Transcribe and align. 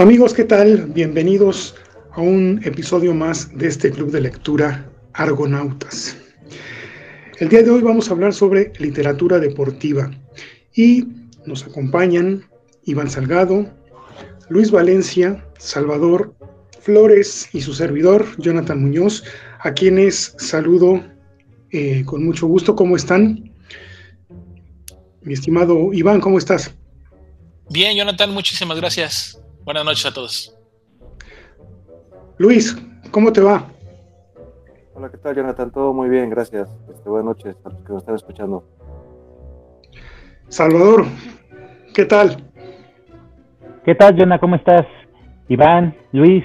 Amigos, 0.00 0.32
¿qué 0.32 0.44
tal? 0.44 0.86
Bienvenidos 0.86 1.74
a 2.12 2.22
un 2.22 2.58
episodio 2.64 3.12
más 3.12 3.54
de 3.58 3.68
este 3.68 3.90
club 3.90 4.10
de 4.10 4.22
lectura 4.22 4.90
Argonautas. 5.12 6.16
El 7.38 7.50
día 7.50 7.62
de 7.62 7.68
hoy 7.68 7.82
vamos 7.82 8.08
a 8.08 8.12
hablar 8.12 8.32
sobre 8.32 8.72
literatura 8.78 9.38
deportiva 9.38 10.10
y 10.74 11.04
nos 11.44 11.64
acompañan 11.64 12.48
Iván 12.84 13.10
Salgado, 13.10 13.70
Luis 14.48 14.70
Valencia, 14.70 15.46
Salvador 15.58 16.34
Flores 16.80 17.50
y 17.52 17.60
su 17.60 17.74
servidor, 17.74 18.24
Jonathan 18.38 18.80
Muñoz, 18.80 19.22
a 19.58 19.74
quienes 19.74 20.34
saludo 20.38 21.04
eh, 21.72 22.04
con 22.06 22.24
mucho 22.24 22.46
gusto. 22.46 22.74
¿Cómo 22.74 22.96
están? 22.96 23.52
Mi 25.20 25.34
estimado 25.34 25.92
Iván, 25.92 26.22
¿cómo 26.22 26.38
estás? 26.38 26.74
Bien, 27.68 27.94
Jonathan, 27.94 28.32
muchísimas 28.32 28.78
gracias. 28.78 29.39
Buenas 29.70 29.84
noches 29.84 30.06
a 30.06 30.12
todos. 30.12 30.58
Luis, 32.38 32.76
¿cómo 33.12 33.32
te 33.32 33.40
va? 33.40 33.68
Hola, 34.94 35.08
¿qué 35.12 35.16
tal, 35.18 35.36
Jonathan? 35.36 35.70
Todo 35.70 35.92
muy 35.92 36.08
bien, 36.08 36.28
gracias. 36.28 36.68
Este, 36.92 37.08
buenas 37.08 37.26
noches 37.26 37.56
a 37.64 37.68
los 37.68 37.80
que 37.84 37.92
nos 37.92 38.02
están 38.02 38.16
escuchando. 38.16 38.64
Salvador, 40.48 41.04
¿qué 41.94 42.04
tal? 42.04 42.50
¿Qué 43.84 43.94
tal, 43.94 44.16
Jonathan? 44.16 44.40
¿Cómo 44.40 44.56
estás? 44.56 44.86
Iván, 45.46 45.96
Luis, 46.10 46.42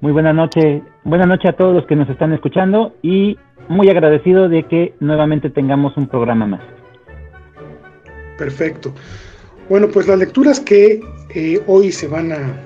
muy 0.00 0.12
buena 0.12 0.32
noche. 0.32 0.82
Buenas 1.04 1.28
noches 1.28 1.50
a 1.50 1.56
todos 1.58 1.74
los 1.74 1.84
que 1.84 1.96
nos 1.96 2.08
están 2.08 2.32
escuchando 2.32 2.94
y 3.02 3.36
muy 3.68 3.90
agradecido 3.90 4.48
de 4.48 4.62
que 4.62 4.94
nuevamente 5.00 5.50
tengamos 5.50 5.94
un 5.98 6.08
programa 6.08 6.46
más. 6.46 6.62
Perfecto. 8.38 8.94
Bueno, 9.68 9.88
pues 9.88 10.06
las 10.06 10.18
lecturas 10.18 10.60
que 10.60 11.02
eh, 11.34 11.62
hoy 11.66 11.92
se 11.92 12.08
van 12.08 12.32
a 12.32 12.64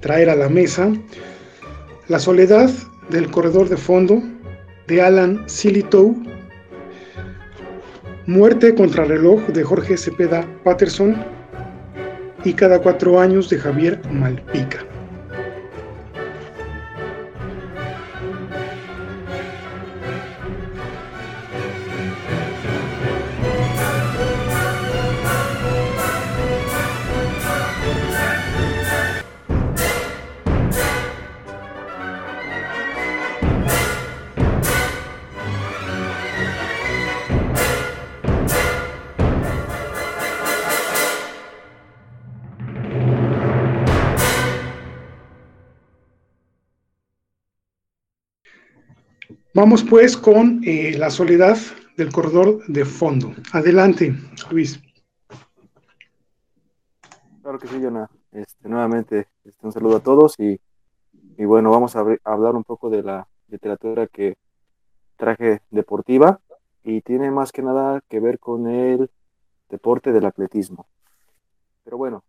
traer 0.00 0.30
a 0.30 0.36
la 0.36 0.48
mesa, 0.48 0.90
La 2.08 2.18
soledad 2.18 2.70
del 3.10 3.30
corredor 3.30 3.68
de 3.68 3.76
fondo 3.76 4.22
de 4.86 5.02
Alan 5.02 5.44
Silitow, 5.46 6.16
Muerte 8.26 8.74
contra 8.74 9.04
reloj 9.04 9.46
de 9.48 9.62
Jorge 9.62 9.98
Cepeda 9.98 10.46
Patterson 10.64 11.22
y 12.44 12.54
Cada 12.54 12.80
cuatro 12.80 13.20
años 13.20 13.50
de 13.50 13.58
Javier 13.58 14.00
Malpica. 14.10 14.87
Vamos 49.58 49.82
pues 49.82 50.16
con 50.16 50.60
eh, 50.64 50.96
la 50.96 51.10
soledad 51.10 51.58
del 51.96 52.12
corredor 52.12 52.64
de 52.68 52.84
fondo. 52.84 53.32
Adelante, 53.52 54.14
Luis. 54.52 54.80
Claro 57.42 57.58
que 57.58 57.66
sí, 57.66 57.82
Jonah. 57.82 58.08
Este, 58.30 58.68
nuevamente, 58.68 59.26
este, 59.44 59.66
un 59.66 59.72
saludo 59.72 59.96
a 59.96 60.00
todos 60.00 60.36
y, 60.38 60.60
bueno, 61.44 61.72
vamos 61.72 61.96
a, 61.96 62.04
hablar 62.22 62.54
un 62.54 62.62
poco 62.62 62.88
de 62.88 63.02
la 63.02 63.26
literatura 63.48 64.06
que 64.06 64.36
traje 65.16 65.60
deportiva 65.72 66.38
y 66.84 67.00
tiene 67.00 67.32
más 67.32 67.50
que 67.50 67.62
nada 67.62 68.00
que 68.08 68.20
ver 68.20 68.38
con 68.38 68.68
el 68.68 69.10
deporte 69.68 70.12
del 70.12 70.26
atletismo. 70.26 70.86
Pero 71.82 71.98
bueno, 71.98 72.22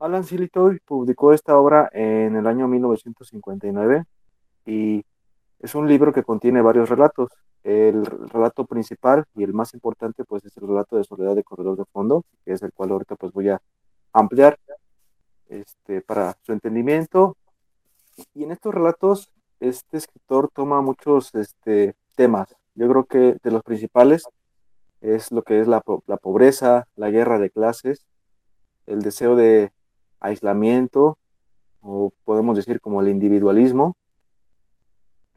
Alan 0.00 0.24
Silitoy 0.24 0.80
publicó 0.84 1.32
esta 1.32 1.56
obra 1.56 1.88
en 1.92 2.34
el 2.34 2.48
año 2.48 2.66
1959 2.66 4.04
y 4.66 5.04
es 5.60 5.74
un 5.74 5.88
libro 5.88 6.12
que 6.12 6.22
contiene 6.22 6.62
varios 6.62 6.88
relatos. 6.88 7.30
El 7.64 8.06
relato 8.06 8.64
principal 8.64 9.24
y 9.34 9.42
el 9.42 9.52
más 9.52 9.74
importante 9.74 10.24
pues 10.24 10.44
es 10.44 10.56
el 10.56 10.68
relato 10.68 10.96
de 10.96 11.04
Soledad 11.04 11.34
de 11.34 11.44
Corredor 11.44 11.76
de 11.76 11.84
Fondo, 11.86 12.24
que 12.44 12.52
es 12.52 12.62
el 12.62 12.72
cual 12.72 12.92
ahorita 12.92 13.16
pues 13.16 13.32
voy 13.32 13.48
a 13.48 13.60
ampliar 14.12 14.58
este, 15.48 16.00
para 16.00 16.36
su 16.42 16.52
entendimiento. 16.52 17.36
Y 18.34 18.44
en 18.44 18.52
estos 18.52 18.74
relatos 18.74 19.30
este 19.60 19.96
escritor 19.96 20.50
toma 20.54 20.80
muchos 20.80 21.34
este, 21.34 21.96
temas. 22.14 22.54
Yo 22.74 22.88
creo 22.88 23.04
que 23.04 23.36
de 23.42 23.50
los 23.50 23.62
principales 23.62 24.22
es 25.00 25.32
lo 25.32 25.42
que 25.42 25.60
es 25.60 25.66
la, 25.66 25.82
la 26.06 26.16
pobreza, 26.16 26.86
la 26.96 27.10
guerra 27.10 27.38
de 27.38 27.50
clases, 27.50 28.06
el 28.86 29.02
deseo 29.02 29.34
de 29.36 29.72
aislamiento, 30.20 31.18
o 31.80 32.12
podemos 32.24 32.56
decir 32.56 32.80
como 32.80 33.00
el 33.00 33.08
individualismo, 33.08 33.96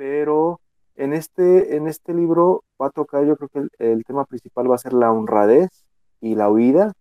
pero 0.02 0.60
en 0.96 1.14
este, 1.14 1.76
en 1.76 1.88
este 1.88 2.16
libro 2.16 2.64
va 2.82 2.88
a 2.88 2.90
tocar, 2.90 3.24
yo 3.24 3.38
creo 3.38 3.50
que 3.50 3.68
el, 3.78 4.04
tema 4.04 4.26
principal 4.26 4.72
va 4.72 4.74
a 4.74 4.80
ser 4.80 4.94
la 4.94 5.12
honradez 5.12 5.70
y 6.22 6.34
la 6.34 6.50
huida 6.50 6.94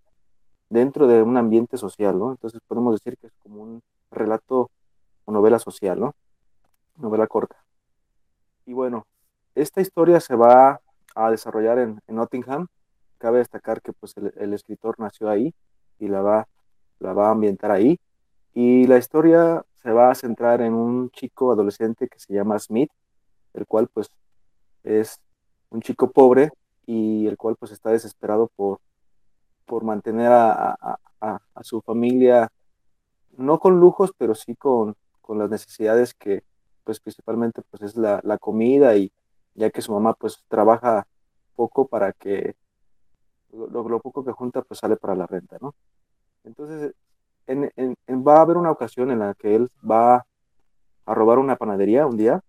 dentro 0.68 1.06
de 1.06 1.22
un 1.22 1.38
ambiente 1.38 1.78
social, 1.78 2.18
¿no? 2.18 2.30
Entonces 2.32 2.60
podemos 2.68 2.92
decir 2.92 3.16
que 3.16 3.28
es 3.28 3.32
como 3.42 3.62
un 3.62 3.82
relato 4.10 4.70
o 5.24 5.32
novela 5.32 5.58
social, 5.58 5.98
¿no? 5.98 6.14
Novela 6.96 7.26
corta. 7.26 7.56
Y 8.66 8.74
bueno, 8.74 9.06
esta 9.54 9.80
historia 9.80 10.20
se 10.20 10.36
va 10.36 10.82
a 11.14 11.30
desarrollar 11.30 11.78
en, 11.78 12.02
Nottingham. 12.06 12.66
Cabe 13.16 13.38
destacar 13.38 13.80
que 13.80 13.94
pues 13.94 14.14
el, 14.36 14.52
escritor 14.52 14.96
nació 14.98 15.30
ahí 15.30 15.54
y 15.98 16.08
la 16.08 16.20
va, 16.20 16.48
la 16.98 17.14
va 17.14 17.28
a 17.28 17.30
ambientar 17.30 17.70
ahí. 17.70 17.98
Y 18.52 18.86
la 18.88 18.98
historia 18.98 19.64
se 19.82 19.92
va 19.92 20.10
a 20.10 20.14
centrar 20.14 20.60
en 20.60 20.74
un 20.74 21.10
chico 21.10 21.52
adolescente 21.52 22.08
que 22.08 22.18
se 22.18 22.34
llama 22.34 22.58
Smith, 22.58 22.90
el 23.54 23.66
cual 23.66 23.88
pues 23.88 24.10
es 24.82 25.20
un 25.70 25.80
chico 25.80 26.10
pobre 26.10 26.50
y 26.86 27.26
el 27.26 27.36
cual 27.36 27.56
pues 27.56 27.72
está 27.72 27.90
desesperado 27.90 28.48
por, 28.56 28.80
por 29.66 29.84
mantener 29.84 30.30
a, 30.32 30.98
su 31.62 31.82
familia, 31.82 32.50
no 33.36 33.58
con 33.60 33.78
lujos, 33.78 34.12
pero 34.16 34.34
sí 34.34 34.54
con, 34.56 34.96
las 35.28 35.48
necesidades 35.48 36.12
que 36.12 36.42
pues 36.82 36.98
principalmente 36.98 37.62
pues 37.70 37.82
es 37.82 37.96
la, 37.96 38.38
comida 38.38 38.96
y 38.96 39.12
ya 39.54 39.70
que 39.70 39.80
su 39.80 39.92
mamá 39.92 40.14
pues 40.14 40.42
trabaja 40.48 41.06
poco 41.54 41.86
para 41.86 42.12
que 42.12 42.56
lo, 43.52 43.88
lo, 43.88 44.00
poco 44.00 44.24
que 44.24 44.32
junta 44.32 44.62
pues 44.62 44.80
sale 44.80 44.96
para 44.96 45.14
la 45.14 45.26
renta, 45.26 45.56
¿no? 45.60 45.74
Entonces 46.42 46.94
va 47.54 48.36
a 48.36 48.40
haber 48.42 48.56
una 48.56 48.70
ocasión 48.70 49.10
en 49.10 49.20
la 49.20 49.34
que 49.34 49.54
él 49.54 49.68
va 49.88 50.26
a 51.06 51.14
robar 51.14 51.38
una 51.38 51.56
panadería 51.56 52.06
un 52.06 52.16
día 52.16 52.40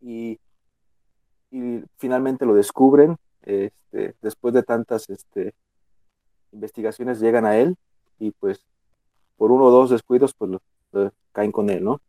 y, 0.00 0.38
finalmente 1.96 2.44
lo 2.44 2.54
descubren. 2.54 3.16
Este, 3.42 4.14
después 4.20 4.52
de 4.52 4.62
tantas 4.62 5.08
este, 5.08 5.54
investigaciones 6.52 7.20
llegan 7.20 7.46
a 7.46 7.56
él 7.56 7.76
y 8.18 8.32
pues 8.32 8.62
por 9.38 9.50
uno 9.50 9.66
o 9.66 9.70
dos 9.70 9.88
descuidos 9.88 10.34
pues 10.34 10.50
caen 11.32 11.52
con 11.52 11.70
él, 11.70 11.84
¿no? 11.84 12.00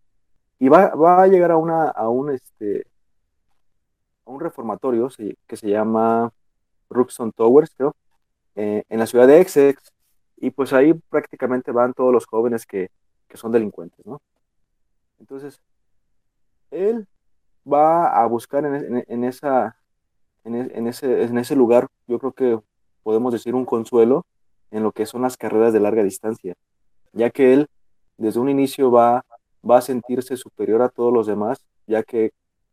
Y 0.58 0.68
va, 0.68 0.94
va, 0.96 1.24
a 1.24 1.28
llegar 1.28 1.52
a, 1.52 1.58
una, 1.58 1.90
a, 1.90 2.10
un, 2.10 2.32
este, 2.32 2.86
a 4.26 4.32
un 4.32 4.42
reformatorio 4.42 5.10
que 5.48 5.56
se 5.56 5.70
llama 5.70 6.34
Ruxton 6.90 7.32
Towers, 7.32 7.74
creo, 7.76 7.96
eh, 8.56 8.84
en 8.90 9.00
la 9.00 9.06
ciudad 9.06 9.28
de 9.28 9.40
Essex, 9.40 9.94
y 10.42 10.52
pues 10.52 10.74
ahí 10.74 10.94
prácticamente 10.94 11.72
van 11.72 11.94
todos 11.94 12.14
los 12.14 12.26
jóvenes 12.26 12.66
que, 12.66 12.90
son 13.34 13.52
delincuentes, 13.52 14.04
¿no? 14.08 14.22
Entonces, 15.20 15.62
él 16.72 17.08
va 17.72 18.08
a 18.08 18.26
buscar 18.26 18.66
en, 18.66 19.24
esa, 19.24 19.78
en, 20.44 20.88
ese, 20.88 21.24
en 21.24 21.38
ese 21.38 21.56
lugar, 21.56 21.88
yo 22.08 22.18
creo 22.18 22.32
que 22.32 22.60
podemos 23.04 23.32
decir 23.32 23.54
un 23.54 23.66
consuelo 23.66 24.26
en 24.72 24.82
lo 24.82 24.92
que 24.92 25.06
son 25.06 25.22
las 25.22 25.38
carreras 25.38 25.74
de 25.74 25.80
larga 25.80 26.04
distancia, 26.04 26.56
ya 27.14 27.30
que 27.30 27.54
él 27.54 27.68
desde 28.18 28.40
un 28.40 28.50
inicio 28.50 28.90
va, 28.90 29.26
va 29.70 29.78
a 29.78 29.82
sentirse 29.82 30.36
superior 30.36 30.82
a 30.82 30.90
todos 30.90 31.14
los 31.14 31.28
demás, 31.28 31.64
ya 31.86 32.02
que 32.02 32.32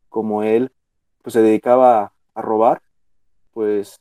como 0.09 0.43
él 0.43 0.73
pues, 1.23 1.35
se 1.35 1.43
dedicaba 1.43 2.13
a 2.35 2.43
robar, 2.43 2.81
pues 3.53 4.01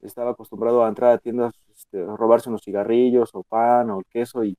estaba 0.00 0.30
acostumbrado 0.30 0.84
a 0.84 0.88
entrar 0.88 1.12
a 1.12 1.18
tiendas 1.18 1.52
este, 1.84 2.04
robarse 2.16 2.48
unos 2.48 2.62
cigarrillos 2.62 3.30
o 3.34 3.42
pan 3.42 3.90
o 3.90 4.02
queso 4.10 4.44
y, 4.44 4.56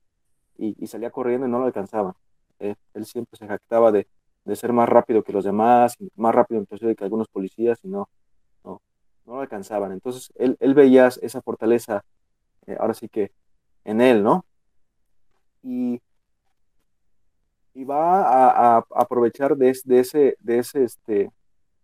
y, 0.56 0.86
salía 0.86 1.10
corriendo 1.10 1.46
y 1.46 1.50
no 1.50 1.58
lo 1.58 1.66
alcanzaba. 1.66 2.14
Eh, 2.60 2.74
él 2.94 3.06
siempre 3.06 3.36
se 3.38 3.46
jactaba 3.46 3.92
de, 3.92 4.06
de, 4.44 4.56
ser 4.56 4.72
más 4.72 4.88
rápido 4.88 5.22
que 5.24 5.32
los 5.32 5.44
demás, 5.44 5.96
más 6.16 6.34
rápido 6.34 6.60
inclusive 6.60 6.96
que 6.96 7.04
algunos 7.04 7.28
policías 7.28 7.78
y 7.84 7.88
no, 7.88 8.08
no, 8.64 8.80
lo 9.26 9.40
alcanzaban. 9.40 9.92
Entonces 9.92 10.32
él, 10.36 10.56
él 10.60 10.74
veía 10.74 11.08
esa 11.22 11.42
fortaleza, 11.42 12.04
eh, 12.66 12.76
ahora 12.78 12.94
sí 12.94 13.08
que 13.08 13.32
en 13.84 14.00
él, 14.00 14.22
¿no? 14.22 14.44
y, 15.64 16.00
y 17.74 17.84
va 17.84 18.76
a, 18.76 18.84
aprovechar 18.94 19.56
de, 19.56 19.76
de, 19.84 20.00
ese, 20.00 20.36
de 20.40 20.58
ese, 20.58 20.84
este, 20.84 21.30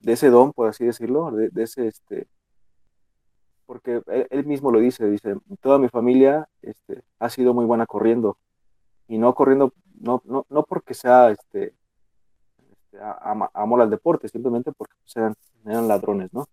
de 0.01 0.13
ese 0.13 0.29
don, 0.29 0.53
por 0.53 0.69
así 0.69 0.85
decirlo, 0.85 1.31
de, 1.33 1.51
ese, 1.63 1.89
este, 1.89 2.29
porque 3.71 4.03
él, 4.31 4.47
mismo 4.47 4.73
lo 4.73 4.81
dice, 4.81 5.09
dice, 5.09 5.37
toda 5.61 5.79
mi 5.79 5.89
familia 5.89 6.49
este, 6.61 7.05
ha 7.21 7.31
sido 7.31 7.55
muy 7.55 7.65
buena 7.67 7.87
corriendo, 7.87 8.37
y 9.07 9.17
no 9.17 9.33
corriendo, 9.33 9.73
no, 10.01 10.21
no, 10.25 10.45
no 10.51 10.65
porque 10.65 10.93
sea, 10.93 11.31
este, 11.31 11.73
este 12.69 12.99
amor 13.55 13.81
al 13.81 13.89
deporte, 13.89 14.29
simplemente 14.29 14.73
porque 14.73 14.95
eran 15.15 15.87
ladrones, 15.87 16.33
¿no? 16.33 16.49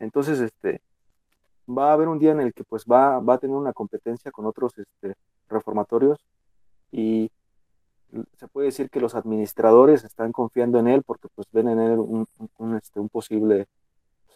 Entonces, 0.00 0.40
este, 0.40 0.82
va 1.68 1.90
a 1.90 1.92
haber 1.92 2.08
un 2.08 2.18
día 2.18 2.32
en 2.32 2.40
el 2.40 2.52
que 2.52 2.64
pues 2.64 2.84
va, 2.86 3.20
va 3.20 3.34
a 3.34 3.38
tener 3.38 3.54
una 3.54 3.72
competencia 3.72 4.32
con 4.32 4.44
otros 4.44 4.76
este, 4.78 5.14
reformatorios 5.48 6.18
y 6.90 7.30
se 8.36 8.48
puede 8.48 8.66
decir 8.66 8.90
que 8.90 8.98
los 8.98 9.14
administradores 9.14 10.02
están 10.02 10.32
confiando 10.32 10.80
en 10.80 10.88
él 10.88 11.04
porque 11.04 11.28
pues 11.36 11.46
ven 11.52 11.68
en 11.68 11.78
él 11.78 11.98
un, 12.00 12.26
este, 12.76 12.98
un 12.98 13.08
posible 13.08 13.68
pues, 13.68 13.77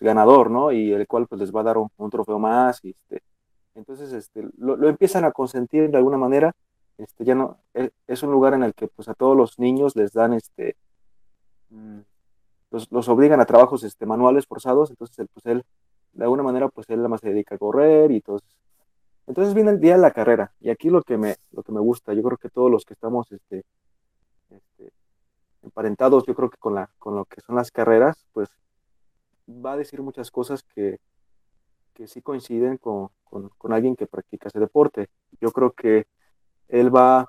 ganador, 0.03 0.51
¿no? 0.51 0.73
Y 0.73 0.93
el 0.93 1.07
cual 1.07 1.27
pues 1.27 1.41
les 1.41 1.55
va 1.55 1.61
a 1.61 1.65
dar 1.65 1.79
un, 1.79 2.11
trofeo 2.11 2.39
más 2.39 2.85
y 2.85 2.91
este, 2.91 3.23
entonces 3.75 4.13
este, 4.13 4.49
lo, 4.59 4.77
lo, 4.77 4.89
empiezan 4.89 5.25
a 5.25 5.33
consentir 5.33 5.91
de 5.91 5.97
alguna 5.97 6.19
manera, 6.19 6.53
este, 6.99 7.25
ya 7.25 7.35
no, 7.35 7.59
e, 7.75 7.91
es, 8.07 8.23
un 8.23 8.31
lugar 8.33 8.55
en 8.55 8.63
el 8.65 8.75
que 8.75 8.89
pues 8.89 9.09
a 9.09 9.15
todos 9.15 9.37
los 9.37 9.59
niños 9.59 9.97
les 9.97 10.13
dan 10.13 10.35
este, 10.35 10.77
mm, 11.71 12.01
los, 12.71 12.91
los 12.93 13.09
obligan 13.09 13.41
a 13.41 13.47
trabajos 13.47 13.85
este, 13.85 14.07
manuales 14.07 14.47
forzados, 14.47 14.91
entonces 14.91 15.27
pues 15.33 15.47
él 15.47 15.65
de 16.13 16.25
alguna 16.25 16.43
manera, 16.43 16.69
pues 16.69 16.89
él 16.91 17.09
más 17.09 17.21
se 17.21 17.31
dedica 17.31 17.55
a 17.55 17.59
correr 17.59 18.11
y 18.11 18.21
todo. 18.21 18.41
Entonces 19.27 19.55
viene 19.55 19.71
el 19.71 19.81
día 19.81 19.95
de 19.95 20.03
la 20.03 20.11
carrera 20.11 20.53
y 20.61 20.71
aquí 20.71 20.91
lo 20.91 21.03
que 21.03 21.17
me, 21.17 21.37
lo 21.53 21.63
que 21.63 21.73
me 21.73 21.81
gusta, 21.81 22.13
yo 22.13 22.23
creo 22.23 22.37
que 22.37 22.51
todos 22.51 22.71
los 22.71 22.85
que 22.85 22.95
estamos 22.95 23.31
este, 23.33 23.65
este, 24.51 24.93
emparentados, 25.63 26.27
yo 26.27 26.35
creo 26.35 26.51
que 26.51 26.59
con, 26.59 26.75
la, 26.75 26.91
con 26.99 27.15
lo 27.17 27.25
que 27.25 27.41
son 27.41 27.57
las 27.57 27.71
carreras, 27.71 28.27
pues 28.33 28.51
va 29.49 29.73
a 29.73 29.77
decir 29.77 30.03
muchas 30.03 30.31
cosas 30.31 30.63
que, 30.63 30.99
que 31.95 32.07
sí 32.07 32.23
coinciden 32.23 32.79
con, 32.79 33.11
con, 33.25 33.73
alguien 33.73 33.97
que 33.97 34.07
practica 34.07 34.49
ese 34.49 34.61
deporte. 34.61 35.09
Yo 35.41 35.51
creo 35.53 35.73
que 35.73 36.07
él 36.69 36.95
va, 36.95 37.27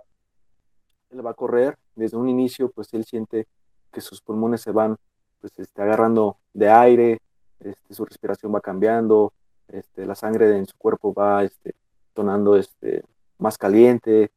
él 1.12 1.26
va 1.26 1.32
a 1.32 1.36
correr 1.36 1.78
desde 1.96 2.18
un 2.18 2.30
inicio, 2.30 2.72
pues 2.72 2.94
él 2.94 3.06
siente 3.06 3.48
que 3.92 4.02
sus 4.02 4.22
pulmones 4.22 4.62
se 4.62 4.72
van 4.72 4.98
pues, 5.40 5.58
este, 5.60 5.82
agarrando 5.82 6.38
de 6.54 6.70
aire, 6.70 7.20
este, 7.60 7.94
su 7.94 8.06
respiración 8.06 8.54
va 8.54 8.62
cambiando, 8.62 9.34
este, 9.68 10.06
la 10.06 10.16
sangre 10.16 10.58
en 10.58 10.66
su 10.66 10.78
cuerpo 10.78 11.14
va 11.14 11.44
este, 11.44 11.76
tonando 12.14 12.56
este, 12.56 13.04
más 13.38 13.58
caliente 13.58 14.32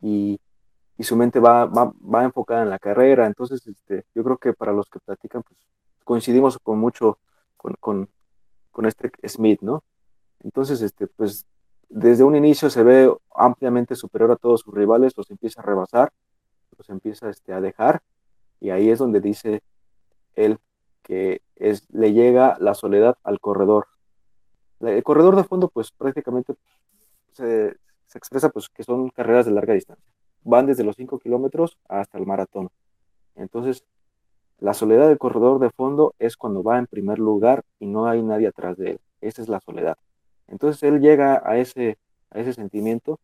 y, 0.00 0.40
su 1.00 1.14
mente 1.14 1.40
va, 1.40 1.66
va, 1.66 2.24
enfocada 2.24 2.62
en 2.62 2.70
la 2.70 2.78
carrera. 2.78 3.26
Entonces, 3.26 3.62
yo 4.14 4.24
creo 4.24 4.38
que 4.38 4.54
para 4.54 4.72
los 4.72 4.88
que 4.88 4.98
platican, 4.98 5.42
pues 5.42 5.58
coincidimos 6.06 6.58
con 6.60 6.78
mucho 6.78 7.18
con, 7.56 8.08
este 8.86 9.10
Smith, 9.28 9.60
¿no? 9.60 9.82
Entonces, 10.44 10.80
este, 10.80 11.08
pues 11.08 11.46
desde 11.88 12.22
un 12.22 12.36
inicio 12.36 12.70
se 12.70 12.84
ve 12.84 13.12
ampliamente 13.34 13.96
superior 13.96 14.30
a 14.30 14.36
todos 14.36 14.60
sus 14.60 14.72
rivales, 14.72 15.16
los 15.16 15.30
empieza 15.30 15.60
a 15.60 15.64
rebasar, 15.64 16.12
los 16.78 16.88
empieza 16.90 17.28
este, 17.28 17.52
a 17.52 17.60
dejar, 17.60 18.02
y 18.60 18.70
ahí 18.70 18.88
es 18.88 19.00
donde 19.00 19.20
dice 19.20 19.62
él 20.34 20.60
que 21.02 21.42
es, 21.56 21.88
le 21.90 22.12
llega 22.12 22.56
la 22.60 22.74
soledad 22.74 23.16
al 23.24 23.40
corredor. 23.40 23.86
El 24.80 25.02
corredor 25.02 25.34
de 25.36 25.44
fondo, 25.44 25.68
pues 25.68 25.90
prácticamente 25.90 26.54
se, 27.32 27.76
expresa 28.14 28.50
pues 28.50 28.68
que 28.68 28.84
son 28.84 29.08
carreras 29.10 29.46
de 29.46 29.52
larga 29.52 29.74
distancia. 29.74 30.12
Van 30.42 30.66
desde 30.66 30.84
los 30.84 30.96
5 30.96 31.18
kilómetros 31.18 31.78
hasta 31.88 32.18
el 32.18 32.26
maratón. 32.26 32.70
Entonces, 33.34 33.84
la 34.58 34.74
soledad 34.74 35.08
del 35.08 35.18
corredor 35.18 35.58
de 35.58 35.70
fondo 35.70 36.14
es 36.18 36.36
cuando 36.36 36.62
va 36.62 36.78
en 36.78 36.86
primer 36.86 37.18
lugar 37.18 37.62
y 37.78 37.86
no 37.86 38.06
hay 38.06 38.22
nadie 38.22 38.48
atrás 38.48 38.76
de 38.76 38.92
él. 38.92 39.00
Esa 39.20 39.42
es 39.42 39.48
la 39.48 39.60
soledad. 39.60 39.96
Entonces 40.48 40.82
él 40.82 41.00
llega 41.00 41.42
a 41.44 41.58
ese, 41.58 41.98
a 42.30 42.40
ese 42.40 42.52
sentimiento 42.52 43.18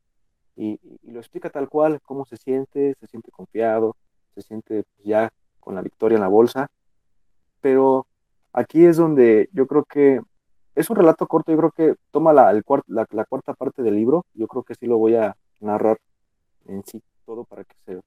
y, 0.57 0.79
lo 1.05 1.19
explica 1.21 1.51
tal 1.51 1.69
cual, 1.69 2.01
cómo 2.03 2.25
se 2.25 2.37
siente, 2.37 2.95
se 3.01 3.07
siente 3.07 3.31
confiado, 3.31 3.97
se 4.35 4.43
siente 4.43 4.85
ya 5.05 5.33
con 5.61 5.75
la 5.75 5.83
victoria 5.83 6.17
en 6.17 6.23
la 6.23 6.29
bolsa 6.29 6.71
pero 7.63 8.07
aquí 8.53 8.85
es 8.85 8.99
donde 8.99 9.49
yo 9.55 9.67
creo 9.67 9.85
que 9.85 10.21
es 10.75 10.91
un 10.91 10.97
relato 10.97 11.27
corto, 11.27 11.53
yo 11.53 11.59
creo 11.59 11.71
que 11.71 11.95
toma 12.11 12.35
la, 12.35 12.51
el 12.51 12.63
la, 12.89 13.25
cuarta 13.25 13.55
parte 13.55 13.83
del 13.83 13.95
libro, 13.95 14.27
yo 14.35 14.47
creo 14.49 14.63
que 14.65 14.75
sí 14.75 14.87
lo 14.87 14.99
voy 14.99 15.15
a 15.15 15.37
narrar 15.61 15.99
en 16.67 16.83
sí 16.85 17.03
todo 17.25 17.45
para 17.45 17.65
que 17.65 17.75
se, 17.87 18.01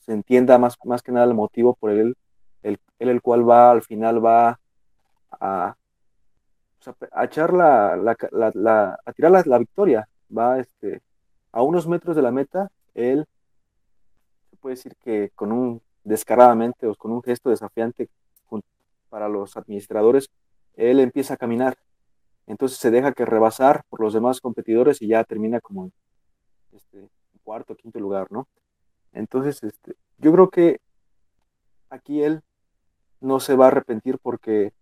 se, 0.00 0.12
entienda 0.12 0.58
más, 0.58 0.76
más 0.84 1.02
que 1.02 1.12
nada 1.12 1.26
el 1.26 1.34
motivo 1.34 1.74
por 1.74 1.90
el, 1.90 2.16
el, 2.62 2.78
el, 2.98 3.22
cual 3.22 3.48
va 3.48 3.70
al 3.70 3.82
final 3.82 4.24
va 4.24 4.58
a, 5.32 5.76
a 7.12 7.24
echar 7.24 7.52
la, 7.52 7.96
la, 7.96 8.98
a 9.04 9.12
tirar 9.12 9.46
la, 9.46 9.58
victoria, 9.58 10.08
va 10.36 10.58
este, 10.58 11.02
a 11.52 11.62
unos 11.62 11.86
metros 11.86 12.16
de 12.16 12.22
la 12.22 12.30
meta, 12.30 12.70
él 12.94 13.26
se 14.50 14.56
puede 14.56 14.76
decir 14.76 14.96
que 15.02 15.30
con 15.34 15.52
un 15.52 15.82
descaradamente 16.04 16.86
o 16.86 16.94
con 16.94 17.10
un 17.12 17.22
gesto 17.22 17.50
desafiante 17.50 18.08
para 19.08 19.28
los 19.28 19.56
administradores, 19.56 20.28
él 20.74 21.00
empieza 21.00 21.34
a 21.34 21.36
caminar. 21.36 21.76
Entonces 22.46 22.78
se 22.78 22.90
deja 22.90 23.12
que 23.12 23.24
rebasar 23.24 23.82
por 23.88 24.00
los 24.00 24.12
demás 24.12 24.40
competidores 24.40 25.00
y 25.02 25.08
ya 25.08 25.24
termina 25.24 25.60
como 25.60 25.90
este, 26.72 27.08
cuarto, 27.42 27.74
quinto 27.74 27.98
lugar, 27.98 28.26
¿no? 28.30 28.46
Entonces, 29.12 29.62
este, 29.62 29.94
yo 30.18 30.32
creo 30.32 30.50
que 30.50 30.80
aquí 31.96 32.22
él 32.22 32.42
no 33.20 33.40
se 33.40 33.56
va 33.56 33.66
a 33.66 33.68
arrepentir 33.68 34.18
porque 34.22 34.72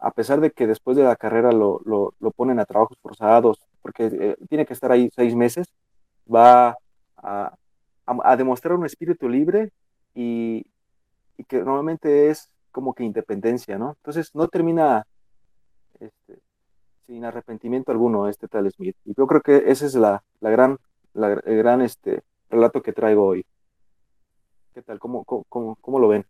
a 0.00 0.10
pesar 0.10 0.40
de 0.40 0.50
que 0.50 0.66
después 0.66 0.96
de 0.96 1.04
la 1.04 1.16
carrera 1.16 1.52
lo, 1.52 1.80
ponen 2.36 2.60
a 2.60 2.64
trabajos 2.64 2.98
forzados, 3.00 3.58
porque 3.82 4.06
eh, 4.06 4.36
tiene 4.48 4.66
que 4.66 4.72
estar 4.72 4.92
ahí 4.92 5.10
seis 5.14 5.34
meses, 5.34 5.66
va 6.32 6.76
a, 7.16 7.54
demostrar 8.36 8.74
un 8.74 8.86
espíritu 8.86 9.28
libre 9.28 9.70
y, 10.14 10.64
y 11.36 11.44
que 11.44 11.58
normalmente 11.58 12.30
es 12.30 12.50
como 12.70 12.94
que 12.94 13.04
independencia, 13.04 13.76
¿no? 13.76 13.96
Entonces 13.98 14.34
no 14.34 14.48
termina 14.48 15.04
este, 16.00 16.38
sin 17.06 17.24
arrepentimiento 17.24 17.90
alguno 17.90 18.28
este 18.28 18.48
tal 18.48 18.70
Smith. 18.70 18.96
Y 19.04 19.14
yo 19.14 19.26
creo 19.26 19.40
que 19.40 19.64
ese 19.66 19.86
es 19.86 19.94
la, 19.94 20.22
gran, 20.40 20.78
el 21.14 21.58
gran 21.58 21.82
este, 21.82 22.22
relato 22.48 22.82
que 22.82 22.92
traigo 22.92 23.24
hoy. 23.26 23.44
¿Qué 24.74 24.82
tal? 24.82 24.98
¿Cómo, 24.98 25.24
cómo, 25.24 25.76
cómo 25.80 25.98
lo 25.98 26.08
ven? 26.08 26.24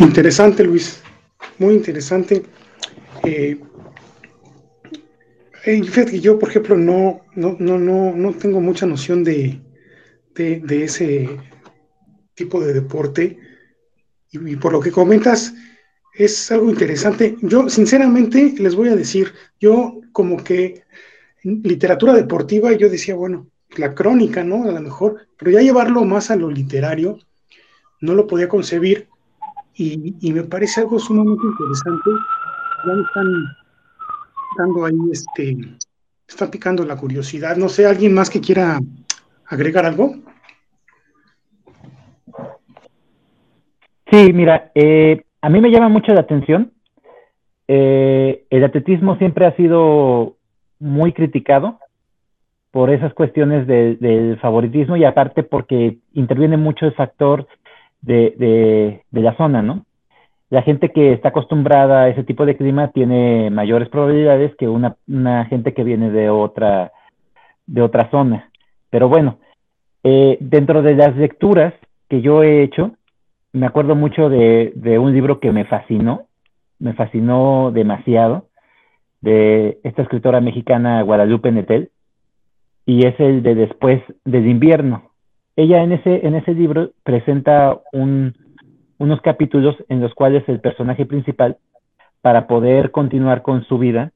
Interesante, 0.00 0.62
Luis. 0.62 1.02
Muy 1.58 1.74
interesante. 1.74 2.42
Eh, 3.24 3.58
fíjate 5.64 6.12
que 6.12 6.20
yo, 6.20 6.38
por 6.38 6.50
ejemplo, 6.50 6.76
no, 6.76 7.22
no, 7.34 7.56
no, 7.58 7.78
no, 7.78 8.14
no 8.14 8.32
tengo 8.34 8.60
mucha 8.60 8.84
noción 8.84 9.24
de, 9.24 9.58
de, 10.34 10.84
ese 10.84 11.28
tipo 12.34 12.60
de 12.60 12.74
deporte. 12.74 13.38
Y, 14.30 14.56
por 14.56 14.72
lo 14.72 14.80
que 14.80 14.92
comentas, 14.92 15.54
es 16.14 16.52
algo 16.52 16.68
interesante. 16.68 17.36
Yo, 17.40 17.70
sinceramente, 17.70 18.54
les 18.58 18.74
voy 18.74 18.90
a 18.90 18.96
decir, 18.96 19.32
yo 19.58 20.00
como 20.12 20.44
que 20.44 20.84
literatura 21.42 22.12
deportiva, 22.12 22.72
yo 22.72 22.90
decía, 22.90 23.14
bueno, 23.14 23.48
la 23.76 23.94
crónica, 23.94 24.44
¿no? 24.44 24.64
A 24.64 24.72
lo 24.72 24.80
mejor, 24.80 25.26
pero 25.38 25.52
ya 25.52 25.60
llevarlo 25.60 26.04
más 26.04 26.30
a 26.30 26.36
lo 26.36 26.50
literario, 26.50 27.18
no 28.02 28.14
lo 28.14 28.26
podía 28.26 28.48
concebir 28.48 29.08
y, 29.76 30.14
y 30.20 30.32
me 30.32 30.42
parece 30.44 30.80
algo 30.80 30.98
sumamente 30.98 31.42
interesante. 31.44 32.10
Ya 32.86 32.92
están 33.06 33.26
dando 34.58 34.84
ahí, 34.84 34.98
este, 35.12 35.56
está 36.26 36.50
picando 36.50 36.84
la 36.84 36.96
curiosidad. 36.96 37.56
No 37.56 37.68
sé, 37.68 37.86
¿alguien 37.86 38.14
más 38.14 38.30
que 38.30 38.40
quiera 38.40 38.78
agregar 39.46 39.86
algo? 39.86 40.14
Sí, 44.10 44.32
mira, 44.32 44.70
eh, 44.74 45.24
a 45.40 45.48
mí 45.48 45.60
me 45.60 45.70
llama 45.70 45.88
mucho 45.88 46.12
la 46.14 46.20
atención. 46.20 46.72
Eh, 47.68 48.44
el 48.50 48.64
atletismo 48.64 49.16
siempre 49.16 49.46
ha 49.46 49.56
sido 49.56 50.36
muy 50.78 51.12
criticado 51.12 51.80
por 52.70 52.90
esas 52.90 53.12
cuestiones 53.14 53.66
del 53.66 54.38
favoritismo 54.40 54.96
y 54.96 55.04
aparte 55.04 55.42
porque 55.42 55.98
interviene 56.12 56.56
mucho 56.56 56.86
el 56.86 56.92
factor 56.92 57.48
de, 58.02 59.02
de 59.10 59.20
la 59.20 59.36
zona, 59.36 59.62
¿no? 59.62 59.86
la 60.50 60.62
gente 60.62 60.90
que 60.90 61.12
está 61.12 61.30
acostumbrada 61.30 62.02
a 62.02 62.08
ese 62.08 62.22
tipo 62.22 62.46
de 62.46 62.56
clima 62.56 62.88
tiene 62.88 63.50
mayores 63.50 63.88
probabilidades 63.88 64.54
que 64.56 64.68
una, 64.68 64.96
gente 65.46 65.74
que 65.74 65.82
viene 65.82 66.10
de 66.10 66.30
otra, 66.30 66.92
de 67.66 67.82
otra 67.82 68.10
zona. 68.10 68.50
Pero 68.90 69.08
bueno, 69.08 69.38
eh, 70.04 70.38
dentro 70.40 70.82
de 70.82 70.94
las 70.94 71.16
lecturas 71.16 71.74
que 72.08 72.20
yo 72.20 72.44
he 72.44 72.62
hecho, 72.62 72.92
me 73.52 73.66
acuerdo 73.66 73.96
mucho 73.96 74.28
de, 74.28 74.98
un 75.00 75.12
libro 75.12 75.40
que 75.40 75.50
me 75.50 75.64
fascinó, 75.64 76.26
me 76.78 76.92
fascinó 76.92 77.72
demasiado, 77.72 78.46
de 79.20 79.78
esta 79.82 80.02
escritora 80.02 80.40
mexicana 80.40 81.02
Guadalupe 81.02 81.50
Netel, 81.50 81.90
y 82.84 83.04
es 83.04 83.18
el 83.18 83.42
de 83.42 83.56
Después 83.56 84.00
del 84.24 84.46
invierno. 84.46 85.05
Ella 85.56 85.82
en 85.82 85.92
ese, 85.92 86.26
en 86.26 86.34
ese 86.34 86.52
libro 86.52 86.90
presenta 87.02 87.80
unos 87.92 89.20
capítulos 89.22 89.74
en 89.88 90.00
los 90.00 90.14
cuales 90.14 90.46
el 90.48 90.60
personaje 90.60 91.06
principal, 91.06 91.56
para 92.20 92.46
poder 92.46 92.90
continuar 92.90 93.42
con 93.42 93.64
su 93.64 93.78
vida, 93.78 94.12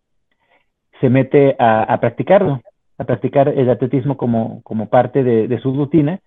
se 1.01 1.09
mete 1.09 1.57
a, 1.59 1.97
practicarlo, 2.01 2.61
a 2.99 3.05
practicar 3.05 3.49
el 3.49 3.71
atletismo 3.71 4.19
como, 4.19 4.61
como 4.63 4.91
parte 4.91 5.25
de, 5.25 5.61
su 5.61 5.73
rutina, 5.73 6.21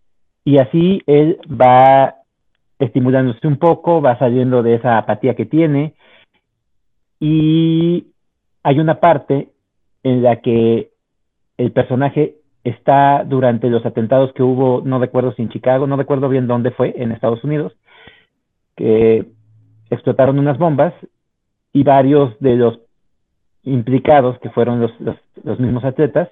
y 0.43 0.57
así 0.57 1.03
él 1.05 1.39
va 1.47 2.15
estimulándose 2.79 3.47
un 3.47 3.57
poco, 3.57 4.01
va 4.01 4.17
saliendo 4.17 4.63
de 4.63 4.75
esa 4.75 4.97
apatía 4.97 5.35
que 5.35 5.45
tiene, 5.45 5.93
y 7.19 8.07
hay 8.63 8.79
una 8.79 8.99
parte 8.99 9.49
en 10.01 10.23
la 10.23 10.37
que 10.37 10.89
el 11.57 11.71
personaje 11.71 12.37
está 12.63 13.23
durante 13.25 13.69
los 13.69 13.85
atentados 13.85 14.31
que 14.33 14.43
hubo, 14.43 14.81
no 14.85 14.99
recuerdo 14.99 15.33
si 15.33 15.41
en 15.41 15.49
Chicago, 15.49 15.87
no 15.87 15.97
recuerdo 15.97 16.29
bien 16.29 16.47
dónde 16.47 16.71
fue, 16.71 16.93
en 16.97 17.11
Estados 17.11 17.43
Unidos, 17.43 17.73
que 18.75 19.25
explotaron 19.89 20.39
unas 20.39 20.57
bombas 20.57 20.93
y 21.73 21.83
varios 21.83 22.39
de 22.39 22.55
los 22.55 22.79
implicados, 23.63 24.39
que 24.39 24.49
fueron 24.49 24.79
los, 24.79 24.91
los, 24.99 25.59
mismos 25.59 25.83
atletas, 25.83 26.29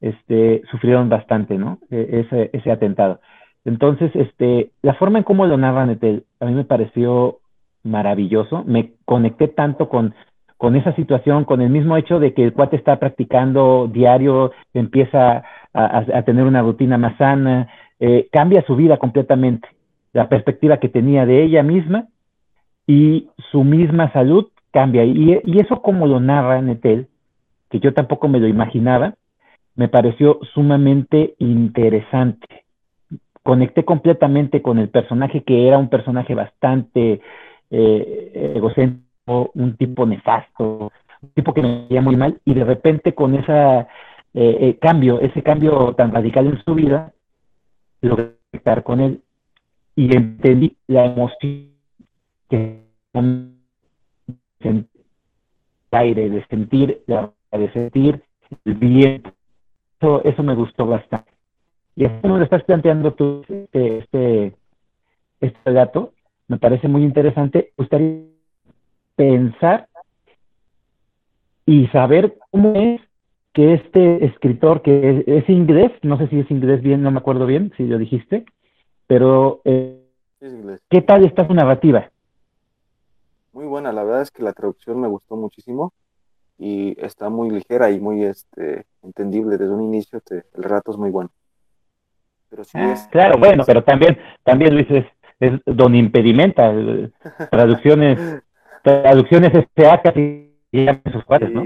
este, 0.00 0.62
sufrieron 0.70 1.08
bastante, 1.08 1.56
¿no? 1.56 1.78
E, 1.90 2.24
ese, 2.26 2.50
ese 2.52 2.70
atentado. 2.70 3.20
Entonces, 3.64 4.10
este, 4.14 4.70
la 4.82 4.94
forma 4.94 5.18
en 5.18 5.24
cómo 5.24 5.46
lo 5.46 5.56
narra 5.56 5.86
Netel, 5.86 6.24
a 6.40 6.46
mí 6.46 6.52
me 6.52 6.64
pareció 6.64 7.38
maravilloso. 7.82 8.64
Me 8.64 8.92
conecté 9.04 9.48
tanto 9.48 9.88
con 9.88 10.14
con 10.56 10.74
esa 10.74 10.94
situación, 10.94 11.44
con 11.44 11.60
el 11.60 11.70
mismo 11.70 11.96
hecho 11.96 12.18
de 12.18 12.32
que 12.32 12.44
el 12.44 12.52
cuate 12.52 12.76
está 12.76 12.98
practicando 12.98 13.88
diario, 13.92 14.52
empieza 14.72 15.42
a, 15.74 16.22
tener 16.22 16.44
una 16.44 16.62
rutina 16.62 16.96
más 16.96 17.18
sana, 17.18 17.68
eh, 18.00 18.28
cambia 18.32 18.64
su 18.66 18.76
vida 18.76 18.96
completamente, 18.96 19.68
la 20.14 20.28
perspectiva 20.28 20.78
que 20.78 20.88
tenía 20.88 21.26
de 21.26 21.42
ella 21.42 21.62
misma 21.62 22.06
y 22.86 23.28
su 23.50 23.64
misma 23.64 24.10
salud 24.12 24.46
cambia. 24.70 25.04
Y, 25.04 25.58
eso 25.58 25.82
como 25.82 26.06
lo 26.06 26.20
narra 26.20 26.62
Netel, 26.62 27.08
que 27.68 27.80
yo 27.80 27.92
tampoco 27.92 28.28
me 28.28 28.40
lo 28.40 28.48
imaginaba, 28.48 29.14
me 29.74 29.88
pareció 29.88 30.40
sumamente 30.54 31.34
interesante. 31.38 32.64
Conecté 33.42 33.84
completamente 33.84 34.62
con 34.62 34.78
el 34.78 34.88
personaje 34.88 35.42
que 35.42 35.68
era 35.68 35.76
un 35.76 35.90
personaje 35.90 36.34
bastante 36.34 37.20
eh, 37.70 38.52
egocéntrico 38.56 39.05
un 39.26 39.76
tipo 39.76 40.06
nefasto, 40.06 40.92
un 41.22 41.30
tipo 41.30 41.52
que 41.52 41.62
me 41.62 41.86
veía 41.88 42.00
muy 42.00 42.16
mal, 42.16 42.40
y 42.44 42.54
de 42.54 42.64
repente 42.64 43.14
con 43.14 43.34
ese 43.34 43.52
eh, 43.52 43.86
eh, 44.34 44.78
cambio, 44.80 45.20
ese 45.20 45.42
cambio 45.42 45.94
tan 45.94 46.12
radical 46.12 46.46
en 46.46 46.62
su 46.64 46.74
vida, 46.74 47.12
logré 48.00 48.32
estar 48.52 48.82
con 48.82 49.00
él 49.00 49.22
y 49.94 50.14
entendí 50.14 50.76
la 50.86 51.06
emoción 51.06 51.70
que 52.48 52.86
aire, 55.90 56.28
de 56.30 56.46
sentir, 56.46 57.02
de 57.06 57.72
sentir 57.72 58.22
el 58.64 58.74
viento. 58.74 59.32
Eso, 59.98 60.22
eso 60.24 60.42
me 60.42 60.54
gustó 60.54 60.86
bastante. 60.86 61.30
Y 61.96 62.04
así 62.04 62.20
como 62.20 62.36
lo 62.36 62.44
estás 62.44 62.62
planteando 62.64 63.14
tú, 63.14 63.42
este, 63.48 63.98
este, 63.98 64.54
este 65.40 65.72
dato, 65.72 66.12
me 66.48 66.58
parece 66.58 66.88
muy 66.88 67.02
interesante. 67.02 67.72
Gustaría 67.76 68.35
pensar 69.16 69.88
y 71.64 71.88
saber 71.88 72.38
cómo 72.50 72.74
es 72.74 73.00
que 73.52 73.74
este 73.74 74.24
escritor, 74.24 74.82
que 74.82 75.24
es, 75.26 75.48
inglés, 75.48 75.90
no 76.02 76.18
sé 76.18 76.28
si 76.28 76.40
es 76.40 76.50
inglés 76.50 76.82
bien, 76.82 77.02
no 77.02 77.10
me 77.10 77.18
acuerdo 77.18 77.46
bien 77.46 77.72
si 77.76 77.84
lo 77.84 77.98
dijiste, 77.98 78.44
pero 79.06 79.62
eh, 79.64 79.98
¿qué 80.90 81.00
tal 81.00 81.24
está 81.24 81.46
su 81.46 81.54
narrativa? 81.54 82.10
Muy 83.52 83.64
buena, 83.64 83.92
la 83.92 84.04
verdad 84.04 84.22
es 84.22 84.30
que 84.30 84.42
la 84.42 84.52
traducción 84.52 85.00
me 85.00 85.08
gustó 85.08 85.36
muchísimo 85.36 85.94
y 86.58 86.96
está 87.02 87.30
muy 87.30 87.50
ligera 87.50 87.90
y 87.90 87.98
muy 87.98 88.24
este, 88.24 88.84
entendible 89.02 89.56
desde 89.56 89.72
un 89.72 89.82
inicio, 89.82 90.20
el 90.30 90.62
rato 90.62 90.92
es 90.92 90.98
muy 90.98 91.10
bueno. 91.10 91.30
Pero 92.50 92.62
sí 92.62 92.78
ah, 92.78 92.92
es, 92.92 93.08
claro, 93.08 93.38
bueno, 93.38 93.64
pero 93.66 93.82
también, 93.82 94.18
también 94.44 94.74
Luis 94.74 94.90
es, 94.90 95.06
es 95.40 95.60
don 95.64 95.94
impedimenta, 95.94 96.72
traducciones 97.50 98.42
traducciones 98.86 99.52
SPA 99.52 100.00
casi 100.00 100.56
sus 101.12 101.24
cuates, 101.24 101.50
¿no? 101.50 101.64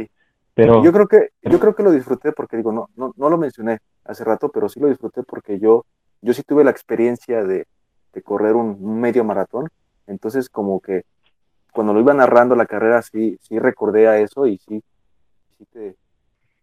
Pero 0.55 0.83
yo 0.83 0.91
creo 0.91 1.07
que 1.07 1.29
yo 1.43 1.61
creo 1.61 1.75
que 1.75 1.83
lo 1.83 1.91
disfruté 1.91 2.33
porque 2.33 2.57
digo, 2.57 2.73
no, 2.73 2.89
no, 2.97 3.13
no 3.17 3.29
lo 3.29 3.37
mencioné 3.37 3.79
hace 4.05 4.25
rato, 4.25 4.51
pero 4.51 4.69
sí 4.69 4.81
lo 4.81 4.89
disfruté 4.89 5.23
porque 5.23 5.59
yo 5.59 5.85
yo 6.23 6.33
sí 6.33 6.43
tuve 6.43 6.65
la 6.65 6.71
experiencia 6.71 7.45
de, 7.45 7.67
correr 8.25 8.55
un, 8.55 9.01
medio 9.01 9.23
maratón, 9.25 9.69
entonces 10.07 10.49
como 10.49 10.81
que 10.81 11.05
cuando 11.73 11.93
lo 11.93 12.01
iba 12.01 12.15
narrando 12.15 12.57
la 12.57 12.67
carrera 12.67 13.03
sí 13.03 13.39
sí 13.43 13.59
recordé 13.59 14.09
a 14.09 14.19
eso 14.19 14.47
y 14.47 14.57
sí 14.59 14.83
sí 15.59 15.67
te 15.73 15.97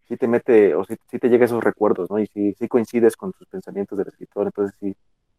sí 0.08 0.16
te 0.16 0.26
mete 0.26 0.74
o 0.74 0.84
sí, 0.84 0.96
te 1.18 1.28
llega 1.28 1.44
esos 1.44 1.62
recuerdos, 1.62 2.10
¿no? 2.10 2.18
Y 2.18 2.26
sí, 2.26 2.54
sí 2.58 2.66
coincides 2.66 3.16
con 3.16 3.32
tus 3.32 3.46
pensamientos 3.46 3.96
del 3.96 4.08
escritor, 4.08 4.46
entonces 4.46 4.76
sí 4.80 4.96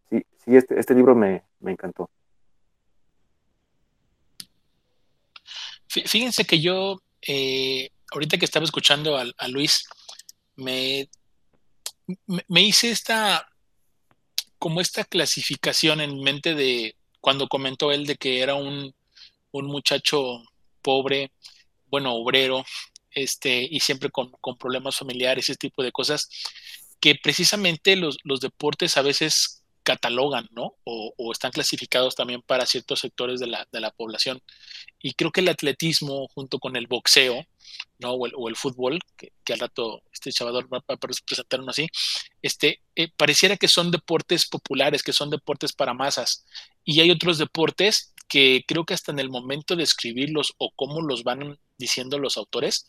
sí 0.10 0.26
sí 0.38 0.56
este 0.56 0.80
este 0.80 0.96
libro 0.96 1.14
me, 1.14 1.44
me 1.60 1.72
encantó. 1.72 2.10
Fíjense 5.90 6.46
que 6.46 6.62
yo, 6.62 7.02
eh, 7.24 7.90
ahorita 8.12 8.38
que 8.38 8.46
estaba 8.46 8.64
escuchando 8.64 9.18
a, 9.18 9.48
Luis, 9.48 9.86
me, 10.56 11.10
me, 12.48 12.62
hice 12.62 12.92
esta, 12.92 13.50
como 14.60 14.82
esta 14.82 15.04
clasificación 15.04 16.00
en 16.00 16.22
mente 16.22 16.54
de 16.54 16.96
cuando 17.22 17.48
comentó 17.48 17.92
él 17.92 18.06
de 18.06 18.18
que 18.18 18.42
era 18.42 18.54
un, 18.54 18.94
muchacho 19.52 20.44
pobre, 20.84 21.32
bueno, 21.88 22.14
obrero, 22.14 22.64
este, 23.10 23.68
y 23.70 23.80
siempre 23.80 24.12
con, 24.12 24.32
problemas 24.60 24.98
familiares, 24.98 25.50
ese 25.50 25.58
tipo 25.58 25.82
de 25.82 25.92
cosas, 25.92 26.30
que 27.00 27.16
precisamente 27.16 27.96
los, 27.96 28.18
los 28.24 28.42
deportes 28.42 28.96
a 28.96 29.02
veces 29.02 29.59
catalogan, 29.90 30.48
¿no? 30.52 30.76
O, 30.84 31.32
están 31.32 31.50
clasificados 31.50 32.14
también 32.14 32.44
para 32.44 32.68
ciertos 32.68 33.00
sectores 33.00 33.40
de 33.40 33.48
la, 33.48 33.68
de 33.72 33.80
la, 33.80 33.90
población. 33.90 34.40
Y 35.02 35.14
creo 35.14 35.32
que 35.32 35.42
el 35.42 35.50
atletismo, 35.50 36.28
junto 36.28 36.60
con 36.60 36.76
el 36.76 36.86
boxeo, 36.86 37.44
¿no? 37.98 38.12
O 38.12 38.50
el, 38.50 38.56
fútbol, 38.56 39.00
que, 39.18 39.54
al 39.54 39.60
rato 39.60 40.04
este 40.14 40.32
chavador 40.32 40.72
va 40.72 40.84
a 40.88 40.98
presentar 40.98 41.62
uno 41.62 41.72
así, 41.72 41.88
este, 42.44 42.82
eh, 42.96 43.10
pareciera 43.18 43.58
que 43.58 43.68
son 43.68 43.90
deportes 43.90 44.48
populares, 44.48 45.02
que 45.02 45.12
son 45.12 45.32
deportes 45.32 45.74
para 45.74 45.96
masas. 45.96 46.46
Y 46.84 47.02
hay 47.02 47.10
otros 47.10 47.40
deportes 47.40 48.14
que 48.28 48.64
creo 48.68 48.86
que 48.86 48.94
hasta 48.94 49.12
en 49.12 49.18
el 49.18 49.30
momento 49.32 49.76
de 49.76 49.84
escribirlos 49.84 50.54
o 50.60 50.70
cómo 50.76 51.02
los 51.02 51.24
van 51.24 51.58
diciendo 51.80 52.20
los 52.20 52.38
autores, 52.38 52.86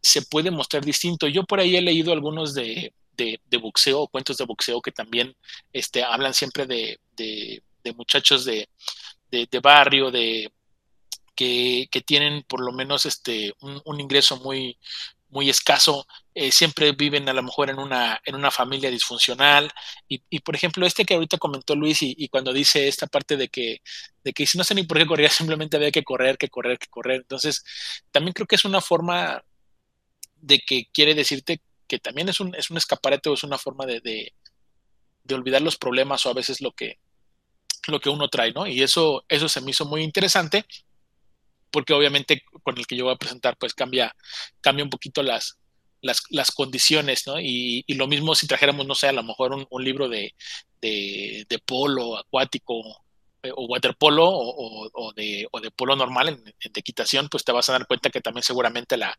se 0.00 0.22
puede 0.22 0.50
mostrar 0.50 0.82
distinto. 0.82 1.28
Yo 1.28 1.44
por 1.44 1.60
ahí 1.60 1.76
he 1.76 1.82
leído 1.82 2.14
algunos 2.14 2.54
de, 2.54 2.94
de, 3.18 3.58
boxeo 3.58 4.06
cuentos 4.08 4.36
de 4.38 4.44
boxeo 4.44 4.80
que 4.80 4.92
también 4.92 5.36
este, 5.72 6.02
hablan 6.02 6.34
siempre 6.34 6.66
de, 6.66 6.98
muchachos 7.96 8.44
de, 8.44 8.68
barrio, 9.62 10.10
de 10.10 10.50
que, 11.34 11.88
tienen 12.06 12.44
por 12.44 12.60
lo 12.60 12.72
menos 12.72 13.06
este, 13.06 13.52
un, 13.60 14.00
ingreso 14.00 14.36
muy, 14.38 14.78
muy 15.30 15.50
escaso, 15.50 16.06
eh, 16.34 16.52
siempre 16.52 16.92
viven 16.92 17.28
a 17.28 17.32
lo 17.32 17.42
mejor 17.42 17.70
en 17.70 17.78
una, 17.78 18.20
en 18.24 18.34
una 18.34 18.50
familia 18.50 18.90
disfuncional. 18.90 19.70
Y, 20.08 20.40
por 20.40 20.54
ejemplo, 20.54 20.86
este 20.86 21.04
que 21.04 21.14
ahorita 21.14 21.38
comentó 21.38 21.74
Luis 21.74 21.98
y, 22.02 22.28
cuando 22.28 22.52
dice 22.52 22.88
esta 22.88 23.06
parte 23.06 23.36
de 23.36 23.48
que, 23.48 23.82
de 24.24 24.32
que 24.32 24.46
no 24.54 24.64
sé 24.64 24.74
ni 24.74 24.84
por 24.84 24.98
qué 24.98 25.06
corría, 25.06 25.30
simplemente 25.30 25.76
había 25.76 25.90
que 25.90 26.04
correr, 26.04 26.38
que 26.38 26.48
correr, 26.48 26.78
que 26.78 26.88
correr. 26.88 27.16
Entonces, 27.16 27.64
también 28.10 28.32
creo 28.32 28.46
que 28.46 28.56
es 28.56 28.64
una 28.64 28.80
forma 28.80 29.42
de 30.40 30.60
que 30.60 30.86
quiere 30.92 31.14
decirte 31.14 31.60
que 31.88 31.98
también 31.98 32.28
es 32.28 32.38
un, 32.40 32.54
es 32.54 32.70
un 32.70 32.76
escaparate 32.76 33.28
o 33.28 33.34
es 33.34 33.42
una 33.42 33.58
forma 33.58 33.86
de, 33.86 34.00
de, 34.00 35.34
olvidar 35.34 35.60
los 35.60 35.76
problemas 35.76 36.24
o 36.24 36.30
a 36.30 36.34
veces 36.34 36.60
lo 36.60 36.72
que, 36.72 36.98
lo 37.86 38.00
que 38.00 38.08
uno 38.10 38.28
trae, 38.28 38.52
¿no? 38.52 38.66
Y 38.66 38.82
eso, 38.82 39.24
eso 39.28 39.48
se 39.48 39.60
me 39.60 39.72
hizo 39.72 39.84
muy 39.84 40.02
interesante 40.02 40.64
porque 41.70 41.92
obviamente 41.92 42.42
con 42.62 42.78
el 42.78 42.86
que 42.86 42.96
yo 42.96 43.04
voy 43.04 43.14
a 43.14 43.18
presentar 43.18 43.56
pues 43.58 43.74
cambia, 43.74 44.14
cambia 44.60 44.84
un 44.84 44.90
poquito 44.90 45.22
las, 45.22 45.58
las, 46.02 46.50
condiciones, 46.52 47.26
¿no? 47.26 47.40
Y, 47.40 47.84
lo 47.94 48.06
mismo 48.06 48.34
si 48.34 48.46
trajéramos, 48.46 48.86
no 48.86 48.94
sé, 48.94 49.08
a 49.08 49.12
lo 49.12 49.22
mejor 49.22 49.66
un, 49.68 49.84
libro 49.84 50.08
de, 50.08 50.34
de, 50.80 51.62
polo 51.64 52.16
acuático 52.16 52.82
eh, 53.42 53.50
o 53.54 53.66
waterpolo 53.66 54.26
o, 54.28 54.88
o, 54.92 55.12
de, 55.12 55.46
o 55.50 55.60
de 55.60 55.70
polo 55.70 55.96
normal 55.96 56.28
en, 56.28 56.44
de 56.44 56.80
equitación, 56.80 57.28
pues 57.28 57.44
te 57.44 57.52
vas 57.52 57.68
a 57.68 57.72
dar 57.72 57.86
cuenta 57.86 58.10
que 58.10 58.20
también 58.20 58.42
seguramente 58.42 58.96
la, 58.96 59.18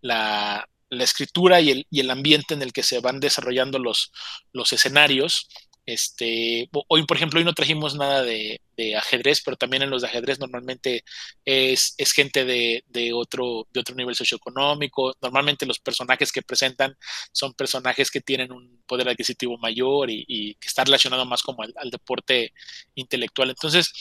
la 0.00 0.68
escritura 0.90 1.60
y 1.60 1.70
el, 1.70 1.86
y 1.90 2.00
el, 2.00 2.10
ambiente 2.10 2.54
en 2.54 2.62
el 2.62 2.72
que 2.72 2.82
se 2.82 3.00
van 3.00 3.20
desarrollando 3.20 3.78
los, 3.78 4.12
los 4.52 4.72
escenarios 4.72 5.48
Este, 5.86 6.68
hoy, 6.88 7.04
por 7.04 7.16
ejemplo, 7.16 7.38
hoy 7.38 7.44
no 7.44 7.54
trajimos 7.54 7.96
nada 7.96 8.22
de, 8.22 8.60
ajedrez, 8.96 9.42
pero 9.44 9.58
también 9.58 9.82
en 9.82 9.90
los 9.90 10.04
ajedrez 10.04 10.38
normalmente 10.38 11.04
es, 11.44 11.94
gente 12.14 12.46
de, 12.46 13.12
otro, 13.12 13.66
nivel 13.94 14.14
socioeconómico. 14.14 15.14
Normalmente 15.20 15.66
los 15.66 15.78
personajes 15.78 16.32
que 16.32 16.40
presentan 16.40 16.96
son 17.32 17.52
personajes 17.52 18.10
que 18.10 18.22
tienen 18.22 18.52
un 18.52 18.82
poder 18.86 19.08
adquisitivo 19.08 19.58
mayor 19.58 20.08
y, 20.10 20.54
que 20.54 20.68
está 20.68 20.84
relacionado 20.84 21.26
más 21.26 21.42
como 21.42 21.62
al, 21.62 21.90
deporte 21.90 22.54
intelectual. 22.94 23.50
Entonces, 23.50 23.92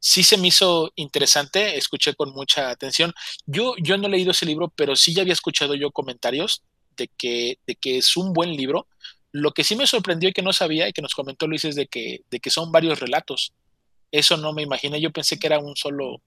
sí 0.00 0.24
se 0.24 0.36
me 0.36 0.48
hizo 0.48 0.92
interesante, 0.96 1.76
escuché 1.76 2.14
con 2.14 2.32
mucha 2.32 2.70
atención. 2.70 3.12
Yo, 3.46 3.74
yo 3.78 3.96
no 3.98 4.08
he 4.08 4.10
leído 4.10 4.32
ese 4.32 4.46
libro, 4.46 4.72
pero 4.74 4.96
sí 4.96 5.14
ya 5.14 5.22
había 5.22 5.32
escuchado 5.32 5.74
yo 5.76 5.92
comentarios 5.92 6.64
de 6.96 7.08
que 7.08 7.58
es 7.98 8.16
un 8.16 8.32
buen 8.32 8.56
libro. 8.56 8.88
Lo 9.34 9.50
que 9.50 9.64
sí 9.64 9.74
me 9.74 9.88
sorprendió 9.88 10.28
y 10.28 10.32
que 10.32 10.42
no 10.42 10.52
sabía 10.52 10.88
y 10.88 10.92
que 10.92 11.02
nos 11.02 11.12
comentó 11.12 11.48
Luis 11.48 11.64
es 11.64 11.74
de 11.74 11.88
que, 11.88 12.22
de 12.30 12.38
que 12.38 12.50
son 12.50 12.70
varios 12.70 13.00
relatos. 13.00 13.52
Eso 14.12 14.36
no 14.36 14.52
me 14.52 14.62
imaginé, 14.62 15.00
yo 15.00 15.10
pensé 15.10 15.40
que 15.40 15.48
era 15.48 15.58
un 15.58 15.74
solo, 15.74 16.22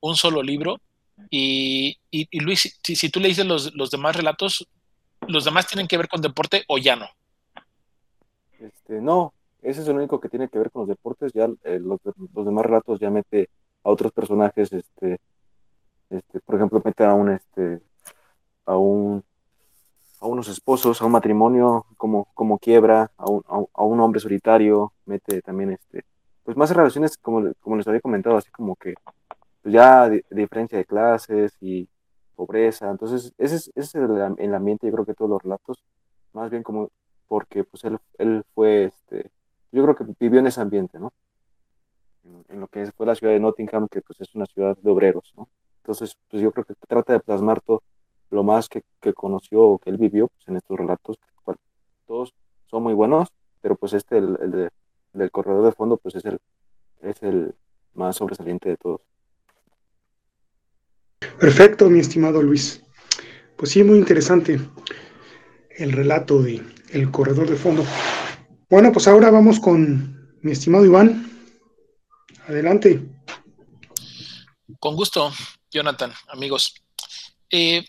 un 0.00 0.16
solo 0.16 0.42
libro. 0.42 0.80
Y, 1.28 1.98
y, 2.10 2.40
Luis, 2.40 2.80
si, 2.82 3.10
tú 3.10 3.20
leíste 3.20 3.44
los, 3.44 3.74
los 3.74 3.90
demás 3.90 4.16
relatos, 4.16 4.66
¿los 5.28 5.44
demás 5.44 5.66
tienen 5.66 5.86
que 5.86 5.98
ver 5.98 6.08
con 6.08 6.22
deporte 6.22 6.64
o 6.68 6.78
ya 6.78 6.96
no? 6.96 7.06
Este, 8.58 9.02
no, 9.02 9.34
ese 9.60 9.82
es 9.82 9.88
el 9.88 9.96
único 9.96 10.18
que 10.18 10.30
tiene 10.30 10.48
que 10.48 10.58
ver 10.58 10.70
con 10.70 10.80
los 10.80 10.88
deportes. 10.88 11.34
Ya 11.34 11.50
eh, 11.64 11.78
los, 11.80 12.00
los, 12.34 12.46
demás 12.46 12.64
relatos 12.64 12.98
ya 12.98 13.10
mete 13.10 13.50
a 13.84 13.90
otros 13.90 14.10
personajes, 14.10 14.72
este, 14.72 15.18
este, 16.08 16.40
por 16.40 16.54
ejemplo, 16.54 16.80
mete 16.82 17.04
a 17.04 17.12
un, 17.12 17.28
este, 17.28 17.82
a 18.64 18.78
un 18.78 19.22
a 20.22 20.26
unos 20.26 20.48
esposos, 20.48 21.02
a 21.02 21.04
un 21.04 21.12
matrimonio 21.12 21.84
como, 21.96 22.28
como 22.34 22.58
quiebra, 22.58 23.10
a 23.16 23.28
un, 23.28 23.42
a 23.48 23.82
un 23.84 24.00
hombre 24.00 24.20
solitario, 24.20 24.92
mete 25.04 25.42
también 25.42 25.72
este, 25.72 26.04
pues 26.44 26.56
más 26.56 26.70
relaciones 26.70 27.16
como, 27.16 27.52
como 27.60 27.76
les 27.76 27.88
había 27.88 28.00
comentado, 28.00 28.36
así 28.36 28.50
como 28.50 28.76
que 28.76 28.94
pues 29.62 29.74
ya 29.74 30.08
diferencia 30.30 30.78
de 30.78 30.84
clases 30.84 31.56
y 31.60 31.88
pobreza, 32.36 32.90
entonces 32.90 33.32
ese 33.36 33.56
es, 33.56 33.72
ese 33.74 33.98
es 33.98 34.38
el, 34.38 34.54
ambiente, 34.54 34.86
yo 34.86 34.92
creo 34.92 35.06
que 35.06 35.14
todos 35.14 35.30
los 35.30 35.42
relatos, 35.42 35.82
más 36.32 36.50
bien 36.50 36.62
como 36.62 36.90
porque 37.26 37.64
pues 37.64 37.84
él, 37.84 37.98
él 38.18 38.44
fue, 38.54 38.84
este, 38.84 39.30
yo 39.72 39.82
creo 39.82 39.96
que 39.96 40.04
vivió 40.20 40.40
en 40.40 40.46
ese 40.46 40.60
ambiente, 40.60 40.98
¿no? 40.98 41.12
En, 42.48 42.60
lo 42.60 42.68
que 42.68 42.86
fue 42.92 43.06
la 43.06 43.14
ciudad 43.14 43.32
de 43.32 43.40
Nottingham, 43.40 43.88
que 43.88 44.02
pues 44.02 44.20
es 44.20 44.34
una 44.34 44.46
ciudad 44.46 44.76
de 44.76 44.90
obreros, 44.90 45.32
¿no? 45.36 45.48
Entonces, 45.78 46.16
pues 46.30 46.42
yo 46.42 46.52
creo 46.52 46.64
que 46.64 46.74
trata 46.86 47.14
de 47.14 47.20
plasmar 47.20 47.60
todo, 47.60 47.82
lo 48.32 48.42
más 48.42 48.68
que, 48.68 48.82
conoció 49.14 49.62
o 49.62 49.78
que 49.78 49.90
él 49.90 49.98
vivió 49.98 50.28
pues, 50.28 50.48
en 50.48 50.56
estos 50.56 50.78
relatos, 50.78 51.18
todos 52.06 52.34
son 52.66 52.82
muy 52.82 52.94
buenos, 52.94 53.28
pero 53.60 53.76
pues 53.76 53.92
este, 53.92 54.18
el, 54.18 54.70
del 55.12 55.30
corredor 55.30 55.64
de 55.64 55.72
fondo, 55.72 55.96
pues 55.98 56.14
es 56.16 56.24
el, 56.24 56.38
es 57.02 57.22
el 57.22 57.54
más 57.94 58.16
sobresaliente 58.16 58.70
de 58.70 58.76
todos. 58.76 59.02
Perfecto, 61.38 61.88
mi 61.88 62.00
estimado 62.00 62.42
Luis. 62.42 62.82
Pues 63.56 63.70
sí, 63.70 63.84
muy 63.84 63.98
interesante 63.98 64.58
el 65.76 65.92
relato 65.92 66.42
de 66.42 66.62
El 66.90 67.10
corredor 67.10 67.48
de 67.48 67.56
fondo. 67.56 67.84
Bueno, 68.68 68.92
pues 68.92 69.06
ahora 69.08 69.30
vamos 69.30 69.60
con 69.60 70.36
mi 70.42 70.52
estimado 70.52 70.84
Iván. 70.84 71.30
Adelante. 72.46 73.02
Con 74.78 74.96
gusto, 74.96 75.30
Jonathan, 75.70 76.12
amigos. 76.28 76.74
Eh, 77.50 77.84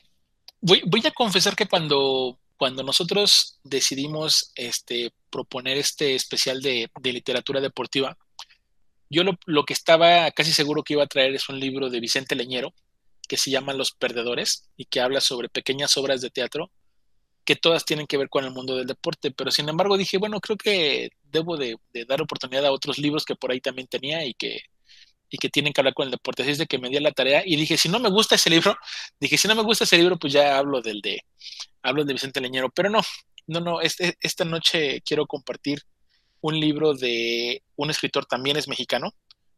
Voy, 0.65 1.03
a 1.05 1.11
confesar 1.11 1.57
que 1.57 1.67
cuando, 1.67 2.39
cuando 2.55 2.83
nosotros 2.83 3.59
decidimos 3.65 4.53
este, 4.55 5.11
proponer 5.29 5.77
este 5.77 6.15
especial 6.15 6.61
de, 6.61 6.89
literatura 7.03 7.59
deportiva, 7.59 8.17
yo 9.09 9.23
lo, 9.45 9.65
que 9.65 9.73
estaba 9.73 10.31
casi 10.31 10.53
seguro 10.53 10.81
que 10.81 10.93
iba 10.93 11.03
a 11.03 11.07
traer 11.07 11.35
es 11.35 11.49
un 11.49 11.59
libro 11.59 11.89
de 11.89 11.99
Vicente 11.99 12.37
Leñero 12.37 12.73
que 13.27 13.35
se 13.35 13.51
llama 13.51 13.73
Los 13.73 13.91
Perdedores 13.91 14.69
y 14.77 14.85
que 14.85 15.01
habla 15.01 15.19
sobre 15.19 15.49
pequeñas 15.49 15.97
obras 15.97 16.21
de 16.21 16.29
teatro 16.29 16.71
que 17.43 17.57
todas 17.57 17.83
tienen 17.83 18.07
que 18.07 18.17
ver 18.17 18.29
con 18.29 18.45
el 18.45 18.51
mundo 18.51 18.77
del 18.77 18.87
deporte, 18.87 19.31
pero 19.31 19.51
sin 19.51 19.67
embargo 19.67 19.97
dije, 19.97 20.17
bueno, 20.17 20.39
creo 20.39 20.55
que 20.55 21.09
debo 21.23 21.57
de 21.57 21.77
dar 22.07 22.21
oportunidad 22.21 22.65
a 22.65 22.71
otros 22.71 22.97
libros 22.97 23.25
que 23.25 23.35
por 23.35 23.51
ahí 23.51 23.59
también 23.59 23.89
tenía 23.89 24.25
y 24.25 24.33
que, 24.33 24.61
y 25.33 25.39
que 25.39 25.49
tienen 25.49 25.73
que 25.73 25.81
hablar 25.81 25.95
con 25.95 26.05
el 26.05 26.11
deporte. 26.11 26.43
Así 26.43 26.51
es 26.51 26.59
de 26.59 26.67
que 26.67 26.77
me 26.77 26.89
di 26.89 26.99
la 26.99 27.11
tarea 27.11 27.41
y 27.43 27.55
dije, 27.55 27.75
si 27.75 27.89
no 27.89 27.99
me 27.99 28.11
gusta 28.11 28.35
ese 28.35 28.51
libro, 28.51 28.77
dije, 29.19 29.35
si 29.35 29.47
no 29.47 29.55
me 29.55 29.63
gusta 29.63 29.83
ese 29.83 29.97
libro, 29.97 30.15
pues 30.19 30.31
ya 30.31 30.59
hablo 30.59 30.79
del 30.79 31.01
de, 31.01 31.25
hablo 31.81 32.05
de 32.05 32.13
Vicente 32.13 32.39
Leñero. 32.39 32.69
Pero 32.69 32.91
no, 32.91 33.01
no, 33.47 33.59
no, 33.59 33.81
este, 33.81 34.15
esta 34.21 34.45
noche 34.45 35.01
quiero 35.01 35.25
compartir 35.25 35.81
un 36.41 36.59
libro 36.59 36.93
de 36.93 37.63
un 37.75 37.89
escritor 37.89 38.27
también 38.27 38.57
es 38.57 38.67
mexicano, 38.67 39.11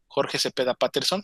Jorge 0.07 0.39
Cepeda 0.39 0.75
Patterson. 0.75 1.21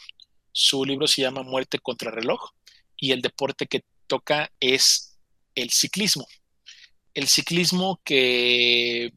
Su 0.51 0.83
libro 0.83 1.07
se 1.07 1.21
llama 1.21 1.43
Muerte 1.43 1.79
contra 1.79 2.11
reloj 2.11 2.49
y 2.97 3.13
el 3.13 3.21
deporte 3.21 3.67
que 3.67 3.85
toca 4.05 4.51
es 4.59 5.17
el 5.55 5.69
ciclismo. 5.69 6.27
El 7.13 7.29
ciclismo 7.29 8.01
que, 8.03 9.13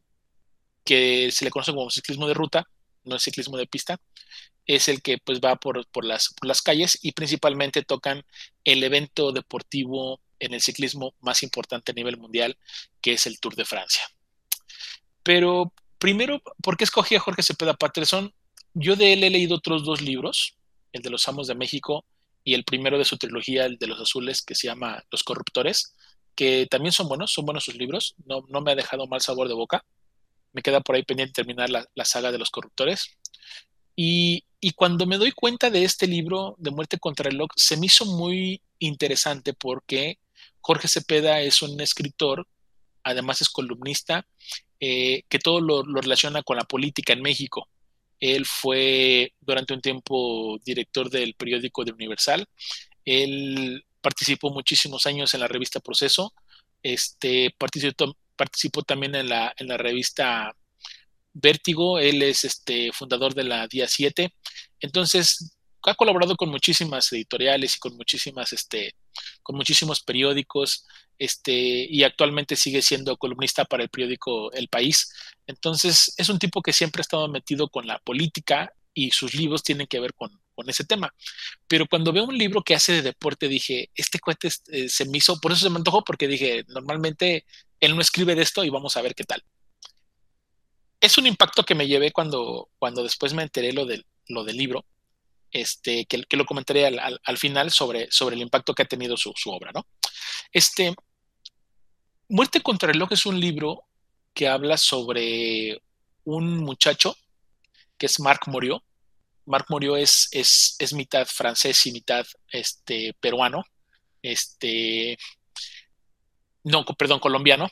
que 0.84 1.32
se 1.32 1.44
le 1.44 1.50
conoce 1.50 1.72
como 1.72 1.90
ciclismo 1.90 2.28
de 2.28 2.34
ruta, 2.34 2.68
no 3.02 3.16
es 3.16 3.22
ciclismo 3.24 3.56
de 3.56 3.66
pista, 3.66 3.98
es 4.66 4.88
el 4.88 5.02
que 5.02 5.18
pues 5.18 5.40
va 5.40 5.56
por, 5.56 5.84
las, 6.04 6.34
las 6.42 6.62
calles 6.62 6.98
y 7.02 7.12
principalmente 7.12 7.82
tocan 7.82 8.24
el 8.64 8.82
evento 8.82 9.32
deportivo 9.32 10.20
en 10.38 10.54
el 10.54 10.60
ciclismo 10.60 11.14
más 11.20 11.42
importante 11.42 11.92
a 11.92 11.94
nivel 11.94 12.16
mundial, 12.16 12.56
que 13.00 13.12
es 13.12 13.26
el 13.26 13.38
Tour 13.40 13.56
de 13.56 13.64
Francia. 13.64 14.02
Pero 15.22 15.72
primero, 15.98 16.42
¿por 16.62 16.76
qué 16.76 16.84
escogí 16.84 17.14
a 17.14 17.20
Jorge 17.20 17.42
Cepeda 17.42 17.74
Patterson? 17.74 18.32
Yo 18.74 18.96
de 18.96 19.12
él 19.12 19.24
he 19.24 19.30
leído 19.30 19.56
otros 19.56 19.84
dos 19.84 20.00
libros, 20.00 20.56
el 20.92 21.02
de 21.02 21.10
los 21.10 21.26
Amos 21.28 21.46
de 21.46 21.54
México 21.54 22.04
y 22.42 22.54
el 22.54 22.64
primero 22.64 22.98
de 22.98 23.04
su 23.04 23.16
trilogía, 23.16 23.64
el 23.64 23.78
de 23.78 23.86
los 23.86 24.00
Azules, 24.00 24.42
que 24.42 24.54
se 24.54 24.66
llama 24.66 25.02
Los 25.10 25.22
Corruptores, 25.22 25.94
que 26.34 26.66
también 26.70 26.92
son 26.92 27.08
buenos, 27.08 27.32
son 27.32 27.46
buenos 27.46 27.64
sus 27.64 27.76
libros, 27.76 28.14
no, 28.26 28.44
no 28.48 28.60
me 28.60 28.72
ha 28.72 28.74
dejado 28.74 29.06
mal 29.06 29.20
sabor 29.20 29.48
de 29.48 29.54
boca. 29.54 29.84
Me 30.52 30.62
queda 30.62 30.80
por 30.80 30.96
ahí 30.96 31.02
pendiente 31.02 31.32
terminar 31.32 31.70
la, 31.70 31.86
la 31.94 32.04
saga 32.04 32.30
de 32.32 32.38
los 32.38 32.50
corruptores. 32.50 33.16
Y, 33.96 34.44
cuando 34.76 35.06
me 35.06 35.18
doy 35.18 35.32
cuenta 35.32 35.70
de 35.70 35.84
este 35.84 36.06
libro 36.06 36.56
de 36.58 36.70
Muerte 36.70 36.98
contra 36.98 37.28
el 37.28 37.32
Reloj, 37.32 37.50
se 37.56 37.76
me 37.76 37.86
hizo 37.86 38.06
muy 38.06 38.62
interesante 38.78 39.52
porque 39.52 40.18
Jorge 40.60 40.88
Cepeda 40.88 41.40
es 41.40 41.60
un 41.62 41.80
escritor, 41.80 42.46
además 43.02 43.42
es 43.42 43.50
columnista, 43.50 44.26
eh, 44.80 45.22
que 45.28 45.38
todo 45.38 45.60
lo, 45.60 45.82
relaciona 45.82 46.42
con 46.42 46.56
la 46.56 46.64
política 46.64 47.12
en 47.12 47.22
México. 47.22 47.68
Él 48.20 48.46
fue 48.46 49.34
durante 49.40 49.74
un 49.74 49.80
tiempo 49.80 50.58
director 50.64 51.10
del 51.10 51.34
periódico 51.34 51.84
de 51.84 51.92
Universal. 51.92 52.46
Él 53.04 53.84
participó 54.00 54.50
muchísimos 54.50 55.06
años 55.06 55.34
en 55.34 55.40
la 55.40 55.48
revista 55.48 55.80
Proceso. 55.80 56.32
Este, 56.82 57.54
participó, 57.58 58.16
participó 58.36 58.82
también 58.82 59.14
en 59.14 59.28
la, 59.28 59.54
en 59.58 59.68
la 59.68 59.76
revista 59.76 60.54
Vértigo, 61.34 61.98
él 61.98 62.22
es 62.22 62.44
este 62.44 62.92
fundador 62.92 63.34
de 63.34 63.44
la 63.44 63.66
Día 63.66 63.88
7. 63.88 64.32
Entonces, 64.80 65.56
ha 65.82 65.94
colaborado 65.94 66.36
con 66.36 66.48
muchísimas 66.48 67.12
editoriales 67.12 67.76
y 67.76 67.78
con 67.80 67.96
muchísimas, 67.96 68.52
este, 68.52 68.94
con 69.42 69.56
muchísimos 69.56 70.02
periódicos, 70.02 70.86
este, 71.18 71.52
y 71.52 72.04
actualmente 72.04 72.56
sigue 72.56 72.82
siendo 72.82 73.16
columnista 73.16 73.64
para 73.64 73.82
el 73.82 73.90
periódico 73.90 74.52
El 74.52 74.68
País. 74.68 75.12
Entonces, 75.46 76.14
es 76.16 76.28
un 76.28 76.38
tipo 76.38 76.62
que 76.62 76.72
siempre 76.72 77.00
ha 77.00 77.02
estado 77.02 77.28
metido 77.28 77.68
con 77.68 77.86
la 77.86 77.98
política 77.98 78.72
y 78.94 79.10
sus 79.10 79.34
libros 79.34 79.62
tienen 79.62 79.86
que 79.88 80.00
ver 80.00 80.14
con, 80.14 80.30
ese 80.68 80.84
tema. 80.84 81.12
Pero 81.66 81.86
cuando 81.86 82.12
veo 82.12 82.24
un 82.24 82.38
libro 82.38 82.62
que 82.62 82.76
hace 82.76 82.92
de 82.92 83.02
deporte, 83.02 83.48
dije, 83.48 83.90
este 83.96 84.20
cuate 84.20 84.48
eh, 84.68 84.88
se 84.88 85.04
me 85.06 85.18
hizo, 85.18 85.40
por 85.40 85.50
eso 85.50 85.62
se 85.62 85.70
me 85.70 85.78
antojó, 85.78 86.04
porque 86.04 86.28
dije, 86.28 86.64
normalmente 86.68 87.44
él 87.80 87.96
no 87.96 88.00
escribe 88.00 88.36
de 88.36 88.42
esto 88.42 88.64
y 88.64 88.70
vamos 88.70 88.96
a 88.96 89.02
ver 89.02 89.16
qué 89.16 89.24
tal 89.24 89.42
es 91.04 91.18
un 91.18 91.26
impacto 91.26 91.64
que 91.64 91.74
me 91.74 91.86
llevé 91.86 92.12
cuando, 92.12 92.70
cuando 92.78 93.02
después 93.02 93.34
me 93.34 93.42
enteré 93.42 93.72
lo 93.72 93.84
del, 93.84 94.06
lo 94.28 94.42
del 94.42 94.56
libro, 94.56 94.86
este, 95.50 96.06
que, 96.06 96.24
lo 96.36 96.46
comentaré 96.46 96.86
al, 96.86 97.38
final 97.38 97.70
sobre, 97.70 98.10
sobre 98.10 98.36
el 98.36 98.42
impacto 98.42 98.74
que 98.74 98.82
ha 98.82 98.86
tenido 98.86 99.16
su, 99.16 99.32
obra, 99.46 99.70
¿no? 99.72 99.86
Este, 100.50 100.94
Muerte 102.28 102.62
contra 102.62 102.88
el 102.88 102.94
reloj 102.94 103.12
es 103.12 103.26
un 103.26 103.38
libro 103.38 103.84
que 104.32 104.48
habla 104.48 104.78
sobre 104.78 105.78
un 106.24 106.56
muchacho 106.56 107.14
que 107.98 108.06
es 108.06 108.18
Marc 108.18 108.48
Moriot. 108.48 108.82
Marc 109.44 109.66
Moriot 109.68 109.98
es, 109.98 110.28
es, 110.32 110.74
es, 110.78 110.94
mitad 110.94 111.26
francés 111.26 111.84
y 111.84 111.92
mitad 111.92 112.26
este, 112.48 113.14
peruano. 113.20 113.62
Este, 114.22 115.18
no, 116.62 116.82
perdón, 116.96 117.20
colombiano 117.20 117.70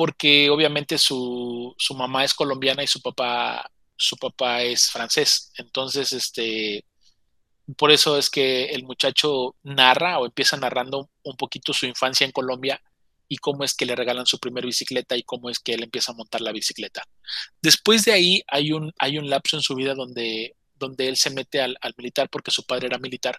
porque 0.00 0.48
obviamente 0.48 0.96
su, 0.96 1.76
mamá 1.94 2.24
es 2.24 2.32
colombiana 2.32 2.82
y 2.82 2.86
su 2.86 3.02
papá, 3.02 3.70
su 3.94 4.16
papá 4.16 4.62
es 4.62 4.88
francés. 4.90 5.52
Entonces, 5.58 6.14
este, 6.14 6.86
por 7.76 7.90
eso 7.90 8.16
es 8.16 8.30
que 8.30 8.70
el 8.70 8.84
muchacho 8.84 9.56
narra 9.62 10.18
o 10.18 10.24
empieza 10.24 10.56
narrando 10.56 11.10
un 11.22 11.36
poquito 11.36 11.74
su 11.74 11.84
infancia 11.84 12.24
en 12.24 12.32
Colombia 12.32 12.80
y 13.28 13.36
cómo 13.36 13.62
es 13.62 13.74
que 13.74 13.84
le 13.84 13.94
regalan 13.94 14.24
su 14.24 14.38
primer 14.38 14.64
bicicleta 14.64 15.18
y 15.18 15.22
cómo 15.22 15.50
es 15.50 15.58
que 15.58 15.74
él 15.74 15.82
empieza 15.82 16.12
a 16.12 16.14
montar 16.14 16.40
la 16.40 16.52
bicicleta. 16.52 17.04
Después 17.60 18.06
de 18.06 18.12
ahí 18.12 18.42
hay 18.46 18.72
un, 18.72 18.94
hay 18.98 19.18
un 19.18 19.28
lapso 19.28 19.58
en 19.58 19.62
su 19.62 19.74
vida 19.74 19.94
donde, 19.94 20.56
donde 20.76 21.08
él 21.08 21.18
se 21.18 21.28
mete 21.28 21.60
al, 21.60 21.76
militar 21.98 22.30
porque 22.30 22.50
su 22.50 22.64
padre 22.64 22.86
era 22.86 22.96
militar, 22.96 23.38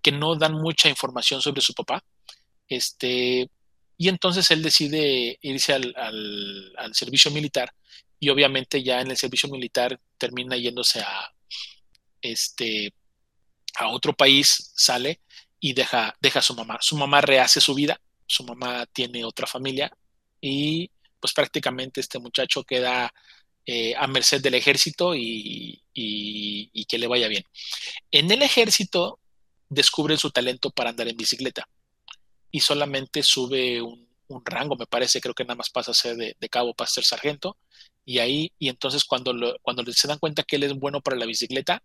que 0.00 0.12
no 0.12 0.36
dan 0.36 0.52
mucha 0.52 0.88
información 0.88 1.42
sobre 1.42 1.62
su 1.62 1.74
papá. 1.74 2.04
Este, 2.68 3.50
y 4.00 4.08
entonces 4.08 4.50
él 4.50 4.62
decide 4.62 5.38
irse 5.42 5.74
al, 5.74 5.84
servicio 6.94 7.30
militar 7.30 7.70
y 8.18 8.30
obviamente 8.30 8.82
ya 8.82 9.02
en 9.02 9.10
el 9.10 9.18
servicio 9.18 9.50
militar 9.50 10.00
termina 10.16 10.56
yéndose 10.56 11.00
a, 11.00 11.34
este, 12.22 12.94
a 13.74 13.88
otro 13.88 14.14
país, 14.14 14.72
sale 14.74 15.20
y 15.60 15.74
deja, 15.74 16.16
deja 16.18 16.38
a 16.38 16.42
su 16.42 16.54
mamá. 16.54 16.78
Su 16.80 16.96
mamá 16.96 17.20
rehace 17.20 17.60
su 17.60 17.74
vida 17.74 18.00
su 18.26 18.42
mamá 18.42 18.86
tiene 18.86 19.22
otra 19.22 19.46
familia 19.46 19.92
y 20.40 20.90
pues 21.20 21.34
prácticamente 21.34 22.00
este 22.00 22.18
muchacho 22.18 22.64
queda 22.64 23.12
eh, 23.66 23.94
a 23.98 24.06
merced 24.06 24.40
del 24.40 24.54
ejército 24.54 25.14
y, 25.14 25.82
que 26.88 26.98
le 26.98 27.06
vaya 27.06 27.28
bien. 27.28 27.44
En 28.10 28.30
el 28.30 28.40
ejército 28.40 29.20
descubre 29.68 30.16
su 30.16 30.30
talento 30.30 30.70
para 30.70 30.88
andar 30.88 31.06
en 31.06 31.18
bicicleta 31.18 31.68
y 32.50 32.60
solamente 32.60 33.22
sube 33.22 33.82
un, 33.82 34.08
rango, 34.44 34.76
me 34.76 34.86
parece, 34.86 35.20
creo 35.20 35.34
que 35.34 35.44
nada 35.44 35.56
más 35.56 35.70
pasa 35.70 35.90
a 35.90 35.94
ser 35.94 36.16
de, 36.16 36.48
cabo, 36.48 36.72
para 36.72 36.88
ser 36.88 37.04
sargento, 37.04 37.56
y 38.04 38.18
ahí, 38.18 38.52
y 38.60 38.68
entonces 38.68 39.04
cuando, 39.04 39.34
cuando 39.62 39.84
se 39.92 40.06
dan 40.06 40.18
cuenta 40.18 40.44
que 40.44 40.56
él 40.56 40.62
es 40.62 40.74
bueno 40.74 41.00
para 41.00 41.16
la 41.16 41.26
bicicleta, 41.26 41.82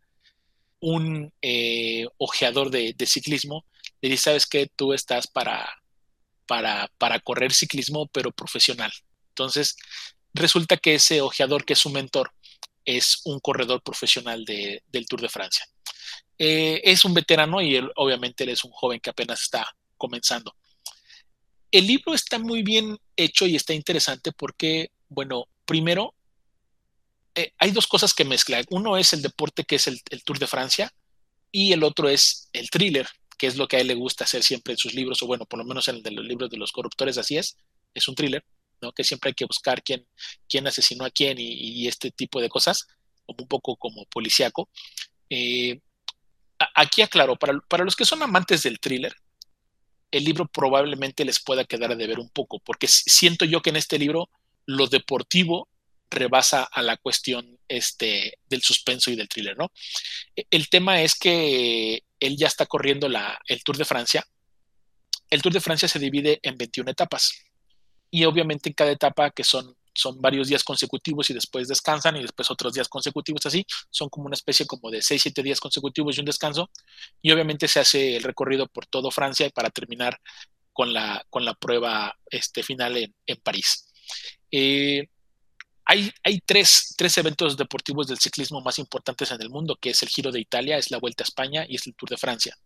un 0.80 1.34
eh, 1.42 2.06
ojeador 2.18 2.70
de, 2.70 2.96
ciclismo 3.08 3.66
le 4.02 4.10
dice, 4.10 4.26
sabes 4.26 4.46
que 4.46 4.68
tú 4.68 4.94
estás 4.94 5.26
para, 5.26 5.68
para, 6.46 6.92
para 7.00 7.20
correr 7.20 7.52
ciclismo, 7.54 8.08
pero 8.08 8.32
profesional. 8.32 8.92
Entonces, 9.30 9.76
resulta 10.34 10.78
que 10.78 10.96
ese 10.96 11.22
ojeador 11.22 11.66
que 11.66 11.74
es 11.74 11.80
su 11.80 11.90
mentor 11.90 12.32
es 12.84 13.22
un 13.26 13.40
corredor 13.40 13.82
profesional 13.82 14.46
de, 14.46 14.84
del 14.88 15.08
Tour 15.08 15.22
de 15.22 15.30
Francia. 15.30 15.66
Eh, 16.38 16.82
es 16.84 17.04
un 17.06 17.14
veterano 17.14 17.62
y 17.62 17.76
él, 17.76 17.90
obviamente 17.96 18.44
él 18.44 18.52
es 18.52 18.64
un 18.64 18.72
joven 18.72 19.00
que 19.00 19.10
apenas 19.10 19.42
está 19.42 19.76
comenzando. 19.98 20.56
El 21.72 21.88
libro 21.88 22.14
está 22.14 22.40
muy 22.40 22.64
bien 22.64 22.98
hecho 23.18 23.46
y 23.46 23.56
está 23.56 23.74
interesante 23.74 24.32
porque, 24.32 24.92
bueno, 25.10 25.48
primero, 25.66 26.14
eh, 27.36 27.52
hay 27.58 27.72
dos 27.72 27.86
cosas 27.88 28.14
que 28.14 28.24
mezcla. 28.24 28.62
Uno 28.70 28.98
es 28.98 29.12
el 29.14 29.22
deporte 29.22 29.66
que 29.66 29.76
es 29.76 29.88
el, 29.88 30.02
Tour 30.24 30.40
de 30.40 30.48
Francia 30.48 30.94
y 31.52 31.74
el 31.74 31.84
otro 31.84 32.08
es 32.08 32.50
el 32.54 32.70
thriller, 32.70 33.08
que 33.38 33.48
es 33.48 33.58
lo 33.58 33.68
que 33.68 33.78
a 33.78 33.80
él 33.82 33.88
le 33.88 33.96
gusta 33.96 34.24
hacer 34.24 34.44
siempre 34.44 34.74
en 34.74 34.78
sus 34.78 34.94
libros, 34.94 35.22
o 35.22 35.28
bueno, 35.28 35.46
por 35.46 35.60
lo 35.60 35.66
menos 35.66 35.88
en 35.90 35.98
el 35.98 36.04
de 36.04 36.12
los 36.12 36.26
libros 36.26 36.50
de 36.50 36.58
los 36.58 36.72
corruptores, 36.72 37.18
así 37.18 37.38
es, 37.38 37.58
es 37.94 38.08
un 38.08 38.16
thriller, 38.16 38.46
¿no? 38.82 38.94
Que 38.94 39.04
siempre 39.04 39.30
hay 39.30 39.34
que 39.34 39.46
buscar 39.46 39.84
quién, 39.84 40.08
quién 40.48 40.68
asesinó 40.68 41.06
a 41.06 41.10
quién 41.10 41.38
y, 41.40 41.88
este 41.88 42.12
tipo 42.12 42.42
de 42.42 42.50
cosas, 42.50 42.88
como 43.26 43.40
un 43.44 43.48
poco 43.48 43.76
como 43.76 44.06
policíaco. 44.06 44.70
Eh, 45.30 45.80
aquí 46.74 47.02
aclaro, 47.02 47.36
para 47.36 47.84
los 47.84 47.96
que 47.98 48.06
son 48.06 48.24
amantes 48.24 48.64
del 48.64 48.80
thriller, 48.80 49.14
el 50.12 50.24
libro 50.24 50.48
probablemente 50.48 51.26
les 51.26 51.42
pueda 51.42 51.66
quedar 51.66 51.92
a 51.92 51.96
deber 51.96 52.20
un 52.20 52.30
poco, 52.30 52.60
porque 52.60 52.88
siento 52.88 53.46
yo 53.46 53.62
que 53.62 53.72
en 53.72 53.76
este 53.78 54.00
libro 54.00 54.30
lo 54.66 54.88
deportivo 54.88 55.70
rebasa 56.10 56.64
a 56.64 56.82
la 56.82 56.98
cuestión 56.98 57.60
este, 57.68 58.38
del 58.50 58.62
suspenso 58.62 59.12
y 59.12 59.16
del 59.16 59.28
thriller, 59.28 59.58
¿no? 59.58 59.72
E, 60.36 60.46
el 60.52 60.70
tema 60.70 61.02
es 61.02 61.16
que 61.16 62.04
él 62.20 62.38
ya 62.38 62.48
está 62.48 62.66
corriendo 62.66 63.10
la, 63.10 63.40
el 63.48 63.64
Tour 63.64 63.78
de 63.78 63.86
Francia. 63.86 64.26
El 65.30 65.42
Tour 65.42 65.54
de 65.54 65.62
Francia 65.62 65.88
se 65.88 66.00
divide 66.00 66.40
en 66.44 66.58
21 66.58 66.92
etapas 66.92 67.46
y 68.12 68.26
obviamente 68.26 68.70
en 68.70 68.74
cada 68.74 68.92
etapa, 68.92 69.32
que 69.32 69.44
son, 69.44 69.76
son 69.96 70.22
varios 70.22 70.48
días 70.48 70.64
consecutivos 70.64 71.30
y 71.30 71.34
después 71.34 71.68
descansan 71.68 72.18
y 72.18 72.22
después 72.22 72.52
otros 72.52 72.74
días 72.74 72.88
consecutivos 72.88 73.46
así, 73.46 73.66
son 73.90 74.10
como 74.10 74.28
una 74.28 74.36
especie 74.36 74.68
como 74.68 74.92
de 74.92 75.02
6, 75.02 75.22
7 75.22 75.44
días 75.44 75.60
consecutivos 75.60 76.18
y 76.18 76.20
un 76.20 76.26
descanso 76.26 76.70
y 77.22 77.32
obviamente 77.32 77.68
se 77.68 77.80
hace 77.80 78.18
el 78.18 78.24
recorrido 78.24 78.68
por 78.68 78.86
todo 78.86 79.10
Francia 79.12 79.50
para 79.50 79.70
terminar 79.70 80.20
con 80.74 80.94
la, 80.94 81.26
con 81.30 81.46
la 81.46 81.54
prueba 81.54 82.18
este, 82.30 82.62
final 82.62 82.98
en, 82.98 83.16
en 83.26 83.38
París. 83.38 83.88
Eh, 84.52 85.08
hay, 85.86 86.42
tres, 86.46 86.96
eventos 87.16 87.56
deportivos 87.58 88.08
del 88.08 88.18
ciclismo 88.18 88.60
más 88.60 88.80
importantes 88.80 89.32
en 89.32 89.42
el 89.42 89.50
mundo, 89.50 89.78
que 89.80 89.92
es 89.92 90.02
el 90.02 90.10
Giro 90.10 90.32
de 90.32 90.40
Italia, 90.40 90.78
es 90.78 90.90
la 90.90 90.98
Vuelta 90.98 91.24
a 91.24 91.26
España 91.26 91.66
y 91.68 91.76
es 91.76 91.86
el 91.86 91.94
Tour 91.94 92.10
de 92.10 92.18
Francia. 92.18 92.58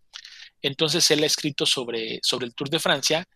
Entonces 0.61 1.09
él 1.11 1.23
ha 1.23 1.25
escrito 1.25 1.65
sobre, 1.65 2.19
sobre 2.23 2.45
el 2.45 2.55
Tour 2.55 2.69
de 2.69 2.79
Francia 2.79 3.27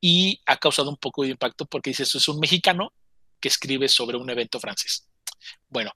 y 0.00 0.40
ha 0.46 0.56
causado 0.56 0.90
un 0.90 0.96
poco 0.96 1.22
de 1.22 1.30
impacto 1.30 1.64
porque 1.66 1.90
dice, 1.90 2.02
eso 2.02 2.18
es 2.18 2.26
un 2.28 2.40
mexicano 2.40 2.92
que 3.40 3.48
escribe 3.48 3.88
sobre 3.88 4.16
un 4.16 4.30
evento 4.30 4.60
francés. 4.60 5.08
Bueno, 5.68 5.92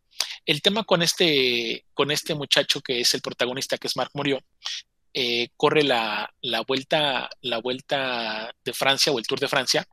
el 0.47 0.63
tema 0.63 0.85
con 0.85 1.03
este, 1.03 1.85
con 1.95 2.11
este 2.11 2.35
muchacho 2.35 2.81
que 2.81 3.01
es 3.01 3.15
el 3.15 3.21
protagonista, 3.21 3.79
que 3.79 3.89
es 3.89 3.97
Marc 3.97 4.11
Moriot, 4.15 4.45
eh, 5.13 5.51
corre 5.57 5.85
la, 5.85 6.33
la, 6.41 6.63
vuelta, 6.63 7.31
la 7.41 7.59
vuelta 7.59 8.53
de 8.65 8.73
Francia 8.73 9.13
o 9.13 9.19
el 9.19 9.27
Tour 9.27 9.39
de 9.39 9.49
Francia, 9.49 9.87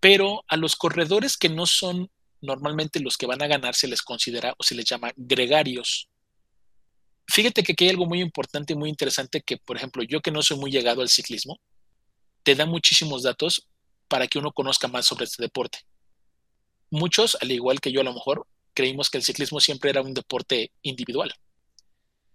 pero 0.00 0.44
a 0.48 0.56
los 0.56 0.76
corredores 0.76 1.36
que 1.36 1.48
no 1.48 1.66
son 1.66 2.10
normalmente 2.40 3.00
los 3.00 3.16
que 3.16 3.26
van 3.26 3.42
a 3.42 3.46
ganar 3.46 3.74
se 3.74 3.88
les 3.88 4.02
considera 4.02 4.54
o 4.56 4.62
se 4.62 4.74
les 4.74 4.84
llama 4.84 5.12
gregarios. 5.16 6.08
Fíjate 7.26 7.62
que 7.62 7.72
aquí 7.72 7.84
hay 7.84 7.90
algo 7.90 8.06
muy 8.06 8.20
importante 8.20 8.72
y 8.72 8.76
muy 8.76 8.88
interesante 8.88 9.42
que, 9.42 9.58
por 9.58 9.76
ejemplo, 9.76 10.02
yo 10.02 10.20
que 10.20 10.30
no 10.30 10.42
soy 10.42 10.56
muy 10.56 10.70
llegado 10.70 11.02
al 11.02 11.10
ciclismo, 11.10 11.60
te 12.42 12.54
da 12.54 12.64
muchísimos 12.64 13.22
datos 13.22 13.68
para 14.08 14.26
que 14.26 14.38
uno 14.38 14.52
conozca 14.52 14.88
más 14.88 15.06
sobre 15.06 15.24
este 15.24 15.42
deporte. 15.42 15.80
Muchos, 16.90 17.36
al 17.40 17.50
igual 17.50 17.80
que 17.80 17.92
yo 17.92 18.00
a 18.00 18.04
lo 18.04 18.14
mejor, 18.14 18.46
creímos 18.74 19.10
que 19.10 19.18
el 19.18 19.24
ciclismo 19.24 19.60
siempre 19.60 19.90
era 19.90 20.02
un 20.02 20.14
deporte 20.14 20.72
individual. 20.82 21.34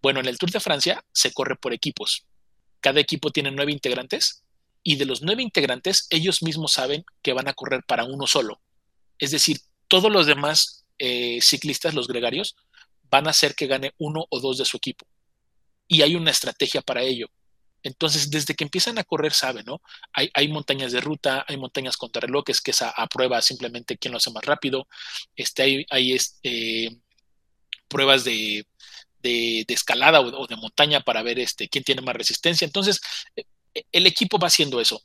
Bueno, 0.01 0.19
en 0.19 0.27
el 0.27 0.37
Tour 0.37 0.51
de 0.51 0.59
Francia 0.59 1.03
se 1.13 1.31
corre 1.31 1.55
por 1.55 1.73
equipos. 1.73 2.25
Cada 2.81 2.99
equipo 2.99 3.31
tiene 3.31 3.51
nueve 3.51 3.71
integrantes 3.71 4.43
y 4.83 4.97
de 4.97 5.05
los 5.05 5.21
nueve 5.21 5.41
integrantes 5.41 6.07
ellos 6.09 6.43
mismos 6.43 6.73
saben 6.73 7.05
que 7.21 7.31
van 7.31 7.47
a 7.47 7.53
correr 7.53 7.83
para 7.87 8.03
uno 8.03 8.27
solo. 8.27 8.61
Es 9.17 9.31
decir, 9.31 9.61
todos 9.87 10.11
los 10.11 10.25
demás 10.25 10.85
eh, 10.99 11.39
ciclistas, 11.41 11.93
los 11.93 12.07
gregarios, 12.07 12.55
van 13.09 13.27
a 13.27 13.29
hacer 13.29 13.55
que 13.55 13.67
gane 13.67 13.93
uno 13.97 14.25
o 14.29 14.39
dos 14.39 14.57
de 14.57 14.65
su 14.65 14.77
equipo. 14.77 15.07
Y 15.87 16.01
hay 16.01 16.15
una 16.15 16.31
estrategia 16.31 16.81
para 16.81 17.03
ello. 17.03 17.27
Entonces, 17.83 18.31
desde 18.31 18.55
que 18.55 18.63
empiezan 18.63 18.97
a 18.97 19.03
correr, 19.03 19.33
saben, 19.33 19.65
¿no? 19.65 19.81
Hay, 20.13 20.47
montañas 20.47 20.93
de 20.93 21.01
ruta, 21.01 21.45
hay 21.47 21.57
montañas 21.57 21.97
contra 21.97 22.21
relojes, 22.21 22.61
que 22.61 22.71
es 22.71 22.81
a, 22.81 23.07
prueba 23.07 23.41
simplemente 23.41 23.97
quién 23.97 24.13
lo 24.13 24.17
hace 24.17 24.31
más 24.31 24.45
rápido. 24.45 24.87
Este, 25.35 25.85
hay, 25.89 26.13
este, 26.13 26.97
pruebas 27.89 28.23
de, 28.23 28.65
escalada 29.21 30.21
o, 30.21 30.47
de 30.47 30.55
montaña 30.55 31.01
para 31.01 31.23
ver 31.23 31.39
este, 31.39 31.67
quién 31.67 31.83
tiene 31.83 32.01
más 32.01 32.15
resistencia. 32.15 32.65
Entonces, 32.65 33.01
e, 33.35 33.43
el 33.91 34.07
equipo 34.07 34.39
va 34.39 34.47
haciendo 34.47 34.79
eso. 34.79 35.03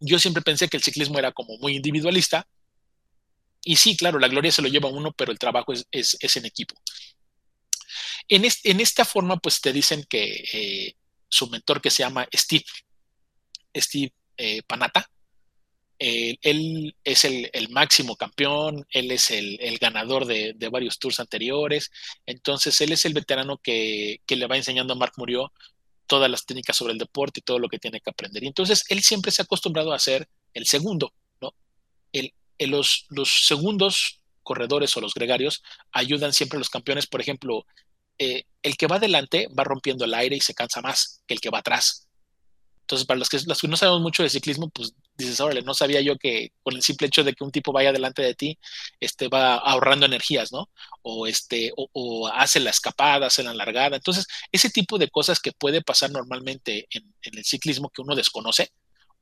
Yo 0.00 0.18
siempre 0.18 0.42
pensé 0.42 0.68
que 0.68 0.78
el 0.78 0.82
ciclismo 0.82 1.18
era 1.18 1.32
como 1.32 1.58
muy 1.58 1.76
individualista, 1.76 2.46
y 3.62 3.76
sí, 3.76 3.94
claro, 3.94 4.18
la 4.18 4.28
gloria 4.28 4.50
se 4.50 4.62
lo 4.62 4.68
lleva 4.68 4.88
uno, 4.88 5.12
pero 5.12 5.32
el 5.32 5.38
trabajo 5.38 5.74
es, 5.90 6.16
en 6.36 6.46
equipo. 6.46 6.74
En, 8.28 8.44
en, 8.44 8.80
esta 8.80 9.04
forma, 9.04 9.36
pues 9.36 9.60
te 9.60 9.72
dicen 9.72 10.04
que 10.08 10.44
eh, 10.52 10.96
su 11.30 11.48
mentor, 11.48 11.80
que 11.80 11.90
se 11.90 12.02
llama 12.02 12.28
Steve, 12.34 12.64
Steve 13.74 14.12
eh, 14.36 14.62
Panata, 14.66 15.08
él 16.00 16.96
es 17.04 17.24
el, 17.24 17.68
máximo 17.70 18.16
campeón, 18.16 18.86
él 18.90 19.10
es 19.10 19.30
el, 19.30 19.78
ganador 19.78 20.24
de, 20.24 20.54
varios 20.70 20.98
tours 20.98 21.20
anteriores, 21.20 21.90
entonces 22.26 22.80
él 22.80 22.92
es 22.92 23.04
el 23.04 23.12
veterano 23.12 23.58
que, 23.58 24.20
le 24.26 24.46
va 24.46 24.56
enseñando 24.56 24.94
a 24.94 24.96
Mark 24.96 25.12
Murió 25.16 25.52
todas 26.06 26.30
las 26.30 26.46
técnicas 26.46 26.76
sobre 26.76 26.94
el 26.94 26.98
deporte 26.98 27.40
y 27.40 27.42
todo 27.42 27.58
lo 27.58 27.68
que 27.68 27.78
tiene 27.78 28.00
que 28.00 28.10
aprender. 28.10 28.42
Y 28.42 28.48
entonces 28.48 28.84
él 28.88 29.02
siempre 29.02 29.30
se 29.30 29.42
ha 29.42 29.44
acostumbrado 29.44 29.92
a 29.92 29.98
ser 29.98 30.28
el 30.54 30.66
segundo, 30.66 31.12
¿no? 31.40 31.54
El, 32.12 32.32
los, 32.58 33.06
los 33.10 33.44
segundos 33.46 34.20
corredores 34.42 34.96
o 34.96 35.00
los 35.00 35.14
gregarios 35.14 35.62
ayudan 35.92 36.32
siempre 36.32 36.56
a 36.56 36.60
los 36.60 36.70
campeones. 36.70 37.06
Por 37.06 37.20
ejemplo, 37.20 37.64
eh, 38.20 38.44
el 38.62 38.76
que 38.76 38.86
va 38.86 38.96
adelante 38.96 39.48
va 39.58 39.64
rompiendo 39.64 40.04
el 40.04 40.12
aire 40.12 40.36
y 40.36 40.40
se 40.40 40.52
cansa 40.54 40.82
más 40.82 41.22
que 41.26 41.34
el 41.34 41.40
que 41.40 41.48
va 41.48 41.60
atrás. 41.60 42.06
Entonces, 42.82 43.06
para 43.06 43.18
los 43.18 43.28
que, 43.30 43.38
no 43.68 43.76
sabemos 43.76 44.02
mucho 44.02 44.22
de 44.22 44.28
ciclismo, 44.28 44.68
pues 44.68 44.92
dices, 45.16 45.40
órale, 45.40 45.62
no 45.62 45.74
sabía 45.74 46.00
yo 46.02 46.18
que 46.18 46.52
con 46.62 46.74
el 46.76 46.82
simple 46.82 47.06
hecho 47.06 47.24
de 47.24 47.32
que 47.32 47.44
un 47.44 47.52
tipo 47.52 47.72
vaya 47.72 47.92
delante 47.92 48.20
de 48.20 48.34
ti, 48.34 48.58
este, 49.00 49.28
va 49.28 49.54
ahorrando 49.54 50.06
energías, 50.06 50.52
¿no? 50.52 50.68
O, 51.02 51.26
este, 51.26 51.72
o, 51.76 52.28
hace 52.28 52.60
la 52.60 52.70
escapada, 52.70 53.28
hace 53.28 53.42
la 53.42 53.54
largada. 53.54 53.96
Entonces, 53.96 54.26
ese 54.52 54.70
tipo 54.70 54.98
de 54.98 55.08
cosas 55.08 55.40
que 55.40 55.52
puede 55.52 55.82
pasar 55.82 56.10
normalmente 56.10 56.86
en, 56.90 57.14
en 57.22 57.38
el 57.38 57.44
ciclismo 57.44 57.90
que 57.90 58.02
uno 58.02 58.14
desconoce, 58.14 58.70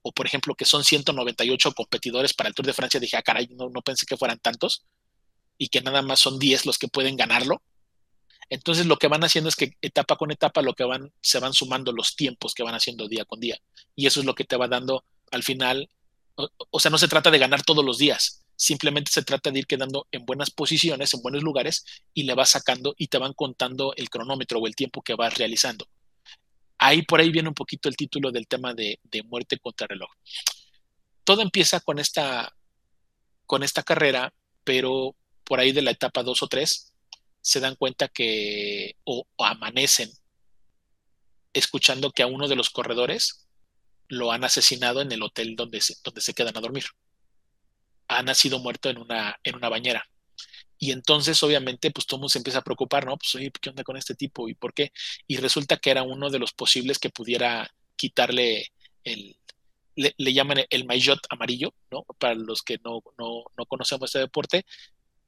o 0.02 0.12
por 0.12 0.26
ejemplo 0.26 0.54
que 0.54 0.64
son 0.64 0.84
198 0.84 1.72
competidores 1.72 2.34
para 2.34 2.48
el 2.48 2.54
Tour 2.54 2.66
de 2.66 2.72
Francia, 2.72 2.98
dije, 3.00 3.16
ah, 3.16 3.22
caray, 3.22 3.48
no, 3.48 3.68
no 3.68 3.82
pensé 3.82 4.06
que 4.06 4.16
fueran 4.16 4.38
tantos 4.38 4.86
y 5.58 5.68
que 5.68 5.82
nada 5.82 6.02
más 6.02 6.20
son 6.20 6.38
10 6.38 6.66
los 6.66 6.78
que 6.78 6.88
pueden 6.88 7.16
ganarlo. 7.16 7.62
Entonces 8.50 8.86
lo 8.86 8.96
que 8.96 9.08
van 9.08 9.24
haciendo 9.24 9.48
es 9.48 9.56
que 9.56 9.76
etapa 9.82 10.16
con 10.16 10.30
etapa 10.30 10.62
lo 10.62 10.74
que 10.74 10.84
van 10.84 11.12
se 11.20 11.38
van 11.38 11.52
sumando 11.52 11.92
los 11.92 12.16
tiempos 12.16 12.54
que 12.54 12.62
van 12.62 12.74
haciendo 12.74 13.08
día 13.08 13.24
con 13.24 13.40
día 13.40 13.58
y 13.94 14.06
eso 14.06 14.20
es 14.20 14.26
lo 14.26 14.34
que 14.34 14.44
te 14.44 14.56
va 14.56 14.68
dando 14.68 15.04
al 15.30 15.42
final 15.42 15.88
o, 16.70 16.80
sea, 16.80 16.90
no 16.90 16.98
se 16.98 17.08
trata 17.08 17.30
de 17.30 17.38
ganar 17.38 17.62
todos 17.62 17.84
los 17.84 17.98
días, 17.98 18.44
simplemente 18.54 19.10
se 19.10 19.22
trata 19.22 19.50
de 19.50 19.60
ir 19.60 19.66
quedando 19.66 20.06
en 20.12 20.24
buenas 20.24 20.50
posiciones, 20.50 21.12
en 21.12 21.22
buenos 21.22 21.42
lugares, 21.42 21.84
y 22.14 22.22
le 22.22 22.34
vas 22.34 22.50
sacando 22.50 22.94
y 22.96 23.08
te 23.08 23.18
van 23.18 23.32
contando 23.32 23.92
el 23.96 24.08
cronómetro 24.08 24.60
o 24.60 24.66
el 24.66 24.76
tiempo 24.76 25.02
que 25.02 25.14
vas 25.14 25.36
realizando. 25.36 25.88
Ahí 26.78 27.02
por 27.02 27.20
ahí 27.20 27.30
viene 27.30 27.48
un 27.48 27.54
poquito 27.54 27.88
el 27.88 27.96
título 27.96 28.30
del 28.30 28.46
tema 28.46 28.72
de, 28.72 29.00
de 29.02 29.22
muerte 29.24 29.58
contra 29.58 29.88
reloj. 29.88 30.10
Todo 31.24 31.42
empieza 31.42 31.80
con 31.80 31.98
esta, 31.98 32.54
con 33.44 33.64
esta 33.64 33.82
carrera, 33.82 34.32
pero 34.62 35.16
por 35.44 35.58
ahí 35.58 35.72
de 35.72 35.82
la 35.82 35.90
etapa 35.90 36.22
2 36.22 36.42
o 36.42 36.46
3 36.46 36.92
se 37.40 37.60
dan 37.60 37.76
cuenta 37.76 38.08
que 38.08 38.96
o, 39.04 39.26
amanecen 39.38 40.10
escuchando 41.52 42.10
que 42.12 42.22
a 42.22 42.26
uno 42.26 42.48
de 42.48 42.56
los 42.56 42.70
corredores 42.70 43.48
lo 44.08 44.32
han 44.32 44.44
asesinado 44.44 45.00
en 45.00 45.12
el 45.12 45.22
hotel 45.22 45.56
donde 45.56 45.80
se, 45.80 45.94
donde 46.04 46.20
se 46.20 46.34
quedan 46.34 46.56
a 46.56 46.60
dormir. 46.60 46.84
Ha 48.08 48.22
nacido 48.22 48.58
muerto 48.58 48.88
en 48.90 48.98
una, 48.98 49.38
en 49.42 49.56
una 49.56 49.68
bañera. 49.68 50.04
Y 50.78 50.92
entonces, 50.92 51.42
obviamente, 51.42 51.90
pues 51.90 52.06
todo 52.06 52.28
se 52.28 52.38
empieza 52.38 52.60
a 52.60 52.64
preocupar, 52.64 53.04
¿no? 53.04 53.16
Pues, 53.16 53.34
oye, 53.34 53.50
¿qué 53.60 53.70
onda 53.70 53.82
con 53.82 53.96
este 53.96 54.14
tipo? 54.14 54.48
¿Y 54.48 54.54
por 54.54 54.72
qué? 54.72 54.92
Y 55.26 55.36
resulta 55.36 55.76
que 55.76 55.90
era 55.90 56.04
uno 56.04 56.30
de 56.30 56.38
los 56.38 56.52
posibles 56.52 56.98
que 56.98 57.10
pudiera 57.10 57.68
quitarle 57.96 58.72
el, 59.02 59.36
le, 59.96 60.32
llaman 60.32 60.58
el 60.70 60.86
maillot 60.86 61.18
amarillo, 61.30 61.74
¿no? 61.90 62.04
Para 62.18 62.34
los 62.34 62.62
que 62.62 62.78
no, 62.84 63.02
no, 63.18 63.44
no 63.56 63.66
conocemos 63.66 64.08
este 64.08 64.20
deporte, 64.20 64.64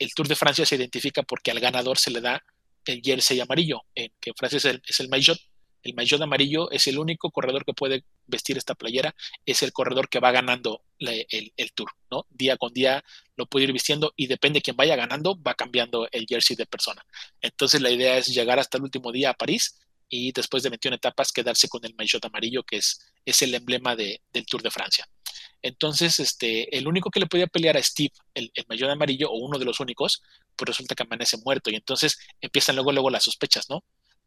el 0.00 0.14
Tour 0.14 0.26
de 0.26 0.34
Francia 0.34 0.66
se 0.66 0.76
identifica 0.76 1.22
porque 1.22 1.50
al 1.52 1.60
ganador 1.60 1.98
se 1.98 2.10
le 2.10 2.20
da 2.20 2.42
el 2.86 3.02
jersey 3.04 3.38
amarillo, 3.38 3.82
que 3.94 4.30
en 4.30 4.34
Francia 4.34 4.56
es 4.56 5.00
el, 5.00 5.08
maillot. 5.08 5.38
El 5.82 5.94
maillot 5.94 6.20
amarillo 6.22 6.70
es 6.70 6.86
el 6.86 6.98
único 6.98 7.30
corredor 7.30 7.64
que 7.64 7.74
puede 7.74 8.04
vestir 8.26 8.56
esta 8.56 8.74
playera, 8.74 9.14
es 9.44 9.62
el 9.62 9.72
corredor 9.72 10.08
que 10.08 10.18
va 10.18 10.32
ganando 10.32 10.82
el, 10.98 11.72
tour, 11.74 11.90
¿no? 12.10 12.26
Día 12.30 12.56
con 12.56 12.72
día 12.72 13.04
lo 13.36 13.46
puede 13.46 13.66
ir 13.66 13.72
vistiendo 13.72 14.12
y 14.16 14.26
depende 14.26 14.58
de 14.58 14.62
quién 14.62 14.76
vaya 14.76 14.96
ganando, 14.96 15.40
va 15.40 15.54
cambiando 15.54 16.08
el 16.10 16.26
jersey 16.26 16.56
de 16.56 16.66
persona. 16.66 17.04
Entonces 17.42 17.82
la 17.82 17.90
idea 17.90 18.16
es 18.16 18.26
llegar 18.26 18.58
hasta 18.58 18.78
el 18.78 18.84
último 18.84 19.12
día 19.12 19.30
a 19.30 19.34
París 19.34 19.78
y 20.08 20.32
después 20.32 20.62
de 20.62 20.70
21 20.70 20.96
etapas 20.96 21.30
quedarse 21.30 21.68
con 21.68 21.84
el 21.84 21.94
maillot 21.94 22.24
amarillo, 22.24 22.62
que 22.62 22.78
es, 22.78 23.00
es 23.24 23.42
el 23.42 23.54
emblema 23.54 23.94
de, 23.94 24.22
del 24.32 24.46
Tour 24.46 24.62
de 24.62 24.70
Francia. 24.70 25.06
Entonces, 25.62 26.18
este, 26.20 26.77
el 26.77 26.88
único 26.88 27.11
que 27.11 27.20
le 27.20 27.27
podía 27.27 27.46
pelear 27.46 27.77
a 27.77 27.83
Steve, 27.83 28.12
el, 28.35 28.51
el 28.55 28.64
mayor 28.68 28.90
amarillo, 28.90 29.31
o 29.31 29.38
uno 29.38 29.59
de 29.59 29.64
los 29.64 29.81
únicos, 29.81 30.23
pues 30.57 30.68
resulta 30.68 30.94
que 30.94 31.03
amanece 31.03 31.37
muerto. 31.44 31.70
Y 31.70 31.77
entonces 31.77 32.18
empiezan 32.40 32.77
luego, 32.77 32.92
luego 32.92 33.11
las 33.11 33.25
sospechas, 33.25 33.68
¿no? 33.68 33.85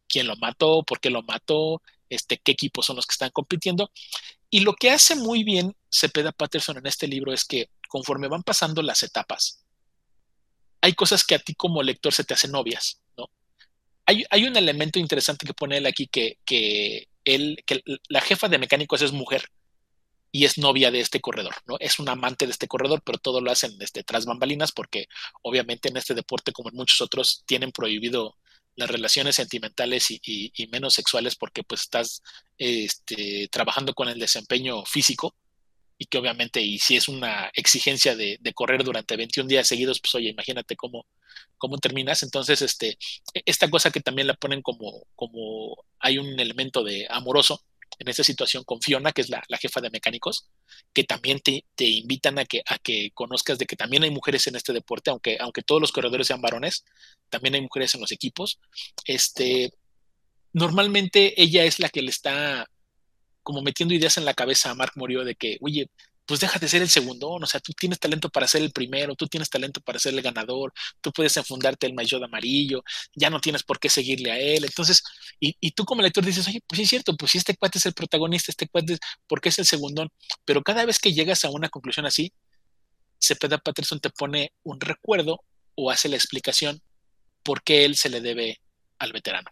¿Quién 0.08 0.28
lo 0.28 0.36
mató? 0.38 0.84
¿Por 0.84 1.00
qué 1.00 1.10
lo 1.10 1.24
mató? 1.24 1.82
Este, 2.10 2.38
¿Qué 2.38 2.52
equipos 2.52 2.86
son 2.86 2.98
los 2.98 3.08
que 3.08 3.14
están 3.14 3.32
compitiendo? 3.32 3.92
Y 4.50 4.60
lo 4.60 4.74
que 4.74 4.92
hace 4.92 5.16
muy 5.16 5.44
bien 5.44 5.76
Cepeda 5.90 6.32
Patterson 6.32 6.78
en 6.78 6.86
este 6.86 7.08
libro 7.08 7.34
es 7.34 7.46
que 7.46 7.70
conforme 7.88 8.28
van 8.28 8.44
pasando 8.44 8.82
las 8.82 9.02
etapas, 9.02 9.66
hay 10.82 10.94
cosas 10.94 11.24
que 11.24 11.36
a 11.36 11.40
ti 11.40 11.56
como 11.56 11.82
lector 11.82 12.14
se 12.14 12.24
te 12.24 12.34
hacen 12.34 12.52
novias, 12.52 13.02
¿no? 13.18 13.30
Hay, 14.06 14.26
hay 14.30 14.44
un 14.44 14.56
elemento 14.58 15.00
interesante 15.00 15.46
que 15.46 15.54
pone 15.54 15.78
él 15.78 15.86
aquí 15.86 16.08
que, 16.08 16.38
que, 16.46 17.08
él, 17.24 17.64
que 17.66 17.82
la 18.10 18.20
jefa 18.20 18.50
de 18.50 18.58
mecánicos 18.58 19.02
es 19.02 19.14
mujer 19.14 19.50
y 20.36 20.46
es 20.46 20.58
novia 20.58 20.90
de 20.90 21.00
este 21.00 21.22
corredor, 21.22 21.54
¿no? 21.68 21.78
Es 21.80 22.00
un 22.00 22.10
amante 22.10 22.46
de 22.48 22.52
este 22.52 22.68
corredor, 22.68 23.04
pero 23.06 23.20
todo 23.20 23.40
lo 23.40 23.52
hacen 23.52 23.72
este, 23.80 24.04
tras 24.04 24.26
bambalinas 24.26 24.72
porque 24.72 25.08
obviamente 25.44 25.90
en 25.90 25.98
este 25.98 26.16
deporte, 26.16 26.52
como 26.52 26.70
en 26.70 26.76
muchos 26.76 27.02
otros, 27.02 27.44
tienen 27.46 27.72
prohibido 27.72 28.36
las 28.76 28.90
relaciones 28.90 29.36
sentimentales 29.36 30.08
y, 30.10 30.52
menos 30.72 30.96
sexuales 30.96 31.36
porque 31.36 31.64
pues 31.64 31.82
estás 31.82 32.24
este, 32.58 33.48
trabajando 33.52 33.94
con 33.94 34.10
el 34.10 34.18
desempeño 34.18 34.84
físico 34.86 35.36
y 36.00 36.06
que 36.08 36.18
obviamente, 36.18 36.62
y 36.62 36.80
si 36.80 36.96
es 36.96 37.08
una 37.08 37.52
exigencia 37.54 38.16
de, 38.16 38.40
correr 38.56 38.84
durante 38.84 39.16
21 39.16 39.48
días 39.48 39.68
seguidos, 39.68 40.00
pues 40.00 40.16
oye, 40.16 40.30
imagínate 40.30 40.76
cómo, 40.76 41.06
cómo 41.60 41.78
terminas. 41.78 42.24
Entonces, 42.24 42.64
este, 42.64 42.98
esta 43.46 43.70
cosa 43.70 43.92
que 43.92 44.02
también 44.02 44.28
la 44.28 44.34
ponen 44.34 44.64
como, 44.64 45.06
como 45.16 45.86
hay 46.00 46.18
un 46.18 46.40
elemento 46.40 46.84
de 46.84 47.06
amoroso, 47.08 47.64
en 48.00 48.08
esta 48.08 48.24
situación 48.24 48.64
con 48.64 48.82
Fiona, 48.82 49.12
que 49.12 49.22
es 49.22 49.30
la, 49.30 49.44
jefa 49.60 49.82
de 49.82 49.90
mecánicos, 49.90 50.50
que 50.94 51.04
también 51.04 51.40
te, 51.40 51.64
invitan 51.78 52.40
a 52.40 52.46
que, 52.46 52.62
a 52.66 52.78
que 52.78 53.12
conozcas 53.14 53.58
de 53.58 53.66
que 53.66 53.76
también 53.76 54.04
hay 54.04 54.12
mujeres 54.12 54.48
en 54.48 54.56
este 54.56 54.74
deporte, 54.74 55.12
aunque, 55.12 55.38
aunque 55.40 55.64
todos 55.64 55.82
los 55.82 55.92
corredores 55.92 56.28
sean 56.28 56.42
varones, 56.42 56.84
también 57.30 57.56
hay 57.56 57.62
mujeres 57.62 57.94
en 57.96 58.02
los 58.02 58.12
equipos. 58.12 58.60
Este, 59.06 59.72
normalmente 60.54 61.42
ella 61.42 61.64
es 61.66 61.80
la 61.80 61.90
que 61.90 62.02
le 62.02 62.10
está 62.10 62.68
como 63.42 63.62
metiendo 63.62 63.94
ideas 63.94 64.18
en 64.18 64.26
la 64.26 64.34
cabeza 64.34 64.72
a 64.72 64.76
Mark 64.76 64.94
Morio 64.96 65.24
de 65.24 65.36
que, 65.36 65.58
oye, 65.62 65.90
pues 66.26 66.40
deja 66.40 66.60
de 66.60 66.68
ser 66.68 66.82
el 66.82 66.90
segundo, 66.90 67.30
o 67.30 67.46
sea, 67.46 67.60
tú 67.60 67.74
tienes 67.74 68.00
talento 68.00 68.30
para 68.30 68.48
ser 68.48 68.62
el 68.62 68.72
primero, 68.72 69.16
tú 69.16 69.28
tienes 69.28 69.50
talento 69.50 69.82
para 69.82 70.00
ser 70.00 70.14
el 70.14 70.22
ganador, 70.22 70.74
tú 71.02 71.12
puedes 71.12 71.36
enfundarte 71.38 71.88
el 71.88 71.94
maillot 71.94 72.24
amarillo, 72.24 72.84
ya 73.16 73.30
no 73.30 73.40
tienes 73.40 73.64
por 73.64 73.80
qué 73.80 73.90
seguirle 73.90 74.32
a 74.32 74.40
él. 74.40 74.64
Entonces, 74.64 75.04
y, 75.40 75.72
tú 75.72 75.86
como 75.86 76.02
lector 76.02 76.26
dices, 76.26 76.48
oye, 76.48 76.62
pues 76.68 76.78
sí 76.78 76.84
es 76.84 76.90
cierto, 76.90 77.16
pues 77.18 77.32
si 77.32 77.38
este 77.38 77.56
cuate 77.56 77.78
es 77.80 77.86
el 77.86 77.94
protagonista, 77.94 78.52
este 78.52 78.68
cuate, 78.68 78.98
¿por 79.28 79.42
qué 79.42 79.50
es 79.50 79.60
el 79.60 79.66
segundón? 79.66 80.10
Pero 80.46 80.64
cada 80.64 80.86
vez 80.86 81.00
que 81.00 81.14
llegas 81.14 81.44
a 81.46 81.50
una 81.50 81.70
conclusión 81.70 82.06
así, 82.06 82.34
Cepeda 83.20 83.58
Patterson 83.58 84.00
te 84.00 84.10
pone 84.10 84.54
un 84.64 84.80
recuerdo 84.80 85.44
o 85.76 85.92
hace 85.92 86.10
la 86.10 86.16
explicación 86.16 86.82
por 87.44 87.64
qué 87.64 87.86
él 87.86 87.96
se 87.96 88.10
le 88.10 88.22
debe 88.22 88.60
al 89.00 89.14
veterano. 89.14 89.50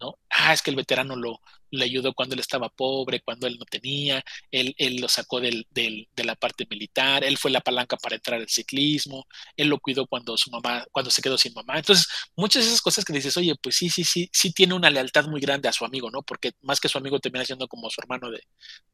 ¿No? 0.00 0.18
Ah, 0.30 0.52
es 0.52 0.62
que 0.62 0.70
el 0.70 0.76
veterano 0.76 1.16
lo, 1.16 1.40
le 1.70 1.84
ayudó 1.84 2.12
cuando 2.14 2.34
él 2.34 2.40
estaba 2.40 2.68
pobre, 2.68 3.20
cuando 3.20 3.46
él 3.46 3.56
no 3.58 3.64
tenía, 3.64 4.22
él, 4.50 4.74
él 4.78 4.96
lo 4.96 5.08
sacó 5.08 5.40
del, 5.40 5.66
del, 5.70 6.08
de 6.14 6.24
la 6.24 6.34
parte 6.36 6.66
militar, 6.68 7.24
él 7.24 7.38
fue 7.38 7.50
la 7.50 7.60
palanca 7.60 7.96
para 7.96 8.16
entrar 8.16 8.40
al 8.40 8.48
ciclismo, 8.48 9.26
él 9.56 9.68
lo 9.68 9.78
cuidó 9.78 10.06
cuando 10.06 10.36
su 10.36 10.50
mamá, 10.50 10.84
cuando 10.92 11.10
se 11.10 11.22
quedó 11.22 11.38
sin 11.38 11.54
mamá. 11.54 11.78
Entonces, 11.78 12.06
muchas 12.36 12.64
de 12.64 12.68
esas 12.70 12.82
cosas 12.82 13.04
que 13.04 13.12
dices, 13.12 13.36
oye, 13.36 13.54
pues 13.62 13.76
sí, 13.76 13.88
sí, 13.88 14.04
sí, 14.04 14.28
sí 14.32 14.52
tiene 14.52 14.74
una 14.74 14.90
lealtad 14.90 15.26
muy 15.26 15.40
grande 15.40 15.68
a 15.68 15.72
su 15.72 15.84
amigo, 15.84 16.10
¿no? 16.10 16.22
Porque 16.22 16.52
más 16.62 16.80
que 16.80 16.88
su 16.88 16.98
amigo 16.98 17.18
termina 17.20 17.44
siendo 17.44 17.68
como 17.68 17.90
su 17.90 18.00
hermano 18.00 18.30
de, 18.30 18.42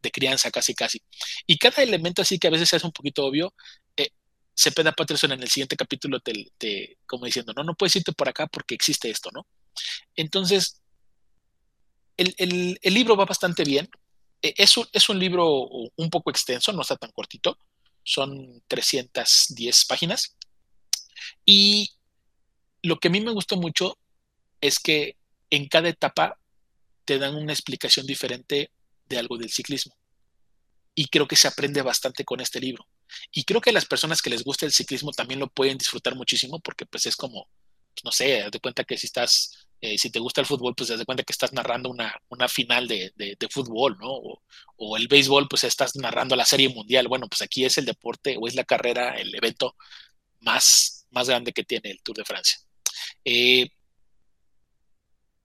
de 0.02 0.10
crianza, 0.10 0.50
casi, 0.50 0.74
casi. 0.74 1.00
Y 1.46 1.58
cada 1.58 1.82
elemento 1.82 2.22
así 2.22 2.38
que 2.38 2.48
a 2.48 2.50
veces 2.50 2.68
se 2.68 2.76
hace 2.76 2.86
un 2.86 2.92
poquito 2.92 3.24
obvio, 3.24 3.54
eh, 3.96 4.08
Cepeda 4.54 4.92
Patterson 4.92 5.32
en 5.32 5.42
el 5.42 5.48
siguiente 5.48 5.76
capítulo 5.76 6.20
te, 6.20 6.98
como 7.06 7.26
diciendo, 7.26 7.52
no, 7.56 7.64
no 7.64 7.74
puedes 7.74 7.96
irte 7.96 8.12
por 8.12 8.28
acá 8.28 8.46
porque 8.46 8.74
existe 8.74 9.10
esto, 9.10 9.30
¿no? 9.32 9.46
Entonces, 10.16 10.82
el, 12.16 12.79
libro 12.83 13.16
va 13.16 13.25
bastante 13.25 13.64
bien. 13.64 13.88
E, 14.40 14.55
es 14.57 14.77
un, 14.77 14.87
es 14.92 15.09
un 15.09 15.18
libro 15.18 15.68
un 15.96 16.11
poco 16.11 16.31
extenso, 16.31 16.72
no 16.72 16.83
está 16.83 16.96
tan 16.96 17.12
cortito. 17.12 17.59
Son 18.05 18.62
310 18.68 19.85
páginas. 19.87 20.37
Y 21.44 21.90
lo 22.83 22.98
que 22.98 23.09
a 23.09 23.11
mí 23.11 23.20
me 23.20 23.33
gustó 23.33 23.57
mucho 23.57 23.98
es 24.61 24.79
que 24.79 25.16
en 25.51 25.68
cada 25.68 25.88
etapa 25.88 26.38
te 27.05 27.18
dan 27.18 27.35
una 27.35 27.53
explicación 27.53 28.07
diferente 28.07 28.70
de 29.07 29.18
algo 29.18 29.37
del 29.38 29.51
ciclismo. 29.51 29.94
Y 30.94 31.07
creo 31.07 31.27
que 31.27 31.37
se 31.37 31.48
aprende 31.48 31.83
bastante 31.83 32.25
con 32.25 32.40
este 32.40 32.61
libro. 32.61 32.87
Y 33.31 33.44
creo 33.44 33.61
que 33.61 33.72
las 33.72 33.87
personas 33.87 34.20
que 34.22 34.31
les 34.31 34.44
gusta 34.44 34.66
el 34.66 34.72
ciclismo 34.72 35.11
también 35.12 35.40
lo 35.40 35.48
pueden 35.48 35.79
disfrutar 35.79 36.14
muchísimo 36.14 36.61
porque 36.61 36.87
pues 36.87 37.07
es 37.07 37.16
como, 37.16 37.48
no 38.04 38.12
sé, 38.12 38.44
de 38.50 38.60
cuenta 38.60 38.84
que 38.84 38.96
si 38.96 39.06
estás 39.06 39.62
eh, 39.84 39.98
si 39.98 40.10
te 40.10 40.20
gusta 40.20 40.40
el 40.40 40.46
fútbol, 40.46 40.76
pues 40.76 40.90
das 40.90 41.04
cuenta 41.04 41.24
que 41.24 41.32
estás 41.32 41.52
narrando 41.52 41.90
una, 41.90 42.16
una 42.28 42.46
final 42.46 42.86
de, 42.86 43.12
de, 43.16 43.48
fútbol, 43.50 43.98
¿no? 43.98 44.12
O, 44.76 44.96
el 44.96 45.08
béisbol, 45.08 45.48
pues 45.48 45.64
estás 45.64 45.96
narrando 45.96 46.36
la 46.36 46.44
serie 46.44 46.68
mundial. 46.68 47.08
Bueno, 47.08 47.26
pues 47.28 47.42
aquí 47.42 47.64
es 47.64 47.76
el 47.78 47.84
deporte 47.84 48.36
o 48.40 48.46
es 48.46 48.54
la 48.54 48.62
carrera, 48.62 49.16
el 49.16 49.34
evento 49.34 49.74
más, 50.40 51.06
más 51.10 51.28
grande 51.28 51.52
que 51.52 51.64
tiene 51.64 51.90
el 51.90 52.00
Tour 52.00 52.16
de 52.16 52.24
Francia. 52.24 52.58
Eh, 53.24 53.70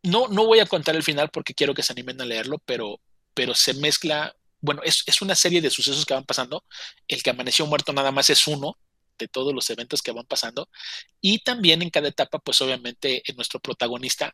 no, 0.03 0.27
no 0.27 0.45
voy 0.45 0.59
a 0.59 0.67
contar 0.67 0.95
el 0.95 1.03
final 1.03 1.29
porque 1.31 1.55
quiero 1.55 1.73
que 1.73 1.81
se 1.81 1.93
animen 1.93 2.21
a 2.21 2.25
leerlo, 2.25 2.59
pero, 2.63 3.01
pero 3.33 3.55
se 3.55 3.73
mezcla, 3.73 4.35
bueno, 4.61 4.81
es, 4.83 5.03
es 5.07 5.19
una 5.23 5.33
serie 5.33 5.61
de 5.61 5.71
sucesos 5.71 6.05
que 6.05 6.13
van 6.13 6.25
pasando. 6.25 6.63
El 7.07 7.23
que 7.23 7.31
amaneció 7.31 7.65
muerto 7.65 7.91
nada 7.91 8.11
más 8.11 8.29
es 8.29 8.45
uno, 8.45 8.77
de 9.17 9.27
todos 9.27 9.53
los 9.53 9.69
eventos 9.69 10.01
que 10.01 10.11
van 10.11 10.25
pasando. 10.25 10.69
Y 11.21 11.39
también 11.39 11.81
en 11.81 11.89
cada 11.89 12.07
etapa, 12.09 12.39
pues 12.39 12.61
obviamente 12.61 13.23
nuestro 13.35 13.59
protagonista 13.59 14.33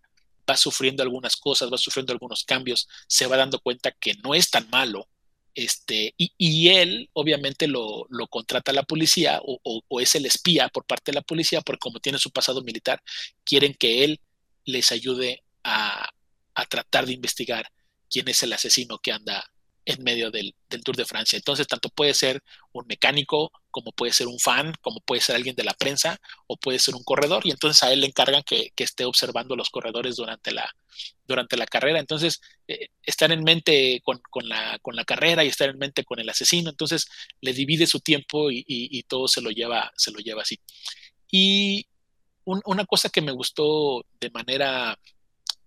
va 0.50 0.58
sufriendo 0.58 1.04
algunas 1.04 1.36
cosas, 1.38 1.72
va 1.72 1.78
sufriendo 1.78 2.14
algunos 2.14 2.44
cambios, 2.44 2.88
se 3.08 3.28
va 3.28 3.38
dando 3.38 3.60
cuenta 3.60 3.92
que 3.92 4.16
no 4.24 4.34
es 4.36 4.50
tan 4.50 4.70
malo. 4.70 5.08
Este, 5.56 6.16
y, 6.18 6.70
él 6.70 7.10
obviamente 7.14 7.68
lo, 7.68 8.08
contrata 8.30 8.74
la 8.74 8.84
policía 8.84 9.40
o, 9.44 10.02
es 10.02 10.16
el 10.16 10.26
espía 10.26 10.68
por 10.70 10.86
parte 10.86 11.12
de 11.12 11.16
la 11.18 11.22
policía, 11.22 11.62
porque 11.62 11.80
como 11.80 12.00
tiene 12.00 12.18
su 12.18 12.32
pasado 12.32 12.64
militar, 12.64 13.02
quieren 13.44 13.74
que 13.76 14.04
él 14.04 14.20
les 14.66 14.92
ayude 14.92 15.44
a, 15.64 16.10
a 16.56 16.66
tratar 16.66 17.06
de 17.06 17.14
investigar 17.14 17.72
quién 18.10 18.28
es 18.30 18.42
el 18.44 18.54
asesino 18.54 18.98
que 19.00 19.12
anda 19.12 19.46
en 19.86 20.04
medio 20.04 20.32
del, 20.32 20.56
Tour 20.84 20.96
de 20.96 21.06
Francia. 21.06 21.38
Entonces, 21.38 21.68
tanto 21.68 21.90
puede 21.90 22.14
ser 22.14 22.42
un 22.72 22.86
mecánico, 22.88 23.52
como 23.70 23.92
puede 23.92 24.12
ser 24.12 24.28
un 24.28 24.40
fan, 24.40 24.74
como 24.82 25.02
puede 25.02 25.22
ser 25.22 25.36
alguien 25.36 25.56
de 25.56 25.64
la 25.64 25.74
prensa, 25.74 26.20
o 26.48 26.58
puede 26.58 26.80
ser 26.80 26.96
un 26.96 27.04
corredor, 27.04 27.46
y 27.46 27.52
entonces 27.52 27.84
a 27.84 27.94
él 27.94 28.02
le 28.02 28.08
encargan 28.08 28.44
que, 28.44 28.72
esté 28.78 29.06
observando 29.06 29.56
los 29.56 29.70
corredores 29.70 30.16
durante 30.16 30.52
la, 30.52 30.70
durante 31.26 31.58
la 31.58 31.66
carrera. 31.66 32.00
Entonces, 32.00 32.42
eh, 32.68 32.88
estar 33.04 33.32
en 33.32 33.44
mente 33.44 34.02
con, 34.04 34.22
la, 34.48 34.80
con 34.80 34.96
la 34.96 35.06
carrera 35.06 35.44
y 35.44 35.48
estar 35.48 35.70
en 35.70 35.78
mente 35.78 36.04
con 36.04 36.20
el 36.20 36.30
asesino, 36.30 36.70
entonces 36.70 37.08
le 37.42 37.54
divide 37.54 37.88
su 37.88 38.00
tiempo 38.00 38.50
y, 38.52 39.04
todo 39.08 39.28
se 39.28 39.42
lo 39.42 39.52
lleva, 39.52 39.92
se 39.96 40.12
lo 40.12 40.20
lleva 40.20 40.42
así. 40.42 40.60
Y 41.30 41.88
una 42.46 42.86
cosa 42.86 43.10
que 43.10 43.22
me 43.22 43.32
gustó 43.32 44.06
de 44.20 44.30
manera 44.32 44.98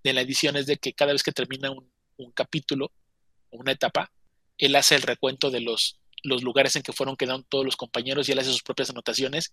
de 0.07 0.13
la 0.13 0.21
edición 0.21 0.57
es 0.57 0.67
de 0.67 0.77
que 0.77 0.93
cada 0.93 1.13
vez 1.13 1.23
que 1.23 1.33
termina 1.33 1.71
un, 1.71 1.91
capítulo 2.33 2.91
una 3.57 3.73
etapa, 3.73 4.11
él 4.59 4.77
hace 4.77 4.95
el 4.95 5.03
recuento 5.03 5.51
de 5.51 5.61
los, 5.61 5.99
los 6.23 6.43
lugares 6.43 6.77
en 6.77 6.83
que 6.83 6.93
fueron 6.93 7.17
quedando 7.17 7.47
todos 7.49 7.65
los 7.65 7.77
compañeros 7.77 8.29
y 8.29 8.33
él 8.33 8.39
hace 8.39 8.51
sus 8.51 8.63
propias 8.63 8.91
anotaciones 8.91 9.53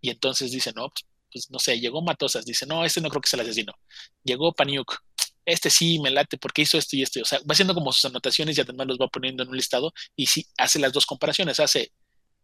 y 0.00 0.10
entonces 0.10 0.50
dice, 0.50 0.72
no, 0.74 0.88
pues, 0.88 1.06
pues 1.32 1.50
no 1.50 1.58
sé, 1.58 1.78
llegó 1.78 2.02
Matosas, 2.02 2.44
dice, 2.44 2.66
no, 2.66 2.84
este 2.84 3.00
no 3.00 3.08
creo 3.08 3.20
que 3.20 3.28
sea 3.28 3.40
el 3.40 3.46
asesino. 3.46 3.72
Llegó 4.24 4.52
Paniuk, 4.52 5.00
este 5.44 5.70
sí 5.70 5.98
me 6.00 6.10
late 6.10 6.38
porque 6.38 6.62
hizo 6.62 6.78
esto 6.78 6.96
y 6.96 7.02
esto. 7.02 7.20
O 7.20 7.24
sea, 7.24 7.38
va 7.40 7.52
haciendo 7.52 7.74
como 7.74 7.92
sus 7.92 8.04
anotaciones 8.04 8.56
y 8.56 8.60
además 8.60 8.86
los 8.86 8.98
va 8.98 9.08
poniendo 9.08 9.42
en 9.42 9.50
un 9.50 9.56
listado 9.56 9.92
y 10.16 10.26
sí 10.26 10.46
hace 10.58 10.78
las 10.78 10.92
dos 10.92 11.06
comparaciones, 11.06 11.60
hace 11.60 11.92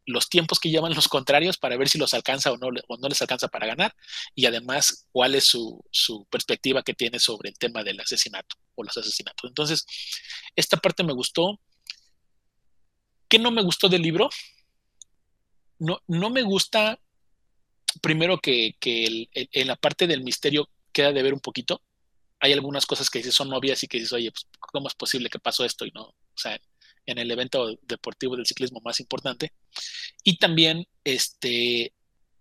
los 0.07 0.29
tiempos 0.29 0.61
que 0.61 0.71
llevan 0.71 0.95
los 0.95 1.09
contrarios 1.09 1.59
para 1.59 1.77
ver 1.77 1.89
si 1.89 1.99
los 1.99 2.15
alcanza 2.15 2.53
o 2.53 2.57
no, 2.57 2.69
o 2.89 2.97
no 2.97 3.09
les 3.09 3.21
alcanza 3.21 3.49
para 3.49 3.67
ganar 3.67 3.95
y 4.35 4.47
además 4.47 5.07
cuál 5.11 5.35
es 5.35 5.45
su, 5.45 5.85
su 5.91 6.27
perspectiva 6.31 6.83
que 6.83 6.95
tiene 6.95 7.19
sobre 7.19 7.51
el 7.51 7.59
tema 7.59 7.83
del 7.83 8.01
asesinato 8.01 8.57
o 8.77 8.85
los 8.85 8.97
asesinatos. 8.97 9.49
Entonces, 9.49 9.85
esta 10.55 10.77
parte 10.77 11.03
me 11.03 11.13
gustó. 11.13 11.61
¿Qué 13.29 13.39
no 13.41 13.51
me 13.51 13.63
gustó 13.63 13.89
del 13.89 14.03
libro? 14.03 14.31
No, 15.79 16.01
no 16.07 16.31
me 16.31 16.43
gusta, 16.43 17.01
primero 18.01 18.39
que, 18.39 18.77
en 18.81 19.67
la 19.67 19.77
parte 19.77 20.07
del 20.07 20.23
misterio 20.23 20.71
queda 20.93 21.13
de 21.13 21.23
ver 21.23 21.35
un 21.35 21.41
poquito. 21.41 21.83
Hay 22.39 22.53
algunas 22.53 22.87
cosas 22.87 23.11
que 23.11 23.19
dices 23.19 23.35
son 23.35 23.53
obvias 23.53 23.83
y 23.83 23.89
que 23.89 23.99
dices, 23.99 24.13
oye, 24.13 24.31
pues, 24.31 24.47
¿cómo 24.61 24.89
es 24.89 24.95
posible 24.95 25.29
que 25.29 25.41
pasó 25.41 25.65
esto? 25.65 25.85
Y 25.85 25.91
no, 25.91 26.03
o 26.03 26.39
sea, 26.39 26.59
en 27.07 27.19
el 27.19 27.31
evento 27.31 27.79
deportivo 27.83 28.37
del 28.37 28.47
ciclismo 28.47 28.81
más 28.85 29.01
importante. 29.01 29.53
Y 30.23 30.39
también 30.39 30.87
este, 31.05 31.95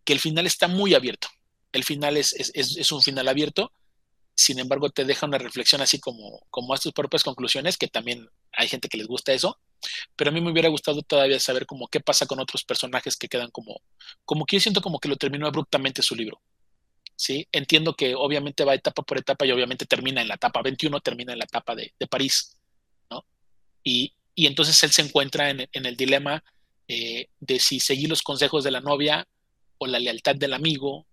que 0.04 0.14
el 0.14 0.20
final 0.20 0.46
está 0.46 0.68
muy 0.68 0.94
abierto. 0.94 1.28
El 1.72 1.84
final 1.84 2.18
es, 2.18 2.34
es, 2.34 2.52
es 2.56 2.92
un 2.92 3.02
final 3.02 3.28
abierto 3.28 3.72
sin 4.36 4.60
embargo 4.60 4.90
te 4.90 5.06
deja 5.06 5.26
una 5.26 5.38
reflexión 5.38 5.82
así 5.82 6.00
como, 6.00 6.46
como 6.50 6.74
a 6.74 6.78
tus 6.78 6.92
propias 6.92 7.24
conclusiones, 7.24 7.78
que 7.78 7.88
también 7.88 8.30
hay 8.52 8.68
gente 8.68 8.90
que 8.90 8.98
les 8.98 9.08
gusta 9.08 9.34
eso, 9.34 9.60
pero 10.16 10.30
a 10.30 10.34
mí 10.34 10.42
me 10.42 10.52
hubiera 10.52 10.70
gustado 10.70 11.02
todavía 11.02 11.40
saber 11.40 11.66
como 11.66 11.88
qué 11.88 12.02
pasa 12.02 12.26
con 12.26 12.40
otros 12.40 12.64
personajes 12.66 13.16
que 13.16 13.30
quedan 13.30 13.50
como, 13.50 13.82
como 14.26 14.46
que 14.46 14.58
yo 14.58 14.60
siento 14.60 14.82
como 14.82 15.00
que 15.00 15.08
lo 15.08 15.16
terminó 15.16 15.48
abruptamente 15.48 16.02
su 16.02 16.16
libro. 16.16 16.42
¿sí? 17.16 17.48
Entiendo 17.52 17.96
que 17.96 18.14
obviamente 18.14 18.66
va 18.66 18.76
etapa 18.76 19.04
por 19.04 19.18
etapa 19.18 19.46
y 19.46 19.52
obviamente 19.52 19.86
termina 19.86 20.22
en 20.22 20.28
la 20.28 20.36
etapa 20.36 20.62
21, 20.62 21.00
termina 21.00 21.32
en 21.32 21.40
la 21.40 21.46
etapa 21.46 21.74
de, 21.74 21.94
París, 22.10 22.58
¿no? 23.10 23.26
Y, 23.84 24.15
entonces 24.36 24.82
él 24.84 24.92
se 24.92 25.02
encuentra 25.02 25.50
en, 25.50 25.68
el 25.72 25.96
dilema 25.96 26.44
eh, 26.88 27.28
de 27.40 27.60
si 27.60 27.80
seguir 27.80 28.10
los 28.10 28.22
consejos 28.22 28.64
de 28.64 28.72
la 28.72 28.82
novia 28.82 29.28
o 29.78 29.88
la 29.88 30.00
lealtad 30.00 30.36
del 30.36 30.54
amigo 30.54 31.08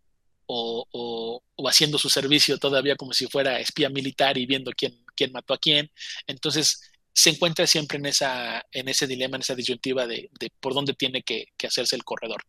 o, 0.47 1.43
haciendo 1.69 1.99
su 1.99 2.09
servicio 2.09 2.59
todavía 2.59 2.97
como 2.97 3.13
si 3.13 3.27
fuera 3.27 3.61
espía 3.61 3.89
militar 3.89 4.37
y 4.37 4.47
viendo 4.47 4.73
quién, 4.77 5.05
quién 5.15 5.33
mató 5.33 5.55
a 5.55 5.59
quién. 5.59 5.91
Entonces 6.27 6.93
se 7.13 7.31
encuentra 7.31 7.67
siempre 7.67 7.99
en, 7.99 8.07
esa, 8.07 8.63
en 8.73 8.89
ese 8.89 9.07
dilema, 9.07 9.37
en 9.37 9.43
esa 9.43 9.55
disyuntiva 9.55 10.07
de, 10.07 10.31
por 10.61 10.75
dónde 10.75 10.95
tiene 10.95 11.23
que, 11.23 11.47
hacerse 11.65 11.97
el 11.97 12.05
corredor. 12.05 12.43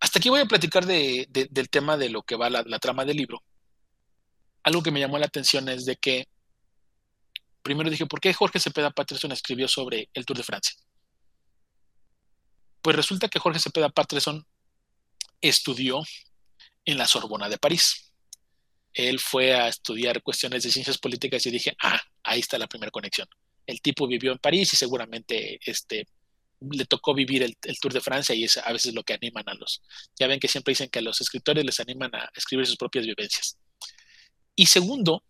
Hasta 0.00 0.18
aquí 0.18 0.28
voy 0.28 0.40
a 0.40 0.46
platicar 0.46 0.86
del 0.86 1.70
tema 1.70 1.96
de 1.96 2.10
lo 2.10 2.22
que 2.22 2.36
va 2.36 2.50
la, 2.50 2.62
la 2.66 2.78
trama 2.78 3.04
del 3.04 3.16
libro. 3.16 3.42
Algo 4.62 4.82
que 4.82 4.90
me 4.90 5.00
llamó 5.00 5.18
la 5.18 5.26
atención 5.26 5.68
es 5.68 5.84
de 5.84 5.96
que 5.96 6.26
primero 7.62 7.90
dije, 7.90 8.06
¿por 8.06 8.20
qué 8.20 8.32
Jorge 8.32 8.60
Cepeda 8.60 8.90
Patterson 8.90 9.32
escribió 9.32 9.68
sobre 9.68 10.08
el 10.14 10.24
Tour 10.24 10.38
de 10.38 10.44
Francia? 10.44 10.74
Pues 12.82 12.96
resulta 12.96 13.28
que 13.28 13.38
Jorge 13.38 13.60
Cepeda 13.60 13.90
Patterson 13.90 14.46
estudió 15.40 16.02
en 16.84 16.98
la 16.98 17.06
Sorbona 17.06 17.48
de 17.48 17.58
París. 17.58 18.12
Él 18.92 19.20
fue 19.20 19.54
a 19.54 19.68
estudiar 19.68 20.22
cuestiones 20.22 20.62
de 20.62 20.70
ciencias 20.70 20.98
políticas 20.98 21.44
y 21.46 21.50
dije, 21.50 21.76
ah, 21.82 22.00
ahí 22.24 22.40
está 22.40 22.58
la 22.58 22.66
primera 22.66 22.90
conexión. 22.90 23.28
El 23.66 23.80
tipo 23.80 24.06
vivió 24.06 24.32
en 24.32 24.38
París 24.38 24.72
y 24.72 24.76
seguramente 24.76 25.60
este, 25.64 26.08
le 26.60 26.84
tocó 26.86 27.14
vivir 27.14 27.42
el, 27.42 27.56
Tour 27.80 27.92
de 27.92 28.00
Francia 28.00 28.34
y 28.34 28.44
es 28.44 28.56
a 28.56 28.72
veces 28.72 28.94
lo 28.94 29.02
que 29.04 29.14
animan 29.14 29.48
a 29.48 29.54
los. 29.54 29.82
Ya 30.18 30.26
ven 30.26 30.40
que 30.40 30.48
siempre 30.48 30.72
dicen 30.72 30.88
que 30.88 30.98
a 30.98 31.02
los 31.02 31.20
escritores 31.20 31.64
les 31.64 31.80
animan 31.80 32.14
a 32.14 32.30
escribir 32.34 32.66
sus 32.66 32.76
propias 32.76 33.06
vivencias. 33.06 33.58
Y 34.56 34.66
segundo, 34.66 35.24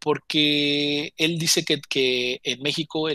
porque 0.00 1.12
él 1.16 1.38
dice 1.38 1.64
que, 1.64 2.40
en 2.42 2.62
México, 2.62 3.08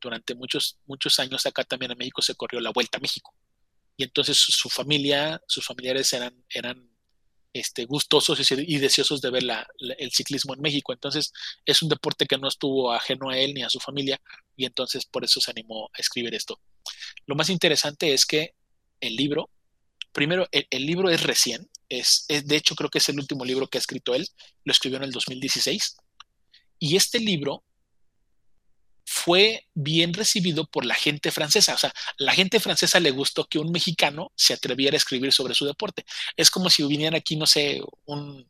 durante 0.00 0.34
muchos, 0.34 0.78
muchos 0.86 1.18
años 1.18 1.46
acá 1.46 1.64
también 1.64 1.92
en 1.92 1.98
México 1.98 2.22
se 2.22 2.34
corrió 2.34 2.60
la 2.60 2.70
Vuelta 2.70 2.98
a 2.98 3.00
México 3.00 3.34
y 4.00 4.04
entonces 4.04 4.38
su 4.38 4.70
familia, 4.70 5.42
sus 5.46 5.66
familiares 5.66 6.10
eran, 6.14 6.42
eran 6.48 6.90
este, 7.52 7.84
gustosos 7.84 8.50
y, 8.50 8.78
deseosos 8.78 9.20
de 9.20 9.30
ver 9.30 9.42
el 9.98 10.10
ciclismo 10.10 10.54
en 10.54 10.62
México. 10.62 10.94
Entonces 10.94 11.34
es 11.66 11.82
un 11.82 11.90
deporte 11.90 12.24
que 12.24 12.38
no 12.38 12.48
estuvo 12.48 12.94
ajeno 12.94 13.28
a 13.28 13.36
él 13.36 13.52
ni 13.52 13.62
a 13.62 13.68
su 13.68 13.78
familia 13.78 14.18
y 14.56 14.64
entonces 14.64 15.04
por 15.04 15.22
eso 15.22 15.38
se 15.42 15.50
animó 15.50 15.90
a 15.92 16.00
escribir 16.00 16.34
esto. 16.34 16.62
Lo 17.26 17.34
más 17.34 17.50
interesante 17.50 18.14
es 18.14 18.24
que 18.24 18.54
el 19.00 19.16
libro, 19.16 19.50
primero, 20.12 20.48
el, 20.50 20.86
libro 20.86 21.10
es 21.10 21.22
recién, 21.22 21.68
es, 21.90 22.24
de 22.26 22.56
hecho 22.56 22.74
creo 22.76 22.88
que 22.88 23.00
es 23.00 23.08
el 23.10 23.18
último 23.18 23.44
libro 23.44 23.66
que 23.66 23.76
ha 23.76 23.80
escrito 23.80 24.14
él, 24.14 24.26
lo 24.64 24.72
escribió 24.72 24.96
en 24.96 25.04
el 25.04 25.12
2016 25.12 25.96
y 26.80 26.96
este 26.96 27.20
libro 27.20 27.62
fue 29.04 29.66
bien 29.74 30.14
recibido 30.14 30.64
por 30.66 30.84
la 30.84 30.94
gente 30.94 31.30
francesa. 31.30 31.74
O 31.74 31.78
sea, 31.78 31.92
la 32.18 32.32
gente 32.32 32.60
francesa 32.60 33.00
le 33.00 33.10
gustó 33.10 33.44
que 33.44 33.58
un 33.58 33.70
mexicano 33.70 34.32
se 34.34 34.54
atreviera 34.54 34.94
a 34.94 34.98
escribir 34.98 35.32
sobre 35.32 35.54
su 35.54 35.66
deporte. 35.66 36.04
Es 36.36 36.50
como 36.50 36.70
si 36.70 36.84
viniera 36.86 37.18
aquí, 37.18 37.36
no 37.36 37.46
sé, 37.46 37.80
un, 38.06 38.48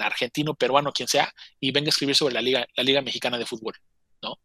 argentino, 0.00 0.54
peruano, 0.54 0.92
quien 0.92 1.08
sea, 1.08 1.32
y 1.60 1.70
venga 1.70 1.88
a 1.88 1.90
escribir 1.90 2.16
sobre 2.16 2.34
la 2.34 2.42
Liga, 2.42 2.66
la 2.76 2.82
Liga 2.82 3.00
Mexicana 3.00 3.38
de 3.38 3.46
Fútbol, 3.46 3.74
¿no? 4.22 4.38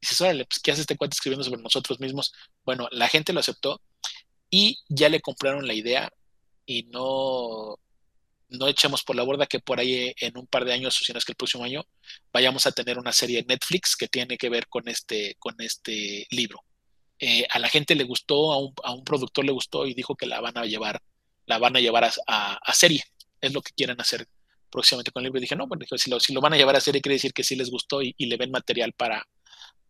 dices, 0.00 0.20
órale, 0.20 0.44
pues, 0.44 0.60
¿qué 0.60 0.72
hace 0.72 0.82
este 0.82 0.96
cuate 0.96 1.14
escribiendo 1.14 1.44
sobre 1.44 1.62
nosotros 1.62 1.98
mismos? 1.98 2.32
Bueno, 2.64 2.88
la 2.92 3.08
gente 3.08 3.32
lo 3.32 3.40
aceptó 3.40 3.80
y 4.50 4.78
ya 4.88 5.08
le 5.08 5.20
compraron 5.20 5.66
la 5.66 5.74
idea 5.74 6.12
y 6.66 6.84
no, 6.84 7.78
no 8.48 8.68
echemos 8.68 9.02
por 9.02 9.16
la 9.16 9.22
borda 9.22 9.46
que 9.46 9.60
por 9.60 9.80
ahí 9.80 9.94
eh, 9.94 10.14
en 10.20 10.38
un 10.38 10.46
par 10.46 10.64
de 10.64 10.72
años, 10.72 11.00
o 11.00 11.04
si 11.04 11.12
no 11.12 11.18
es 11.18 11.24
que 11.24 11.32
el 11.32 11.36
próximo 11.36 11.64
año, 11.64 11.86
vayamos 12.32 12.66
a 12.66 12.72
tener 12.72 12.98
una 12.98 13.12
serie 13.12 13.42
de 13.42 13.46
Netflix 13.46 13.96
que 13.96 14.08
tiene 14.08 14.38
que 14.38 14.48
ver 14.48 14.68
con 14.68 14.88
este, 14.88 15.36
con 15.38 15.54
este 15.58 16.26
libro. 16.30 16.64
Eh, 17.18 17.46
a 17.50 17.58
la 17.58 17.68
gente 17.68 17.94
le 17.94 18.04
gustó, 18.04 18.52
a 18.52 18.58
un, 18.58 18.72
a 18.84 18.92
un, 18.94 19.04
productor 19.04 19.44
le 19.44 19.52
gustó 19.52 19.86
y 19.86 19.94
dijo 19.94 20.14
que 20.14 20.26
la 20.26 20.40
van 20.40 20.56
a 20.56 20.64
llevar, 20.64 21.02
la 21.46 21.58
van 21.58 21.76
a 21.76 21.80
llevar 21.80 22.04
a, 22.04 22.54
a, 22.54 22.74
serie. 22.74 23.02
Es 23.40 23.52
lo 23.52 23.60
que 23.60 23.72
quieren 23.76 24.00
hacer 24.00 24.28
próximamente 24.70 25.10
con 25.10 25.22
el 25.22 25.24
libro. 25.26 25.38
Y 25.38 25.42
dije, 25.42 25.56
no, 25.56 25.66
bueno, 25.66 25.84
si 25.96 26.10
lo, 26.10 26.20
si 26.20 26.32
lo 26.32 26.40
van 26.40 26.54
a 26.54 26.56
llevar 26.56 26.76
a 26.76 26.80
serie, 26.80 27.00
quiere 27.00 27.14
decir 27.14 27.32
que 27.32 27.42
sí 27.42 27.56
les 27.56 27.70
gustó 27.70 28.02
y, 28.02 28.14
le 28.18 28.36
ven 28.36 28.50
material 28.50 28.92
para, 28.92 29.26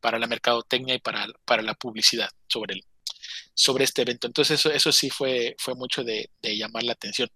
para 0.00 0.18
la 0.18 0.26
mercadotecnia 0.26 0.94
y 0.94 1.00
para, 1.00 1.26
para 1.44 1.62
la 1.62 1.74
publicidad 1.74 2.30
sobre, 2.48 2.76
el, 2.76 2.84
sobre 3.54 3.84
este 3.84 4.02
evento. 4.02 4.26
Entonces, 4.26 4.60
eso, 4.60 4.70
eso 4.70 4.90
sí 4.92 5.10
fue, 5.10 5.54
fue 5.58 5.74
mucho 5.74 6.04
de, 6.04 6.30
de 6.40 6.56
llamar 6.56 6.84
la 6.84 6.92
atención. 6.92 7.28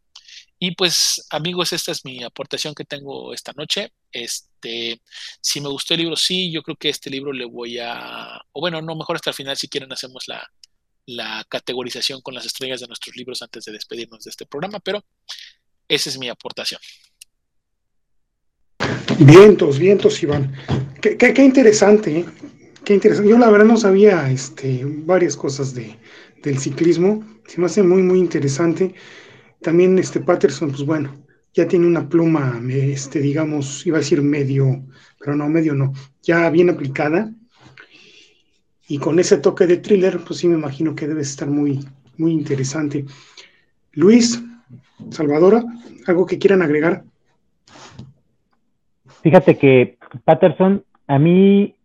Y 0.65 0.77
pues 0.77 1.27
amigos, 1.31 1.73
esta 1.73 1.91
es 1.91 2.05
mi 2.05 2.23
aportación 2.23 2.73
que 2.73 2.85
tengo 2.85 3.35
esta 3.35 3.53
noche. 3.57 3.93
Este, 4.13 5.03
si 5.41 5.61
me 5.61 5.69
gustó 5.69 5.95
el 5.95 6.03
libro, 6.03 6.15
sí, 6.15 6.53
yo 6.53 6.63
creo 6.63 6.77
que 6.77 6.89
este 6.89 7.11
libro 7.11 7.33
le 7.33 7.45
voy 7.47 7.81
a, 7.81 8.41
o 8.53 8.61
bueno, 8.61 8.81
no, 8.81 8.95
mejor 8.95 9.17
hasta 9.17 9.31
el 9.31 9.35
final 9.35 9.57
si 9.57 9.67
quieren 9.67 9.93
hacemos 9.93 10.29
la, 10.29 10.49
la 11.05 11.45
categorización 11.49 12.21
con 12.21 12.35
las 12.35 12.47
estrellas 12.47 12.79
de 12.79 12.87
nuestros 12.87 13.17
libros 13.17 13.43
antes 13.43 13.65
de 13.65 13.73
despedirnos 13.73 14.23
de 14.23 14.31
este 14.31 14.47
programa, 14.47 14.79
pero 14.79 15.05
esa 15.89 16.11
es 16.11 16.17
mi 16.17 16.29
aportación. 16.29 16.81
Vientos, 19.19 19.81
vientos, 19.81 20.23
Iván. 20.23 20.55
Qué, 21.01 21.17
qué, 21.17 21.45
interesante, 21.45 22.21
¿eh? 22.21 22.25
qué 22.85 22.95
interesante. 22.95 23.29
Yo 23.29 23.37
la 23.37 23.51
verdad 23.51 23.67
no 23.67 23.79
sabía 23.79 24.31
este, 24.31 24.83
varias 24.85 25.35
cosas 25.35 25.75
de, 25.75 25.99
del 26.41 26.61
ciclismo. 26.61 27.25
Se 27.49 27.61
me 27.61 27.67
hace 27.67 27.83
muy, 27.83 28.05
muy 28.05 28.21
interesante. 28.21 28.95
También 29.63 29.99
este 29.99 30.21
Patterson, 30.21 30.71
pues 30.71 30.85
bueno, 30.85 31.15
ya 31.55 31.69
tiene 31.69 31.87
una 31.87 32.09
pluma, 32.09 32.61
este, 32.69 33.21
digamos, 33.21 33.87
iba 33.87 33.99
a 33.99 34.01
decir 34.01 34.23
medio, 34.23 34.83
pero 35.19 35.37
no, 35.37 35.49
medio 35.49 35.75
no, 35.75 35.93
ya 36.23 36.49
bien 36.51 36.71
aplicada. 36.71 37.31
Y 38.89 38.99
con 38.99 39.19
ese 39.19 39.39
toque 39.39 39.67
de 39.67 39.79
thriller, 39.79 40.19
pues 40.27 40.41
sí 40.41 40.49
me 40.49 40.57
imagino 40.57 40.95
que 40.95 41.07
debe 41.07 41.23
estar 41.23 41.49
muy, 41.49 41.81
muy 42.17 42.33
interesante. 42.33 43.05
Luis, 43.93 44.43
Salvadora, 45.11 45.65
¿algo 46.07 46.27
que 46.27 46.39
quieran 46.39 46.63
agregar? 46.63 47.05
Fíjate 49.23 49.57
que 49.57 49.99
Patterson 50.25 50.85
a 51.07 51.19
mí 51.19 51.77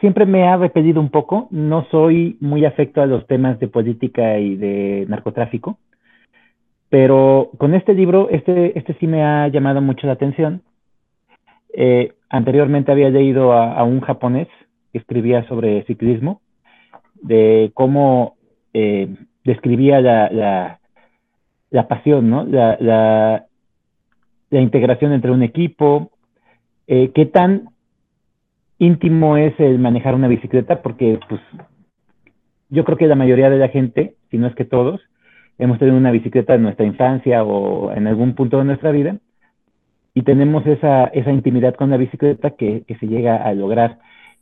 siempre 0.00 0.26
me 0.26 0.46
ha 0.46 0.56
repetido 0.56 1.00
un 1.00 1.10
poco, 1.10 1.48
no 1.50 1.86
soy 1.90 2.36
muy 2.40 2.64
afecto 2.64 3.02
a 3.02 3.06
los 3.06 3.26
temas 3.26 3.58
de 3.58 3.68
política 3.68 4.38
y 4.38 4.56
de 4.56 5.06
narcotráfico, 5.08 5.78
pero 6.88 7.50
con 7.58 7.74
este 7.74 7.94
libro, 7.94 8.28
este, 8.30 8.78
este 8.78 8.94
sí 8.94 9.06
me 9.06 9.24
ha 9.24 9.48
llamado 9.48 9.80
mucho 9.80 10.06
la 10.06 10.12
atención. 10.12 10.62
Eh, 11.74 12.12
anteriormente 12.28 12.92
había 12.92 13.10
leído 13.10 13.52
a, 13.52 13.82
un 13.84 14.00
japonés 14.00 14.48
que 14.92 14.98
escribía 14.98 15.46
sobre 15.48 15.84
ciclismo, 15.84 16.40
de 17.20 17.70
cómo 17.74 18.36
eh, 18.72 19.08
describía 19.44 20.00
la, 20.00 20.78
la, 21.70 21.88
pasión, 21.88 22.30
¿no? 22.30 22.44
La, 22.44 22.76
la, 22.80 23.46
integración 24.50 25.12
entre 25.12 25.32
un 25.32 25.42
equipo, 25.42 26.10
eh, 26.86 27.10
qué 27.14 27.26
tan 27.26 27.68
íntimo 28.78 29.36
es 29.36 29.58
el 29.58 29.78
manejar 29.78 30.14
una 30.14 30.28
bicicleta, 30.28 30.82
porque 30.82 31.18
pues 31.28 31.40
yo 32.70 32.84
creo 32.84 32.96
que 32.96 33.06
la 33.06 33.16
mayoría 33.16 33.50
de 33.50 33.58
la 33.58 33.68
gente, 33.68 34.14
si 34.30 34.38
no 34.38 34.46
es 34.46 34.54
que 34.54 34.64
todos, 34.64 35.00
hemos 35.58 35.78
tenido 35.78 35.96
una 35.96 36.10
bicicleta 36.10 36.54
en 36.54 36.62
nuestra 36.62 36.86
infancia 36.86 37.44
o 37.44 37.92
en 37.92 38.06
algún 38.06 38.34
punto 38.34 38.58
de 38.58 38.64
nuestra 38.64 38.90
vida 38.90 39.16
y 40.16 40.22
tenemos 40.22 40.66
esa, 40.66 41.04
esa 41.08 41.30
intimidad 41.30 41.74
con 41.74 41.90
la 41.90 41.98
bicicleta 41.98 42.52
que, 42.52 42.84
que 42.86 42.96
se 42.96 43.06
llega 43.06 43.36
a 43.36 43.52
lograr, 43.52 43.98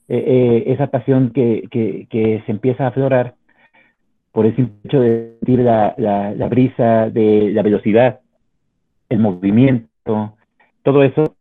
eh, 0.07 0.23
eh, 0.25 0.65
esa 0.73 0.87
pasión 0.87 1.31
que, 1.31 1.65
que, 1.69 2.07
que, 2.11 2.45
se 2.47 2.53
empieza 2.53 2.85
a 2.85 2.89
aflorar 2.89 3.35
por 4.31 4.47
el 4.47 4.55
simple 4.55 4.77
hecho 4.85 5.01
de 5.01 5.37
sentir 5.41 5.59
la, 5.59 5.93
la, 5.99 6.33
la 6.33 6.47
brisa, 6.47 7.11
de 7.11 7.51
la 7.53 7.63
velocidad, 7.63 8.21
el 9.09 9.19
movimiento, 9.19 10.37
todo 10.85 11.03
eso 11.03 11.35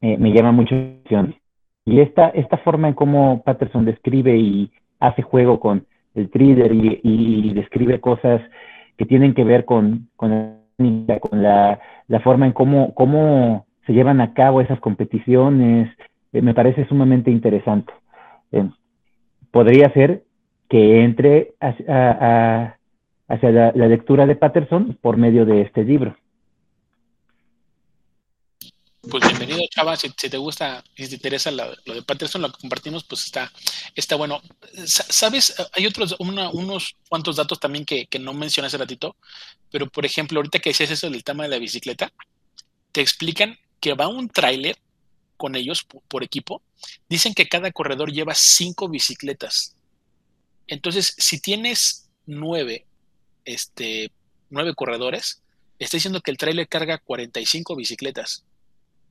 eh, 0.00 0.16
me 0.18 0.32
llama 0.32 0.50
mucho 0.50 0.74
la 0.74 0.80
atención. 0.80 1.36
Y 1.84 2.00
esta, 2.00 2.30
esta 2.30 2.56
forma 2.58 2.88
en 2.88 2.94
cómo 2.94 3.44
Patterson 3.44 3.84
describe 3.84 4.36
y 4.36 4.72
hace 4.98 5.22
juego 5.22 5.60
con 5.60 5.86
el 6.16 6.30
thriller 6.30 6.72
y, 6.74 7.00
y 7.04 7.54
describe 7.54 8.00
cosas 8.00 8.42
que 8.96 9.06
tienen 9.06 9.34
que 9.34 9.44
ver 9.44 9.64
con, 9.64 10.08
con, 10.16 10.58
la, 11.30 11.80
forma 12.22 12.46
en 12.46 12.52
cómo, 12.52 12.94
cómo 12.94 13.66
se 13.86 13.92
llevan 13.92 14.20
a 14.20 14.34
cabo 14.34 14.60
esas 14.60 14.80
competiciones, 14.80 15.90
eh, 16.32 16.42
me 16.42 16.54
parece 16.54 16.86
sumamente 16.86 17.30
interesante. 17.30 17.92
Eh, 18.52 18.68
podría 19.50 19.92
ser 19.92 20.22
que 20.68 21.02
entre 21.02 21.54
hacia, 21.60 22.76
hacia 23.28 23.50
la, 23.50 23.72
la, 23.74 23.88
lectura 23.88 24.26
de 24.26 24.36
Patterson 24.36 24.98
por 25.00 25.16
medio 25.16 25.46
de 25.46 25.62
este 25.62 25.84
libro. 25.84 26.16
Pues 29.08 29.22
bienvenido, 29.24 29.60
Chava. 29.70 29.96
Si, 29.96 30.10
te 30.10 30.36
gusta 30.36 30.82
si 30.96 31.08
te 31.08 31.14
interesa 31.14 31.50
lo, 31.52 31.76
de 31.76 32.02
Patterson, 32.02 32.42
lo 32.42 32.50
que 32.50 32.58
compartimos, 32.60 33.04
pues 33.04 33.24
está, 33.24 33.52
está 33.94 34.16
bueno. 34.16 34.42
Sabes, 34.84 35.54
hay 35.72 35.86
otros, 35.86 36.16
unos 36.18 36.96
cuantos 37.08 37.36
datos 37.36 37.60
también 37.60 37.84
que, 37.84 38.08
no 38.18 38.34
mencioné 38.34 38.66
hace 38.66 38.78
ratito, 38.78 39.16
pero 39.70 39.86
por 39.88 40.04
ejemplo, 40.04 40.38
ahorita 40.38 40.58
que 40.58 40.70
decías 40.70 40.90
eso 40.90 41.08
del 41.08 41.22
tema 41.22 41.44
de 41.44 41.50
la 41.50 41.58
bicicleta, 41.58 42.12
te 42.90 43.00
explican 43.00 43.56
que 43.80 43.94
va 43.94 44.08
un 44.08 44.28
tráiler 44.28 44.76
con 45.36 45.54
ellos 45.54 45.84
por, 45.84 46.24
equipo. 46.24 46.62
Dicen 47.08 47.32
que 47.34 47.48
cada 47.48 47.70
corredor 47.70 48.12
lleva 48.12 48.34
cinco 48.34 48.88
bicicletas. 48.88 49.76
Entonces, 50.66 51.14
si 51.16 51.40
tienes 51.40 52.08
nueve, 52.26 52.86
este, 53.44 54.10
nueve 54.50 54.74
corredores, 54.74 55.42
está 55.78 55.96
diciendo 55.96 56.20
que 56.22 56.32
el 56.32 56.38
tráiler 56.38 56.66
carga 56.66 56.98
45 56.98 57.76
bicicletas 57.76 58.44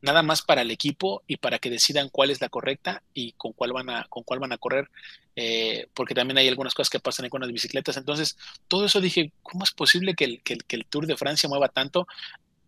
nada 0.05 0.23
más 0.23 0.41
para 0.41 0.61
el 0.61 0.71
equipo 0.71 1.23
y 1.27 1.37
para 1.37 1.59
que 1.59 1.69
decidan 1.69 2.09
cuál 2.09 2.29
es 2.29 2.39
la 2.39 2.49
correcta 2.49 3.03
y 3.13 3.33
con 3.33 3.51
cuál 3.53 3.73
van 3.73 3.89
a, 3.89 4.05
con 4.07 4.23
cuál 4.23 4.39
van 4.39 4.53
a 4.53 4.57
correr, 4.57 4.89
eh, 5.35 5.87
porque 5.93 6.15
también 6.15 6.37
hay 6.37 6.47
algunas 6.47 6.73
cosas 6.73 6.89
que 6.89 6.99
pasan 6.99 7.27
con 7.29 7.41
las 7.41 7.51
bicicletas. 7.51 7.97
Entonces, 7.97 8.37
todo 8.67 8.85
eso 8.85 9.01
dije, 9.01 9.31
¿cómo 9.43 9.63
es 9.63 9.71
posible 9.71 10.13
que 10.13 10.25
el, 10.25 10.41
que, 10.41 10.57
el, 10.69 10.85
Tour 10.85 11.07
de 11.07 11.17
Francia 11.17 11.49
mueva 11.49 11.67
tanto? 11.67 12.07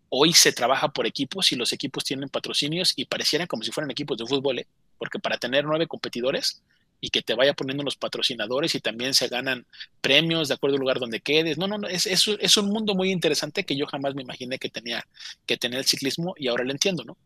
Hoy 0.09 0.33
se 0.33 0.51
trabaja 0.51 0.89
por 0.89 1.05
equipos 1.05 1.51
y 1.51 1.55
los 1.55 1.71
equipos 1.73 2.03
tienen 2.03 2.29
patrocinios 2.29 2.93
y 2.95 3.05
parecieran 3.05 3.47
como 3.47 3.63
si 3.63 3.71
fueran 3.71 3.91
equipos 3.91 4.17
de 4.17 4.25
fútbol, 4.25 4.59
¿eh? 4.59 4.67
porque 4.97 5.19
para 5.19 5.37
tener 5.37 5.65
nueve 5.65 5.87
competidores 5.87 6.61
y 6.99 7.09
que 7.09 7.21
te 7.21 7.35
vaya 7.35 7.53
poniendo 7.53 7.83
los 7.83 7.95
patrocinadores 7.95 8.73
y 8.75 8.79
también 8.79 9.13
se 9.13 9.27
ganan 9.27 9.65
premios 10.01 10.47
de 10.47 10.55
acuerdo 10.55 10.75
al 10.75 10.81
lugar 10.81 10.99
donde 10.99 11.19
quedes. 11.19 11.57
No, 11.57 11.67
no, 11.67 11.77
no, 11.77 11.87
es, 11.87 12.07
es, 12.07 12.27
es, 12.39 12.57
un 12.57 12.69
mundo 12.69 12.95
muy 12.95 13.11
interesante 13.11 13.65
que 13.65 13.75
yo 13.75 13.85
jamás 13.85 14.15
me 14.15 14.23
imaginé 14.23 14.57
que 14.57 14.69
tenía 14.69 15.05
que 15.45 15.57
tener 15.57 15.79
el 15.79 15.85
ciclismo 15.85 16.33
y 16.37 16.47
ahora 16.47 16.63
lo 16.63 16.71
entiendo, 16.71 17.03
¿no? 17.03 17.17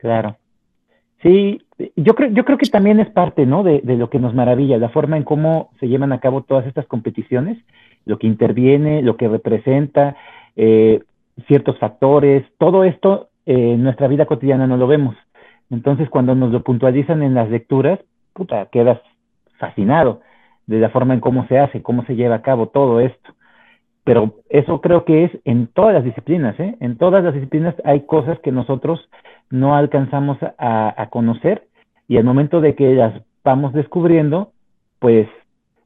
Claro. 0.00 0.36
Sí, 1.22 1.60
yo 1.96 2.14
creo, 2.14 2.30
yo 2.30 2.44
creo 2.44 2.56
que 2.56 2.68
también 2.68 2.98
es 2.98 3.10
parte, 3.10 3.44
¿no? 3.44 3.62
De, 3.62 3.80
de, 3.82 3.96
lo 3.96 4.08
que 4.08 4.18
nos 4.18 4.34
maravilla, 4.34 4.78
la 4.78 4.88
forma 4.88 5.16
en 5.16 5.24
cómo 5.24 5.70
se 5.78 5.88
llevan 5.88 6.12
a 6.12 6.20
cabo 6.20 6.42
todas 6.42 6.66
estas 6.66 6.86
competiciones, 6.86 7.58
lo 8.06 8.18
que 8.18 8.26
interviene, 8.26 9.02
lo 9.02 9.16
que 9.16 9.28
representa, 9.28 10.16
eh, 10.56 11.02
ciertos 11.46 11.78
factores, 11.78 12.44
todo 12.58 12.84
esto 12.84 13.28
eh, 13.46 13.74
en 13.74 13.82
nuestra 13.82 14.08
vida 14.08 14.26
cotidiana 14.26 14.66
no 14.66 14.76
lo 14.76 14.86
vemos. 14.86 15.16
Entonces, 15.70 16.08
cuando 16.08 16.34
nos 16.34 16.50
lo 16.50 16.62
puntualizan 16.62 17.22
en 17.22 17.34
las 17.34 17.50
lecturas, 17.50 18.00
puta, 18.32 18.66
quedas 18.66 19.00
fascinado 19.58 20.22
de 20.66 20.78
la 20.80 20.90
forma 20.90 21.14
en 21.14 21.20
cómo 21.20 21.46
se 21.48 21.58
hace, 21.58 21.82
cómo 21.82 22.04
se 22.04 22.16
lleva 22.16 22.36
a 22.36 22.42
cabo 22.42 22.68
todo 22.68 23.00
esto. 23.00 23.34
Pero 24.04 24.34
eso 24.48 24.80
creo 24.80 25.04
que 25.04 25.24
es 25.24 25.30
en 25.44 25.66
todas 25.66 25.94
las 25.94 26.04
disciplinas, 26.04 26.58
¿eh? 26.58 26.76
En 26.80 26.96
todas 26.96 27.22
las 27.22 27.34
disciplinas 27.34 27.74
hay 27.84 28.06
cosas 28.06 28.38
que 28.40 28.50
nosotros 28.50 29.08
no 29.50 29.74
alcanzamos 29.74 30.38
a, 30.58 31.08
conocer 31.10 31.68
y 32.08 32.16
al 32.16 32.24
momento 32.24 32.60
de 32.60 32.74
que 32.74 32.94
las 32.94 33.22
vamos 33.44 33.72
descubriendo, 33.72 34.52
pues 34.98 35.28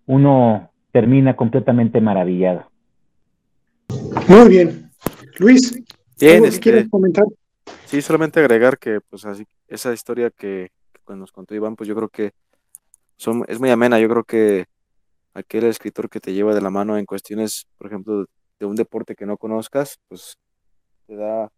uno 0.07 0.71
termina 0.93 1.35
completamente 1.35 2.01
maravillado. 2.01 2.71
Muy 4.29 4.49
bien. 4.49 4.91
Luis, 5.39 5.83
¿qué 6.19 6.37
este, 6.37 6.61
quieres 6.61 6.89
comentar? 6.89 7.25
Sí, 7.87 8.01
solamente 8.03 8.41
agregar 8.41 8.79
que 8.79 9.01
pues 9.09 9.25
así 9.25 9.45
esa 9.69 9.93
historia 9.93 10.31
que, 10.31 10.71
que, 10.93 11.17
nos 11.17 11.33
contó 11.33 11.55
Iván, 11.55 11.77
pues 11.77 11.89
yo 11.89 11.95
creo 11.95 12.09
que 12.09 12.33
son, 13.17 13.45
es 13.49 13.59
muy 13.59 13.71
amena, 13.71 13.99
yo 13.99 14.09
creo 14.09 14.25
que 14.25 14.67
aquel 15.35 15.65
escritor 15.65 16.09
que 16.09 16.21
te 16.21 16.33
lleva 16.33 16.55
de 16.55 16.61
la 16.61 16.71
mano 16.71 16.97
en 16.97 17.07
cuestiones, 17.07 17.67
por 17.77 17.89
ejemplo, 17.89 18.27
de 18.59 18.67
un 18.67 18.77
deporte 18.77 19.15
que 19.15 19.27
no 19.27 19.37
conozcas, 19.37 19.99
pues 20.09 20.37
te 21.07 21.17
da 21.17 21.51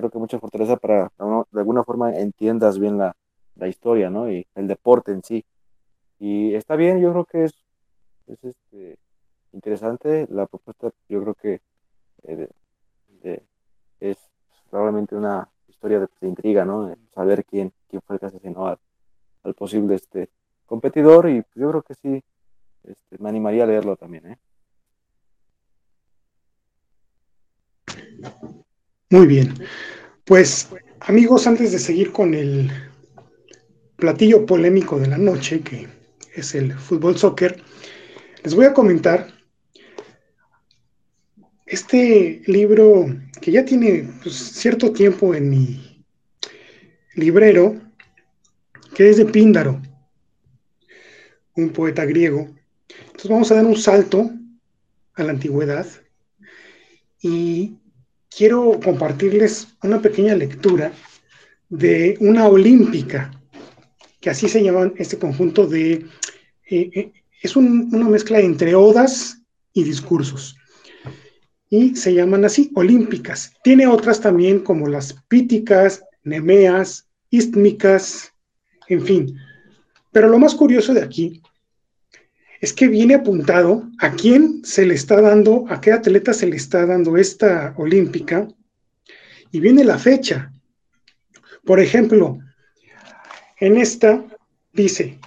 creo 0.00 0.10
que 0.10 0.18
mucha 0.18 0.38
fortaleza 0.38 0.76
para 0.76 1.12
de 1.18 1.60
alguna 1.60 1.84
forma 1.84 2.16
entiendas 2.16 2.78
bien 2.78 2.98
la, 2.98 3.14
historia, 3.68 4.08
¿no? 4.08 4.30
Y 4.30 4.46
el 4.54 4.66
deporte 4.66 5.12
en 5.12 5.22
sí. 5.22 5.44
Y 6.18 6.54
está 6.54 6.76
bien, 6.76 6.98
yo 6.98 7.12
creo 7.12 7.24
que 7.26 7.44
es, 7.44 7.54
es 8.26 8.42
este, 8.42 8.98
interesante 9.52 10.26
la 10.30 10.46
propuesta, 10.46 10.90
yo 11.08 11.20
creo 11.22 11.34
que 11.34 11.60
eh, 12.22 12.48
es 14.00 14.16
probablemente 14.70 15.14
una 15.14 15.46
historia 15.68 16.00
de, 16.00 16.08
intriga, 16.22 16.64
¿no? 16.64 16.94
saber 17.14 17.44
quién, 17.44 17.72
quién 17.88 18.00
fue 18.02 18.16
el 18.16 18.20
que 18.20 18.26
asesinó 18.26 18.66
al, 18.66 18.78
al 19.42 19.54
posible 19.54 19.96
este 19.96 20.30
competidor 20.66 21.28
y 21.28 21.42
yo 21.54 21.70
creo 21.70 21.82
que 21.82 21.94
sí, 21.94 22.22
este, 22.84 23.18
me 23.18 23.28
animaría 23.28 23.64
a 23.64 23.66
leerlo 23.66 23.96
también, 23.96 24.26
¿eh? 24.26 24.38
Muy 29.12 29.26
bien. 29.26 29.54
Pues 30.24 30.68
amigos, 31.00 31.48
antes 31.48 31.72
de 31.72 31.80
seguir 31.80 32.12
con 32.12 32.32
el 32.32 32.70
platillo 33.96 34.46
polémico 34.46 35.00
de 35.00 35.08
la 35.08 35.18
noche, 35.18 35.62
que 35.62 35.88
es 36.36 36.54
el 36.54 36.72
fútbol 36.74 37.18
soccer, 37.18 37.60
les 38.44 38.54
voy 38.54 38.66
a 38.66 38.72
comentar 38.72 39.26
este 41.66 42.42
libro 42.46 43.06
que 43.40 43.50
ya 43.50 43.64
tiene 43.64 44.08
pues, 44.22 44.36
cierto 44.36 44.92
tiempo 44.92 45.34
en 45.34 45.50
mi 45.50 46.04
librero, 47.16 47.80
que 48.94 49.10
es 49.10 49.16
de 49.16 49.24
Píndaro, 49.24 49.82
un 51.56 51.70
poeta 51.70 52.04
griego. 52.04 52.48
Entonces 53.06 53.28
vamos 53.28 53.50
a 53.50 53.56
dar 53.56 53.64
un 53.64 53.76
salto 53.76 54.30
a 55.14 55.24
la 55.24 55.32
antigüedad 55.32 55.84
y 57.20 57.79
quiero 58.34 58.78
compartirles 58.82 59.68
una 59.82 60.00
pequeña 60.00 60.34
lectura 60.34 60.92
de 61.68 62.16
una 62.20 62.48
olímpica, 62.48 63.30
que 64.20 64.30
así 64.30 64.48
se 64.48 64.62
llaman 64.62 64.94
este 64.96 65.18
conjunto 65.18 65.66
de... 65.66 66.06
Eh, 66.70 66.90
eh, 66.94 67.12
es 67.42 67.56
una 67.56 68.08
mezcla 68.08 68.38
entre 68.38 68.74
odas 68.74 69.40
y 69.72 69.82
discursos. 69.82 70.56
Y 71.70 71.96
se 71.96 72.12
llaman 72.12 72.44
así, 72.44 72.70
olímpicas. 72.74 73.52
Tiene 73.64 73.86
otras 73.86 74.20
también 74.20 74.60
como 74.60 74.88
las 74.88 75.14
píticas, 75.28 76.02
nemeas, 76.22 77.08
istmicas, 77.30 78.34
en 78.88 79.02
fin. 79.02 79.36
Pero 80.12 80.28
lo 80.28 80.38
más 80.38 80.54
curioso 80.54 80.92
de 80.92 81.02
aquí 81.02 81.40
es 82.60 82.72
que 82.72 82.88
viene 82.88 83.14
apuntado 83.14 83.88
a 83.98 84.12
quién 84.12 84.60
se 84.64 84.86
le 84.86 84.94
está 84.94 85.20
dando, 85.20 85.64
a 85.68 85.80
qué 85.80 85.92
atleta 85.92 86.32
se 86.32 86.46
le 86.46 86.56
está 86.56 86.86
dando 86.86 87.16
esta 87.16 87.74
olímpica, 87.76 88.46
y 89.50 89.60
viene 89.60 89.82
la 89.82 89.98
fecha. 89.98 90.52
Por 91.64 91.80
ejemplo, 91.80 92.38
en 93.58 93.78
esta 93.78 94.24
dice, 94.72 95.18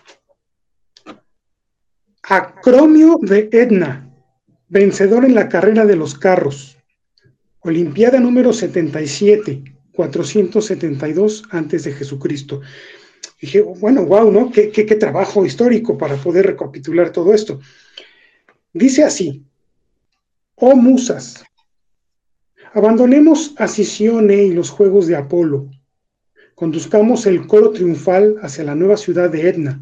Acromio 2.23 3.19
de 3.21 3.49
Etna, 3.51 4.09
vencedor 4.69 5.25
en 5.25 5.35
la 5.35 5.49
carrera 5.49 5.85
de 5.85 5.95
los 5.95 6.17
carros, 6.17 6.77
Olimpiada 7.65 8.19
número 8.19 8.51
77, 8.51 9.63
472 9.93 11.43
antes 11.49 11.85
de 11.85 11.93
Jesucristo. 11.93 12.59
Dije, 13.41 13.61
bueno, 13.61 14.05
wow, 14.05 14.31
¿no? 14.31 14.51
Qué, 14.51 14.71
qué, 14.71 14.83
trabajo 14.95 15.45
histórico 15.45 15.97
para 15.97 16.15
poder 16.15 16.45
recapitular 16.45 17.11
todo 17.11 17.33
esto. 17.33 17.59
Dice 18.71 19.03
así, 19.03 19.43
oh 20.55 20.75
musas, 20.75 21.43
abandonemos 22.73 23.53
a 23.57 23.67
Sisione 23.67 24.43
y 24.43 24.53
los 24.53 24.69
juegos 24.69 25.07
de 25.07 25.15
Apolo, 25.15 25.69
conduzcamos 26.55 27.25
el 27.25 27.45
coro 27.45 27.71
triunfal 27.71 28.37
hacia 28.41 28.63
la 28.63 28.75
nueva 28.75 28.97
ciudad 28.97 29.29
de 29.29 29.49
Etna, 29.49 29.81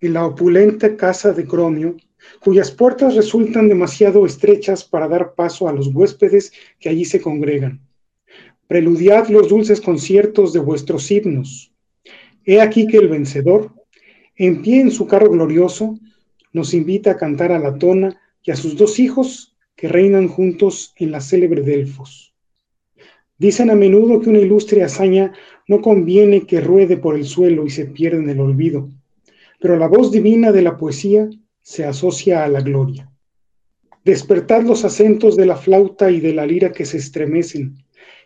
en 0.00 0.12
la 0.14 0.24
opulenta 0.24 0.96
casa 0.96 1.32
de 1.32 1.46
Cromio, 1.46 1.96
cuyas 2.40 2.70
puertas 2.70 3.16
resultan 3.16 3.68
demasiado 3.68 4.24
estrechas 4.24 4.84
para 4.84 5.08
dar 5.08 5.34
paso 5.34 5.68
a 5.68 5.72
los 5.72 5.88
huéspedes 5.88 6.52
que 6.78 6.88
allí 6.88 7.04
se 7.04 7.20
congregan. 7.20 7.80
Preludiad 8.66 9.28
los 9.28 9.48
dulces 9.48 9.80
conciertos 9.80 10.52
de 10.52 10.60
vuestros 10.60 11.10
himnos. 11.10 11.72
He 12.44 12.60
aquí 12.60 12.86
que 12.86 12.96
el 12.96 13.08
vencedor, 13.08 13.72
en 14.36 14.62
pie 14.62 14.80
en 14.80 14.90
su 14.90 15.06
carro 15.06 15.30
glorioso, 15.30 15.98
nos 16.52 16.74
invita 16.74 17.12
a 17.12 17.16
cantar 17.16 17.52
a 17.52 17.58
la 17.58 17.76
tona 17.76 18.20
y 18.42 18.50
a 18.50 18.56
sus 18.56 18.76
dos 18.76 18.98
hijos 18.98 19.56
que 19.76 19.88
reinan 19.88 20.28
juntos 20.28 20.92
en 20.96 21.10
la 21.10 21.20
célebre 21.20 21.62
Delfos. 21.62 22.34
Dicen 23.38 23.70
a 23.70 23.74
menudo 23.74 24.20
que 24.20 24.28
una 24.28 24.38
ilustre 24.38 24.82
hazaña 24.82 25.32
no 25.66 25.80
conviene 25.80 26.46
que 26.46 26.60
ruede 26.60 26.96
por 26.96 27.16
el 27.16 27.24
suelo 27.24 27.64
y 27.64 27.70
se 27.70 27.86
pierda 27.86 28.18
en 28.18 28.28
el 28.28 28.40
olvido, 28.40 28.90
pero 29.60 29.76
la 29.76 29.88
voz 29.88 30.10
divina 30.10 30.52
de 30.52 30.62
la 30.62 30.76
poesía 30.76 31.28
se 31.62 31.84
asocia 31.84 32.44
a 32.44 32.48
la 32.48 32.60
gloria. 32.60 33.10
Despertad 34.04 34.62
los 34.62 34.84
acentos 34.84 35.36
de 35.36 35.46
la 35.46 35.56
flauta 35.56 36.10
y 36.10 36.20
de 36.20 36.34
la 36.34 36.46
lira 36.46 36.72
que 36.72 36.86
se 36.86 36.96
estremecen, 36.96 37.76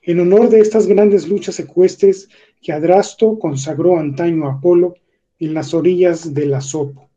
en 0.02 0.20
honor 0.20 0.48
de 0.48 0.60
estas 0.60 0.86
grandes 0.86 1.28
luchas 1.28 1.58
ecuestres 1.60 2.28
que 2.64 2.72
Adrasto 2.72 3.38
consagró 3.38 3.98
antaño 3.98 4.48
a 4.48 4.54
Apolo 4.54 4.94
en 5.38 5.52
las 5.52 5.74
orillas 5.74 6.32
del 6.32 6.54
Asopo. 6.54 7.10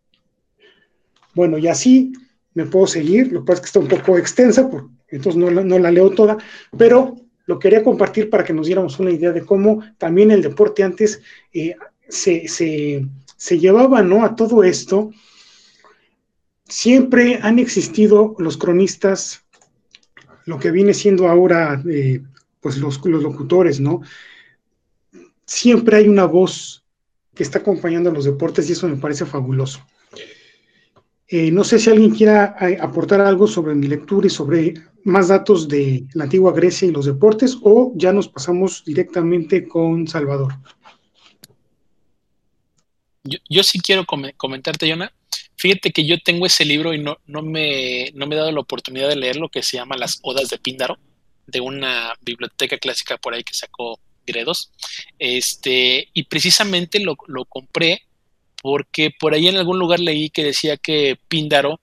Bueno, 1.34 1.58
y 1.58 1.68
así 1.68 2.12
me 2.54 2.66
puedo 2.66 2.86
seguir, 2.86 3.32
lo 3.32 3.39
que 3.39 3.48
pasa 3.48 3.54
es 3.54 3.62
que 3.62 3.66
está 3.68 3.80
un 3.80 3.88
poco 3.88 4.18
extensa, 4.18 4.70
entonces 5.08 5.39
no 5.39 5.50
la, 5.50 5.64
no 5.64 5.80
la 5.80 5.89
leo 5.89 6.10
toda, 6.10 6.38
pero 6.78 7.16
lo 7.45 7.60
quería 7.60 7.82
compartir 7.82 8.30
para 8.30 8.43
que 8.43 8.52
nos 8.52 8.66
diéramos 8.66 9.00
una 9.00 9.12
idea 9.12 9.32
de 9.32 9.45
cómo 9.45 9.82
también 9.98 10.32
el 10.32 10.41
deporte 10.41 10.84
antes 10.84 11.22
eh, 11.54 11.76
se, 12.10 12.50
se, 12.50 13.08
se, 13.38 13.60
llevaba 13.60 14.04
¿no? 14.04 14.26
a 14.26 14.36
todo 14.36 14.66
esto. 14.66 15.12
Siempre 16.66 17.39
han 17.41 17.58
existido 17.58 18.36
los 18.38 18.58
cronistas, 18.58 19.45
lo 20.43 20.60
que 20.60 20.72
viene 20.72 20.93
siendo 20.93 21.30
ahora 21.30 21.82
eh, 21.89 22.22
pues 22.60 22.78
los, 22.78 23.00
los 23.06 23.24
locutores, 23.24 23.80
¿no? 23.80 24.02
Siempre 25.48 25.98
hay 25.98 26.08
una 26.10 26.26
voz 26.26 26.84
que 27.34 27.43
está 27.43 27.60
acompañando 27.60 28.10
a 28.10 28.14
los 28.14 28.26
deportes 28.26 28.70
y 28.70 28.74
eso 28.74 28.88
me 28.88 28.98
parece 28.98 29.26
fabuloso. 29.26 29.80
Eh, 31.30 31.52
no 31.52 31.64
sé 31.64 31.80
si 31.80 31.89
alguien 31.89 32.12
quiera 32.12 32.56
eh, 32.62 32.78
aportar 32.80 33.22
algo 33.22 33.48
sobre 33.48 33.74
mi 33.74 33.88
lectura 33.88 34.28
y 34.28 34.30
sobre 34.30 34.74
más 35.04 35.30
datos 35.30 35.68
de 35.68 36.06
la 36.14 36.26
antigua 36.26 36.52
Grecia 36.52 36.88
y 36.88 36.91
los 36.91 37.06
deportes 37.06 37.58
o 37.62 37.93
ya 37.95 38.12
nos 38.12 38.28
pasamos 38.28 38.84
directamente 38.86 39.68
con 39.68 40.08
Salvador. 40.08 40.54
Yo, 43.24 43.64
sí 43.64 43.80
quiero 43.80 44.06
com 44.06 44.24
comentarte, 44.38 44.88
Yona. 44.88 45.12
Fíjate 45.58 45.91
que 45.91 46.06
yo 46.06 46.18
tengo 46.24 46.45
ese 46.45 46.66
libro 46.66 46.93
y 46.93 47.02
no, 47.02 47.18
no, 47.26 47.41
me, 47.41 48.12
no 48.14 48.28
me 48.28 48.36
he 48.36 48.38
dado 48.38 48.52
la 48.52 48.60
oportunidad 48.60 49.10
de 49.10 49.16
leerlo, 49.16 49.50
que 49.50 49.64
se 49.64 49.78
llama 49.78 49.98
Las 49.98 50.20
Odas 50.24 50.50
de 50.50 50.60
Píndaro, 50.60 50.98
de 51.45 51.62
una 51.62 52.14
biblioteca 52.22 52.78
clásica 52.78 53.18
por 53.18 53.34
ahí 53.34 53.43
que 53.43 53.54
sacó 53.54 54.00
Gredos. 54.28 54.71
Este, 55.17 56.09
y 56.13 56.23
precisamente 56.23 56.99
lo, 56.99 57.15
compré 57.45 58.03
porque 58.61 59.11
por 59.11 59.34
ahí 59.34 59.47
en 59.47 59.57
algún 59.57 59.80
lugar 59.80 59.99
leí 59.99 60.30
que 60.30 60.43
decía 60.43 60.78
que 60.78 61.17
Píndaro 61.28 61.80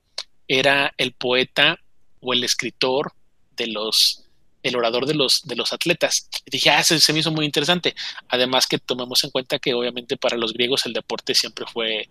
era 0.47 0.93
el 0.99 1.13
poeta 1.13 1.79
o 2.21 2.33
el 2.33 2.45
escritor 2.45 3.13
de 3.57 3.69
los, 3.69 4.25
el 4.63 4.77
orador 4.77 5.07
de 5.07 5.15
los, 5.15 5.43
de 5.45 5.57
los 5.57 5.73
atletas. 5.73 6.29
Y 6.45 6.51
dije, 6.51 6.71
ah, 6.71 6.83
se, 6.85 7.01
se, 7.01 7.13
me 7.13 7.21
hizo 7.21 7.31
muy 7.31 7.47
interesante. 7.47 7.95
Además 8.29 8.67
que 8.67 8.79
tomemos 8.79 9.25
en 9.25 9.31
cuenta 9.31 9.59
que 9.59 9.75
obviamente 9.75 10.17
para 10.17 10.37
los 10.37 10.53
griegos 10.53 10.87
el 10.87 10.93
deporte 10.93 11.35
siempre 11.35 11.65
fue 11.67 12.09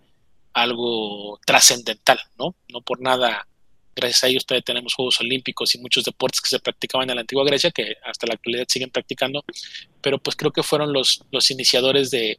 algo 0.54 1.40
trascendental, 1.44 2.20
¿no? 2.38 2.54
No 2.68 2.80
por 2.80 3.00
nada, 3.00 3.46
gracias 3.94 4.24
a 4.24 4.28
ellos 4.28 4.46
todavía 4.46 4.62
tenemos 4.62 4.94
Juegos 4.94 5.20
Olímpicos 5.20 5.74
y 5.74 5.78
muchos 5.78 6.04
deportes 6.04 6.40
que 6.40 6.48
se 6.48 6.58
practicaban 6.58 7.08
en 7.10 7.16
la 7.16 7.20
antigua 7.22 7.44
Grecia 7.44 7.70
que 7.70 7.96
hasta 8.04 8.26
la 8.26 8.34
actualidad 8.34 8.66
siguen 8.68 8.90
practicando, 8.90 9.44
pero 10.00 10.18
pues 10.18 10.36
creo 10.36 10.52
que 10.52 10.62
fueron 10.62 10.92
los, 10.92 11.22
los 11.30 11.50
iniciadores 11.50 12.10
de, 12.10 12.38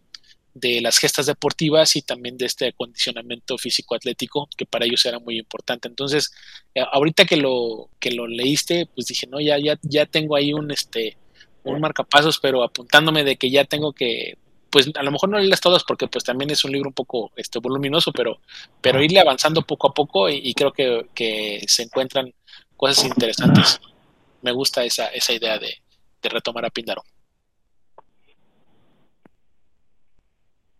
de 0.56 0.80
las 0.80 0.98
gestas 0.98 1.26
deportivas 1.26 1.96
y 1.98 2.02
también 2.02 2.38
de 2.38 2.46
este 2.46 2.68
acondicionamiento 2.68 3.58
físico-atlético 3.58 4.48
que 4.56 4.66
para 4.66 4.86
ellos 4.86 5.06
era 5.06 5.20
muy 5.20 5.38
importante. 5.38 5.90
Entonces, 5.90 6.32
eh, 6.74 6.82
ahorita 6.92 7.26
que 7.26 7.36
lo, 7.36 7.90
que 8.00 8.12
lo 8.12 8.26
leíste, 8.26 8.88
pues 8.96 9.08
dije, 9.08 9.28
no, 9.28 9.42
ya, 9.42 9.60
ya, 9.60 9.78
ya 9.84 10.06
tengo 10.06 10.36
ahí 10.36 10.54
un, 10.54 10.72
este, 10.72 11.18
un 11.66 11.82
marcapasos, 11.82 12.40
pero 12.40 12.64
apuntándome 12.64 13.26
de 13.26 13.36
que 13.36 13.52
ya 13.52 13.66
tengo 13.66 13.92
que, 13.92 14.38
pues 14.70 14.92
a 14.96 15.04
lo 15.04 15.12
mejor 15.12 15.30
no 15.30 15.38
leerlas 15.38 15.62
todas 15.62 15.84
porque 15.84 16.08
pues 16.08 16.24
también 16.24 16.52
es 16.52 16.64
un 16.66 16.72
libro 16.72 16.90
un 16.90 16.94
poco 16.94 17.32
este, 17.36 17.60
voluminoso, 17.60 18.12
pero, 18.12 18.40
pero 18.82 19.02
irle 19.02 19.20
avanzando 19.20 19.62
poco 19.62 19.90
a 19.90 19.94
poco 19.94 20.30
y, 20.30 20.42
y 20.44 20.54
creo 20.54 20.72
que, 20.72 21.08
que, 21.14 21.62
se 21.68 21.84
encuentran 21.84 22.34
cosas 22.76 23.06
interesantes. 23.06 23.80
Me 24.42 24.52
gusta 24.52 24.84
esa, 24.84 25.08
esa 25.08 25.34
idea 25.34 25.58
de, 25.58 25.74
de 26.22 26.30
retomar 26.30 26.66
a 26.66 26.70
Píndaro. 26.70 27.04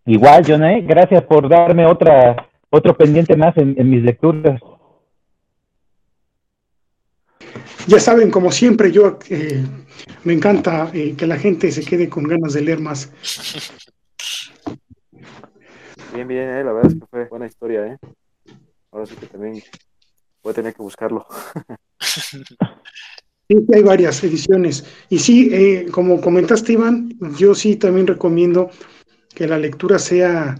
Igual, 0.04 0.44
Joné, 0.46 0.82
gracias 0.82 1.24
por 1.24 1.48
darme 1.48 1.84
otra, 1.84 2.48
otro 2.70 2.96
pendiente 2.96 3.34
más 3.34 3.56
en, 3.56 3.74
en 3.78 3.90
mis 3.90 4.02
lecturas. 4.02 4.60
Ya 7.86 8.00
saben, 8.00 8.30
como 8.30 8.50
siempre, 8.50 8.90
yo 8.90 9.18
eh, 9.30 9.64
me 10.24 10.32
encanta 10.32 10.90
eh, 10.92 11.14
que 11.16 11.26
la 11.26 11.38
gente 11.38 11.70
se 11.70 11.84
quede 11.84 12.08
con 12.08 12.24
ganas 12.24 12.52
de 12.52 12.62
leer 12.62 12.80
más. 12.80 13.12
Bien, 16.12 16.26
bien, 16.26 16.48
eh, 16.48 16.64
la 16.64 16.72
verdad 16.72 16.90
es 16.90 16.98
que 16.98 17.06
fue 17.06 17.24
buena 17.26 17.46
historia, 17.46 17.86
¿eh? 17.86 17.98
Ahora 18.90 19.06
sí 19.06 19.14
que 19.14 19.26
también 19.26 19.62
voy 20.42 20.50
a 20.50 20.54
tener 20.54 20.74
que 20.74 20.82
buscarlo. 20.82 21.26
Sí, 23.48 23.64
hay 23.72 23.82
varias 23.82 24.24
ediciones. 24.24 24.84
Y 25.08 25.20
sí, 25.20 25.48
eh, 25.52 25.86
como 25.92 26.20
comentaste, 26.20 26.72
Iván, 26.72 27.16
yo 27.38 27.54
sí 27.54 27.76
también 27.76 28.08
recomiendo 28.08 28.70
que 29.36 29.46
la 29.46 29.56
lectura 29.56 30.00
sea, 30.00 30.56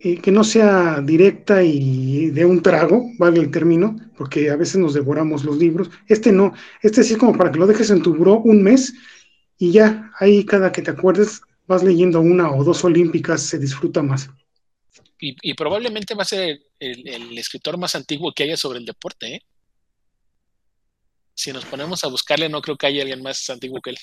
eh, 0.00 0.20
que 0.20 0.30
no 0.30 0.44
sea 0.44 1.00
directa 1.00 1.62
y 1.62 2.30
de 2.30 2.44
un 2.44 2.62
trago, 2.62 3.10
vale 3.18 3.40
el 3.40 3.50
término, 3.50 3.96
porque 4.16 4.50
a 4.50 4.56
veces 4.56 4.76
nos 4.76 4.94
devoramos 4.94 5.44
los 5.44 5.56
libros. 5.56 5.90
Este 6.06 6.32
no, 6.32 6.52
este 6.82 7.02
sí 7.02 7.14
es 7.14 7.18
como 7.18 7.36
para 7.36 7.50
que 7.50 7.58
lo 7.58 7.66
dejes 7.66 7.90
en 7.90 8.02
tu 8.02 8.14
buró 8.14 8.38
un 8.40 8.62
mes 8.62 8.94
y 9.58 9.72
ya, 9.72 10.12
ahí 10.18 10.44
cada 10.44 10.72
que 10.72 10.82
te 10.82 10.90
acuerdes 10.90 11.40
vas 11.66 11.82
leyendo 11.82 12.20
una 12.20 12.50
o 12.52 12.62
dos 12.62 12.84
olímpicas, 12.84 13.42
se 13.42 13.58
disfruta 13.58 14.02
más. 14.02 14.30
Y, 15.18 15.36
y 15.42 15.54
probablemente 15.54 16.14
va 16.14 16.22
a 16.22 16.26
ser 16.26 16.60
el, 16.78 17.08
el, 17.08 17.38
escritor 17.38 17.78
más 17.78 17.94
antiguo 17.94 18.32
que 18.32 18.44
haya 18.44 18.56
sobre 18.56 18.78
el 18.78 18.84
deporte, 18.84 19.36
¿eh? 19.36 19.42
Si 21.34 21.52
nos 21.52 21.64
ponemos 21.64 22.02
a 22.04 22.08
buscarle, 22.08 22.48
no 22.48 22.62
creo 22.62 22.76
que 22.76 22.86
haya 22.86 23.02
alguien 23.02 23.22
más 23.22 23.48
antiguo 23.50 23.80
que 23.80 23.90
él. 23.90 23.98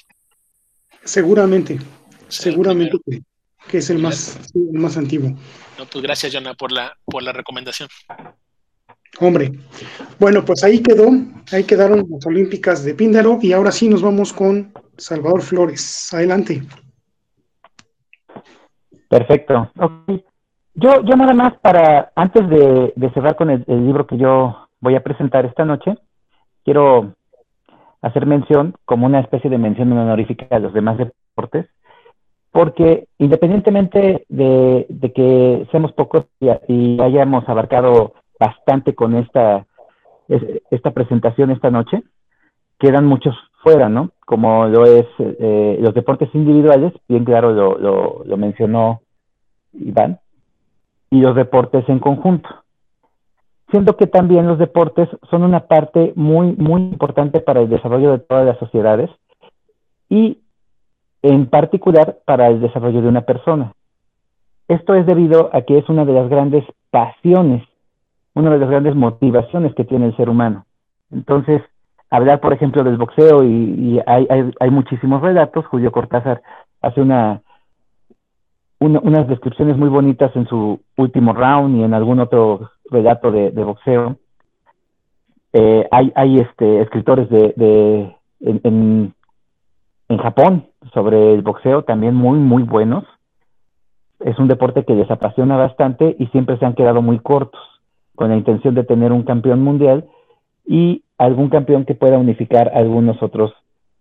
Seguramente, 1.04 1.80
seguramente 2.28 2.98
que 3.06 3.22
que 3.68 3.78
es 3.78 3.90
el 3.90 4.00
más, 4.00 4.40
el 4.54 4.80
más 4.80 4.98
antiguo. 4.98 5.30
No, 5.78 5.86
pues 5.92 6.04
gracias, 6.04 6.34
Jonah, 6.34 6.54
por 6.54 6.72
la, 6.72 6.96
por 7.06 7.24
la 7.24 7.32
recomendación. 7.32 7.90
Hombre, 9.20 9.52
bueno, 10.20 10.44
pues 10.44 10.64
ahí 10.64 10.82
quedó, 10.82 11.10
ahí 11.52 11.64
quedaron 11.64 12.06
las 12.10 12.26
Olímpicas 12.26 12.84
de 12.84 12.96
Píndaro 12.96 13.38
y 13.42 13.54
ahora 13.54 13.72
sí 13.72 13.88
nos 13.88 14.02
vamos 14.02 14.34
con 14.34 14.74
Salvador 14.98 15.42
Flores. 15.42 16.14
Adelante. 16.14 16.64
Perfecto. 19.08 19.72
Okay. 19.78 20.24
Yo, 20.76 21.04
yo 21.04 21.16
nada 21.16 21.34
más 21.34 21.54
para, 21.60 22.12
antes 22.16 22.50
de, 22.50 22.94
de 22.96 23.14
cerrar 23.14 23.36
con 23.36 23.52
el, 23.52 23.64
el, 23.68 23.86
libro 23.86 24.08
que 24.08 24.18
yo 24.18 24.68
voy 24.80 24.96
a 24.96 25.04
presentar 25.04 25.46
esta 25.46 25.66
noche, 25.66 25.96
quiero 26.66 27.14
hacer 28.02 28.26
mención, 28.26 28.76
como 28.86 29.06
una 29.06 29.20
especie 29.20 29.52
de 29.52 29.60
mención 29.60 29.92
honorífica 29.92 30.48
a 30.50 30.60
los 30.60 30.74
demás 30.74 30.98
deportes, 30.98 31.68
porque 32.54 33.08
independientemente 33.18 34.26
de, 34.30 34.86
que 35.16 35.68
seamos 35.72 35.92
pocos 35.94 36.26
y, 36.40 36.50
y, 36.68 37.02
hayamos 37.02 37.50
abarcado 37.50 38.14
bastante 38.40 38.94
con 38.94 39.16
esta, 39.16 39.66
esta 40.70 40.92
presentación 40.92 41.50
esta 41.50 41.72
noche, 41.72 42.04
quedan 42.78 43.06
muchos 43.06 43.36
fuera, 43.64 43.90
¿no? 43.90 44.12
Como 44.24 44.68
lo 44.68 44.86
es 44.86 45.08
eh, 45.18 45.80
los 45.82 45.96
deportes 45.96 46.30
individuales, 46.36 46.94
bien 47.08 47.26
claro 47.26 47.54
lo, 47.54 47.76
lo, 47.80 48.24
lo, 48.24 48.38
mencionó 48.38 49.02
Iván, 49.74 50.20
y 51.10 51.22
los 51.22 51.36
deportes 51.36 51.90
en 51.90 51.98
conjunto. 51.98 52.50
siendo 53.72 53.98
que 53.98 54.06
también 54.06 54.46
los 54.46 54.60
deportes 54.60 55.10
son 55.32 55.42
una 55.42 55.62
parte 55.62 56.14
muy, 56.16 56.52
muy 56.52 56.82
importante 56.82 57.40
para 57.40 57.62
el 57.62 57.70
desarrollo 57.70 58.12
de 58.12 58.20
todas 58.20 58.46
las 58.46 58.60
sociedades 58.60 59.10
y 60.08 60.43
en 61.24 61.48
particular 61.48 62.18
para 62.26 62.50
el 62.50 62.62
desarrollo 62.62 63.02
de 63.02 63.08
una 63.08 63.22
persona. 63.22 63.74
Esto 64.68 64.94
es 64.94 65.06
debido 65.06 65.50
a 65.54 65.62
que 65.62 65.78
es 65.78 65.90
una 65.90 66.06
de 66.06 66.14
las 66.14 66.30
grandes 66.30 66.66
pasiones, 66.92 67.64
una 68.34 68.52
de 68.52 68.60
las 68.60 68.70
grandes 68.70 68.94
motivaciones 68.94 69.74
que 69.74 69.86
tiene 69.86 70.08
el 70.08 70.18
ser 70.18 70.30
humano. 70.30 70.66
Entonces, 71.12 71.62
hablar, 72.10 72.42
por 72.42 72.54
ejemplo, 72.54 72.84
del 72.84 72.98
boxeo, 72.98 73.44
y, 73.44 74.02
hay, 74.06 74.28
hay, 74.60 74.70
muchísimos 74.70 75.22
relatos, 75.22 75.66
Julio 75.68 75.92
Cortázar 75.92 76.42
hace 76.82 77.02
una, 77.02 77.42
unas 78.80 79.28
descripciones 79.28 79.78
muy 79.78 79.90
bonitas 79.90 80.36
en 80.36 80.46
su 80.48 80.82
último 80.98 81.34
round 81.34 81.78
y 81.78 81.84
en 81.84 81.94
algún 81.94 82.20
otro 82.20 82.70
relato 82.90 83.32
de, 83.32 83.50
boxeo. 83.52 84.18
Eh, 85.54 85.88
hay, 85.92 86.12
hay 86.16 86.40
este, 86.40 86.82
escritores 86.82 87.30
de, 87.30 87.54
de 87.56 88.16
en, 88.42 89.14
en 90.10 90.18
Japón 90.18 90.68
sobre 90.94 91.34
el 91.34 91.42
boxeo 91.42 91.84
también 91.84 92.16
muy, 92.16 92.38
muy 92.40 92.64
buenos 92.64 93.04
es 94.24 94.40
un 94.40 94.48
deporte 94.48 94.86
que 94.86 94.96
les 94.96 95.10
apasiona 95.12 95.58
bastante 95.58 96.16
y 96.18 96.28
siempre 96.28 96.58
se 96.58 96.66
han 96.66 96.76
quedado 96.76 97.02
muy 97.02 97.20
cortos, 97.20 97.62
con 98.16 98.30
la 98.30 98.38
intención 98.38 98.74
de 98.76 98.84
tener 98.84 99.12
un 99.12 99.24
campeón 99.24 99.62
mundial 99.62 100.06
y 100.66 101.04
algún 101.18 101.50
campeón 101.50 101.86
que 101.86 101.96
pueda 101.96 102.18
unificar 102.18 102.72
algunos 102.74 103.22
otros 103.22 103.54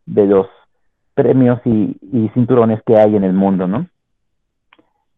de 0.07 0.27
los 0.27 0.47
premios 1.15 1.61
y, 1.65 1.97
cinturones 2.35 2.83
que 2.85 2.97
hay 2.97 3.17
en 3.17 3.25
el 3.25 3.33
mundo, 3.33 3.67
¿no? 3.67 3.87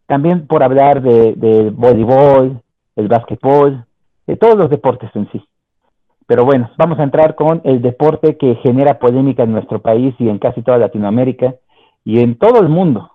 También 0.06 0.46
por 0.46 0.62
hablar 0.62 1.02
de, 1.02 1.34
de 1.34 1.70
voleibol, 1.70 2.60
el 2.96 3.08
básquetbol, 3.08 3.84
de 4.26 4.36
todos 4.36 4.56
los 4.56 4.70
deportes 4.70 5.10
en 5.14 5.30
sí. 5.32 5.44
Pero 6.26 6.44
bueno, 6.44 6.70
vamos 6.78 6.98
a 6.98 7.02
entrar 7.02 7.34
con 7.34 7.60
el 7.64 7.82
deporte 7.82 8.36
que 8.36 8.56
genera 8.56 8.98
polémica 8.98 9.42
en 9.42 9.52
nuestro 9.52 9.80
país 9.80 10.14
y 10.18 10.28
en 10.28 10.38
casi 10.38 10.62
toda 10.62 10.78
Latinoamérica 10.78 11.54
y 12.04 12.20
en 12.20 12.36
todo 12.36 12.60
el 12.60 12.68
mundo, 12.68 13.12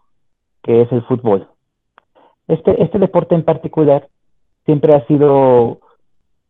que 0.63 0.81
es 0.81 0.91
el 0.91 1.03
fútbol. 1.03 1.47
Este, 2.47 2.81
este 2.81 2.99
deporte 2.99 3.35
en 3.35 3.43
particular 3.43 4.07
siempre 4.65 4.95
ha 4.95 5.05
sido 5.07 5.79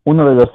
uno 0.06 0.30
de 0.30 0.36
los 0.36 0.50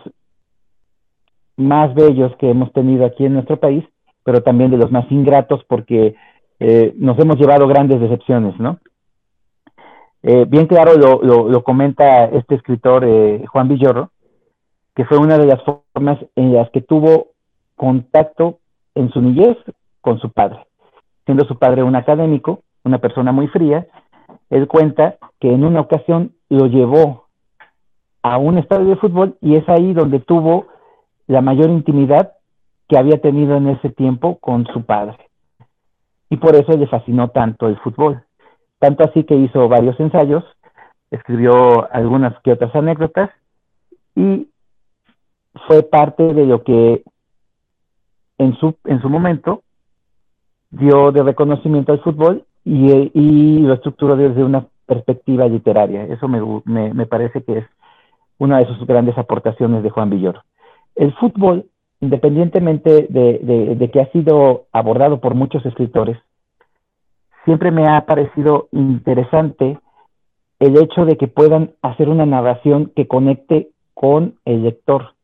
más 1.57 1.95
bellos 1.95 2.35
que 2.39 2.51
hemos 2.51 2.73
tenido 2.73 3.05
aquí 3.05 3.25
en 3.25 3.35
nuestro 3.35 3.59
país, 3.59 3.85
pero 4.25 4.43
también 4.43 4.71
de 4.71 4.79
los 4.79 4.91
más 4.91 5.11
ingratos 5.11 5.63
porque 5.69 6.17
eh, 6.59 6.95
nos 6.97 7.19
hemos 7.19 7.37
llevado 7.37 7.67
grandes 7.67 8.01
decepciones, 8.01 8.59
¿no? 8.59 8.79
Eh, 10.23 10.47
bien 10.49 10.67
claro 10.67 10.95
lo, 10.97 11.63
comenta 11.65 12.25
este 12.25 12.55
escritor 12.55 13.05
eh, 13.05 13.45
Juan 13.47 13.69
Villorro, 13.69 14.11
que 14.95 15.05
fue 15.05 15.19
una 15.19 15.37
de 15.37 15.47
las 15.47 15.63
formas 15.63 16.19
en 16.35 16.55
las 16.55 16.71
que 16.71 16.81
tuvo 16.81 17.33
contacto 17.77 18.59
en 18.95 19.11
su 19.11 19.21
niñez 19.21 19.57
con 20.01 20.19
su 20.21 20.31
padre, 20.31 20.65
siendo 21.25 21.45
su 21.47 21.59
padre 21.59 21.83
un 21.83 21.97
académico, 21.97 22.61
una 22.85 22.99
persona 22.99 23.33
muy 23.33 23.49
fría, 23.49 23.87
él 24.51 24.69
cuenta 24.69 25.17
que 25.41 25.53
en 25.53 25.65
una 25.65 25.81
ocasión 25.81 26.33
lo 26.49 26.67
llevó 26.67 27.27
a 28.23 28.39
un 28.39 28.59
estadio 28.59 28.87
de 28.87 28.97
fútbol 28.97 29.37
y 29.41 29.57
es 29.57 29.69
ahí 29.69 29.93
donde 29.93 30.21
tuvo 30.21 30.67
la 31.27 31.41
mayor 31.41 31.71
intimidad 31.71 32.33
que 32.89 32.99
había 32.99 33.21
tenido 33.21 33.57
en 33.57 33.69
ese 33.69 33.91
tiempo 33.91 34.39
con 34.39 34.67
su 34.67 34.85
padre. 34.85 35.19
Y 36.31 36.37
por 36.37 36.55
eso 36.55 36.77
le 36.77 36.87
fascinó 36.87 37.29
tanto 37.29 37.67
el 37.67 37.79
fútbol. 37.79 38.23
Tanto 38.79 39.05
así 39.05 39.25
que 39.25 39.35
hizo 39.35 39.69
varios 39.69 39.99
ensayos, 39.99 40.45
escribió 41.11 41.93
algunas 41.93 42.39
que 42.43 42.53
otras 42.53 42.75
anécdotas 42.75 43.31
y 44.15 44.49
fue 45.67 45.83
parte 45.83 46.23
de 46.23 46.47
lo 46.47 46.63
que 46.63 47.03
en 48.39 48.55
su, 48.57 48.75
en 48.85 49.01
su 49.01 49.09
momento 49.09 49.64
dio 50.79 51.13
de 51.13 51.23
reconocimiento 51.23 51.93
al 51.93 52.01
fútbol 52.01 52.45
y, 52.65 53.59
lo 53.61 53.75
estructuró 53.75 54.17
desde 54.17 54.45
una 54.45 54.67
perspectiva 54.87 55.47
literaria. 55.47 56.05
Eso 56.05 56.29
me, 56.29 56.41
me, 56.93 57.07
parece 57.07 57.43
que 57.43 57.59
es 57.59 57.65
una 58.39 58.59
de 58.59 58.67
sus 58.67 58.87
grandes 58.87 59.17
aportaciones 59.19 59.83
de 59.83 59.91
Juan 59.91 60.11
Villoro. 60.11 60.43
El 60.95 61.13
fútbol, 61.15 61.67
independientemente 62.01 63.07
de, 63.09 63.77
de, 63.79 63.91
que 63.91 64.01
ha 64.01 64.11
sido 64.13 64.65
abordado 64.73 65.21
por 65.21 65.35
muchos 65.35 65.65
escritores, 65.67 66.19
siempre 67.45 67.71
me 67.71 67.87
ha 67.87 68.07
parecido 68.07 68.69
interesante 68.73 69.79
el 70.59 70.79
hecho 70.79 71.05
de 71.05 71.17
que 71.17 71.29
puedan 71.29 71.73
hacer 71.83 72.09
una 72.09 72.27
narración 72.27 72.93
que 72.95 73.07
conecte 73.07 73.69
con 73.93 74.35
el 74.45 74.63
lector. 74.63 75.15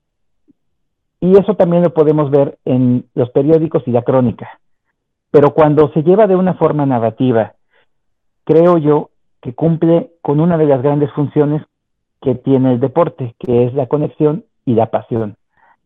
Y 1.21 1.33
eso 1.39 1.55
también 1.55 1.83
lo 1.83 1.93
podemos 1.93 2.31
ver 2.31 2.59
en 2.65 3.07
los 3.15 3.31
periódicos 3.31 3.83
y 3.87 3.91
la 3.91 4.03
crónica. 4.03 4.60
Pero 5.31 5.55
cuando 5.55 5.91
se 5.93 6.03
lleva 6.03 6.27
de 6.27 6.37
una 6.37 6.55
forma 6.55 6.87
narrativa, 6.87 7.55
creo 8.45 8.79
yo 8.79 9.11
que 9.41 9.55
cumple 9.55 10.11
con 10.23 10.41
una 10.41 10.59
de 10.59 10.67
las 10.67 10.83
grandes 10.83 11.11
funciones 11.13 11.63
que 12.21 12.35
tiene 12.35 12.73
el 12.73 12.81
deporte, 12.81 13.35
que 13.39 13.65
es 13.65 13.75
la 13.75 13.87
conexión 13.87 14.45
y 14.65 14.75
la 14.75 14.87
pasión. 14.87 15.37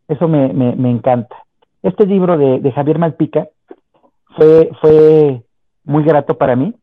Eso 0.09 0.29
me, 0.29 0.47
encanta. 0.91 1.37
Este 1.83 2.07
libro 2.07 2.37
de, 2.37 2.73
Javier 2.73 2.99
Malpica 2.99 3.49
fue, 4.37 5.43
muy 5.85 6.03
grato 6.03 6.37
para 6.37 6.57
mí, 6.57 6.75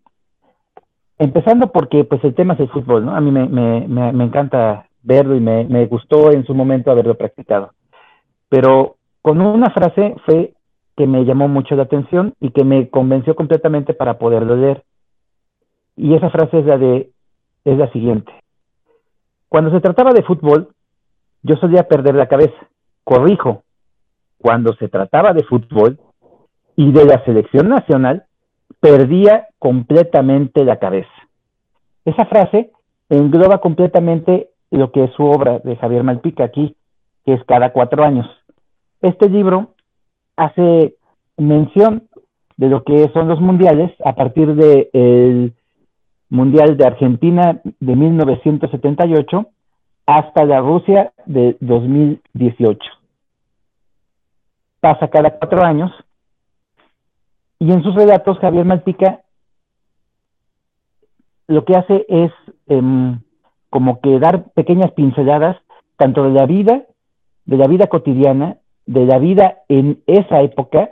empezando 1.18 1.72
porque 1.72 2.04
pues 2.04 2.24
el 2.24 2.36
tema 2.36 2.54
es 2.54 2.62
el 2.62 2.70
fútbol, 2.70 3.06
¿no? 3.06 3.16
A 3.16 3.20
mí 3.20 3.32
me 3.32 4.24
encanta 4.24 4.86
verlo 5.04 5.36
y 5.36 5.40
me, 5.40 5.86
gustó 5.86 6.32
en 6.32 6.46
su 6.46 6.54
momento 6.54 6.92
haberlo 6.92 7.16
practicado. 7.16 7.72
Pero 8.50 8.98
con 9.22 9.42
una 9.42 9.70
frase 9.70 10.16
fue 10.26 10.54
que 10.96 11.08
me 11.08 11.26
llamó 11.26 11.48
mucho 11.48 11.76
la 11.76 11.84
atención 11.84 12.34
y 12.40 12.52
que 12.52 12.64
me 12.64 12.90
convenció 12.90 13.36
completamente 13.36 13.94
para 13.94 14.18
poderlo 14.18 14.56
leer. 14.56 14.84
Y 15.96 16.16
esa 16.16 16.30
frase 16.30 16.60
es 16.60 16.66
la 16.66 16.78
de 16.78 17.12
es 17.64 17.78
la 17.78 17.92
siguiente. 17.92 18.32
Cuando 19.50 19.72
se 19.72 19.82
trataba 19.82 20.14
de 20.14 20.24
fútbol, 20.24 20.70
yo 21.44 21.56
solía 21.58 21.84
perder 21.84 22.16
la 22.16 22.28
cabeza. 22.28 22.56
Corrijo, 23.04 23.64
cuando 24.38 24.74
se 24.76 24.88
trataba 24.88 25.34
de 25.34 25.44
fútbol 25.44 26.00
y 26.76 26.92
de 26.92 27.06
la 27.06 27.24
selección 27.26 27.70
nacional, 27.70 28.26
perdía 28.80 29.48
completamente 29.60 30.64
la 30.66 30.78
cabeza. 30.80 31.12
Esa 32.06 32.26
frase 32.26 32.72
engloba 33.10 33.60
completamente 33.60 34.50
lo 34.72 34.92
que 34.92 35.04
es 35.04 35.12
su 35.14 35.24
obra 35.24 35.60
de 35.60 35.76
Javier 35.76 36.04
Malpica 36.04 36.46
aquí, 36.46 36.76
que 37.26 37.34
es 37.34 37.44
cada 37.44 37.74
cuatro 37.74 38.04
años. 38.04 38.26
Este 39.02 39.30
libro 39.30 39.76
hace 40.42 40.96
mención 41.38 42.08
de 42.58 42.68
lo 42.68 42.84
que 42.84 43.10
son 43.14 43.28
los 43.28 43.40
mundiales 43.40 43.92
a 44.04 44.14
partir 44.14 44.56
del 44.56 45.54
Mundial 46.30 46.78
de 46.78 46.86
Argentina 46.86 47.62
de 47.64 47.96
1978 47.96 49.46
hasta 50.06 50.46
la 50.46 50.62
Rusia 50.62 51.12
de 51.26 51.58
2018. 51.60 52.80
Pasa 54.80 55.08
cada 55.10 55.38
cuatro 55.38 55.64
años 55.64 55.92
y 57.60 57.72
en 57.72 57.84
sus 57.84 57.94
relatos 57.94 58.40
Javier 58.40 58.66
Malpica 58.66 59.22
lo 61.48 61.66
que 61.66 61.76
hace 61.76 62.06
es 62.08 62.32
em, 62.68 63.20
como 63.70 64.00
que 64.02 64.18
dar 64.20 64.46
pequeñas 64.54 64.92
pinceladas 64.94 65.58
tanto 65.98 66.24
de 66.24 66.32
la 66.32 66.46
vida, 66.46 66.86
de 67.46 67.58
la 67.58 67.68
vida 67.68 67.88
cotidiana 67.88 68.58
de 68.92 69.06
la 69.06 69.20
vida 69.20 69.60
en 69.70 70.02
esa 70.06 70.42
época 70.42 70.90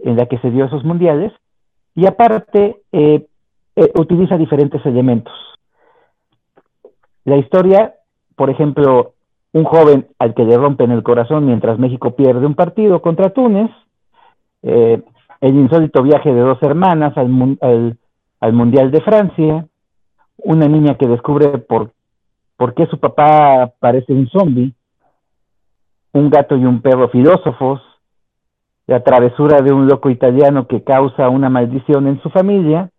en 0.00 0.16
la 0.16 0.26
que 0.26 0.38
se 0.38 0.50
dio 0.50 0.66
esos 0.66 0.84
mundiales 0.84 1.32
y 1.94 2.06
aparte 2.06 2.82
eh, 2.92 3.26
eh, 3.76 3.92
utiliza 3.94 4.36
diferentes 4.36 4.84
elementos. 4.84 5.32
La 7.24 7.38
historia, 7.38 7.94
por 8.36 8.50
ejemplo, 8.50 9.14
un 9.52 9.64
joven 9.64 10.08
al 10.18 10.34
que 10.34 10.44
le 10.44 10.58
rompen 10.58 10.90
el 10.90 11.02
corazón 11.02 11.46
mientras 11.46 11.78
México 11.78 12.14
pierde 12.14 12.44
un 12.44 12.54
partido 12.54 13.00
contra 13.00 13.30
Túnez, 13.30 13.70
eh, 14.62 15.00
el 15.40 15.54
insólito 15.54 16.02
viaje 16.02 16.34
de 16.34 16.40
dos 16.40 16.62
hermanas 16.62 17.16
al, 17.16 17.56
al, 17.62 17.96
al, 18.40 18.52
Mundial 18.52 18.90
de 18.90 19.00
Francia, 19.00 19.66
una 20.36 20.68
niña 20.68 20.96
que 20.98 21.08
descubre 21.08 21.58
por, 21.58 21.92
por 22.56 22.74
qué 22.74 22.86
su 22.86 22.98
papá 22.98 23.72
parece 23.78 24.12
un 24.12 24.28
zombie, 24.28 24.74
un 26.14 26.30
gato 26.30 26.56
y 26.56 26.64
un 26.64 26.80
perro 26.80 27.08
filósofos, 27.08 27.82
la 28.86 29.02
travesura 29.02 29.60
de 29.60 29.72
un 29.72 29.86
loco 29.86 30.10
italiano 30.10 30.66
que 30.66 30.84
causa 30.84 31.28
una 31.28 31.50
maldición 31.50 32.06
en 32.06 32.22
su 32.22 32.30
familia, 32.30 32.90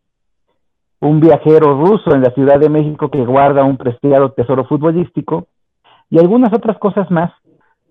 un 1.00 1.22
viajero 1.22 1.80
ruso 1.80 2.14
en 2.14 2.22
la 2.22 2.32
Ciudad 2.32 2.60
de 2.60 2.70
México 2.70 3.10
que 3.10 3.26
guarda 3.26 3.64
un 3.64 3.78
preciado 3.78 4.32
tesoro 4.34 4.66
futbolístico, 4.66 5.48
y 6.10 6.20
algunas 6.20 6.54
otras 6.54 6.78
cosas 6.78 7.10
más, 7.10 7.32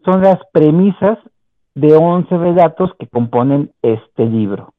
son 0.05 0.21
las 0.21 0.39
premisas 0.53 1.19
de 1.75 1.97
11 1.97 2.37
relatos 2.37 2.93
que 2.99 3.07
componen 3.07 3.73
este 3.81 4.27
libro. 4.27 4.75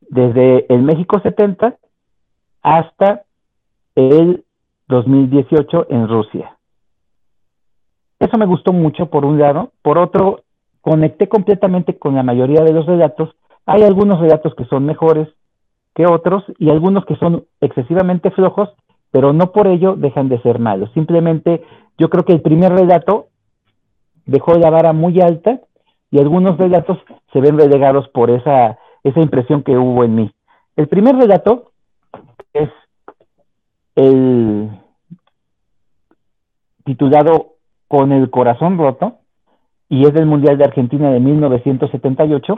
Desde 0.00 0.66
el 0.74 0.82
México 0.82 1.20
70 1.20 1.76
hasta 2.62 3.22
el 3.94 4.44
2018 4.88 5.86
en 5.88 6.08
Rusia. 6.08 6.56
Eso 8.20 8.36
me 8.36 8.46
gustó 8.46 8.72
mucho, 8.72 9.06
por 9.06 9.24
un 9.24 9.38
lado. 9.38 9.72
Por 9.82 9.98
otro, 9.98 10.42
conecté 10.82 11.28
completamente 11.28 11.98
con 11.98 12.14
la 12.14 12.22
mayoría 12.22 12.62
de 12.62 12.72
los 12.72 12.86
relatos. 12.86 13.34
Hay 13.64 13.82
algunos 13.82 14.20
relatos 14.20 14.54
que 14.54 14.66
son 14.66 14.84
mejores 14.84 15.28
que 15.94 16.06
otros 16.06 16.44
y 16.58 16.70
algunos 16.70 17.04
que 17.06 17.16
son 17.16 17.46
excesivamente 17.60 18.30
flojos, 18.30 18.68
pero 19.10 19.32
no 19.32 19.52
por 19.52 19.66
ello 19.66 19.96
dejan 19.96 20.28
de 20.28 20.40
ser 20.42 20.58
malos. 20.58 20.90
Simplemente 20.92 21.64
yo 21.98 22.10
creo 22.10 22.24
que 22.24 22.34
el 22.34 22.42
primer 22.42 22.72
relato 22.72 23.28
dejó 24.26 24.54
la 24.54 24.70
vara 24.70 24.92
muy 24.92 25.20
alta 25.20 25.60
y 26.10 26.18
algunos 26.20 26.58
relatos 26.58 26.98
se 27.32 27.40
ven 27.40 27.58
relegados 27.58 28.08
por 28.08 28.30
esa, 28.30 28.78
esa 29.02 29.20
impresión 29.20 29.62
que 29.62 29.76
hubo 29.76 30.04
en 30.04 30.14
mí. 30.14 30.32
El 30.76 30.88
primer 30.88 31.16
relato 31.16 31.72
es 32.52 32.68
el 33.96 34.70
titulado 36.84 37.54
Con 37.90 38.12
el 38.12 38.30
corazón 38.30 38.78
roto 38.78 39.18
y 39.88 40.06
es 40.06 40.14
del 40.14 40.24
Mundial 40.24 40.56
de 40.56 40.64
Argentina 40.64 41.10
de 41.10 41.18
1978. 41.18 42.54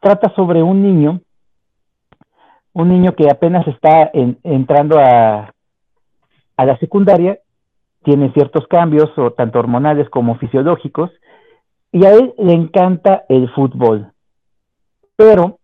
Trata 0.00 0.32
sobre 0.36 0.62
un 0.62 0.80
niño, 0.84 1.20
un 2.72 2.88
niño 2.88 3.16
que 3.16 3.28
apenas 3.28 3.66
está 3.66 4.12
entrando 4.14 5.00
a, 5.00 5.52
a 6.56 6.64
la 6.64 6.78
secundaria, 6.78 7.40
tiene 8.04 8.32
ciertos 8.34 8.68
cambios, 8.68 9.10
o 9.18 9.32
tanto 9.32 9.58
hormonales 9.58 10.08
como 10.10 10.36
fisiológicos, 10.36 11.10
y 11.90 12.06
a 12.06 12.12
él 12.12 12.32
le 12.38 12.52
encanta 12.52 13.24
el 13.28 13.50
fútbol, 13.50 14.12
pero 15.16 15.58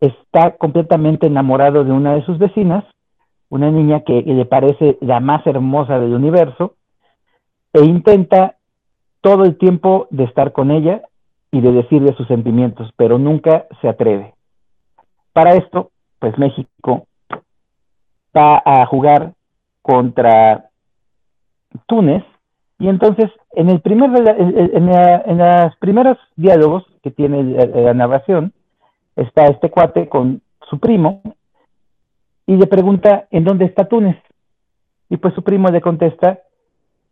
está 0.00 0.56
completamente 0.58 1.26
enamorado 1.26 1.82
de 1.82 1.92
una 1.92 2.14
de 2.14 2.24
sus 2.26 2.36
vecinas, 2.36 2.84
una 3.48 3.70
niña 3.70 4.00
que 4.00 4.20
le 4.20 4.44
parece 4.44 4.98
la 5.00 5.20
más 5.20 5.46
hermosa 5.46 5.98
del 5.98 6.12
universo, 6.12 6.74
e 7.74 7.84
intenta 7.84 8.56
todo 9.20 9.44
el 9.44 9.58
tiempo 9.58 10.06
de 10.10 10.24
estar 10.24 10.52
con 10.52 10.70
ella 10.70 11.02
y 11.50 11.60
de 11.60 11.72
decirle 11.72 12.14
sus 12.16 12.26
sentimientos, 12.28 12.90
pero 12.96 13.18
nunca 13.18 13.66
se 13.80 13.88
atreve. 13.88 14.32
Para 15.32 15.54
esto, 15.54 15.90
pues 16.20 16.38
México 16.38 17.06
va 18.36 18.62
a 18.64 18.86
jugar 18.86 19.34
contra 19.82 20.70
Túnez 21.86 22.24
y 22.78 22.88
entonces 22.88 23.30
en 23.52 23.68
el 23.68 23.80
primer 23.80 24.10
en, 24.38 24.88
en 24.88 25.38
las 25.38 25.76
primeros 25.76 26.16
diálogos 26.36 26.84
que 27.02 27.10
tiene 27.10 27.42
la 27.42 27.94
narración 27.94 28.52
está 29.16 29.46
este 29.46 29.70
cuate 29.70 30.08
con 30.08 30.40
su 30.68 30.78
primo 30.78 31.22
y 32.46 32.56
le 32.56 32.66
pregunta 32.66 33.26
en 33.30 33.44
dónde 33.44 33.66
está 33.66 33.86
Túnez 33.86 34.16
y 35.08 35.16
pues 35.18 35.34
su 35.34 35.42
primo 35.42 35.68
le 35.68 35.80
contesta 35.80 36.40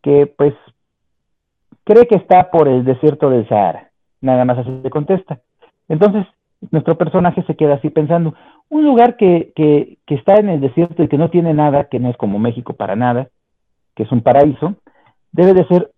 que 0.02 0.26
pues 0.26 0.54
cree 1.84 2.06
que 2.06 2.16
está 2.16 2.50
por 2.50 2.68
el 2.68 2.84
desierto 2.84 3.30
del 3.30 3.48
Sahara. 3.48 3.90
Nada 4.20 4.44
más 4.44 4.58
así 4.58 4.70
le 4.82 4.90
contesta. 4.90 5.40
Entonces, 5.88 6.26
nuestro 6.70 6.96
personaje 6.96 7.42
se 7.44 7.56
queda 7.56 7.74
así 7.74 7.90
pensando, 7.90 8.34
un 8.68 8.84
lugar 8.84 9.16
que, 9.16 9.52
que, 9.56 9.98
está 10.14 10.36
en 10.36 10.48
el 10.48 10.60
desierto 10.60 11.02
y 11.02 11.08
que 11.08 11.18
no 11.18 11.30
tiene 11.30 11.54
nada, 11.54 11.84
que 11.84 11.98
no 11.98 12.08
es 12.08 12.16
como 12.16 12.38
México 12.38 12.74
para 12.74 12.96
nada, 12.96 13.28
que 13.96 14.04
es 14.04 14.12
un 14.12 14.20
paraíso, 14.20 14.74
debe 15.32 15.54
de 15.54 15.66
ser 15.66 15.90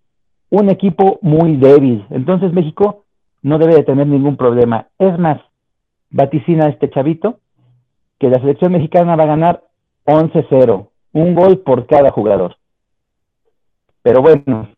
un 0.50 0.70
equipo 0.70 1.18
muy 1.20 1.56
débil. 1.56 2.06
Entonces 2.10 2.52
México 2.52 3.04
no 3.42 3.58
debe 3.58 3.74
de 3.74 3.82
tener 3.82 4.06
ningún 4.06 4.36
problema. 4.36 4.88
Es 4.98 5.18
más, 5.18 5.40
vaticina 6.10 6.68
este 6.68 6.90
chavito 6.90 7.38
que 8.18 8.28
la 8.28 8.38
selección 8.38 8.72
mexicana 8.72 9.16
va 9.16 9.24
a 9.24 9.28
ganar 9.28 9.62
11-0, 10.06 10.88
un 11.12 11.34
gol 11.34 11.58
por 11.58 11.86
cada 11.86 12.10
jugador. 12.10 12.56
Pero 14.04 14.20
bueno, 14.20 14.68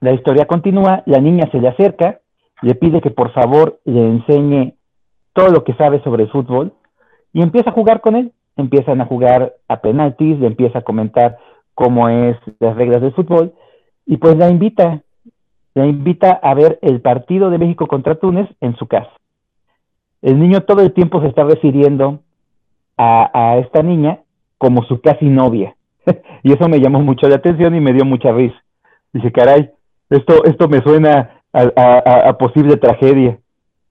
la 0.00 0.12
historia 0.12 0.46
continúa, 0.46 1.04
la 1.06 1.20
niña 1.20 1.48
se 1.52 1.60
le 1.60 1.68
acerca, 1.68 2.18
le 2.62 2.74
pide 2.74 3.00
que 3.00 3.12
por 3.12 3.32
favor 3.32 3.78
le 3.84 4.04
enseñe 4.04 4.74
todo 5.34 5.50
lo 5.50 5.62
que 5.62 5.72
sabe 5.74 6.02
sobre 6.02 6.24
el 6.24 6.30
fútbol 6.30 6.72
y 7.32 7.42
empieza 7.42 7.70
a 7.70 7.74
jugar 7.74 8.00
con 8.00 8.16
él. 8.16 8.32
Empiezan 8.56 9.00
a 9.00 9.06
jugar 9.06 9.54
a 9.68 9.80
penaltis, 9.80 10.38
le 10.40 10.48
empieza 10.48 10.80
a 10.80 10.82
comentar 10.82 11.38
cómo 11.74 12.08
es 12.08 12.36
las 12.58 12.74
reglas 12.74 13.02
del 13.02 13.14
fútbol 13.14 13.52
y 14.04 14.16
pues 14.16 14.36
la 14.36 14.50
invita, 14.50 15.02
la 15.74 15.86
invita 15.86 16.32
a 16.32 16.54
ver 16.54 16.80
el 16.82 17.00
partido 17.02 17.50
de 17.50 17.58
México 17.58 17.86
contra 17.86 18.16
Túnez 18.16 18.48
en 18.60 18.74
su 18.74 18.88
casa. 18.88 19.12
El 20.22 20.40
niño 20.40 20.62
todo 20.62 20.82
el 20.82 20.92
tiempo 20.92 21.20
se 21.20 21.28
está 21.28 21.44
refiriendo 21.44 22.18
a, 22.96 23.30
a 23.32 23.58
esta 23.58 23.84
niña 23.84 24.22
como 24.58 24.82
su 24.82 25.00
casi 25.00 25.26
novia. 25.26 25.76
y 26.42 26.52
eso 26.52 26.68
me 26.68 26.80
llamó 26.80 27.00
mucho 27.00 27.28
la 27.28 27.36
atención 27.36 27.74
y 27.74 27.80
me 27.80 27.92
dio 27.92 28.04
mucha 28.04 28.32
risa. 28.32 28.56
Dice, 29.12 29.32
caray, 29.32 29.70
esto, 30.10 30.44
esto 30.44 30.68
me 30.68 30.80
suena 30.82 31.40
a, 31.52 32.36
posible 32.38 32.76
tragedia. 32.76 33.38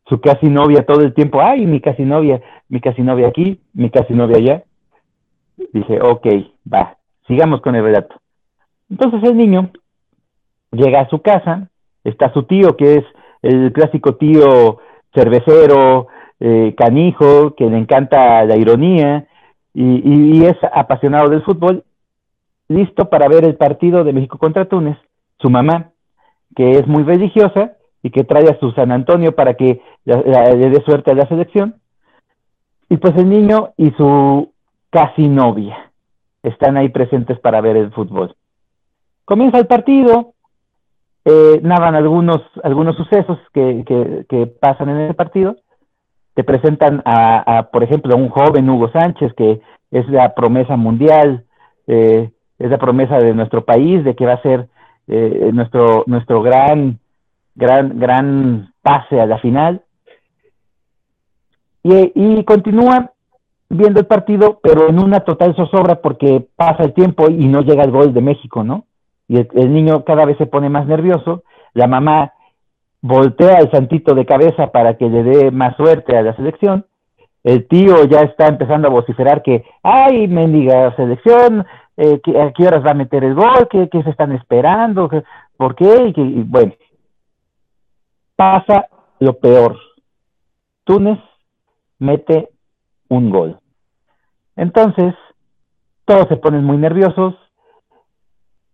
Su 0.08 0.20
casi 0.20 0.48
novia 0.48 0.86
todo 0.86 1.02
el 1.02 1.14
tiempo, 1.14 1.42
ay, 1.42 1.66
mi 1.66 1.80
casi 1.80 2.04
novia, 2.04 2.42
mi 2.68 2.82
casi 2.82 3.02
novia 3.02 3.30
aquí, 3.30 3.62
mi 3.74 3.90
casi 3.90 4.14
novia 4.14 4.38
allá. 4.38 4.64
Dije, 5.72 6.00
ok, 6.02 6.28
va, 6.72 6.98
sigamos 7.26 7.62
con 7.62 7.76
el 7.76 7.84
relato. 7.84 8.16
Entonces 8.90 9.24
el 9.24 9.38
niño 9.38 9.72
llega 10.72 11.02
a 11.02 11.10
su 11.10 11.22
casa, 11.22 11.70
está 12.04 12.34
su 12.34 12.44
tío, 12.44 12.76
que 12.76 12.96
es 12.96 13.06
el 13.42 13.72
clásico 13.72 14.16
tío 14.16 14.80
cervecero, 15.14 16.08
eh, 16.40 16.76
canijo, 16.78 17.56
que 17.56 17.70
le 17.70 17.78
encanta 17.78 18.44
la 18.44 18.58
ironía 18.58 19.28
y, 19.74 20.44
es 20.46 20.58
apasionado 20.74 21.30
del 21.30 21.42
fútbol, 21.44 21.84
listo 22.68 23.10
para 23.10 23.28
ver 23.28 23.46
el 23.46 23.56
partido 23.56 24.04
de 24.04 24.14
México 24.14 24.38
contra 24.38 24.66
Túnez. 24.66 24.98
Su 25.40 25.50
mamá 25.50 25.94
que 26.56 26.72
es 26.72 26.88
muy 26.88 27.04
religiosa 27.04 27.74
y 28.02 28.12
que 28.12 28.24
trae 28.24 28.48
a 28.50 28.60
su 28.60 28.72
San 28.72 28.92
Antonio 28.92 29.36
para 29.36 29.56
que 29.56 29.82
le 30.06 30.70
dé 30.70 30.84
suerte 30.86 31.12
a 31.12 31.16
la 31.16 31.28
selección. 31.28 31.76
Y 32.90 32.98
pues 32.98 33.16
el 33.18 33.30
niño 33.30 33.74
y 33.78 33.92
su 33.92 34.52
casi 34.90 35.28
novia 35.28 35.92
están 36.44 36.78
ahí 36.78 36.90
presentes 36.90 37.40
para 37.40 37.62
ver 37.62 37.78
el 37.78 37.92
fútbol. 37.92 38.36
Comienza 39.26 39.58
el 39.58 39.68
partido, 39.68 40.34
eh, 41.26 41.60
nadan 41.64 41.96
algunos, 41.96 42.42
algunos 42.62 42.98
sucesos 42.98 43.40
que, 43.54 43.84
que, 44.30 44.48
pasan 44.48 44.90
en 44.90 44.98
el 44.98 45.16
partido. 45.16 45.56
Te 46.34 46.44
presentan 46.44 47.02
a, 47.06 47.70
por 47.72 47.84
ejemplo, 47.84 48.14
a 48.14 48.18
un 48.18 48.30
joven 48.30 48.70
Hugo 48.70 48.92
Sánchez, 48.92 49.34
que 49.34 49.62
es 49.92 50.08
la 50.10 50.34
promesa 50.36 50.76
mundial, 50.76 51.46
eh, 51.88 52.32
es 52.64 52.70
la 52.70 52.78
promesa 52.78 53.18
de 53.18 53.34
nuestro 53.34 53.66
país, 53.66 54.04
de 54.06 54.16
que 54.16 54.26
va 54.26 54.34
a 54.34 54.42
ser 54.42 54.70
eh, 55.08 55.50
nuestro, 55.54 56.06
nuestro 56.08 56.42
gran, 56.42 56.98
gran, 57.56 58.00
gran 58.00 58.74
pase 58.82 59.20
a 59.20 59.26
la 59.26 59.38
final. 59.40 59.82
Y, 61.84 62.14
y 62.16 62.44
continúa 62.46 63.12
viendo 63.68 64.00
el 64.00 64.06
partido, 64.06 64.60
pero 64.64 64.88
en 64.88 64.98
una 64.98 65.22
total 65.22 65.56
zozobra 65.56 65.96
porque 65.96 66.48
pasa 66.56 66.84
el 66.84 66.94
tiempo 66.94 67.30
y 67.30 67.48
no 67.48 67.62
llega 67.62 67.84
el 67.84 67.92
gol 67.92 68.14
de 68.14 68.22
México, 68.22 68.64
¿no? 68.64 68.86
Y 69.28 69.38
el, 69.40 69.74
niño 69.74 70.06
cada 70.06 70.26
vez 70.26 70.38
se 70.38 70.46
pone 70.46 70.70
más 70.70 70.88
nervioso, 70.88 71.44
la 71.74 71.88
mamá 71.88 72.32
voltea 73.02 73.58
el 73.60 73.72
santito 73.72 74.16
de 74.16 74.26
cabeza 74.26 74.68
para 74.68 74.96
que 74.96 75.10
le 75.10 75.24
dé 75.24 75.52
más 75.52 75.76
suerte 75.76 76.16
a 76.16 76.22
la 76.22 76.34
selección, 76.38 76.86
el 77.44 77.68
tío 77.68 78.06
ya 78.06 78.22
está 78.22 78.48
empezando 78.48 78.88
a 78.88 78.92
vociferar 78.92 79.42
que, 79.44 79.66
ay, 79.82 80.30
mendiga 80.30 80.96
selección, 80.96 81.66
eh, 81.98 82.20
a 82.40 82.52
qué 82.52 82.68
horas 82.68 82.86
va 82.86 82.92
a 82.92 82.96
meter 82.96 83.24
el 83.24 83.36
gol, 83.36 83.68
qué, 83.70 83.88
se 83.92 84.10
están 84.10 84.32
esperando, 84.32 85.10
por 85.58 85.76
qué, 85.76 86.08
y, 86.08 86.14
que, 86.14 86.22
bueno, 86.46 86.74
pasa 88.36 88.88
lo 89.20 89.34
peor. 89.38 89.78
Túnez 90.84 91.20
mete 92.00 92.50
un 93.10 93.30
gol. 93.30 93.60
Entonces, 94.56 95.14
todos 96.06 96.28
se 96.28 96.38
ponen 96.38 96.64
muy 96.64 96.78
nerviosos. 96.78 97.36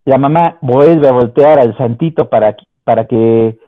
La 0.04 0.18
mamá 0.18 0.58
vuelve 0.60 1.08
a 1.08 1.12
voltear 1.12 1.60
al 1.60 1.76
santito 1.76 2.28
para, 2.28 2.56
para 2.84 3.06
que 3.06 3.58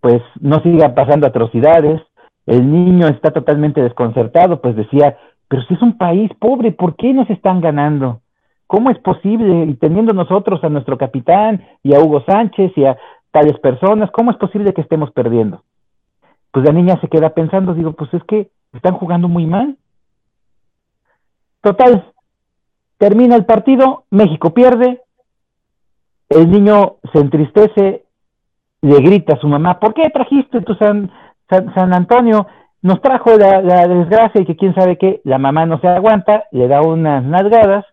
pues 0.00 0.22
no 0.40 0.60
sigan 0.62 0.94
pasando 0.94 1.26
atrocidades. 1.26 2.00
El 2.46 2.70
niño 2.70 3.08
está 3.08 3.32
totalmente 3.32 3.82
desconcertado, 3.82 4.60
pues 4.60 4.76
decía, 4.76 5.18
pero 5.48 5.62
si 5.62 5.74
es 5.74 5.82
un 5.82 5.98
país 5.98 6.30
pobre, 6.38 6.72
¿por 6.72 6.96
qué 6.96 7.12
nos 7.12 7.28
están 7.30 7.60
ganando? 7.60 8.20
¿Cómo 8.66 8.90
es 8.90 8.98
posible? 8.98 9.64
Y 9.66 9.74
teniendo 9.74 10.12
nosotros 10.12 10.62
a 10.64 10.68
nuestro 10.68 10.98
capitán 10.98 11.64
y 11.82 11.94
a 11.94 12.00
Hugo 12.00 12.24
Sánchez 12.26 12.72
y 12.76 12.84
a 12.84 12.96
tales 13.30 13.58
personas, 13.60 14.10
¿cómo 14.10 14.30
es 14.30 14.36
posible 14.38 14.74
que 14.74 14.80
estemos 14.80 15.10
perdiendo? 15.12 15.62
Pues 16.50 16.64
la 16.64 16.72
niña 16.72 16.98
se 17.00 17.08
queda 17.08 17.30
pensando, 17.30 17.74
digo, 17.74 17.92
pues 17.92 18.12
es 18.14 18.24
que 18.24 18.50
están 18.72 18.94
jugando 18.94 19.28
muy 19.28 19.46
mal. 19.46 19.76
Total, 21.60 22.12
termina 22.98 23.36
el 23.36 23.44
partido, 23.44 24.04
México 24.10 24.52
pierde, 24.54 25.02
el 26.28 26.50
niño 26.50 26.96
se 27.12 27.20
entristece, 27.20 28.04
le 28.82 29.00
grita 29.00 29.34
a 29.34 29.40
su 29.40 29.48
mamá, 29.48 29.78
¿por 29.78 29.94
qué 29.94 30.08
trajiste 30.10 30.60
tu 30.62 30.74
San, 30.74 31.10
San, 31.48 31.94
Antonio? 31.94 32.46
Nos 32.82 33.00
trajo 33.00 33.36
la, 33.36 33.60
la, 33.62 33.86
desgracia 33.86 34.40
y 34.40 34.44
que 34.44 34.56
quién 34.56 34.74
sabe 34.74 34.96
qué, 34.98 35.20
la 35.24 35.38
mamá 35.38 35.66
no 35.66 35.80
se 35.80 35.88
aguanta, 35.88 36.44
le 36.52 36.68
da 36.68 36.82
unas 36.82 37.24
nalgadas 37.24 37.84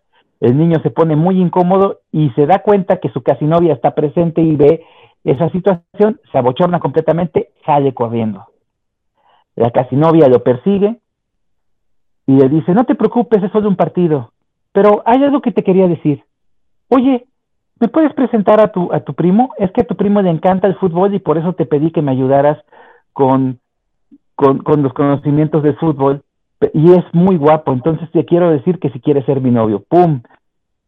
el 0.44 0.58
niño 0.58 0.78
se 0.82 0.90
pone 0.90 1.16
muy 1.16 1.40
incómodo 1.40 2.00
y 2.12 2.28
se 2.30 2.44
da 2.44 2.58
cuenta 2.58 2.98
que 2.98 3.08
su 3.08 3.22
casi 3.22 3.46
novia 3.46 3.72
está 3.72 3.94
presente 3.94 4.42
y 4.42 4.54
ve 4.56 4.84
esa 5.24 5.48
situación, 5.48 6.20
se 6.30 6.36
abochorna 6.36 6.80
completamente, 6.80 7.50
sale 7.64 7.94
corriendo. 7.94 8.44
La 9.56 9.70
casi 9.70 9.96
novia 9.96 10.28
lo 10.28 10.42
persigue 10.42 11.00
y 12.26 12.32
le 12.32 12.50
dice, 12.50 12.74
no 12.74 12.84
te 12.84 12.94
preocupes, 12.94 13.42
es 13.42 13.50
solo 13.52 13.70
un 13.70 13.76
partido, 13.76 14.32
pero 14.72 15.02
hay 15.06 15.24
algo 15.24 15.40
que 15.40 15.52
te 15.52 15.64
quería 15.64 15.88
decir. 15.88 16.22
Oye, 16.88 17.26
¿me 17.80 17.88
puedes 17.88 18.12
presentar 18.12 18.60
a 18.60 18.68
tu, 18.68 18.92
a 18.92 19.00
tu 19.00 19.14
primo? 19.14 19.54
Es 19.56 19.72
que 19.72 19.80
a 19.80 19.86
tu 19.86 19.96
primo 19.96 20.20
le 20.20 20.28
encanta 20.28 20.68
el 20.68 20.76
fútbol 20.76 21.14
y 21.14 21.20
por 21.20 21.38
eso 21.38 21.54
te 21.54 21.64
pedí 21.64 21.90
que 21.90 22.02
me 22.02 22.12
ayudaras 22.12 22.62
con, 23.14 23.60
con, 24.34 24.58
con 24.58 24.82
los 24.82 24.92
conocimientos 24.92 25.62
del 25.62 25.76
fútbol 25.76 26.22
y 26.72 26.92
es 26.92 27.04
muy 27.12 27.36
guapo, 27.36 27.72
entonces 27.72 28.10
te 28.12 28.24
quiero 28.24 28.50
decir 28.50 28.78
que 28.78 28.90
si 28.90 29.00
quieres 29.00 29.24
ser 29.26 29.40
mi 29.40 29.50
novio, 29.50 29.82
¡pum! 29.88 30.22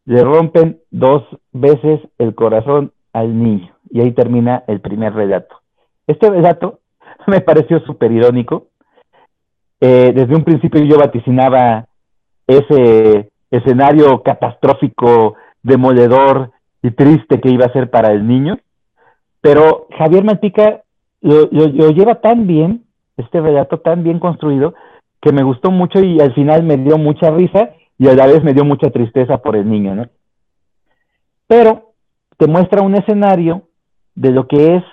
Le 0.04 0.22
rompen 0.22 0.78
dos 0.90 1.24
veces 1.52 2.00
el 2.18 2.34
corazón 2.34 2.92
al 3.12 3.42
niño 3.42 3.72
y 3.90 4.00
ahí 4.00 4.12
termina 4.12 4.62
el 4.66 4.80
primer 4.80 5.14
relato. 5.14 5.56
Este 6.06 6.30
relato 6.30 6.80
me 7.26 7.40
pareció 7.40 7.80
súper 7.80 8.12
irónico. 8.12 8.68
Eh, 9.80 10.12
desde 10.14 10.34
un 10.34 10.44
principio 10.44 10.82
yo 10.82 10.96
vaticinaba 10.98 11.86
ese 12.46 13.30
escenario 13.50 14.22
catastrófico, 14.22 15.34
demoledor 15.62 16.52
y 16.82 16.90
triste 16.92 17.40
que 17.40 17.50
iba 17.50 17.66
a 17.66 17.72
ser 17.72 17.90
para 17.90 18.12
el 18.12 18.26
niño, 18.26 18.58
pero 19.40 19.88
Javier 19.98 20.24
Mantica 20.24 20.82
lo, 21.20 21.48
lo 21.50 21.90
lleva 21.90 22.20
tan 22.20 22.46
bien, 22.46 22.84
este 23.16 23.40
relato 23.40 23.78
tan 23.78 24.04
bien 24.04 24.18
construido, 24.20 24.74
que 25.26 25.32
me 25.32 25.42
gustó 25.42 25.72
mucho 25.72 25.98
y 25.98 26.20
al 26.20 26.32
final 26.34 26.62
me 26.62 26.76
dio 26.76 26.98
mucha 26.98 27.32
risa 27.32 27.70
y 27.98 28.06
a 28.06 28.14
la 28.14 28.28
vez 28.28 28.44
me 28.44 28.54
dio 28.54 28.64
mucha 28.64 28.90
tristeza 28.90 29.38
por 29.38 29.56
el 29.56 29.68
niño, 29.68 29.92
¿no? 29.92 30.06
Pero 31.48 31.94
te 32.36 32.46
muestra 32.46 32.80
un 32.82 32.94
escenario 32.94 33.62
de 34.14 34.30
lo 34.30 34.46
que 34.46 34.76
es 34.76 34.84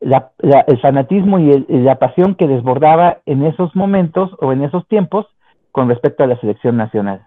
el 0.00 0.80
fanatismo 0.80 1.38
y, 1.38 1.66
la 1.68 1.98
pasión 1.98 2.34
que 2.34 2.48
desbordaba 2.48 3.18
en 3.26 3.44
esos 3.44 3.76
momentos 3.76 4.30
o 4.40 4.54
en 4.54 4.64
esos 4.64 4.88
tiempos 4.88 5.26
con 5.70 5.90
respecto 5.90 6.24
a 6.24 6.28
la 6.28 6.40
selección 6.40 6.78
nacional. 6.78 7.26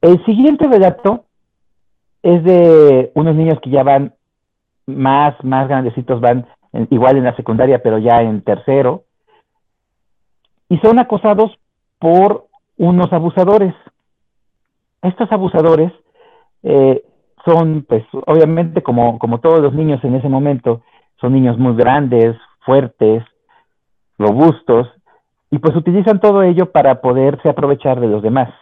El 0.00 0.24
siguiente 0.24 0.68
relato 0.68 1.24
es 2.22 2.44
de 2.44 3.10
unos 3.16 3.34
niños 3.34 3.58
que 3.60 3.70
ya 3.70 3.82
van 3.82 4.14
más, 4.86 5.34
más 5.42 5.66
grandecitos, 5.66 6.20
van 6.20 6.46
igual 6.90 7.16
en 7.16 7.24
la 7.24 7.34
secundaria, 7.34 7.82
pero 7.82 7.98
ya 7.98 8.22
en 8.22 8.42
tercero, 8.42 9.02
y 10.68 10.78
son 10.78 10.98
acosados 10.98 11.58
por 11.98 12.46
unos 12.76 13.12
abusadores. 13.12 13.74
Estos 15.02 15.30
abusadores 15.32 15.92
eh, 16.62 17.02
son, 17.44 17.84
pues, 17.88 18.04
obviamente, 18.26 18.82
como, 18.82 19.18
como 19.18 19.40
todos 19.40 19.60
los 19.60 19.72
niños 19.72 20.02
en 20.04 20.16
ese 20.16 20.28
momento, 20.28 20.82
son 21.20 21.32
niños 21.32 21.58
muy 21.58 21.74
grandes, 21.74 22.36
fuertes, 22.64 23.24
robustos, 24.18 24.88
y 25.50 25.58
pues 25.58 25.74
utilizan 25.76 26.20
todo 26.20 26.42
ello 26.42 26.70
para 26.72 27.00
poderse 27.00 27.48
aprovechar 27.48 28.00
de 28.00 28.08
los 28.08 28.22
demás. 28.22 28.52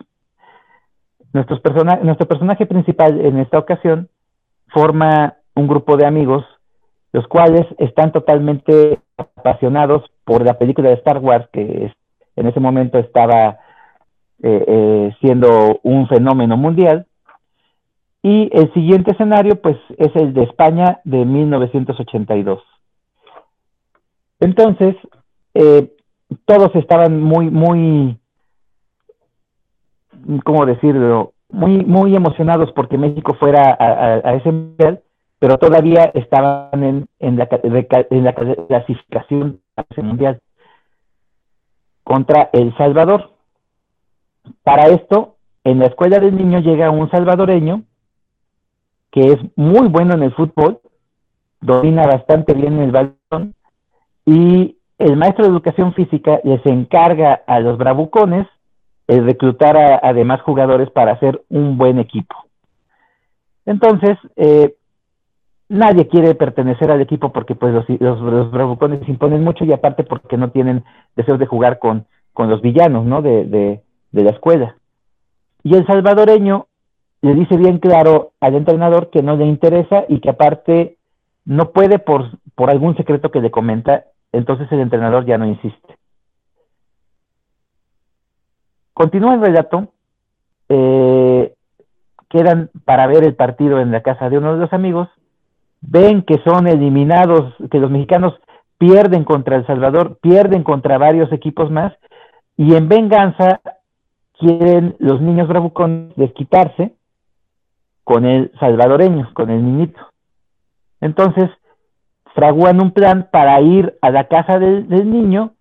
Nuestros 1.32 1.60
nuestro 2.02 2.28
personaje 2.28 2.66
principal 2.66 3.20
en 3.20 3.38
esta 3.40 3.58
ocasión 3.58 4.08
forma 4.68 5.34
un 5.54 5.66
grupo 5.66 5.96
de 5.96 6.06
amigos, 6.06 6.44
los 7.12 7.26
cuales 7.26 7.66
están 7.78 8.12
totalmente 8.12 9.00
apasionados 9.16 10.04
por 10.24 10.44
la 10.44 10.58
película 10.58 10.88
de 10.88 10.96
Star 10.96 11.18
Wars, 11.18 11.48
que 11.52 11.92
en 12.36 12.46
ese 12.46 12.60
momento 12.60 12.98
estaba 12.98 13.58
eh, 14.42 14.64
eh, 14.66 15.16
siendo 15.20 15.80
un 15.82 16.06
fenómeno 16.08 16.56
mundial, 16.56 17.06
y 18.22 18.50
el 18.52 18.72
siguiente 18.72 19.12
escenario, 19.12 19.60
pues, 19.62 19.76
es 19.98 20.14
el 20.16 20.34
de 20.34 20.42
España 20.42 21.00
de 21.04 21.24
1982. 21.24 22.60
Entonces, 24.40 24.96
eh, 25.54 25.92
todos 26.44 26.74
estaban 26.74 27.22
muy, 27.22 27.50
muy, 27.50 28.18
¿cómo 30.44 30.66
decirlo? 30.66 31.34
Muy, 31.50 31.84
muy 31.84 32.16
emocionados 32.16 32.72
porque 32.72 32.98
México 32.98 33.34
fuera 33.34 33.76
a, 33.78 34.34
ese 34.34 34.50
mundial, 34.50 35.00
pero 35.46 35.58
todavía 35.58 36.10
estaban 36.12 36.82
en, 36.82 37.06
en, 37.20 37.36
la, 37.36 37.48
en 38.10 38.24
la 38.24 38.34
clasificación 38.34 39.60
a 39.76 40.02
mundial 40.02 40.40
contra 42.02 42.50
El 42.52 42.76
Salvador. 42.76 43.30
Para 44.64 44.88
esto, 44.88 45.36
en 45.62 45.78
la 45.78 45.86
escuela 45.86 46.18
del 46.18 46.36
niño 46.36 46.58
llega 46.58 46.90
un 46.90 47.08
salvadoreño 47.12 47.84
que 49.12 49.34
es 49.34 49.38
muy 49.54 49.86
bueno 49.86 50.14
en 50.14 50.24
el 50.24 50.34
fútbol, 50.34 50.80
domina 51.60 52.08
bastante 52.08 52.52
bien 52.52 52.80
el 52.80 52.90
balón 52.90 53.54
y 54.24 54.78
el 54.98 55.16
maestro 55.16 55.44
de 55.44 55.52
educación 55.52 55.94
física 55.94 56.40
les 56.42 56.66
encarga 56.66 57.44
a 57.46 57.60
los 57.60 57.78
bravucones 57.78 58.48
el 59.06 59.24
reclutar 59.24 59.76
a, 59.76 60.12
demás 60.12 60.40
jugadores 60.42 60.90
para 60.90 61.12
hacer 61.12 61.40
un 61.50 61.78
buen 61.78 62.00
equipo. 62.00 62.34
Entonces, 63.64 64.18
eh, 64.34 64.74
nadie 65.68 66.08
quiere 66.08 66.34
pertenecer 66.34 66.90
al 66.90 67.00
equipo 67.00 67.32
porque 67.32 67.54
pues 67.54 67.74
los, 67.74 68.20
los, 68.20 68.50
bravucones 68.50 69.08
imponen 69.08 69.42
mucho 69.42 69.64
y 69.64 69.72
aparte 69.72 70.04
porque 70.04 70.36
no 70.36 70.50
tienen 70.50 70.84
deseos 71.16 71.38
de 71.38 71.46
jugar 71.46 71.78
con, 71.78 72.06
con 72.32 72.48
los 72.48 72.62
villanos, 72.62 73.04
¿no? 73.04 73.22
De, 73.22 73.44
de, 73.44 73.82
de 74.12 74.22
la 74.22 74.30
escuela. 74.30 74.76
Y 75.62 75.74
el 75.74 75.86
salvadoreño 75.86 76.66
le 77.22 77.34
dice 77.34 77.56
bien 77.56 77.78
claro 77.78 78.32
al 78.40 78.54
entrenador 78.54 79.10
que 79.10 79.22
no 79.22 79.36
le 79.36 79.46
interesa 79.46 80.04
y 80.08 80.20
que 80.20 80.30
aparte 80.30 80.98
no 81.44 81.70
puede 81.70 81.98
por, 81.98 82.38
por 82.54 82.70
algún 82.70 82.96
secreto 82.96 83.30
que 83.30 83.40
le 83.40 83.50
comenta, 83.50 84.04
entonces 84.32 84.70
el 84.70 84.80
entrenador 84.80 85.24
ya 85.26 85.38
no 85.38 85.46
insiste. 85.46 85.96
Continúa 88.92 89.34
el 89.34 89.40
relato, 89.40 89.88
eh, 90.68 91.54
quedan 92.28 92.70
para 92.84 93.06
ver 93.06 93.24
el 93.24 93.34
partido 93.34 93.80
en 93.80 93.92
la 93.92 94.02
casa 94.02 94.30
de 94.30 94.38
uno 94.38 94.54
de 94.54 94.60
los 94.60 94.72
amigos, 94.72 95.08
ven 95.80 96.22
que 96.22 96.38
son 96.44 96.66
eliminados, 96.66 97.54
que 97.70 97.78
los 97.78 97.90
mexicanos 97.90 98.34
pierden 98.78 99.24
contra 99.24 99.56
El 99.56 99.66
Salvador, 99.66 100.18
pierden 100.20 100.62
contra 100.62 100.98
varios 100.98 101.32
equipos 101.32 101.70
más, 101.70 101.92
y 102.56 102.74
en 102.74 102.88
venganza 102.88 103.60
quieren 104.38 104.96
los 104.98 105.20
niños 105.20 105.48
bravucones 105.48 106.14
desquitarse 106.16 106.94
con 108.04 108.24
el 108.24 108.52
salvadoreño, 108.60 109.30
con 109.34 109.50
el 109.50 109.64
niñito. 109.64 110.00
Entonces, 111.00 111.50
fraguan 112.34 112.80
un 112.80 112.92
plan 112.92 113.28
para 113.32 113.60
ir 113.60 113.96
a 114.00 114.10
la 114.10 114.28
casa 114.28 114.58
del, 114.58 114.88
niño 114.88 115.54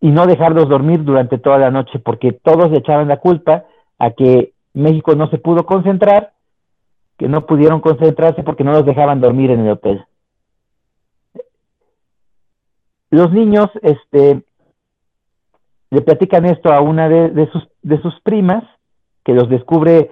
y 0.00 0.10
no 0.10 0.26
dejarlos 0.26 0.68
dormir 0.68 1.04
durante 1.04 1.38
toda 1.38 1.58
la 1.58 1.70
noche, 1.70 1.98
porque 2.00 2.32
todos 2.32 2.70
le 2.70 2.78
echaban 2.78 3.08
la 3.08 3.18
culpa 3.18 3.64
a 3.98 4.10
que 4.10 4.52
México 4.74 5.14
no 5.14 5.28
se 5.30 5.38
pudo 5.38 5.66
concentrar, 5.66 6.32
que 7.20 7.28
no 7.28 7.44
pudieron 7.44 7.82
concentrarse 7.82 8.42
porque 8.42 8.64
no 8.64 8.72
los 8.72 8.86
dejaban 8.86 9.20
dormir 9.20 9.50
en 9.50 9.60
el 9.60 9.72
hotel. 9.72 10.02
Los 13.10 13.30
niños, 13.30 13.66
este, 13.82 14.42
le 15.90 16.00
platican 16.00 16.46
esto 16.46 16.72
a 16.72 16.80
una 16.80 17.10
de, 17.10 17.46
sus, 17.52 17.68
de 17.82 18.00
sus 18.00 18.18
primas, 18.22 18.64
que 19.22 19.34
los 19.34 19.50
descubre 19.50 20.10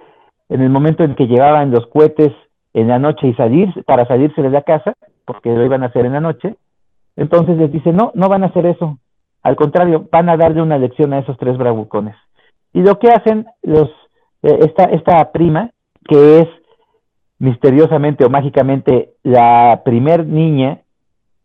en 0.50 0.60
el 0.60 0.68
momento 0.68 1.02
en 1.02 1.14
que 1.14 1.26
llevaban 1.26 1.70
los 1.70 1.86
cohetes 1.86 2.30
en 2.74 2.88
la 2.88 2.98
noche 2.98 3.26
y 3.26 3.34
salir, 3.36 3.72
para 3.86 4.06
salirse 4.06 4.42
de 4.42 4.50
la 4.50 4.60
casa, 4.60 4.92
porque 5.24 5.48
lo 5.48 5.64
iban 5.64 5.84
a 5.84 5.86
hacer 5.86 6.04
en 6.04 6.12
la 6.12 6.20
noche, 6.20 6.56
entonces 7.16 7.56
les 7.56 7.72
dice, 7.72 7.90
no, 7.90 8.12
no 8.16 8.28
van 8.28 8.42
a 8.42 8.48
hacer 8.48 8.66
eso, 8.66 8.98
al 9.42 9.56
contrario, 9.56 10.06
van 10.12 10.28
a 10.28 10.36
darle 10.36 10.60
una 10.60 10.76
lección 10.76 11.14
a 11.14 11.20
esos 11.20 11.38
tres 11.38 11.56
bravucones. 11.56 12.16
Y 12.74 12.82
lo 12.82 12.98
que 12.98 13.08
hacen 13.08 13.46
los, 13.62 13.88
eh, 14.42 14.58
esta, 14.60 14.84
esta 14.84 15.32
prima, 15.32 15.70
que 16.06 16.40
es 16.40 16.48
misteriosamente 17.38 18.24
o 18.24 18.30
mágicamente 18.30 19.14
la 19.22 19.82
primer 19.84 20.26
niña 20.26 20.80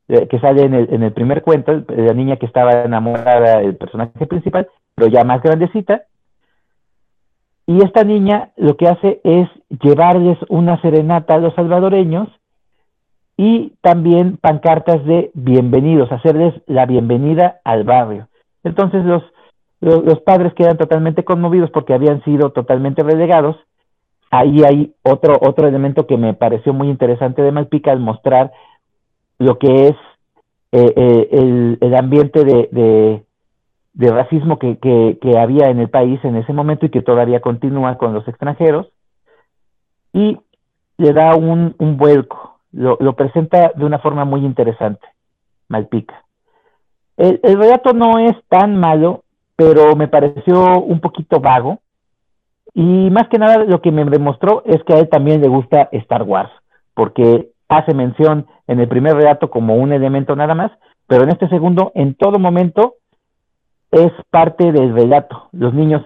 eh, 0.08 0.28
que 0.28 0.40
sale 0.40 0.64
en 0.64 0.74
el, 0.74 0.94
en 0.94 1.04
el 1.04 1.14
primer 1.14 1.44
cuento, 1.44 1.84
la 1.88 2.14
niña 2.14 2.38
que 2.38 2.46
estaba 2.46 2.84
enamorada 2.84 3.60
del 3.60 3.76
personaje 3.76 4.26
principal, 4.26 4.68
pero 4.96 5.08
ya 5.08 5.24
más 5.24 5.42
grandecita, 5.42 6.04
y 7.66 7.84
esta 7.84 8.04
niña 8.04 8.50
lo 8.58 8.76
que 8.76 8.88
hace 8.88 9.22
es 9.24 9.48
llevarles 9.82 10.38
una 10.50 10.82
serenata 10.82 11.36
a 11.36 11.40
los 11.40 11.54
salvadoreños 11.56 12.28
y 13.38 13.74
también 13.82 14.38
pancartas 14.38 15.04
de 15.06 15.32
bienvenidos, 15.34 16.12
hacerles 16.12 16.54
la 16.68 16.86
bienvenida 16.86 17.62
al 17.64 17.84
barrio. 17.84 18.28
Entonces 18.64 19.06
los, 19.06 19.24
los, 19.80 20.20
padres 20.22 20.54
quedan 20.54 20.78
totalmente 20.78 21.24
conmovidos 21.24 21.72
porque 21.72 21.94
habían 21.94 22.24
sido 22.24 22.52
totalmente 22.52 23.02
relegados. 23.02 23.56
Ahí 24.36 24.64
hay 24.64 24.96
otro, 25.04 25.38
otro 25.42 25.68
elemento 25.68 26.08
que 26.08 26.18
me 26.18 26.34
pareció 26.34 26.74
muy 26.74 26.90
interesante 26.90 27.42
de 27.42 27.52
Malpica 27.52 27.92
al 27.92 28.00
mostrar 28.00 28.52
lo 29.38 29.60
que 29.60 29.90
es 29.90 29.96
eh, 30.72 30.94
eh, 30.96 31.30
el, 31.32 31.78
el, 31.82 31.96
ambiente 31.96 32.44
de, 32.44 33.24
de 33.94 34.12
racismo 34.12 34.58
que, 34.58 34.78
que, 34.80 35.38
había 35.38 35.70
en 35.70 35.80
el 35.80 35.90
país 35.90 36.20
en 36.24 36.36
ese 36.36 36.52
momento 36.52 36.86
y 36.86 36.90
que 36.90 37.04
todavía 37.04 37.42
continúa 37.42 37.98
con 37.98 38.14
los 38.14 38.28
extranjeros, 38.28 38.88
y 40.12 40.38
le 40.98 41.14
da 41.14 41.36
un, 41.36 41.76
un 41.78 41.98
vuelco, 41.98 42.60
lo, 42.72 42.98
presenta 43.16 43.72
de 43.76 43.86
una 43.86 44.00
forma 44.00 44.26
muy 44.26 44.44
interesante, 44.46 45.06
Malpica. 45.68 46.24
El, 47.18 47.40
relato 47.44 47.94
no 47.94 48.18
es 48.18 48.36
tan 48.50 48.80
malo, 48.80 49.24
pero 49.56 49.96
me 49.96 50.08
pareció 50.08 50.80
un 50.80 51.00
poquito 51.00 51.40
vago. 51.40 51.80
Y 52.74 53.10
más 53.12 53.28
que 53.30 53.38
nada 53.38 53.66
lo 53.66 53.82
que 53.82 53.92
me 53.92 54.04
demostró 54.06 54.64
es 54.66 54.84
que 54.84 54.94
a 54.94 55.00
él 55.00 55.10
también 55.10 55.42
le 55.42 55.48
gusta 55.48 55.90
Star 55.92 56.24
Wars, 56.24 56.52
porque 56.94 57.50
hace 57.70 57.94
mención 57.94 58.48
en 58.68 58.80
el 58.80 58.88
primer 58.88 59.16
relato 59.16 59.50
como 59.50 59.76
un 59.76 59.94
elemento 59.94 60.36
nada 60.36 60.56
más, 60.56 60.72
pero 61.08 61.24
en 61.24 61.30
este 61.30 61.48
segundo, 61.50 61.92
en 61.96 62.16
todo 62.16 62.40
momento, 62.40 62.96
es 63.92 64.12
parte 64.32 64.72
del 64.72 64.94
relato. 64.94 65.50
Los 65.52 65.74
niños 65.74 66.04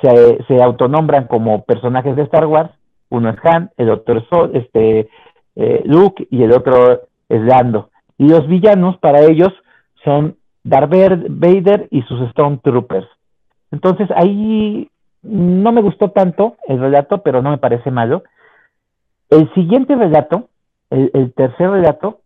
se, 0.00 0.44
se 0.46 0.62
autonombran 0.62 1.26
como 1.26 1.64
personajes 1.64 2.14
de 2.14 2.22
Star 2.22 2.46
Wars, 2.46 2.70
uno 3.08 3.30
es 3.30 3.36
Han, 3.44 3.70
el 3.76 3.90
otro 3.90 4.18
es 4.18 4.24
este, 4.54 5.08
eh, 5.56 5.82
Luke 5.84 6.26
y 6.30 6.42
el 6.42 6.52
otro 6.52 7.02
es 7.28 7.42
Lando. 7.42 7.90
Y 8.18 8.28
los 8.28 8.46
villanos 8.46 8.96
para 8.98 9.22
ellos 9.22 9.52
son 10.04 10.36
Darth 10.64 10.90
Vader 10.90 11.88
y 11.90 12.02
sus 12.02 12.30
Stormtroopers. 12.30 13.08
Entonces 13.70 14.08
ahí 14.14 14.90
no 15.28 15.72
me 15.72 15.82
gustó 15.82 16.10
tanto 16.10 16.56
el 16.68 16.78
relato, 16.80 17.22
pero 17.22 17.42
no 17.42 17.50
me 17.50 17.58
parece 17.58 17.90
malo. 17.90 18.22
El 19.30 19.52
siguiente 19.54 19.94
relato, 19.96 20.48
el, 20.90 21.32
tercer 21.34 21.70
relato, 21.70 22.20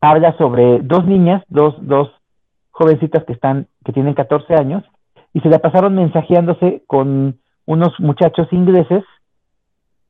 habla 0.00 0.36
sobre 0.38 0.80
dos 0.80 1.04
niñas, 1.06 1.42
dos, 1.48 1.74
dos 1.80 2.10
jovencitas 2.70 3.24
que 3.24 3.32
están, 3.32 3.66
que 3.84 3.92
tienen 3.92 4.14
14 4.14 4.54
años, 4.54 4.84
y 5.32 5.40
se 5.40 5.48
la 5.48 5.58
pasaron 5.58 5.94
mensajeándose 5.94 6.82
con 6.86 7.38
unos 7.66 7.98
muchachos 7.98 8.48
ingleses 8.52 9.04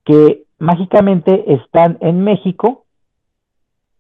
que 0.05 0.45
mágicamente 0.59 1.55
están 1.55 1.99
en 2.01 2.23
México 2.23 2.85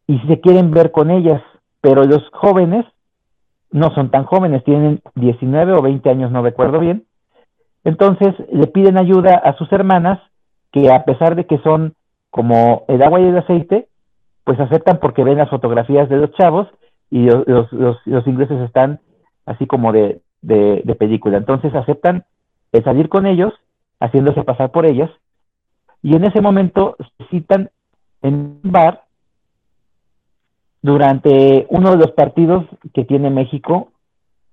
y 0.06 0.18
se 0.20 0.40
quieren 0.40 0.70
ver 0.70 0.92
con 0.92 1.10
ellas, 1.10 1.42
pero 1.80 2.04
los 2.04 2.22
jóvenes 2.32 2.84
no 3.70 3.92
son 3.94 4.10
tan 4.10 4.24
jóvenes, 4.24 4.62
tienen 4.64 5.00
19 5.16 5.72
o 5.72 5.82
20 5.82 6.08
años, 6.10 6.30
no 6.30 6.42
recuerdo 6.42 6.78
bien. 6.78 7.04
Entonces 7.86 8.34
le 8.52 8.66
piden 8.66 8.98
ayuda 8.98 9.36
a 9.36 9.56
sus 9.56 9.70
hermanas, 9.72 10.18
que 10.72 10.92
a 10.92 11.04
pesar 11.04 11.36
de 11.36 11.46
que 11.46 11.58
son 11.58 11.94
como 12.30 12.84
el 12.88 13.00
agua 13.00 13.20
y 13.20 13.26
el 13.26 13.38
aceite, 13.38 13.86
pues 14.42 14.58
aceptan 14.58 14.98
porque 14.98 15.22
ven 15.22 15.38
las 15.38 15.48
fotografías 15.48 16.08
de 16.08 16.16
los 16.16 16.32
chavos 16.32 16.66
y 17.10 17.26
los, 17.26 17.72
los, 17.72 18.26
ingleses 18.26 18.60
están 18.62 18.98
así 19.44 19.68
como 19.68 19.92
de, 19.92 20.20
de, 20.42 20.82
de 20.84 20.94
película. 20.96 21.38
Entonces 21.38 21.72
aceptan 21.76 22.24
el 22.72 22.82
salir 22.82 23.08
con 23.08 23.24
ellos, 23.24 23.54
haciéndose 24.00 24.42
pasar 24.42 24.72
por 24.72 24.84
ellas, 24.84 25.10
y 26.02 26.16
en 26.16 26.24
ese 26.24 26.40
momento 26.40 26.96
se 26.98 27.24
citan 27.26 27.70
en 28.22 28.58
un 28.64 28.72
bar 28.72 29.04
durante 30.82 31.68
uno 31.70 31.92
de 31.92 31.98
los 31.98 32.10
partidos 32.10 32.64
que 32.92 33.04
tiene 33.04 33.30
México 33.30 33.92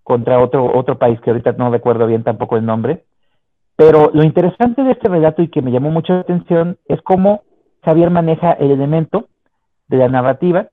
contra 0.04 0.40
otro, 0.40 0.78
otro 0.78 1.00
país 1.00 1.20
que 1.22 1.32
ahorita 1.32 1.54
no 1.54 1.72
recuerdo 1.72 2.06
bien 2.06 2.24
tampoco 2.24 2.58
el 2.58 2.66
nombre. 2.68 3.06
Pero 3.76 4.11
lo 4.13 4.24
interesante 4.24 4.84
de 4.84 4.91
este 4.91 5.09
relato 5.09 5.41
y 5.41 5.47
que 5.47 5.61
me 5.61 5.71
llamó 5.71 5.89
mucho 5.89 6.13
la 6.13 6.21
atención 6.21 6.78
es 6.88 7.01
cómo 7.01 7.41
Javier 7.84 8.09
maneja 8.09 8.51
el 8.53 8.71
elemento 8.71 9.28
de 9.88 9.97
la 9.97 10.07
narrativa, 10.07 10.67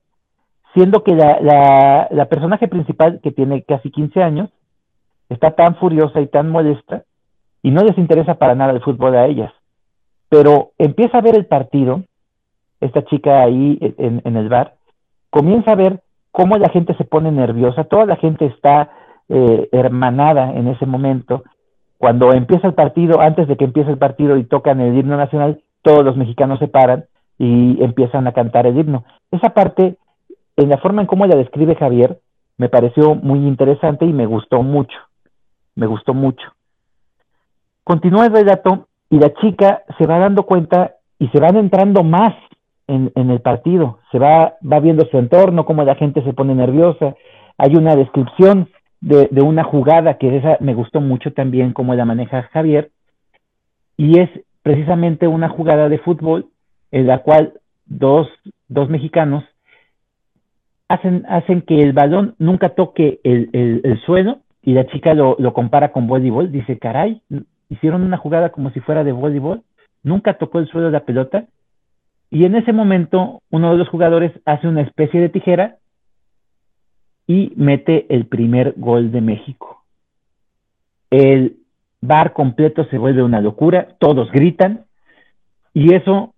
siendo 0.74 1.03
que 1.03 1.14
la, 1.14 1.40
la, 1.40 2.09
la 2.11 2.26
personaje 2.26 2.68
principal, 2.68 3.20
que 3.22 3.32
tiene 3.32 3.62
casi 3.62 3.90
15 3.90 4.22
años, 4.22 4.51
está 5.28 5.53
tan 5.53 5.76
furiosa 5.76 6.20
y 6.20 6.26
tan 6.26 6.51
molesta 6.51 7.05
y 7.62 7.70
no 7.70 7.82
les 7.82 7.96
interesa 7.98 8.34
para 8.34 8.55
nada 8.55 8.72
el 8.72 8.82
fútbol 8.82 9.16
a 9.16 9.26
ellas. 9.26 9.53
Pero 10.28 10.70
empieza 10.78 11.18
a 11.18 11.22
ver 11.22 11.34
el 11.34 11.46
partido, 11.46 12.05
esta 12.80 13.05
chica 13.05 13.42
ahí 13.42 13.78
en, 13.80 14.22
en 14.24 14.36
el 14.36 14.48
bar, 14.48 14.74
comienza 15.30 15.72
a 15.72 15.76
ver 15.76 16.01
cómo 16.30 16.57
la 16.57 16.68
gente 16.68 16.94
se 16.94 17.05
pone 17.05 17.32
nerviosa, 17.32 17.84
toda 17.84 18.07
la 18.07 18.16
gente 18.16 18.46
está 18.46 18.90
eh, 19.28 19.68
hermanada 19.72 20.53
en 20.53 20.68
ese 20.68 20.86
momento. 20.86 21.44
Cuando 22.01 22.32
empieza 22.32 22.66
el 22.66 22.72
partido, 22.72 23.20
antes 23.20 23.46
de 23.46 23.59
que 23.59 23.66
empiece 23.66 23.90
el 23.90 23.98
partido 23.98 24.38
y 24.38 24.44
tocan 24.44 24.80
el 24.80 24.96
himno 24.96 25.18
nacional, 25.18 25.61
todos 25.82 26.03
los 26.03 26.16
mexicanos 26.16 26.59
se 26.59 26.66
paran 26.66 27.05
y 27.38 27.76
empiezan 27.84 28.26
a 28.26 28.32
cantar 28.32 28.66
el 28.66 28.78
himno. 28.78 29.05
Esa 29.30 29.51
parte, 29.51 29.98
en 30.57 30.70
la 30.70 30.78
forma 30.78 31.03
en 31.03 31.07
cómo 31.07 31.26
la 31.26 31.36
describe 31.36 31.76
Javier, 31.76 32.18
me 32.57 32.70
pareció 32.70 33.16
muy 33.16 33.40
interesante 33.40 34.07
y 34.07 34.14
me 34.14 34.24
gustó 34.24 34.62
mucho. 34.62 34.96
Me 35.74 35.86
gustó 35.86 36.14
mucho. 36.14 36.42
Continúa 37.84 38.24
el 38.24 38.32
relato 38.32 38.88
y 39.11 39.18
la 39.18 39.34
chica 39.34 39.82
se 39.98 40.07
va 40.07 40.20
dando 40.20 40.44
cuenta 40.44 40.94
y 41.18 41.28
se 41.28 41.38
van 41.38 41.59
entrando 41.59 42.03
más 42.03 42.32
en, 42.86 43.12
el 43.14 43.42
partido. 43.42 43.98
Se 44.11 44.18
va, 44.18 44.55
va 44.61 44.80
viendo 44.80 45.05
su 45.11 45.18
entorno, 45.18 45.66
cómo 45.66 45.84
la 45.84 45.96
gente 45.96 46.24
se 46.24 46.32
pone 46.32 46.55
nerviosa. 46.55 47.14
Hay 47.59 47.76
una 47.76 47.94
descripción 47.94 48.70
de, 49.01 49.28
una 49.42 49.64
jugada 49.64 50.18
que 50.18 50.36
esa 50.36 50.57
me 50.61 50.74
gustó 50.74 51.01
mucho 51.01 51.32
también, 51.32 51.72
cómo 51.72 51.94
la 51.94 52.05
maneja 52.05 52.42
Javier. 52.53 52.90
Y 53.96 54.18
es 54.18 54.30
precisamente 54.62 55.26
una 55.26 55.48
jugada 55.48 55.88
de 55.88 55.98
fútbol 55.98 56.48
en 56.90 57.07
la 57.07 57.18
cual 57.18 57.55
dos, 57.86 58.28
dos 58.68 58.88
mexicanos 58.88 59.44
hacen, 60.88 61.24
hacen 61.28 61.62
que 61.62 61.82
el 61.82 61.92
balón 61.92 62.34
nunca 62.38 62.70
toque 62.70 63.20
el, 63.24 63.51
el, 63.53 64.01
suelo 64.03 64.40
y 64.62 64.74
la 64.74 64.86
chica 64.86 65.14
lo, 65.14 65.36
lo 65.38 65.53
compara 65.53 65.92
con 65.92 66.07
voleibol. 66.07 66.51
Dice, 66.51 66.78
caray, 66.78 67.22
hicieron 67.68 68.03
una 68.03 68.16
jugada 68.16 68.51
como 68.51 68.70
si 68.70 68.80
fuera 68.80 69.05
de 69.05 69.12
voleibol, 69.12 69.62
nunca 70.03 70.34
tocó 70.34 70.59
el 70.59 70.68
suelo 70.68 70.90
la 70.90 71.05
pelota 71.05 71.46
y 72.30 72.44
en 72.44 72.55
ese 72.55 72.72
momento, 72.72 73.42
uno 73.51 73.72
de 73.72 73.76
los 73.76 73.88
jugadores 73.88 74.32
hace 74.44 74.68
una 74.68 74.82
especie 74.82 75.20
de 75.20 75.28
tijera 75.28 75.78
y 77.27 77.53
mete 77.57 78.07
el 78.09 78.27
primer 78.27 78.75
gol 78.77 79.12
de 79.12 79.21
México. 79.21 79.85
El 81.11 81.59
bar 82.01 82.33
completo 82.33 82.85
se 82.87 82.99
vuelve 82.99 83.23
una 83.23 83.41
locura, 83.41 83.97
todos 83.99 84.31
gritan 84.31 84.85
y 85.75 85.95
eso 85.95 86.35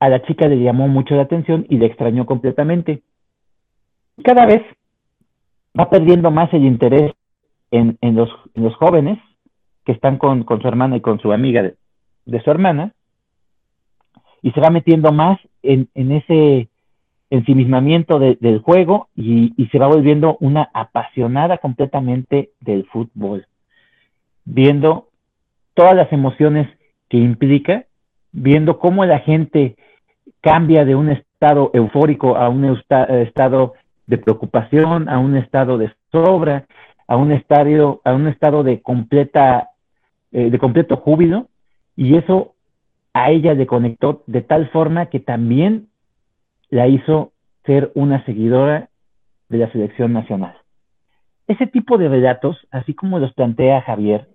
a 0.00 0.08
la 0.08 0.22
chica 0.22 0.48
le 0.48 0.62
llamó 0.62 0.88
mucho 0.88 1.14
la 1.14 1.22
atención 1.22 1.66
y 1.68 1.78
le 1.78 1.86
extrañó 1.86 2.26
completamente. 2.26 3.02
Cada 4.22 4.46
vez 4.46 4.62
va 5.78 5.88
perdiendo 5.90 6.30
más 6.30 6.52
el 6.52 6.64
interés 6.64 7.12
en, 7.70 7.96
los, 8.14 8.30
jóvenes 8.76 9.18
que 9.84 9.92
están 9.92 10.18
con, 10.18 10.44
su 10.46 10.68
hermana 10.68 10.96
y 10.96 11.00
con 11.00 11.20
su 11.20 11.32
amiga 11.32 11.62
de 11.62 12.42
su 12.42 12.50
hermana 12.50 12.92
y 14.42 14.50
se 14.50 14.60
va 14.60 14.70
metiendo 14.70 15.12
más 15.12 15.38
en, 15.62 15.88
ese 15.94 16.68
ensimismamiento 17.32 18.18
del 18.18 18.58
juego 18.58 19.08
y, 19.16 19.54
se 19.72 19.78
va 19.78 19.86
volviendo 19.86 20.36
una 20.40 20.68
apasionada 20.74 21.56
completamente 21.56 22.50
del 22.60 22.84
fútbol, 22.84 23.46
viendo 24.44 25.08
todas 25.72 25.96
las 25.96 26.12
emociones 26.12 26.68
que 27.08 27.16
implica, 27.16 27.86
viendo 28.32 28.78
cómo 28.78 29.06
la 29.06 29.20
gente 29.20 29.76
cambia 30.42 30.84
de 30.84 30.94
un 30.94 31.08
estado 31.08 31.70
eufórico 31.72 32.36
a 32.36 32.50
un 32.50 32.66
estado 32.66 33.72
de 34.06 34.18
preocupación, 34.18 35.08
a 35.08 35.18
un 35.18 35.38
estado 35.38 35.78
de 35.78 35.90
sobra, 36.10 36.66
a 37.06 37.16
un 37.16 37.32
estadio, 37.32 38.02
a 38.04 38.12
un 38.12 38.28
estado 38.28 38.62
de 38.62 38.82
completa, 38.82 39.70
eh, 40.32 40.50
de 40.50 40.58
completo 40.58 40.98
júbilo, 40.98 41.48
y 41.96 42.14
eso 42.14 42.52
a 43.14 43.30
ella 43.30 43.54
le 43.54 43.66
conectó 43.66 44.22
de 44.26 44.42
tal 44.42 44.68
forma 44.68 45.06
que 45.06 45.20
también 45.20 45.88
la 46.72 46.88
hizo 46.88 47.32
ser 47.66 47.92
una 47.94 48.24
seguidora 48.24 48.88
de 49.50 49.58
la 49.58 49.70
selección 49.70 50.14
nacional. 50.14 50.56
Ese 51.46 51.66
tipo 51.66 51.98
de 51.98 52.08
relatos, 52.08 52.56
así 52.70 52.94
como 52.94 53.18
los 53.18 53.34
plantea 53.34 53.82
Javier, 53.82 54.26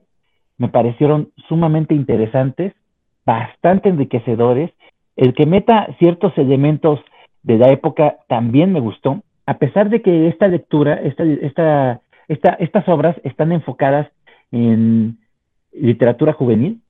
me 0.59 0.69
parecieron 0.69 1.31
sumamente 1.49 1.95
interesantes, 1.95 2.73
bastante 3.25 3.89
enriquecedores. 3.89 4.71
El 5.15 5.33
que 5.33 5.47
meta 5.47 5.87
ciertos 5.97 6.37
elementos 6.37 6.99
de 7.41 7.57
la 7.57 7.69
época 7.69 8.17
también 8.27 8.71
me 8.71 8.81
gustó, 8.81 9.23
a 9.47 9.57
pesar 9.57 9.89
de 9.89 10.03
que 10.03 10.27
esta 10.27 10.47
lectura, 10.47 10.93
esta, 10.93 11.23
esta, 11.23 12.01
esta, 12.27 12.49
estas 12.59 12.87
obras 12.87 13.15
están 13.23 13.51
enfocadas 13.51 14.09
en 14.51 15.17
literatura 15.73 16.33
juvenil, 16.33 16.81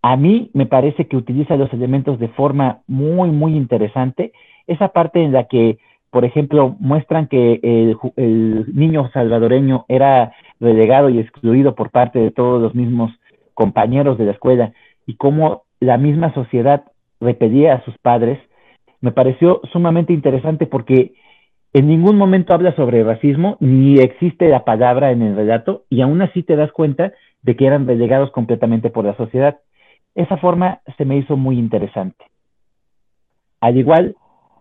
a 0.00 0.16
mí 0.16 0.50
me 0.54 0.64
parece 0.64 1.08
que 1.08 1.18
utiliza 1.18 1.56
los 1.56 1.70
elementos 1.74 2.18
de 2.18 2.28
forma 2.28 2.80
muy, 2.86 3.30
muy 3.30 3.54
interesante. 3.54 4.32
Esa 4.66 4.88
parte 4.88 5.22
en 5.22 5.32
la 5.32 5.44
que, 5.44 5.78
por 6.10 6.24
ejemplo, 6.24 6.76
muestran 6.78 7.26
que 7.28 7.60
el, 7.62 8.74
niño 8.74 9.10
salvadoreño 9.12 9.84
era 9.88 10.32
relegado 10.60 11.08
y 11.08 11.18
excluido 11.18 11.74
por 11.74 11.90
parte 11.90 12.18
de 12.18 12.30
todos 12.30 12.60
los 12.60 12.74
mismos 12.74 13.12
compañeros 13.54 14.18
de 14.18 14.26
la 14.26 14.32
escuela 14.32 14.72
y 15.06 15.16
cómo 15.16 15.62
la 15.80 15.98
misma 15.98 16.32
sociedad 16.34 16.84
repetía 17.20 17.74
a 17.74 17.84
sus 17.84 17.96
padres, 17.98 18.38
me 19.00 19.12
pareció 19.12 19.60
sumamente 19.72 20.12
interesante 20.12 20.66
porque 20.66 21.12
en 21.72 21.88
ningún 21.88 22.16
momento 22.16 22.54
habla 22.54 22.74
sobre 22.76 23.04
racismo 23.04 23.56
ni 23.60 23.98
existe 23.98 24.48
la 24.48 24.64
palabra 24.64 25.10
en 25.10 25.22
el 25.22 25.36
relato 25.36 25.84
y 25.90 26.00
aún 26.00 26.22
así 26.22 26.42
te 26.42 26.56
das 26.56 26.72
cuenta 26.72 27.12
de 27.42 27.56
que 27.56 27.66
eran 27.66 27.86
relegados 27.86 28.30
completamente 28.30 28.90
por 28.90 29.04
la 29.04 29.16
sociedad. 29.16 29.58
Esa 30.14 30.36
forma 30.36 30.80
se 30.96 31.04
me 31.04 31.18
hizo 31.18 31.36
muy 31.36 31.58
interesante. 31.58 32.24
Al 33.60 33.76
igual 33.76 34.16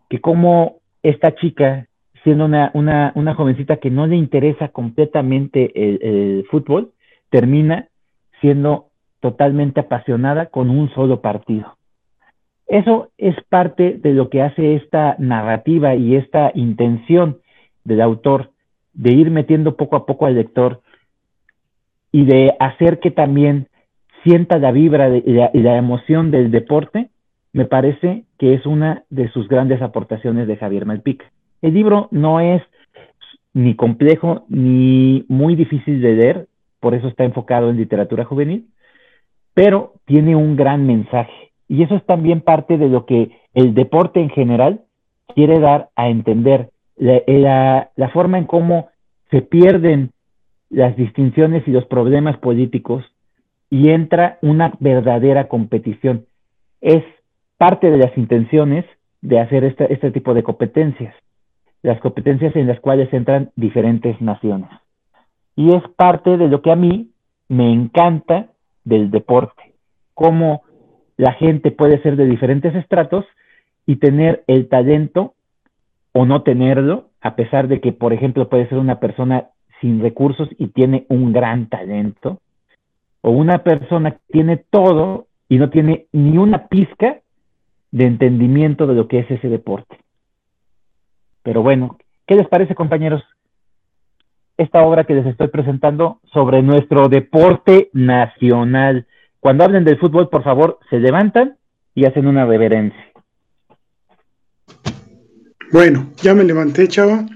que 0.10 0.22
como 0.22 0.78
esta 1.02 1.36
chica, 1.36 1.88
siendo 2.24 2.46
una, 2.46 2.72
una, 2.74 3.36
jovencita 3.36 3.78
que 3.78 3.90
no 3.90 4.08
le 4.08 4.16
interesa 4.16 4.70
completamente 4.70 5.72
el, 5.76 6.00
el 6.02 6.46
fútbol, 6.50 6.92
termina 7.30 7.88
siendo 8.40 8.88
totalmente 9.20 9.80
apasionada 9.80 10.48
con 10.48 10.70
un 10.70 10.90
solo 10.94 11.22
partido. 11.22 11.78
Eso 12.68 13.10
es 13.18 13.36
parte 13.50 13.98
de 13.98 14.14
lo 14.14 14.30
que 14.30 14.42
hace 14.42 14.76
esta 14.76 15.16
narrativa 15.20 15.96
y 15.96 16.16
esta 16.16 16.52
intención 16.56 17.40
del 17.84 18.02
autor 18.02 18.52
de 18.94 19.12
ir 19.12 19.32
metiendo 19.32 19.76
poco 19.76 19.96
a 19.96 20.06
poco 20.06 20.26
al 20.26 20.36
lector 20.36 20.82
y 22.12 22.26
de 22.26 22.56
hacer 22.60 23.00
que 23.00 23.12
también 23.12 23.68
sienta 24.24 24.58
la 24.60 24.72
vibra 24.72 25.10
y 25.10 25.22
la, 25.34 25.52
la, 25.54 25.78
emoción 25.78 26.32
del 26.32 26.52
deporte, 26.52 27.10
me 27.52 27.66
parece 27.66 28.24
que 28.44 28.54
es 28.54 28.66
una 28.66 29.06
de 29.10 29.30
sus 29.30 29.48
grandes 29.48 29.82
aportaciones 29.82 30.50
de 30.50 30.58
Javier 30.58 30.86
Malpica. 30.86 31.32
El 31.62 31.76
libro 31.76 32.10
no 32.12 32.42
es 32.42 32.62
ni 33.54 33.74
complejo 33.74 34.44
ni 34.50 35.24
muy 35.30 35.56
difícil 35.56 36.02
de 36.02 36.14
leer, 36.14 36.48
por 36.82 36.94
eso 36.94 37.08
está 37.08 37.24
enfocado 37.24 37.70
en 37.70 37.78
literatura 37.78 38.26
juvenil, 38.26 38.68
pero 39.54 39.94
tiene 40.04 40.36
un 40.36 40.58
gran 40.58 40.86
mensaje. 40.86 41.54
Y 41.70 41.84
eso 41.84 41.96
es 41.96 42.06
también 42.06 42.42
parte 42.42 42.78
de 42.78 42.90
lo 42.90 43.06
que 43.06 43.32
el 43.54 43.74
deporte 43.74 44.20
en 44.20 44.30
general 44.30 44.82
quiere 45.34 45.62
dar 45.62 45.88
a 45.96 46.10
entender, 46.10 46.70
la, 46.98 47.22
la, 47.26 47.92
la 47.96 48.10
forma 48.10 48.40
en 48.40 48.46
cómo 48.46 48.90
se 49.32 49.42
pierden 49.42 50.12
las 50.70 50.98
distinciones 50.98 51.66
y 51.66 51.72
los 51.72 51.86
problemas 51.86 52.38
políticos 52.40 53.06
y 53.70 53.92
entra 53.92 54.38
una 54.42 54.74
verdadera 54.82 55.48
competición. 55.48 56.26
Es 56.82 57.06
parte 57.64 57.90
de 57.90 57.96
las 57.96 58.18
intenciones 58.18 58.84
de 59.22 59.40
hacer 59.40 59.64
este, 59.64 59.94
este 59.94 60.12
tipo 60.12 60.34
de 60.34 60.44
competencias, 60.44 61.16
las 61.82 61.98
competencias 62.02 62.54
en 62.58 62.68
las 62.68 62.78
cuales 62.82 63.08
entran 63.14 63.52
diferentes 63.56 64.20
naciones. 64.20 64.70
Y 65.56 65.74
es 65.74 65.82
parte 65.96 66.36
de 66.36 66.50
lo 66.50 66.62
que 66.62 66.74
a 66.74 66.76
mí 66.76 67.12
me 67.48 67.72
encanta 67.72 68.48
del 68.84 69.12
deporte, 69.12 69.76
cómo 70.14 70.64
la 71.16 71.32
gente 71.36 71.72
puede 71.72 72.02
ser 72.02 72.18
de 72.18 72.26
diferentes 72.26 72.76
estratos 72.76 73.24
y 73.86 73.96
tener 73.96 74.44
el 74.48 74.68
talento 74.68 75.34
o 76.12 76.26
no 76.26 76.42
tenerlo, 76.44 77.12
a 77.22 77.38
pesar 77.38 77.70
de 77.70 77.80
que, 77.80 77.94
por 77.94 78.12
ejemplo, 78.12 78.50
puede 78.50 78.68
ser 78.68 78.78
una 78.78 79.00
persona 79.00 79.52
sin 79.80 80.02
recursos 80.02 80.50
y 80.58 80.68
tiene 80.68 81.06
un 81.08 81.32
gran 81.32 81.70
talento, 81.70 82.42
o 83.22 83.32
una 83.32 83.64
persona 83.64 84.12
que 84.12 84.34
tiene 84.34 84.58
todo 84.58 85.28
y 85.48 85.60
no 85.60 85.70
tiene 85.70 86.08
ni 86.12 86.38
una 86.38 86.68
pizca 86.68 87.23
de 87.94 88.08
entendimiento 88.08 88.88
de 88.88 88.96
lo 88.96 89.08
que 89.08 89.20
es 89.20 89.30
ese 89.30 89.48
deporte. 89.50 90.00
Pero 91.44 91.62
bueno, 91.62 92.00
¿qué 92.26 92.34
les 92.34 92.48
parece, 92.48 92.74
compañeros? 92.74 93.22
Esta 94.58 94.82
obra 94.82 95.04
que 95.04 95.14
les 95.14 95.28
estoy 95.28 95.50
presentando 95.50 96.20
sobre 96.34 96.64
nuestro 96.64 97.08
deporte 97.08 97.92
nacional. 97.94 99.06
Cuando 99.40 99.64
hablen 99.64 99.86
del 99.86 100.00
fútbol, 100.00 100.30
por 100.30 100.44
favor, 100.44 100.80
se 100.90 101.00
levantan 101.00 101.58
y 101.94 102.06
hacen 102.06 102.26
una 102.26 102.48
reverencia. 102.48 103.12
Bueno, 105.72 106.10
ya 106.18 106.34
me 106.34 106.44
levanté, 106.44 106.88
chava. 106.88 107.28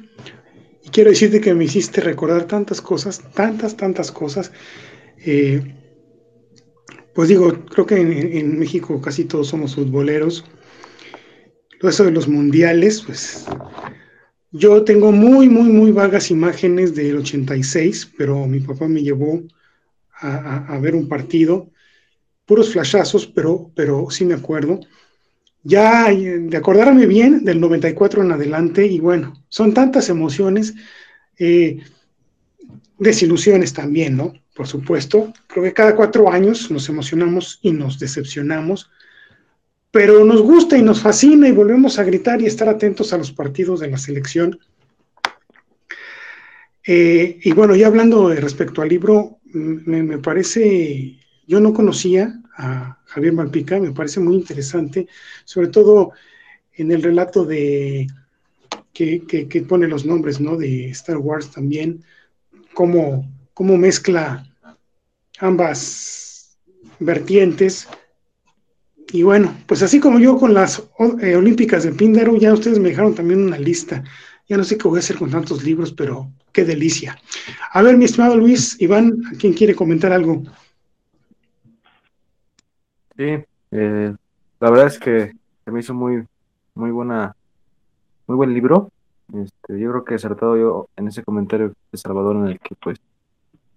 Y 0.84 0.89
quiero 0.89 1.12
decirte 1.12 1.39
que 1.39 1.53
me 1.53 1.66
hiciste 1.66 2.01
recordar 2.01 2.45
tantas 2.45 2.82
cosas, 2.82 3.20
tantas, 3.34 3.78
tantas 3.78 4.12
cosas. 4.12 4.51
Eh, 5.24 5.76
pues 7.18 7.30
digo, 7.30 7.51
creo 7.65 7.88
que 7.88 7.95
en, 7.99 8.59
México 8.59 9.01
casi 9.01 9.26
todos 9.26 9.47
somos 9.47 9.74
futboleros. 9.74 10.45
Eso 11.82 12.03
de 12.03 12.11
los 12.11 12.28
mundiales, 12.28 13.01
pues 13.01 13.47
yo 14.51 14.84
tengo 14.84 15.11
muy, 15.11 15.49
muy, 15.49 15.70
muy 15.70 15.89
vagas 15.89 16.30
imágenes 16.30 16.93
del 16.93 17.18
86, 17.18 18.13
pero 18.20 18.45
mi 18.45 18.59
papá 18.59 18.88
me 18.88 19.01
llevó 19.01 19.41
a 20.20 20.78
ver 20.80 20.93
un 20.93 21.09
partido, 21.09 21.72
puros 22.45 22.72
flashazos, 22.72 23.26
pero, 23.26 23.72
pero 23.74 24.11
sí 24.11 24.24
me 24.24 24.36
acuerdo. 24.36 24.80
Ya 25.63 26.11
de 26.11 26.55
acordarme 26.55 27.07
bien 27.07 27.43
del 27.43 27.59
94 27.59 28.22
en 28.22 28.32
adelante, 28.32 28.86
y 28.86 28.99
bueno, 28.99 29.43
son 29.49 29.74
tantas 29.74 30.09
emociones, 30.09 30.76
eh, 31.39 31.80
desilusiones 32.99 33.74
también, 33.74 34.15
¿no? 34.18 34.34
Por 34.58 34.66
supuesto, 34.66 35.32
creo 35.45 35.64
que 35.66 35.74
cada 35.74 35.95
cuatro 35.95 36.32
años 36.32 36.72
nos 36.72 36.89
emocionamos 36.89 37.60
y 37.62 37.72
nos 37.72 37.99
decepcionamos, 37.99 38.89
pero 39.91 40.26
nos 40.26 40.41
gusta 40.41 40.76
y 40.76 40.82
nos 40.82 40.99
fascina 40.99 41.47
y 41.47 41.51
volvemos 41.51 41.99
a 41.99 42.03
gritar 42.03 42.41
y 42.41 42.47
estar 42.47 42.68
atentos 42.68 43.14
a 43.14 43.20
los 43.20 43.32
partidos 43.32 43.82
de 43.82 43.91
la 43.91 43.99
selección. 43.99 44.60
Eh, 46.88 47.38
y 47.39 47.51
bueno, 47.51 47.76
ya 47.76 47.86
hablando 47.86 48.34
respecto 48.34 48.82
al 48.82 48.89
libro, 48.89 49.38
me, 49.43 50.01
me, 50.01 50.18
parece, 50.18 51.20
yo 51.45 51.60
no 51.60 51.72
conocía 51.72 52.41
a 52.58 52.99
Javier 53.05 53.34
Malpica, 53.34 53.80
me 53.80 53.91
parece 53.91 54.20
muy 54.22 54.38
interesante, 54.38 55.08
sobre 55.45 55.68
todo 55.68 56.14
en 56.74 56.91
el 56.91 57.03
relato 57.03 57.45
de 57.45 58.08
que 58.91 59.66
pone 59.70 59.88
los 59.88 60.03
nombres, 60.03 60.41
¿no? 60.41 60.58
De 60.58 60.89
Star 60.89 61.18
Wars 61.18 61.51
también, 61.51 62.03
cómo, 62.74 63.32
cómo 63.53 63.78
mezcla 63.78 64.47
ambas 65.39 66.57
vertientes 66.99 67.88
y 69.11 69.23
bueno, 69.23 69.55
pues 69.65 69.81
así 69.83 69.99
como 69.99 70.19
yo 70.19 70.38
con 70.38 70.53
las 70.53 70.83
eh, 71.21 71.35
Olímpicas 71.35 71.83
de 71.83 71.93
Píndaro, 71.93 72.35
ya 72.35 72.53
ustedes 72.53 72.79
me 72.79 72.89
dejaron 72.89 73.15
también 73.15 73.41
una 73.41 73.57
lista. 73.57 74.03
Ya 74.49 74.57
no 74.57 74.63
sé 74.63 74.77
qué 74.77 74.88
voy 74.88 74.97
a 74.97 74.99
hacer 74.99 75.17
con 75.17 75.31
tantos 75.31 75.63
libros, 75.63 75.93
pero 75.93 76.29
qué 76.51 76.65
delicia. 76.65 77.17
A 77.71 77.81
ver, 77.81 77.97
mi 77.97 78.05
estimado 78.05 78.35
Luis, 78.35 78.79
Iván, 78.81 79.13
¿a 79.33 79.38
quién 79.38 79.53
quiere 79.53 79.75
comentar 79.75 80.11
algo? 80.11 80.43
Sí, 83.15 83.38
eh, 83.71 84.13
la 84.59 84.69
verdad 84.69 84.88
es 84.88 84.99
que 84.99 85.33
se 85.63 85.71
me 85.71 85.79
hizo 85.79 85.93
muy, 85.93 86.23
muy 86.75 86.91
buena, 86.91 87.33
muy 88.27 88.35
buen 88.35 88.53
libro. 88.53 88.91
Este, 89.33 89.79
yo 89.79 89.89
creo 89.91 90.05
que 90.05 90.13
he 90.13 90.17
acertado 90.17 90.57
yo 90.57 90.89
en 90.97 91.07
ese 91.07 91.23
comentario 91.23 91.73
de 91.91 91.97
Salvador 91.97 92.35
en 92.38 92.47
el 92.47 92.59
que 92.59 92.75
pues 92.75 92.97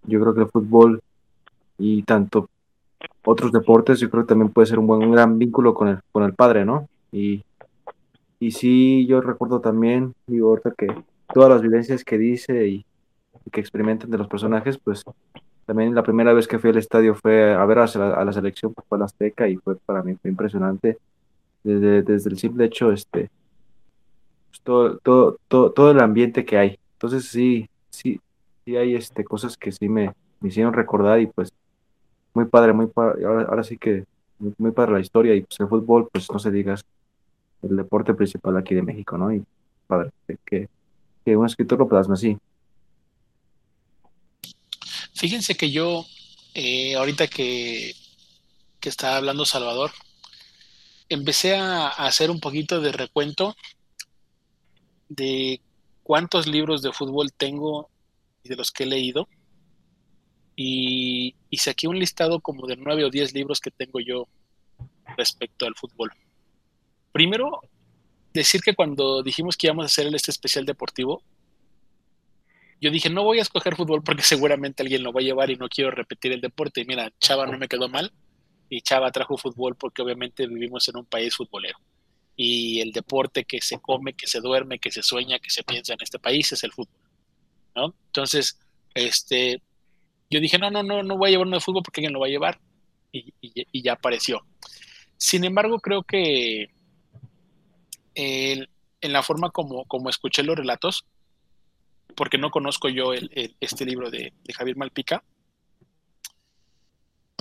yo 0.04 0.20
creo 0.20 0.34
que 0.34 0.42
el 0.42 0.48
fútbol 0.48 1.02
y 1.80 2.02
tanto 2.02 2.48
otros 3.24 3.52
deportes, 3.52 3.98
yo 3.98 4.10
creo 4.10 4.24
que 4.24 4.28
también 4.28 4.50
puede 4.50 4.66
ser 4.66 4.78
un 4.78 4.86
buen 4.86 5.02
un 5.02 5.12
gran 5.12 5.38
vínculo 5.38 5.74
con 5.74 5.88
el, 5.88 5.98
con 6.12 6.22
el 6.22 6.34
padre, 6.34 6.64
¿no? 6.64 6.88
Y, 7.10 7.42
y 8.38 8.50
sí, 8.52 9.06
yo 9.06 9.20
recuerdo 9.20 9.60
también, 9.60 10.14
digo, 10.26 10.50
ahorita 10.50 10.72
que 10.76 10.88
todas 11.32 11.50
las 11.50 11.62
vivencias 11.62 12.04
que 12.04 12.18
dice 12.18 12.68
y, 12.68 12.84
y, 13.46 13.50
que 13.50 13.60
experimentan 13.60 14.10
de 14.10 14.18
los 14.18 14.28
personajes, 14.28 14.78
pues 14.78 15.04
también 15.66 15.94
la 15.94 16.02
primera 16.02 16.32
vez 16.32 16.46
que 16.46 16.58
fui 16.58 16.70
al 16.70 16.76
estadio 16.76 17.14
fue 17.14 17.54
a 17.54 17.64
ver 17.64 17.78
a 17.78 17.86
la, 17.86 18.14
a 18.14 18.24
la 18.24 18.32
selección, 18.32 18.74
pues 18.74 18.86
fue 18.86 18.96
a 18.96 19.00
la 19.00 19.04
Azteca 19.06 19.48
y 19.48 19.56
fue 19.56 19.76
para 19.76 20.02
mí 20.02 20.16
fue 20.20 20.30
impresionante 20.30 20.98
desde, 21.62 22.02
desde 22.02 22.30
el 22.30 22.38
simple 22.38 22.66
hecho, 22.66 22.92
este, 22.92 23.30
pues 24.50 24.60
todo, 24.62 24.98
todo, 24.98 25.38
todo, 25.48 25.72
todo 25.72 25.90
el 25.90 26.00
ambiente 26.00 26.44
que 26.44 26.58
hay. 26.58 26.78
Entonces 26.94 27.26
sí, 27.26 27.68
sí, 27.90 28.20
sí 28.64 28.76
hay 28.76 28.94
este, 28.94 29.24
cosas 29.24 29.56
que 29.56 29.72
sí 29.72 29.88
me, 29.88 30.12
me 30.40 30.48
hicieron 30.48 30.72
recordar 30.72 31.20
y 31.20 31.26
pues 31.26 31.52
muy 32.34 32.46
padre, 32.46 32.72
muy 32.72 32.86
padre. 32.86 33.24
Ahora, 33.24 33.42
ahora 33.42 33.64
sí 33.64 33.76
que 33.76 34.04
muy, 34.38 34.54
muy 34.58 34.70
padre 34.72 34.92
la 34.92 35.00
historia 35.00 35.34
y 35.34 35.42
pues 35.42 35.58
el 35.60 35.68
fútbol, 35.68 36.08
pues 36.10 36.30
no 36.30 36.38
se 36.38 36.50
digas 36.50 36.84
el 37.62 37.76
deporte 37.76 38.14
principal 38.14 38.56
aquí 38.56 38.74
de 38.74 38.82
México, 38.82 39.18
¿no? 39.18 39.32
Y 39.32 39.44
padre, 39.86 40.10
que, 40.44 40.68
que 41.24 41.36
un 41.36 41.46
escritor 41.46 41.78
lo 41.78 41.88
plasma 41.88 42.14
así. 42.14 42.38
Fíjense 45.14 45.54
que 45.56 45.70
yo, 45.70 46.06
eh, 46.54 46.94
ahorita 46.94 47.26
que, 47.28 47.94
que 48.80 48.88
estaba 48.88 49.16
hablando 49.16 49.44
Salvador, 49.44 49.90
empecé 51.08 51.56
a, 51.56 51.88
a 51.88 52.06
hacer 52.06 52.30
un 52.30 52.40
poquito 52.40 52.80
de 52.80 52.92
recuento 52.92 53.54
de 55.08 55.60
cuántos 56.02 56.46
libros 56.46 56.82
de 56.82 56.92
fútbol 56.92 57.32
tengo 57.32 57.90
y 58.42 58.48
de 58.48 58.56
los 58.56 58.70
que 58.70 58.84
he 58.84 58.86
leído 58.86 59.28
y, 60.62 61.34
y 61.48 61.56
saqué 61.56 61.88
un 61.88 61.98
listado 61.98 62.40
como 62.40 62.66
de 62.66 62.76
nueve 62.76 63.02
o 63.06 63.10
diez 63.10 63.32
libros 63.32 63.60
que 63.60 63.70
tengo 63.70 63.98
yo 63.98 64.28
respecto 65.16 65.64
al 65.64 65.74
fútbol. 65.74 66.12
Primero, 67.12 67.62
decir 68.34 68.60
que 68.60 68.74
cuando 68.74 69.22
dijimos 69.22 69.56
que 69.56 69.68
íbamos 69.68 69.84
a 69.84 69.86
hacer 69.86 70.14
este 70.14 70.30
especial 70.30 70.66
deportivo, 70.66 71.22
yo 72.78 72.90
dije, 72.90 73.08
no 73.08 73.24
voy 73.24 73.38
a 73.38 73.42
escoger 73.42 73.74
fútbol 73.74 74.02
porque 74.02 74.22
seguramente 74.22 74.82
alguien 74.82 75.02
lo 75.02 75.14
va 75.14 75.22
a 75.22 75.24
llevar 75.24 75.50
y 75.50 75.56
no 75.56 75.66
quiero 75.66 75.92
repetir 75.92 76.32
el 76.32 76.42
deporte. 76.42 76.82
Y 76.82 76.84
mira, 76.84 77.10
Chava 77.18 77.46
no 77.46 77.56
me 77.56 77.66
quedó 77.66 77.88
mal 77.88 78.12
y 78.68 78.82
Chava 78.82 79.10
trajo 79.10 79.38
fútbol 79.38 79.76
porque 79.76 80.02
obviamente 80.02 80.46
vivimos 80.46 80.86
en 80.88 80.98
un 80.98 81.06
país 81.06 81.36
futbolero. 81.36 81.78
Y 82.36 82.80
el 82.80 82.92
deporte 82.92 83.44
que 83.44 83.62
se 83.62 83.80
come, 83.80 84.12
que 84.12 84.26
se 84.26 84.40
duerme, 84.40 84.78
que 84.78 84.90
se 84.90 85.02
sueña, 85.02 85.38
que 85.38 85.48
se 85.48 85.62
piensa 85.62 85.94
en 85.94 86.02
este 86.02 86.18
país 86.18 86.52
es 86.52 86.62
el 86.64 86.72
fútbol. 86.72 87.00
¿no? 87.74 87.94
Entonces, 88.08 88.58
este, 88.92 89.62
yo 90.30 90.40
dije, 90.40 90.58
no, 90.58 90.70
no, 90.70 90.82
no, 90.82 91.02
no 91.02 91.16
voy 91.18 91.28
a 91.28 91.30
llevar 91.32 91.46
uno 91.48 91.56
de 91.56 91.60
fútbol 91.60 91.82
porque 91.82 92.00
alguien 92.00 92.12
lo 92.12 92.20
va 92.20 92.26
a 92.26 92.30
llevar. 92.30 92.60
Y, 93.12 93.82
ya 93.82 93.94
apareció. 93.94 94.46
Sin 95.16 95.44
embargo, 95.44 95.80
creo 95.80 96.04
que 96.04 96.70
en 98.14 99.12
la 99.12 99.22
forma 99.22 99.50
como, 99.50 99.84
como 99.86 100.08
escuché 100.08 100.42
los 100.42 100.56
relatos, 100.56 101.04
porque 102.14 102.38
no 102.38 102.50
conozco 102.50 102.88
yo 102.88 103.12
este 103.14 103.84
libro 103.84 104.10
de, 104.10 104.32
Javier 104.54 104.76
Malpica, 104.76 105.24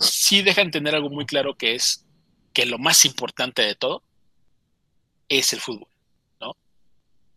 sí 0.01 0.41
deja 0.41 0.61
entender 0.61 0.95
algo 0.95 1.09
muy 1.09 1.25
claro 1.25 1.55
que 1.55 1.75
es 1.75 2.05
que 2.53 2.65
lo 2.65 2.79
más 2.79 3.05
importante 3.05 3.61
de 3.61 3.75
todo 3.75 4.03
es 5.27 5.53
el 5.53 5.59
fútbol, 5.59 5.88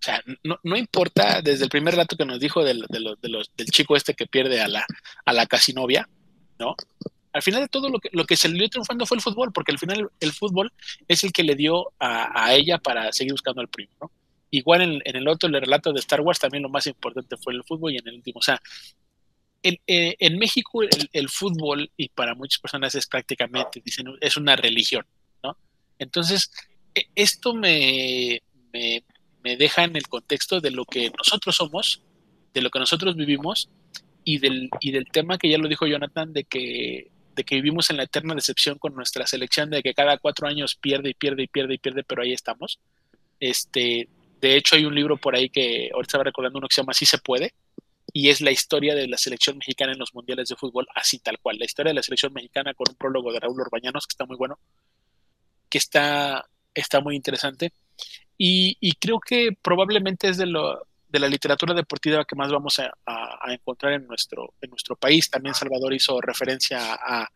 sea, 0.02 0.22
no, 0.42 0.76
importa 0.76 1.40
desde 1.42 1.64
el 1.64 1.70
primer 1.70 1.94
relato 1.94 2.16
que 2.16 2.24
nos 2.24 2.40
dijo 2.40 2.64
del, 2.64 2.84
del 2.88 3.66
chico 3.70 3.96
este 3.96 4.14
que 4.14 4.26
pierde 4.26 4.60
a 4.60 4.68
la, 4.68 4.84
a 5.24 5.32
la 5.32 5.46
casi 5.46 5.72
novia, 5.72 6.08
¿no? 6.58 6.74
Al 7.32 7.42
final 7.42 7.62
de 7.62 7.68
todo 7.68 7.88
lo 7.88 7.98
que, 7.98 8.10
lo 8.12 8.26
que 8.26 8.36
dio 8.36 8.68
triunfando 8.68 9.06
fue 9.06 9.16
el 9.16 9.22
fútbol, 9.22 9.52
porque 9.52 9.72
al 9.72 9.78
final 9.78 10.10
el 10.20 10.32
fútbol 10.32 10.72
es 11.08 11.24
el 11.24 11.32
que 11.32 11.42
le 11.42 11.54
dio 11.54 11.92
a, 11.98 12.54
ella 12.54 12.78
para 12.78 13.10
seguir 13.12 13.32
buscando 13.32 13.60
al 13.60 13.68
primo, 13.68 13.92
¿no? 14.00 14.10
Igual 14.50 14.82
en, 14.82 15.16
el 15.16 15.28
otro, 15.28 15.48
el 15.48 15.58
relato 15.58 15.92
de 15.94 16.00
Star 16.00 16.20
Wars, 16.20 16.38
también 16.38 16.62
lo 16.62 16.68
más 16.68 16.86
importante 16.86 17.38
fue 17.38 17.54
el 17.54 17.64
fútbol 17.64 17.92
y 17.92 17.96
en 17.96 18.08
el 18.08 18.16
último, 18.16 18.38
o 18.38 18.42
sea, 18.42 18.60
en, 19.62 19.78
eh, 19.86 20.14
en 20.18 20.38
México 20.38 20.82
el, 20.82 21.28
fútbol, 21.30 21.90
y 21.96 22.10
para 22.10 22.34
muchas 22.34 22.60
personas 22.60 22.94
es 22.94 23.06
prácticamente, 23.06 23.80
dicen, 23.82 24.08
es 24.20 24.36
una 24.36 24.54
religión, 24.54 25.06
¿no? 25.42 25.56
Entonces, 25.98 26.50
e, 26.94 27.06
esto 27.14 27.54
me, 27.54 28.42
me, 28.74 29.04
me 29.42 29.56
deja 29.56 29.84
en 29.84 29.96
el 29.96 30.06
contexto 30.08 30.60
de 30.60 30.70
lo 30.70 30.84
que 30.84 31.10
nosotros 31.16 31.56
somos, 31.56 32.02
de 32.54 32.62
lo 32.62 32.70
que 32.70 32.78
nosotros 32.78 33.16
vivimos 33.16 33.68
y 34.24 34.38
del, 34.38 34.70
y 34.80 34.92
del 34.92 35.06
tema 35.06 35.38
que 35.38 35.50
ya 35.50 35.58
lo 35.58 35.68
dijo 35.68 35.86
Jonathan, 35.86 36.32
de 36.32 36.44
que, 36.44 37.10
de 37.34 37.44
que 37.44 37.56
vivimos 37.56 37.90
en 37.90 37.96
la 37.96 38.04
eterna 38.04 38.34
decepción 38.34 38.78
con 38.78 38.94
nuestra 38.94 39.26
selección, 39.26 39.70
de 39.70 39.82
que 39.82 39.94
cada 39.94 40.18
cuatro 40.18 40.46
años 40.46 40.76
pierde 40.76 41.10
y 41.10 41.14
pierde 41.14 41.44
y 41.44 41.46
pierde 41.48 41.74
y 41.74 41.78
pierde, 41.78 42.04
pero 42.04 42.22
ahí 42.22 42.32
estamos. 42.32 42.78
Este, 43.40 44.08
de 44.40 44.56
hecho, 44.56 44.76
hay 44.76 44.84
un 44.84 44.94
libro 44.94 45.16
por 45.16 45.34
ahí 45.34 45.48
que 45.48 45.90
ahorita 45.92 46.08
estaba 46.08 46.24
recordando 46.24 46.58
uno 46.58 46.68
que 46.68 46.74
se 46.74 46.82
llama 46.82 46.92
Así 46.92 47.06
se 47.06 47.18
puede, 47.18 47.54
y 48.12 48.28
es 48.28 48.40
la 48.40 48.50
historia 48.50 48.94
de 48.94 49.08
la 49.08 49.16
selección 49.16 49.56
mexicana 49.58 49.92
en 49.92 49.98
los 49.98 50.14
mundiales 50.14 50.48
de 50.48 50.56
fútbol, 50.56 50.86
así 50.94 51.18
tal 51.18 51.38
cual. 51.38 51.58
La 51.58 51.64
historia 51.64 51.90
de 51.90 51.94
la 51.94 52.02
selección 52.02 52.32
mexicana 52.32 52.74
con 52.74 52.86
un 52.90 52.96
prólogo 52.96 53.32
de 53.32 53.40
Raúl 53.40 53.60
Orbañanos, 53.60 54.06
que 54.06 54.12
está 54.12 54.26
muy 54.26 54.36
bueno, 54.36 54.58
que 55.70 55.78
está, 55.78 56.46
está 56.74 57.00
muy 57.00 57.16
interesante. 57.16 57.72
Y, 58.44 58.76
y 58.80 58.94
creo 58.94 59.20
que 59.20 59.50
probablemente 59.62 60.28
es 60.28 60.36
de, 60.36 60.46
lo, 60.46 60.84
de 61.08 61.20
la 61.20 61.28
literatura 61.28 61.74
deportiva 61.74 62.24
que 62.24 62.34
más 62.34 62.50
vamos 62.50 62.80
a, 62.80 62.90
encontrar 63.52 63.92
en 63.92 64.04
nuestro, 64.08 64.52
en 64.60 64.68
nuestro 64.70 64.96
país. 64.96 65.30
También 65.30 65.54
Salvador 65.54 65.94
hizo 65.94 66.20
referencia 66.20 66.80
a, 66.80 67.28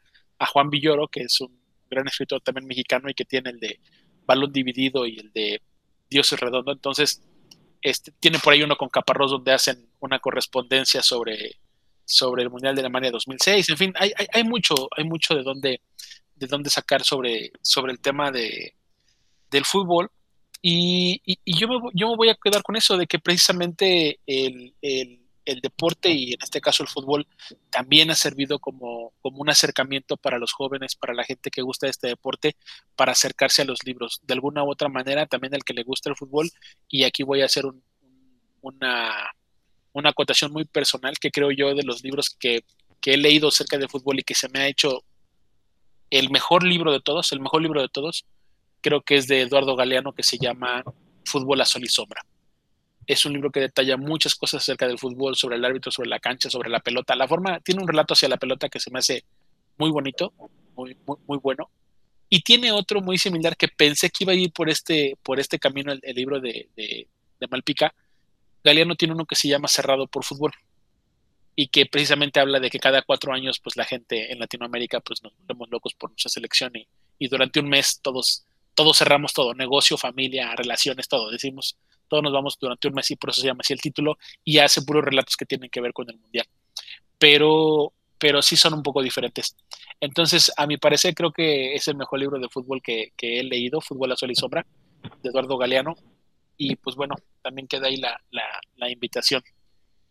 Juan 0.53 0.69
Villoro, 0.69 1.07
que 1.07 1.21
es 1.21 1.41
un 1.41 1.57
gran 1.89 2.09
escritor 2.09 2.41
también 2.41 2.67
mexicano 2.67 3.09
y 3.09 3.15
que 3.15 3.25
tiene 3.25 3.51
el 3.51 3.61
de 3.61 3.79
Balón 4.27 4.53
Dividido 4.53 5.07
y 5.07 5.21
el 5.21 5.31
de 5.33 5.63
Dios 6.11 6.33
es 6.33 6.41
Redondo. 6.41 6.73
Entonces, 6.73 7.23
este, 7.83 8.11
tiene 8.19 8.41
por 8.41 8.53
ahí 8.53 8.65
uno 8.65 8.75
con 8.77 8.89
Caparrós 8.89 9.31
donde 9.31 9.53
hacen 9.53 9.89
una 10.01 10.19
correspondencia 10.19 11.03
sobre, 11.03 11.53
sobre 12.05 12.43
el 12.43 12.51
Mundial 12.51 12.75
de 12.75 12.81
Alemania 12.81 13.13
2006. 13.13 13.69
En 13.69 13.77
fin, 13.77 13.93
hay, 13.95 14.13
hay, 14.33 14.43
mucho, 14.43 14.75
hay 14.91 15.05
mucho 15.05 15.37
de 15.37 15.45
dónde, 15.45 15.83
de 16.35 16.47
dónde 16.49 16.69
sacar 16.69 17.05
sobre, 17.05 17.53
sobre 17.63 17.93
el 17.93 18.01
tema 18.01 18.33
de, 18.33 18.75
del 19.53 19.65
fútbol. 19.65 20.11
Y, 20.69 21.23
yo, 21.47 21.69
me, 21.69 21.77
yo, 21.95 22.11
me, 22.11 22.17
voy 22.17 22.29
a 22.29 22.35
quedar 22.35 22.65
con 22.65 22.75
eso, 22.75 22.97
de 22.97 23.07
que 23.07 23.21
precisamente 23.21 24.19
el, 24.27 24.75
deporte 25.63 26.11
y 26.11 26.33
en 26.33 26.43
este 26.43 26.61
caso 26.61 26.83
el 26.83 26.89
fútbol 26.89 27.25
también 27.71 28.11
ha 28.11 28.17
servido 28.17 28.59
como, 28.59 29.13
como, 29.21 29.43
un 29.43 29.49
acercamiento 29.49 30.17
para 30.17 30.41
los 30.41 30.53
jóvenes, 30.53 30.97
para 30.97 31.15
la 31.15 31.23
gente 31.23 31.53
que 31.53 31.63
gusta 31.63 31.87
este 31.87 32.09
deporte, 32.09 32.57
para 32.97 33.13
acercarse 33.13 33.63
a 33.63 33.65
los 33.65 33.85
libros. 33.85 34.21
De 34.25 34.35
alguna 34.35 34.65
u 34.65 34.73
otra 34.73 34.89
manera, 34.89 35.27
también 35.27 35.55
el 35.55 35.63
que 35.63 35.73
le 35.73 35.85
gusta 35.85 36.11
el 36.11 36.17
fútbol, 36.17 36.51
y 36.89 37.05
aquí 37.05 37.23
voy 37.23 37.43
a 37.43 37.45
hacer 37.45 37.63
una, 38.61 39.31
una 39.93 40.11
acotación 40.11 40.53
muy 40.53 40.65
personal 40.65 41.15
que 41.21 41.31
creo 41.31 41.53
yo 41.53 41.77
de 41.77 41.85
los 41.85 42.03
libros 42.03 42.29
que, 42.29 42.65
que 43.01 43.15
he 43.15 43.17
leído 43.17 43.51
acerca 43.51 43.79
de 43.79 43.87
fútbol 43.87 44.19
y 44.19 44.25
que 44.25 44.35
se 44.35 44.49
me 44.49 44.59
ha 44.59 44.67
hecho 44.67 45.05
el 46.11 46.29
mejor 46.31 46.65
libro 46.65 46.91
de 46.93 47.01
todos, 47.01 47.31
el 47.31 47.39
mejor 47.39 47.63
libro 47.63 47.81
de 47.81 47.89
todos, 47.89 48.27
creo 48.81 49.03
que 49.03 49.17
es 49.17 49.27
de 49.27 49.43
Eduardo 49.43 49.77
Galeano, 49.77 50.13
que 50.13 50.23
se 50.23 50.39
llama 50.39 50.85
Fútbol 51.25 51.61
a 51.61 51.65
Sol 51.65 51.85
y 51.85 51.89
Sombra. 51.89 52.25
Es 53.07 53.25
un 53.25 53.33
libro 53.33 53.51
que 53.51 53.61
detalla 53.61 53.97
muchas 53.97 54.35
cosas 54.35 54.63
acerca 54.63 54.87
del 54.89 54.99
fútbol, 54.99 55.37
sobre 55.37 55.57
el 55.57 55.65
árbitro, 55.65 55.93
sobre 55.93 56.09
la 56.09 56.19
cancha, 56.19 56.51
sobre 56.51 56.71
la 56.71 56.81
pelota. 56.81 57.15
La 57.15 57.29
forma, 57.29 57.61
tiene 57.61 57.83
un 57.83 57.89
relato 57.89 58.15
hacia 58.15 58.29
la 58.29 58.37
pelota 58.37 58.69
que 58.69 58.81
se 58.81 58.91
me 58.91 58.99
hace 58.99 59.25
muy 59.79 59.91
bonito, 59.91 60.33
muy, 60.75 60.97
muy, 61.27 61.39
bueno. 61.39 61.71
Y 62.29 62.41
tiene 62.43 62.73
otro 62.73 63.01
muy 63.01 63.19
similar 63.19 63.57
que 63.57 63.69
pensé 63.69 64.11
que 64.11 64.25
iba 64.25 64.33
a 64.33 64.37
ir 64.37 64.53
por 64.53 64.69
este, 64.69 65.17
por 65.23 65.39
este 65.39 65.59
camino, 65.59 65.93
el, 65.93 66.17
libro 66.17 66.41
de, 66.41 66.69
de, 66.77 67.07
Malpica. 67.49 67.95
Galeano 68.65 68.97
tiene 68.97 69.15
uno 69.15 69.27
que 69.27 69.37
se 69.37 69.49
llama 69.49 69.69
Cerrado 69.69 70.09
por 70.09 70.25
Fútbol 70.25 70.53
y 71.55 71.69
que 71.69 71.87
precisamente 71.87 72.41
habla 72.41 72.59
de 72.59 72.69
que 72.71 72.81
cada 72.81 73.03
cuatro 73.03 73.33
años 73.33 73.61
pues 73.61 73.77
la 73.77 73.85
gente 73.85 74.33
en 74.33 74.41
Latinoamérica 74.41 75.01
pues 75.01 75.23
nos 75.23 75.33
volvemos 75.39 75.71
locos 75.71 75.95
por 75.95 76.11
nuestra 76.11 76.29
selección 76.29 76.73
y, 76.75 76.87
y 77.19 77.29
durante 77.29 77.61
un 77.61 77.69
mes 77.69 78.01
todos 78.03 78.45
todos 78.77 78.99
cerramos 78.99 79.33
todo, 79.33 79.55
negocio, 79.55 79.97
familia, 79.97 80.55
relaciones, 80.55 81.09
todo. 81.09 81.31
Decimos, 81.31 81.79
todos 82.09 82.23
nos 82.23 82.33
vamos 82.33 82.59
durante 82.61 82.87
un 82.87 82.95
mes 82.95 83.11
y 83.11 83.17
por 83.17 83.31
eso 83.31 83.41
se 83.41 83.47
llama 83.47 83.61
así 83.63 83.73
el 83.73 83.81
título 83.81 84.19
y 84.45 84.59
hace 84.59 84.83
puros 84.83 85.03
relatos 85.03 85.35
que 85.35 85.47
tienen 85.47 85.71
que 85.71 85.81
ver 85.81 85.95
con 85.95 86.09
el 86.11 86.19
mundial. 86.19 86.47
Pero, 87.19 87.95
pero 88.19 88.43
sí 88.43 88.55
son 88.55 88.75
un 88.75 88.83
poco 88.83 89.03
diferentes. 89.03 89.57
Entonces, 89.99 90.53
a 90.59 90.67
mi 90.67 90.77
parecer, 90.77 91.15
creo 91.15 91.33
que 91.33 91.75
es 91.75 91.89
el 91.89 91.97
mejor 91.97 92.21
libro 92.21 92.39
de 92.39 92.51
fútbol 92.51 92.83
que, 92.83 93.13
he 93.19 93.43
leído, 93.43 93.81
Fútbol 93.81 94.13
a 94.13 94.17
Sol 94.17 94.31
y 94.31 94.35
Sombra, 94.35 94.67
de 95.23 95.31
Eduardo 95.31 95.57
Galeano. 95.57 95.95
Y 96.59 96.77
pues 96.77 96.97
bueno, 96.97 97.17
también 97.43 97.67
queda 97.67 97.87
ahí 97.87 97.97
la, 97.97 98.21
la, 98.77 98.91
invitación. 98.91 99.43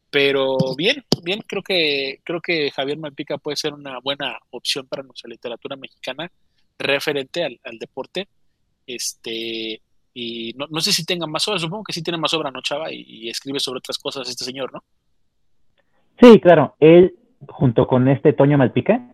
Pero 0.10 0.58
bien, 0.76 1.06
bien, 1.24 1.42
creo 1.48 1.62
que, 1.62 2.20
creo 2.24 2.42
que 2.42 2.72
Javier 2.72 2.98
Malpica 2.98 3.38
puede 3.38 3.58
ser 3.58 3.74
una 3.74 4.00
buena 4.00 4.40
opción 4.50 4.88
para 4.88 5.04
nuestra 5.04 5.30
literatura 5.30 5.76
mexicana 5.76 6.32
referente 6.80 7.44
al 7.44 7.78
deporte 7.80 8.28
este, 8.88 9.82
y 10.14 10.54
no, 10.58 10.66
no, 10.70 10.80
sé 10.80 10.94
si 10.94 11.06
tenga 11.06 11.28
más 11.28 11.48
obras, 11.48 11.62
supongo 11.62 11.84
que 11.84 11.94
sí 11.94 12.02
tiene 12.02 12.18
más 12.18 12.34
obra, 12.34 12.50
¿no, 12.50 12.62
Chava? 12.62 12.92
Y, 12.92 13.30
escribe 13.30 13.60
sobre 13.60 13.80
otras 13.80 13.98
cosas 13.98 14.30
este 14.30 14.46
señor, 14.46 14.74
¿no? 14.74 14.82
Sí, 16.22 16.40
claro. 16.40 16.76
Él, 16.80 17.16
junto 17.50 17.86
con 17.86 18.08
este 18.08 18.32
Toño 18.32 18.58
Malpica, 18.58 19.14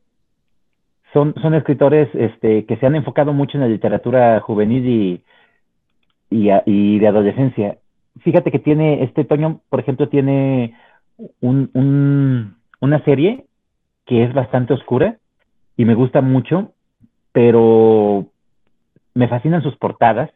son, 1.11 1.33
son 1.41 1.55
escritores 1.55 2.07
este, 2.13 2.65
que 2.65 2.77
se 2.77 2.85
han 2.85 2.95
enfocado 2.95 3.33
mucho 3.33 3.57
en 3.57 3.61
la 3.61 3.67
literatura 3.67 4.39
juvenil 4.41 4.87
y, 6.29 6.51
y, 6.65 6.99
de 6.99 7.07
adolescencia. 7.07 7.79
Fíjate 8.19 8.51
que 8.51 8.59
tiene, 8.59 9.03
este 9.03 9.25
Toño, 9.25 9.61
por 9.69 9.79
ejemplo, 9.79 10.07
tiene 10.07 10.77
un, 11.39 11.71
un, 11.73 12.57
una 12.79 13.03
serie 13.03 13.45
que 14.05 14.23
es 14.23 14.33
bastante 14.33 14.73
oscura 14.73 15.17
y 15.77 15.85
me 15.85 15.95
gusta 15.95 16.21
mucho, 16.21 16.73
pero 17.31 18.30
me 19.13 19.27
fascinan 19.27 19.61
sus 19.61 19.75
portadas 19.77 20.31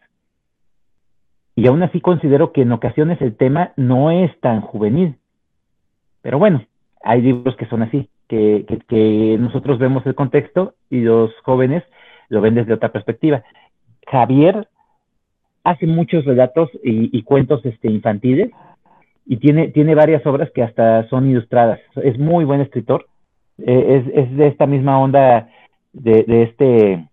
y 1.56 1.68
aún 1.68 1.82
así 1.84 2.02
considero 2.02 2.52
que 2.52 2.62
en 2.62 2.72
ocasiones 2.74 3.22
el 3.22 3.36
tema 3.36 3.72
no 3.78 4.12
es 4.12 4.38
tan 4.42 4.62
juvenil. 4.62 5.16
Pero 6.22 6.38
bueno, 6.38 6.66
hay 7.02 7.22
libros 7.22 7.56
que 7.56 7.66
son 7.68 7.82
así, 7.82 8.10
que, 8.28 9.38
nosotros 9.40 9.80
vemos 9.80 10.06
el 10.06 10.16
contexto 10.16 10.74
y 10.90 11.02
los 11.02 11.32
jóvenes 11.44 11.84
lo 12.28 12.42
ven 12.42 12.56
desde 12.56 12.74
otra 12.74 12.92
perspectiva. 12.92 13.44
Javier 14.08 14.68
hace 15.64 15.88
muchos 15.88 16.26
relatos 16.26 16.70
y, 16.84 17.22
cuentos 17.24 17.66
este, 17.66 17.90
infantiles 17.90 18.52
y 19.26 19.38
tiene, 19.38 19.70
tiene 19.70 19.96
varias 19.96 20.26
obras 20.26 20.52
que 20.52 20.62
hasta 20.62 21.08
son 21.10 21.30
ilustradas. 21.30 21.80
Es 21.96 22.20
muy 22.20 22.44
buen 22.44 22.62
escritor. 22.62 23.08
Eh, 23.60 24.04
es, 24.04 24.26
es, 24.26 24.38
de 24.38 24.48
esta 24.48 24.66
misma 24.66 25.00
onda 25.00 25.48
de 25.94 26.44
este 26.44 27.08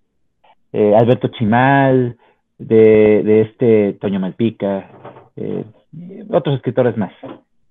eh, 0.72 0.94
Alberto 0.96 1.28
Chimal, 1.28 2.16
de, 2.58 3.22
de, 3.22 3.40
este 3.42 3.92
Toño 4.00 4.20
Malpica, 4.20 4.90
eh, 5.36 5.64
otros 6.30 6.56
escritores 6.56 6.96
más 6.96 7.12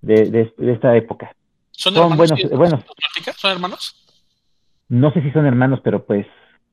de, 0.02 0.30
de, 0.30 0.74
esta 0.74 0.96
época. 0.96 1.34
¿Son, 1.72 1.96
hermanos, 1.96 2.50
buenos, 2.52 2.82
¿Son 3.38 3.52
hermanos? 3.52 3.96
No 4.90 5.12
sé 5.14 5.22
si 5.22 5.32
son 5.32 5.46
hermanos, 5.46 5.80
pero 5.84 6.04
pues 6.06 6.28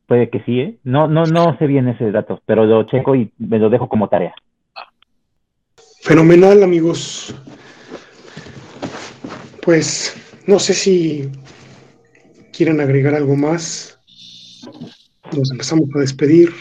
puede 0.07 0.29
que 0.29 0.43
sí, 0.45 0.61
¿eh? 0.61 0.79
No, 0.85 1.07
no, 1.07 1.25
no 1.25 1.57
sé 1.59 1.67
bien 1.67 1.89
ese 1.89 2.11
dato, 2.11 2.43
pero 2.47 2.65
lo 2.67 2.83
checo 2.85 3.15
y 3.15 3.33
me 3.39 3.59
lo 3.59 3.71
dejo 3.71 3.89
como 3.89 4.09
tarea. 4.09 4.35
Fenomenal, 6.03 6.63
amigos. 6.63 7.35
Pues 9.63 10.43
no 10.47 10.59
sé 10.59 10.75
si 10.75 11.31
quieren 12.53 12.81
agregar 12.81 13.15
algo 13.15 13.37
más 13.37 13.99
nos 15.37 15.51
empezamos 15.51 15.89
a 15.95 16.01
despedir. 16.01 16.53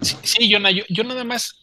Sí, 0.00 0.16
sí 0.22 0.52
Jonah, 0.52 0.70
yo, 0.70 1.04
nada 1.04 1.24
más, 1.24 1.54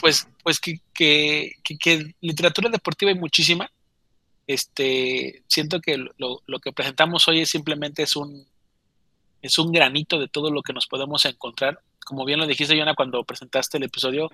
pues, 0.00 0.28
pues 0.42 0.60
que, 0.60 0.80
que, 0.94 2.14
literatura 2.20 2.70
deportiva 2.70 3.10
hay 3.10 3.18
muchísima. 3.18 3.70
Este, 4.46 5.42
siento 5.48 5.80
que 5.80 5.96
lo, 5.96 6.42
lo, 6.46 6.58
que 6.60 6.72
presentamos 6.72 7.26
hoy 7.26 7.40
es 7.40 7.50
simplemente 7.50 8.04
es 8.04 8.14
un, 8.14 8.46
es 9.42 9.58
un 9.58 9.72
granito 9.72 10.20
de 10.20 10.28
todo 10.28 10.50
lo 10.50 10.62
que 10.62 10.72
nos 10.72 10.86
podemos 10.86 11.24
encontrar. 11.24 11.80
Como 12.04 12.24
bien 12.24 12.38
lo 12.38 12.46
dijiste, 12.46 12.78
Jonah, 12.78 12.94
cuando 12.94 13.24
presentaste 13.24 13.78
el 13.78 13.84
episodio, 13.84 14.30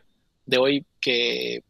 de 0.46 0.59
hoy 0.59 0.86
que 1.00 1.62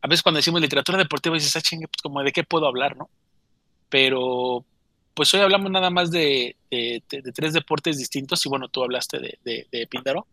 a 0.00 0.08
veces 0.08 0.22
cuando 0.22 0.38
decimos 0.38 0.60
literatura 0.60 0.98
deportiva 0.98 1.34
dices, 1.34 1.56
ah, 1.56 1.60
chingue, 1.60 1.88
pues 1.88 2.02
como 2.02 2.22
de 2.22 2.32
qué 2.32 2.42
puedo 2.42 2.66
hablar, 2.66 2.96
¿no? 2.96 3.08
Pero 3.88 4.64
pues 5.14 5.32
hoy 5.34 5.40
hablamos 5.40 5.70
nada 5.70 5.90
más 5.90 6.10
de, 6.10 6.56
tres 7.34 7.52
deportes 7.52 7.98
distintos 7.98 8.44
y 8.46 8.48
bueno, 8.48 8.68
tú 8.68 8.82
hablaste 8.82 9.18
de, 9.18 9.66
de, 9.70 9.86
Píndaro, 9.86 10.26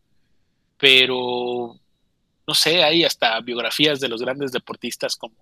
pero 0.78 1.76
no 2.48 2.54
sé, 2.54 2.84
hay 2.84 3.04
hasta 3.04 3.40
biografías 3.42 4.00
de 4.00 4.08
los 4.08 4.22
grandes 4.22 4.52
deportistas 4.52 5.16
como 5.16 5.36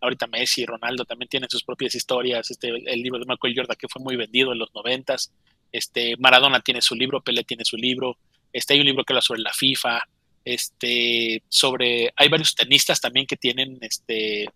ahorita 0.00 0.26
Messi, 0.26 0.64
Ronaldo 0.64 1.04
también 1.04 1.28
tienen 1.28 1.50
sus 1.50 1.64
propias 1.64 1.94
historias, 1.94 2.50
este, 2.50 2.68
el 2.68 3.02
libro 3.02 3.18
de 3.18 3.26
Michael 3.26 3.54
Jordan 3.56 3.76
que 3.78 3.88
fue 3.88 4.02
muy 4.02 4.16
vendido 4.16 4.52
en 4.52 4.58
los 4.58 4.72
noventas, 4.74 5.32
este, 5.72 6.16
Maradona 6.18 6.60
tiene 6.60 6.80
su 6.80 6.94
libro, 6.94 7.22
Pelé 7.22 7.44
tiene 7.44 7.64
su 7.64 7.76
libro, 7.76 8.18
este, 8.52 8.74
hay 8.74 8.80
un 8.80 8.86
libro 8.86 9.04
que 9.04 9.12
habla 9.12 9.22
sobre 9.22 9.40
la 9.40 9.52
FIFA, 9.52 10.00
este, 10.44 11.42
sobre, 11.48 12.12
hay 12.14 12.28
varios 12.28 12.54
tenistas 12.54 13.00
también 13.00 13.26
que 13.26 13.36
tienen 13.36 13.78
este, 13.80 14.48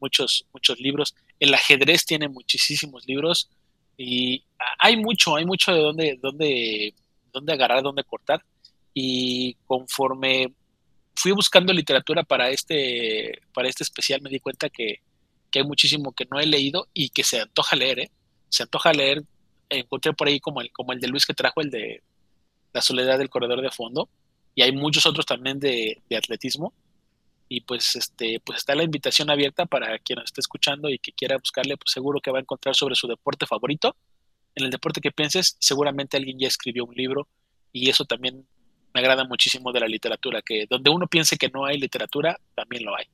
muchos, 0.00 0.46
muchos 0.52 0.78
libros, 0.78 1.14
el 1.40 1.52
ajedrez 1.52 2.04
tiene 2.04 2.28
muchísimos 2.28 3.06
libros 3.06 3.50
y 3.96 4.44
hay 4.78 4.96
mucho, 4.96 5.36
hay 5.36 5.44
mucho 5.44 5.72
de 5.72 5.80
dónde, 5.80 6.18
dónde, 6.20 6.94
dónde 7.32 7.52
agarrar, 7.52 7.82
dónde 7.82 8.04
cortar 8.04 8.42
y 8.92 9.54
conforme 9.66 10.52
fui 11.14 11.32
buscando 11.32 11.72
literatura 11.72 12.22
para 12.22 12.50
este, 12.50 13.40
para 13.52 13.68
este 13.68 13.82
especial 13.82 14.20
me 14.22 14.30
di 14.30 14.40
cuenta 14.40 14.68
que, 14.68 15.00
que, 15.50 15.60
hay 15.60 15.64
muchísimo 15.64 16.12
que 16.12 16.26
no 16.30 16.38
he 16.38 16.46
leído 16.46 16.88
y 16.92 17.08
que 17.08 17.24
se 17.24 17.40
antoja 17.40 17.76
leer, 17.76 18.00
¿eh? 18.00 18.10
Se 18.48 18.62
antoja 18.62 18.92
leer, 18.92 19.22
encontré 19.68 20.12
por 20.12 20.28
ahí 20.28 20.40
como 20.40 20.60
el, 20.60 20.70
como 20.72 20.92
el 20.92 21.00
de 21.00 21.08
Luis 21.08 21.26
que 21.26 21.34
trajo 21.34 21.60
el 21.60 21.70
de 21.70 22.02
La 22.72 22.82
soledad 22.82 23.18
del 23.18 23.30
corredor 23.30 23.62
de 23.62 23.70
fondo, 23.70 24.08
y 24.56 24.62
hay 24.62 24.72
muchos 24.72 25.06
otros 25.06 25.26
también 25.26 25.60
de, 25.60 26.02
atletismo. 26.16 26.72
Y 27.48 27.60
pues 27.60 27.94
este, 27.94 28.40
pues 28.40 28.58
está 28.58 28.74
la 28.74 28.82
invitación 28.82 29.30
abierta 29.30 29.66
para 29.66 29.98
quien 30.00 30.16
nos 30.16 30.26
esté 30.26 30.40
escuchando 30.40 30.88
y 30.88 30.98
que 30.98 31.12
quiera 31.12 31.36
buscarle, 31.36 31.76
pues 31.76 31.92
seguro 31.92 32.20
que 32.20 32.30
va 32.30 32.38
a 32.38 32.40
encontrar 32.40 32.74
sobre 32.74 32.96
su 32.96 33.06
deporte 33.06 33.46
favorito. 33.46 33.96
En 34.54 34.64
el 34.64 34.70
deporte 34.70 35.00
que 35.00 35.12
pienses, 35.12 35.56
seguramente 35.60 36.16
alguien 36.16 36.38
ya 36.38 36.48
escribió 36.48 36.84
un 36.84 36.94
libro 36.94 37.28
y 37.72 37.88
eso 37.88 38.04
también 38.04 38.46
me 38.94 39.00
agrada 39.00 39.24
muchísimo 39.24 39.70
de 39.70 39.80
la 39.80 39.86
literatura, 39.86 40.42
que 40.42 40.66
donde 40.68 40.90
uno 40.90 41.06
piense 41.06 41.36
que 41.36 41.50
no 41.50 41.66
hay 41.66 41.78
literatura, 41.78 42.38
también 42.54 42.84
lo 42.84 42.96
hay. 42.96 43.04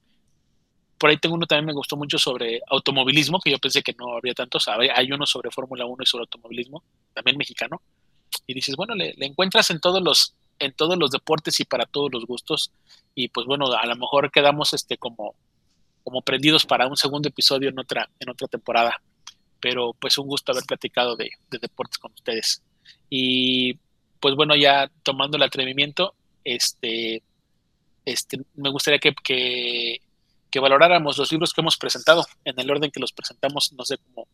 Por 0.97 1.11
ahí 1.11 1.17
tengo 1.17 1.35
uno 1.35 1.47
también 1.47 1.67
me 1.67 1.73
gustó 1.73 1.97
mucho 1.97 2.17
sobre 2.17 2.61
automovilismo, 2.69 3.41
que 3.41 3.51
yo 3.51 3.59
pensé 3.59 3.83
que 3.83 3.93
no 3.99 4.15
habría 4.15 4.35
tantos. 4.35 4.69
Hay 4.69 5.11
uno 5.11 5.27
sobre 5.27 5.51
Fórmula 5.51 5.85
1 5.85 5.97
y 6.05 6.07
sobre 6.07 6.23
automovilismo, 6.23 6.85
también 7.13 7.37
mexicano. 7.37 7.83
Y 8.47 8.55
dices, 8.55 8.77
bueno, 8.77 8.95
le 8.95 9.15
encuentras 9.19 9.71
en 9.71 9.81
todos 9.81 10.01
los 10.01 10.37
en 10.63 10.73
todos 10.73 10.97
los 10.97 11.11
deportes 11.11 11.59
y 11.61 11.65
para 11.65 11.87
todos 11.87 12.11
los 12.13 12.25
gustos. 12.25 12.73
Y 13.15 13.29
pues 13.29 13.47
bueno, 13.47 13.67
a 13.67 13.87
lo 13.87 13.97
mejor 13.97 14.31
quedamos 14.31 14.73
este 14.73 14.97
como, 14.97 15.35
como 16.03 16.23
prendidos 16.23 16.65
para 16.65 16.87
un 16.87 16.97
segundo 16.97 17.29
episodio 17.29 17.69
en 17.69 17.79
otra, 17.79 18.09
en 18.19 18.31
otra 18.31 18.49
temporada. 18.49 19.01
Pero 19.61 19.95
pues 19.95 20.19
un 20.19 20.27
gusto 20.27 20.53
haber 20.53 20.65
platicado 20.65 21.17
de, 21.17 21.31
deportes 21.51 21.99
con 21.99 22.13
ustedes. 22.13 22.63
Y 23.09 23.75
pues 24.21 24.35
bueno, 24.35 24.57
ya 24.57 24.91
tomando 25.03 25.37
el 25.37 25.43
atrevimiento, 25.43 26.15
este, 26.45 27.23
este, 28.05 28.41
me 28.55 28.71
gustaría 28.71 28.99
que, 28.99 29.15
que, 30.51 30.61
valoráramos 30.61 31.19
los 31.19 31.31
libros 31.33 31.53
que 31.53 31.61
hemos 31.61 31.77
presentado 31.77 32.25
en 32.45 32.59
el 32.59 32.71
orden 32.71 32.91
que 32.91 33.01
los 33.01 33.13
presentamos, 33.13 33.73
no 33.73 33.85
sé 33.85 33.99
cómo, 33.99 34.29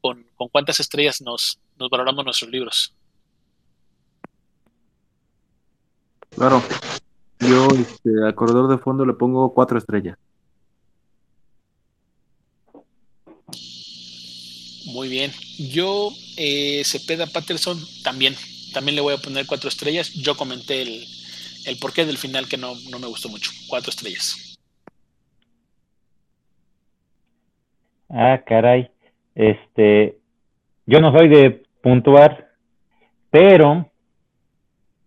con, 0.00 0.26
con 0.36 0.48
cuántas 0.48 0.80
estrellas 0.80 1.20
nos, 1.20 1.58
nos 1.78 1.90
valoramos 1.90 2.24
nuestros 2.24 2.50
libros. 2.50 2.94
Claro. 6.30 6.62
Yo 7.48 7.68
este, 7.68 8.10
al 8.24 8.34
corredor 8.34 8.68
de 8.68 8.78
fondo 8.78 9.04
le 9.04 9.12
pongo 9.12 9.52
cuatro 9.52 9.78
estrellas. 9.78 10.16
Muy 14.86 15.08
bien. 15.08 15.32
Yo, 15.58 16.10
eh, 16.36 16.82
Cepeda 16.84 17.26
Patterson, 17.26 17.78
también. 18.02 18.34
También 18.72 18.96
le 18.96 19.02
voy 19.02 19.14
a 19.14 19.18
poner 19.18 19.46
cuatro 19.46 19.68
estrellas. 19.68 20.12
Yo 20.12 20.36
comenté 20.36 20.82
el, 20.82 21.04
el 21.66 21.78
porqué 21.78 22.06
del 22.06 22.18
final 22.18 22.48
que 22.48 22.56
no, 22.56 22.74
no 22.90 22.98
me 22.98 23.08
gustó 23.08 23.28
mucho. 23.28 23.50
Cuatro 23.68 23.90
estrellas. 23.90 24.56
Ah, 28.08 28.40
caray. 28.46 28.90
Este, 29.34 30.18
yo 30.86 31.00
no 31.00 31.12
soy 31.12 31.28
de 31.28 31.64
puntuar, 31.82 32.52
pero 33.30 33.90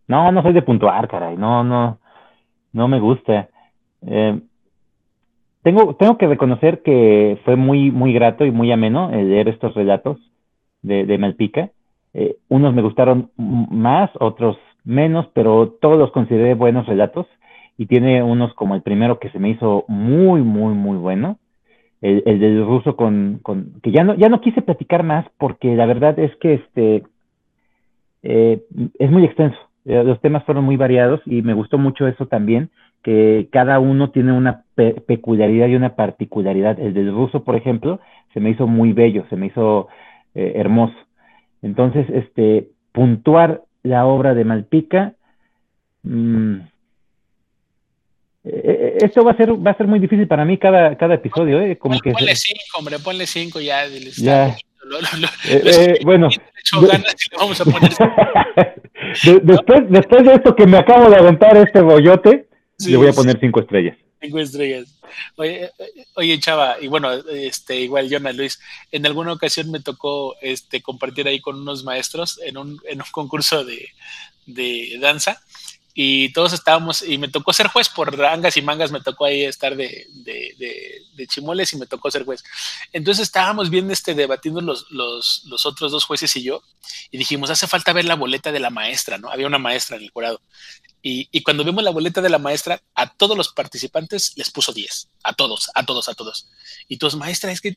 no, 0.08 0.32
no 0.32 0.42
soy 0.42 0.54
de 0.54 0.62
puntuar, 0.62 1.08
caray. 1.08 1.38
No, 1.38 1.64
no, 1.64 2.00
no 2.78 2.88
me 2.88 3.00
gusta. 3.00 3.50
Eh, 4.06 4.40
tengo, 5.64 5.96
tengo 5.96 6.18
que 6.18 6.28
reconocer 6.28 6.82
que 6.84 7.40
fue 7.44 7.56
muy, 7.58 7.92
muy 7.92 8.14
grato 8.14 8.46
y 8.46 8.52
muy 8.52 8.72
ameno 8.72 9.12
leer 9.12 9.50
estos 9.50 9.74
relatos 9.74 10.18
de, 10.82 11.06
de 11.06 11.18
Malpica. 11.18 11.72
Eh, 12.14 12.38
unos 12.48 12.74
me 12.74 12.84
gustaron 12.84 13.32
más, 13.36 14.10
otros 14.20 14.58
menos, 14.86 15.28
pero 15.34 15.76
todos 15.82 15.98
los 15.98 16.12
consideré 16.12 16.54
buenos 16.54 16.86
relatos. 16.86 17.26
Y 17.78 17.88
tiene 17.88 18.24
unos 18.24 18.54
como 18.54 18.76
el 18.76 18.82
primero 18.82 19.20
que 19.20 19.30
se 19.30 19.40
me 19.40 19.50
hizo 19.50 19.84
muy, 19.88 20.42
muy, 20.42 20.74
muy 20.74 20.98
bueno. 20.98 21.38
El, 22.00 22.22
el 22.28 22.40
del 22.40 22.64
ruso 22.64 22.96
con, 22.96 23.40
con, 23.42 23.74
que 23.82 23.92
ya 23.92 24.04
no, 24.04 24.14
ya 24.14 24.30
no 24.30 24.40
quise 24.40 24.62
platicar 24.62 25.02
más 25.02 25.26
porque 25.40 25.76
la 25.76 25.88
verdad 25.88 26.18
es 26.20 26.36
que 26.38 26.54
este 26.54 27.04
eh, 28.22 28.62
es 29.00 29.12
muy 29.12 29.26
extenso. 29.26 29.58
Eh, 29.88 30.04
los 30.04 30.20
temas 30.20 30.44
fueron 30.44 30.66
muy 30.66 30.76
variados 30.76 31.22
y 31.26 31.42
me 31.42 31.54
gustó 31.54 31.78
mucho 31.78 32.08
eso 32.08 32.26
también, 32.26 32.70
que 33.04 33.48
cada 33.54 33.80
uno 33.80 34.12
tiene 34.12 34.34
una 34.34 34.66
peculiaridad 34.76 35.68
y 35.68 35.76
una 35.76 35.96
particularidad. 35.96 36.78
El 36.78 36.94
del 36.94 37.14
ruso, 37.14 37.46
por 37.46 37.56
ejemplo, 37.56 38.02
se 38.34 38.42
me 38.42 38.50
hizo 38.50 38.68
muy 38.68 38.92
bello, 38.92 39.26
se 39.30 39.38
me 39.38 39.48
hizo 39.48 39.88
eh, 40.36 40.54
hermoso. 40.56 40.96
Entonces, 41.62 42.06
este, 42.10 42.68
puntuar 42.92 43.64
la 43.82 44.06
obra 44.06 44.34
de 44.34 44.44
Malpica, 44.44 45.14
mm, 46.04 46.56
eh, 48.44 48.98
esto 49.02 49.24
va 49.24 49.32
a 49.32 49.38
ser 49.38 49.54
va 49.54 49.72
a 49.72 49.78
ser 49.78 49.88
muy 49.88 50.00
difícil 50.00 50.28
para 50.28 50.44
mí 50.44 50.58
cada, 50.58 50.98
cada 50.98 51.16
episodio, 51.16 51.62
¿eh? 51.62 51.78
Como 51.78 51.98
ponle, 51.98 52.02
que 52.04 52.12
ponle 52.12 52.36
cinco, 52.36 52.78
hombre, 52.78 53.00
ponle 53.00 53.26
cinco 53.26 53.62
ya. 53.62 53.86
ya. 54.18 54.56
bueno, 56.04 56.28
vamos 57.38 57.62
a 57.62 57.66
poner 57.66 57.92
después, 59.44 59.82
después 59.90 60.26
de 60.26 60.34
esto 60.34 60.56
que 60.56 60.66
me 60.66 60.78
acabo 60.78 61.10
de 61.10 61.16
aventar 61.16 61.56
este 61.58 61.82
bollote, 61.82 62.48
le 62.86 62.98
voy 62.98 63.08
a 63.08 63.14
poner 63.14 63.40
cinco 63.40 63.62
estrellas. 63.62 63.98
Cinco 64.22 64.40
estrellas. 64.40 64.94
Oye, 65.36 65.70
oye, 66.16 66.40
Chava, 66.40 66.78
y 66.82 66.88
bueno, 66.88 67.14
este, 67.14 67.80
igual 67.80 68.10
Jonah 68.12 68.34
Luis, 68.34 68.60
en 68.92 69.06
alguna 69.06 69.34
ocasión 69.34 69.72
me 69.72 69.80
tocó 69.80 70.36
este, 70.42 70.82
compartir 70.82 71.28
ahí 71.28 71.40
con 71.40 71.60
unos 71.60 71.84
maestros 71.84 72.40
en 72.44 72.58
un, 72.58 72.80
en 72.90 73.02
un 73.02 73.08
concurso 73.12 73.64
de, 73.64 73.90
de 74.46 74.98
danza 75.00 75.42
y 76.00 76.32
todos 76.32 76.54
estábamos, 76.54 77.02
y 77.02 77.18
me 77.18 77.28
tocó 77.28 77.52
ser 77.54 77.70
juez 77.70 77.90
por 77.90 78.16
rangas 78.16 78.56
y 78.56 78.62
mangas, 78.62 78.92
me 78.92 79.02
tocó 79.02 79.26
ahí 79.26 79.42
estar 79.42 79.76
de, 79.76 80.06
de, 80.12 81.02
de, 81.16 81.28
chimoles 81.28 81.74
y 81.74 81.78
me 81.78 81.88
tocó 81.88 82.12
ser 82.12 82.24
juez. 82.24 82.44
Entonces 82.94 83.24
estábamos 83.24 83.72
viendo 83.72 83.92
este, 83.92 84.14
debatiendo 84.14 84.62
los, 84.62 84.86
los, 84.92 85.42
los, 85.46 85.66
otros 85.66 85.92
dos 85.92 86.04
jueces 86.04 86.36
y 86.36 86.44
yo, 86.44 86.62
y 87.10 87.18
dijimos, 87.18 87.50
hace 87.50 87.66
falta 87.66 87.94
ver 87.94 88.06
la 88.06 88.14
boleta 88.14 88.52
de 88.52 88.60
la 88.60 88.70
maestra, 88.70 89.18
¿no? 89.18 89.32
Había 89.32 89.48
una 89.48 89.58
maestra 89.58 89.98
en 89.98 90.04
el 90.04 90.12
jurado. 90.12 90.40
Y, 91.02 91.30
y 91.32 91.42
cuando 91.42 91.64
vimos 91.64 91.84
la 91.84 91.90
boleta 91.90 92.22
de 92.22 92.30
la 92.30 92.38
maestra, 92.38 92.80
a 92.94 93.12
todos 93.12 93.36
los 93.36 93.52
participantes 93.52 94.34
les 94.36 94.52
puso 94.52 94.74
10, 94.74 95.10
a 95.24 95.34
todos, 95.34 95.72
a 95.74 95.84
todos, 95.84 96.10
a 96.10 96.14
todos. 96.14 96.48
Y 96.88 96.98
todos, 96.98 97.16
maestra, 97.16 97.52
es 97.52 97.60
que 97.60 97.76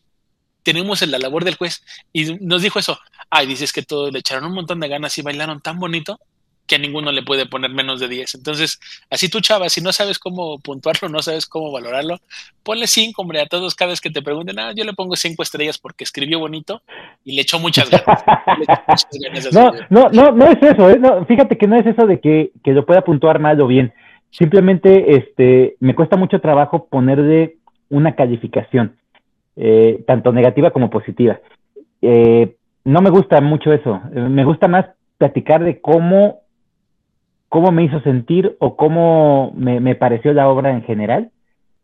tenemos 0.63 1.01
en 1.01 1.11
la 1.11 1.19
labor 1.19 1.45
del 1.45 1.57
juez. 1.57 1.83
Y 2.13 2.35
nos 2.35 2.61
dijo 2.61 2.79
eso, 2.79 3.01
ay, 3.31 3.47
dices 3.47 3.73
que 3.73 3.83
todos 3.83 4.13
le 4.13 4.19
echaron 4.19 4.45
un 4.45 4.53
montón 4.53 4.79
de 4.79 4.89
ganas 4.89 5.17
y 5.17 5.23
bailaron 5.23 5.63
tan 5.63 5.79
bonito 5.79 6.21
que 6.71 6.77
a 6.77 6.79
ninguno 6.79 7.11
le 7.11 7.25
puede 7.25 7.47
poner 7.47 7.73
menos 7.73 7.99
de 7.99 8.07
10. 8.07 8.37
Entonces, 8.37 8.79
así 9.11 9.29
tú, 9.29 9.41
chava, 9.41 9.69
si 9.69 9.81
no 9.81 9.93
sabes 9.93 10.21
cómo 10.21 10.61
puntuarlo, 10.61 11.09
no 11.09 11.21
sabes 11.21 11.47
cómo 11.47 11.73
valorarlo, 11.73 12.19
ponle 12.63 12.87
5, 12.87 13.21
hombre, 13.21 13.41
a 13.41 13.47
todos 13.47 13.75
cada 13.75 13.91
vez 13.91 14.01
que 14.01 14.09
te 14.09 14.23
pregunten, 14.23 14.57
ah, 14.61 14.73
yo 14.73 14.85
le 14.85 14.93
pongo 14.93 15.17
5 15.17 15.43
estrellas 15.43 15.79
porque 15.79 16.05
escribió 16.05 16.39
bonito 16.39 16.81
y 17.25 17.35
le 17.35 17.43
echó 17.43 17.59
muchas 17.59 17.91
ganas. 17.91 18.25
no, 19.53 19.73
no, 19.91 20.11
no, 20.11 20.31
no 20.31 20.47
es 20.47 20.63
eso, 20.63 20.89
¿eh? 20.89 21.01
fíjate 21.27 21.59
que 21.59 21.67
no 21.67 21.75
es 21.75 21.85
eso 21.85 22.07
de 22.07 22.21
que, 22.21 22.53
que, 22.63 22.71
lo 22.71 22.87
pueda 22.87 23.03
puntuar 23.03 23.41
mal 23.41 23.61
o 23.61 23.67
bien. 23.67 23.93
Simplemente 24.31 25.17
este, 25.17 25.75
me 25.81 25.97
cuesta 25.97 26.17
mucho 26.17 26.41
trabajo 26.41 26.87
ponerle 26.87 27.57
una 27.89 28.15
calificación, 28.15 28.95
eh, 29.57 30.05
tanto 30.07 30.33
negativa 30.33 30.71
como 30.71 30.89
positiva. 30.89 31.41
Eh, 32.01 32.55
no 32.85 33.01
me 33.01 33.11
gusta 33.11 33.41
mucho 33.41 33.73
eso. 33.73 34.01
Me 34.13 34.45
gusta 34.45 34.69
más 34.69 34.87
platicar 35.19 35.65
de 35.65 35.81
cómo 35.81 36.40
cómo 37.51 37.71
me 37.73 37.85
hizo 37.85 38.01
sentir 38.01 38.57
o 38.61 38.77
cómo 38.77 39.53
me, 39.55 39.95
pareció 39.97 40.33
la 40.33 40.49
obra 40.49 40.71
en 40.71 40.83
general 40.85 41.31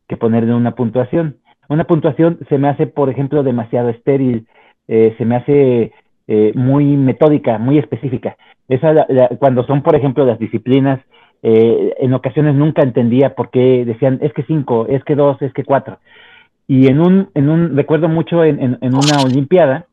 que 0.09 0.17
ponerle 0.17 0.55
una 0.55 0.75
puntuación. 0.75 1.37
Una 1.69 1.85
puntuación 1.85 2.39
se 2.49 2.57
me 2.57 2.69
hace, 2.69 2.87
por 2.87 3.11
ejemplo, 3.11 3.43
demasiado 3.43 3.91
estéril, 3.91 4.47
eh, 4.89 5.15
se 5.19 5.25
me 5.27 5.37
hace 5.37 5.93
eh, 6.29 6.53
muy 6.55 6.97
metódica, 6.97 7.59
muy 7.59 7.77
específica. 7.79 8.39
Esa, 8.69 9.07
cuando 9.39 9.67
son, 9.67 9.83
por 9.83 9.95
ejemplo, 9.95 10.25
las 10.25 10.39
disciplinas 10.39 11.01
Eh, 11.43 11.95
en 12.01 12.15
ocasiones 12.15 12.55
nunca 12.55 12.83
entendía 12.83 13.35
por 13.35 13.51
qué 13.51 13.85
decían, 13.85 14.19
es 14.21 14.33
que 14.33 14.43
cinco, 14.45 14.87
es 14.89 15.05
que 15.05 15.15
dos, 15.15 15.41
es 15.43 15.53
que 15.53 15.65
cuatro. 15.65 15.99
Y 16.67 16.89
en 16.89 16.99
un, 16.99 17.29
en 17.35 17.49
un 17.49 17.77
recuerdo 17.77 18.09
mucho 18.09 18.43
en, 18.43 18.79
una 18.83 19.23
Olimpiada, 19.25 19.87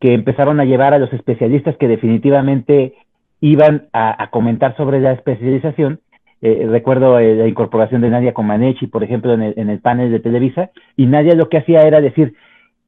que 0.00 0.14
empezaron 0.14 0.58
a 0.58 0.64
llevar 0.64 0.92
a 0.92 0.98
los 0.98 1.12
especialistas 1.12 1.76
que 1.76 1.86
definitivamente 1.86 2.94
iban 3.44 3.88
a, 3.92 4.30
comentar 4.30 4.74
sobre 4.74 5.00
la 5.00 5.12
especialización. 5.12 6.00
Eh, 6.40 6.66
recuerdo 6.66 7.18
eh, 7.18 7.34
la 7.34 7.46
incorporación 7.46 8.00
de 8.00 8.08
Nadia 8.08 8.32
Comaneci, 8.32 8.86
por 8.86 9.04
ejemplo, 9.04 9.34
en 9.34 9.42
el, 9.42 9.80
panel 9.80 10.10
de 10.10 10.20
Televisa, 10.20 10.70
y 10.96 11.04
Nadia 11.04 11.34
lo 11.34 11.50
que 11.50 11.58
hacía 11.58 11.82
era 11.82 12.00
decir, 12.00 12.32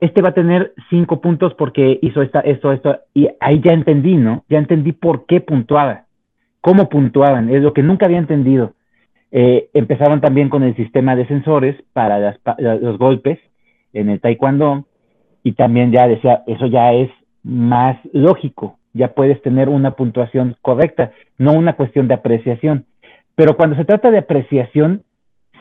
este 0.01 0.23
va 0.23 0.31
a 0.31 0.35
tener 0.35 0.73
cinco 0.89 1.21
puntos 1.21 1.53
porque 1.55 1.99
hizo 2.01 2.23
esta, 2.23 2.41
esto, 2.41 2.73
esto, 2.73 3.01
y 3.13 3.29
ahí 3.39 3.61
ya 3.61 3.73
entendí, 3.73 4.17
¿no? 4.17 4.45
Ya 4.49 4.57
entendí 4.57 4.93
por 4.93 5.27
qué 5.27 5.43
puntuaba, 5.43 6.07
cómo 6.63 6.89
puntuaban, 6.89 7.51
es 7.51 7.63
lo 7.63 7.75
que 7.75 7.83
nunca 7.83 8.07
había 8.07 8.19
entendido. 8.19 8.73
Eh, 9.33 9.69
empezaron 9.75 10.23
también 10.23 10.49
con 10.49 10.63
el 10.63 10.75
sistema 10.75 11.17
de 11.17 11.27
sensores 11.27 11.77
para 11.93 12.39
los 12.59 12.97
golpes 12.97 13.39
en 13.93 14.09
el 14.09 14.21
taekwondo, 14.21 14.87
y 15.43 15.53
también 15.53 15.93
ya 15.93 16.09
decía, 16.09 16.45
eso 16.47 16.65
ya 16.67 16.95
es 16.95 17.11
más 17.43 17.99
lógico, 18.15 18.79
ya 18.97 19.15
puedes 19.15 19.41
tener 19.43 19.69
una 19.69 19.93
puntuación 19.93 20.57
correcta, 20.63 21.13
no 21.39 21.53
una 21.53 21.75
cuestión 21.75 22.09
de 22.09 22.15
apreciación. 22.15 22.87
Pero 23.35 23.57
cuando 23.57 23.77
se 23.77 23.85
trata 23.85 24.11
de 24.11 24.19
apreciación, 24.19 25.03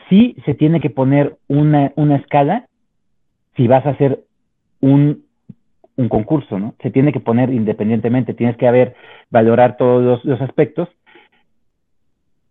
sí 0.08 0.36
se 0.44 0.54
tiene 0.54 0.80
que 0.80 0.90
poner 0.90 1.36
una, 1.48 1.92
una 1.96 2.16
escala 2.16 2.66
si 3.56 3.66
vas 3.66 3.84
a 3.86 3.90
hacer 3.90 4.20
un, 4.80 5.24
un, 5.96 6.08
concurso, 6.08 6.58
¿no? 6.58 6.74
Se 6.82 6.90
tiene 6.90 7.12
que 7.12 7.20
poner 7.20 7.50
independientemente, 7.50 8.34
tienes 8.34 8.56
que 8.56 8.68
haber, 8.68 8.94
valorar 9.30 9.76
todos 9.76 10.24
los, 10.24 10.40
aspectos 10.40 10.88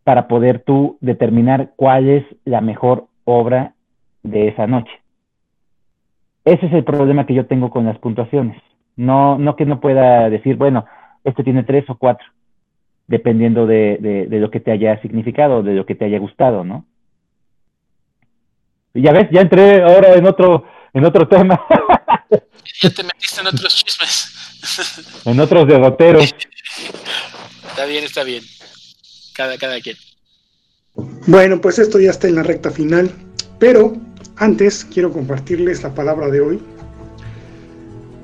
para 0.04 0.28
poder 0.28 0.60
tú 0.60 0.98
determinar 1.02 1.72
cuál 1.76 2.10
es 2.10 2.26
la 2.44 2.62
mejor 2.62 3.08
obra 3.24 3.74
de 4.24 4.48
esa 4.48 4.68
noche. 4.68 4.92
Ese 6.44 6.68
es 6.68 6.74
el 6.74 6.84
problema 6.84 7.26
que 7.26 7.34
yo 7.34 7.48
tengo 7.48 7.70
con 7.70 7.86
las 7.86 7.98
puntuaciones. 7.98 8.62
No, 8.96 9.38
no 9.38 9.56
que 9.56 9.66
no 9.66 9.80
pueda 9.80 10.30
decir, 10.30 10.56
bueno, 10.56 10.86
este 11.24 11.44
tiene 11.44 11.64
tres 11.64 11.90
o 11.90 11.98
cuatro, 11.98 12.26
dependiendo 13.08 13.68
de, 13.68 13.98
de, 14.00 14.28
de 14.28 14.40
lo 14.40 14.50
que 14.52 14.60
te 14.60 14.72
haya 14.72 15.02
significado, 15.02 15.64
de 15.64 15.74
lo 15.74 15.86
que 15.86 15.96
te 15.96 16.06
haya 16.06 16.20
gustado, 16.20 16.64
¿no? 16.64 16.86
ya 18.96 19.12
ves, 19.12 19.28
ya 19.32 19.42
entré 19.42 19.84
ahora 19.84 20.16
en 20.16 20.26
otro, 20.26 20.66
en 20.94 21.06
otro 21.06 21.28
tema. 21.28 21.62
ya 22.82 22.90
te 22.90 23.04
metiste 23.04 23.42
en 23.42 23.48
otros 23.48 23.76
chismes. 23.76 25.22
en 25.26 25.40
otros 25.40 25.68
derroteros. 25.68 26.34
está 27.70 27.86
bien, 27.86 28.04
está 28.04 28.24
bien. 28.24 28.44
Cada, 29.34 29.58
cada 29.58 29.80
quien. 29.82 29.98
Bueno, 31.28 31.60
pues 31.60 31.78
esto 31.78 32.00
ya 32.00 32.12
está 32.12 32.28
en 32.28 32.36
la 32.36 32.44
recta 32.44 32.72
final, 32.72 33.12
pero 33.60 33.94
antes 34.38 34.86
quiero 34.86 35.12
compartirles 35.12 35.84
la 35.84 35.94
palabra 35.94 36.28
de 36.30 36.40
hoy, 36.40 36.62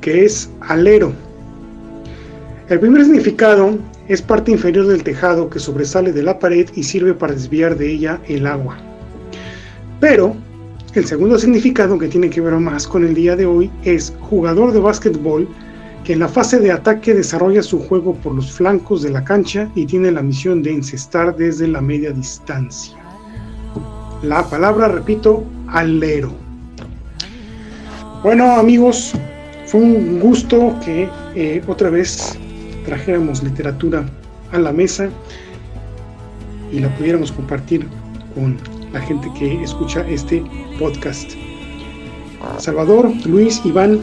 que 0.01 0.25
es 0.25 0.49
alero. 0.61 1.13
El 2.69 2.79
primer 2.79 3.03
significado 3.03 3.77
es 4.07 4.21
parte 4.21 4.51
inferior 4.51 4.87
del 4.87 5.03
tejado 5.03 5.49
que 5.49 5.59
sobresale 5.59 6.11
de 6.11 6.23
la 6.23 6.39
pared 6.39 6.69
y 6.75 6.83
sirve 6.83 7.13
para 7.13 7.33
desviar 7.33 7.77
de 7.77 7.91
ella 7.91 8.19
el 8.27 8.45
agua. 8.47 8.77
Pero 9.99 10.35
el 10.93 11.05
segundo 11.05 11.37
significado 11.39 11.97
que 11.97 12.07
tiene 12.07 12.29
que 12.29 12.41
ver 12.41 12.53
más 12.55 12.87
con 12.87 13.05
el 13.05 13.13
día 13.13 13.35
de 13.35 13.45
hoy 13.45 13.71
es 13.83 14.13
jugador 14.19 14.73
de 14.73 14.79
básquetbol 14.79 15.47
que 16.03 16.13
en 16.13 16.19
la 16.19 16.27
fase 16.27 16.59
de 16.59 16.71
ataque 16.71 17.13
desarrolla 17.13 17.61
su 17.61 17.79
juego 17.79 18.15
por 18.15 18.33
los 18.33 18.51
flancos 18.51 19.03
de 19.03 19.11
la 19.11 19.23
cancha 19.23 19.69
y 19.75 19.85
tiene 19.85 20.11
la 20.11 20.21
misión 20.21 20.63
de 20.63 20.71
encestar 20.71 21.35
desde 21.35 21.67
la 21.67 21.79
media 21.79 22.11
distancia. 22.11 22.97
La 24.23 24.43
palabra, 24.49 24.87
repito, 24.87 25.43
alero. 25.67 26.31
Bueno 28.23 28.51
amigos, 28.51 29.13
fue 29.71 29.79
un 29.79 30.19
gusto 30.19 30.75
que 30.83 31.09
eh, 31.33 31.63
otra 31.65 31.89
vez 31.89 32.37
trajéramos 32.85 33.41
literatura 33.41 34.03
a 34.51 34.59
la 34.59 34.73
mesa 34.73 35.07
y 36.73 36.79
la 36.79 36.89
pudiéramos 36.97 37.31
compartir 37.31 37.87
con 38.35 38.57
la 38.91 38.99
gente 38.99 39.31
que 39.39 39.63
escucha 39.63 40.05
este 40.09 40.43
podcast. 40.77 41.31
Salvador, 42.57 43.13
Luis, 43.25 43.61
Iván, 43.63 44.01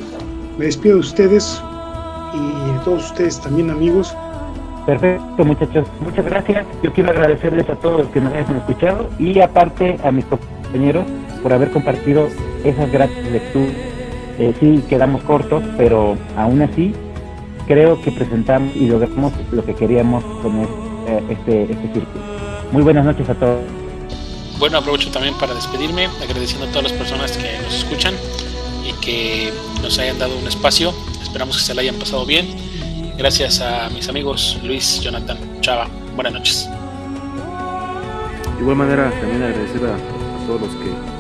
me 0.59 0.65
despido 0.65 0.95
de 0.95 1.01
ustedes 1.01 1.62
y 2.32 2.73
de 2.73 2.78
todos 2.86 3.05
ustedes 3.05 3.39
también 3.39 3.69
amigos. 3.69 4.16
Perfecto 4.86 5.45
muchachos, 5.45 5.86
muchas 6.01 6.24
gracias. 6.24 6.65
Yo 6.82 6.90
quiero 6.95 7.11
agradecerles 7.11 7.69
a 7.69 7.74
todos 7.74 8.05
los 8.05 8.09
que 8.09 8.23
nos 8.23 8.32
hayan 8.32 8.57
escuchado 8.57 9.11
y 9.19 9.39
aparte 9.40 9.99
a 10.03 10.11
mis 10.12 10.24
compañeros 10.24 11.05
por 11.43 11.53
haber 11.53 11.70
compartido 11.73 12.27
esas 12.65 12.90
gratis 12.90 13.31
lecturas. 13.31 13.88
Eh, 14.39 14.55
sí, 14.60 14.82
quedamos 14.89 15.23
cortos, 15.23 15.62
pero 15.77 16.16
aún 16.36 16.62
así 16.62 16.94
creo 17.66 18.01
que 18.01 18.12
presentamos 18.12 18.74
y 18.77 18.86
logramos 18.86 19.32
lo 19.51 19.65
que 19.65 19.74
queríamos 19.74 20.24
con 20.43 20.62
eh, 20.62 21.23
este, 21.28 21.62
este 21.65 21.93
círculo. 21.93 22.24
Muy 22.73 22.82
buenas 22.82 23.05
noches 23.05 23.28
a 23.28 23.35
todos 23.35 23.60
bueno, 24.59 24.78
aprovecho 24.78 25.10
también 25.12 25.35
para 25.35 25.55
despedirme, 25.55 26.06
agradeciendo 26.20 26.66
a 26.66 26.69
todas 26.70 26.90
las 26.90 26.93
personas 26.93 27.36
que 27.36 27.59
nos 27.62 27.74
escuchan 27.74 28.12
y 28.85 28.93
que 29.01 29.52
nos 29.82 29.97
hayan 30.01 30.19
dado 30.19 30.36
un 30.36 30.48
espacio. 30.48 30.93
Esperamos 31.23 31.59
que 31.59 31.62
se 31.62 31.74
la 31.74 31.82
hayan 31.82 31.94
pasado 31.94 32.27
bien. 32.27 32.48
Gracias 33.16 33.60
a 33.60 33.89
mis 33.90 34.09
amigos 34.09 34.59
Luis, 34.65 35.01
Jonathan, 35.01 35.39
Chava. 35.60 35.86
Buenas 36.16 36.32
noches. 36.32 36.69
De 38.56 38.62
igual 38.62 38.77
manera, 38.77 39.12
también 39.20 39.44
agradecer 39.44 39.81
a, 39.86 39.97
todos 40.44 40.60
los 40.62 40.70
que 40.70 41.18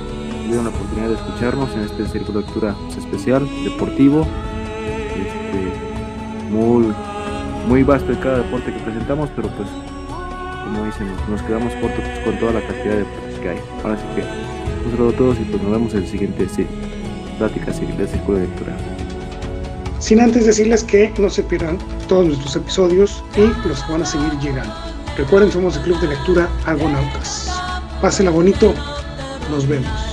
tuvieron 0.48 0.64
la 0.64 0.70
oportunidad 0.70 1.08
de 1.08 1.14
escucharnos 1.14 1.70
en 1.74 1.80
este 1.82 2.06
círculo 2.08 2.40
de 2.40 2.46
lectura 2.46 2.74
especial, 2.96 3.46
deportivo, 3.64 4.26
este, 5.14 6.50
muy, 6.50 6.86
muy 7.68 7.82
vasto 7.82 8.12
en 8.12 8.18
cada 8.18 8.38
deporte 8.38 8.72
que 8.72 8.78
presentamos, 8.80 9.28
pero 9.36 9.50
pues 9.50 9.68
como 10.64 10.86
dicen, 10.86 11.06
nos 11.28 11.42
quedamos 11.42 11.74
cortos 11.74 12.02
con 12.24 12.38
toda 12.38 12.52
la 12.52 12.60
cantidad 12.66 12.96
de 12.96 13.04
que 13.42 13.48
hay. 13.50 13.58
Ahora 13.84 13.98
sí 13.98 14.04
que 14.16 14.22
un 14.86 14.92
saludo 14.92 15.10
a 15.10 15.16
todos 15.18 15.36
y 15.38 15.44
pues 15.44 15.62
nos 15.62 15.70
vemos 15.70 15.92
en 15.92 15.98
el 15.98 16.08
siguiente 16.08 16.48
sí, 16.48 16.66
plática 17.36 17.66
de 17.66 18.06
Círculo 18.06 18.38
de 18.38 18.46
Lectura. 18.46 18.76
Sin 19.98 20.18
antes 20.18 20.46
decirles 20.46 20.82
que 20.82 21.12
no 21.18 21.28
se 21.28 21.42
pierdan 21.42 21.76
todos 22.08 22.26
nuestros 22.26 22.56
episodios 22.56 23.22
y 23.36 23.68
los 23.68 23.82
que 23.82 23.92
van 23.92 24.00
a 24.02 24.06
seguir 24.06 24.32
llegando. 24.40 24.74
Recuerden, 25.18 25.52
somos 25.52 25.76
el 25.76 25.82
Club 25.82 26.00
de 26.00 26.08
Lectura 26.08 26.48
Argonautas. 26.64 27.52
Pásenla 28.00 28.30
bonito, 28.30 28.72
nos 29.50 29.66
vemos. 29.66 30.07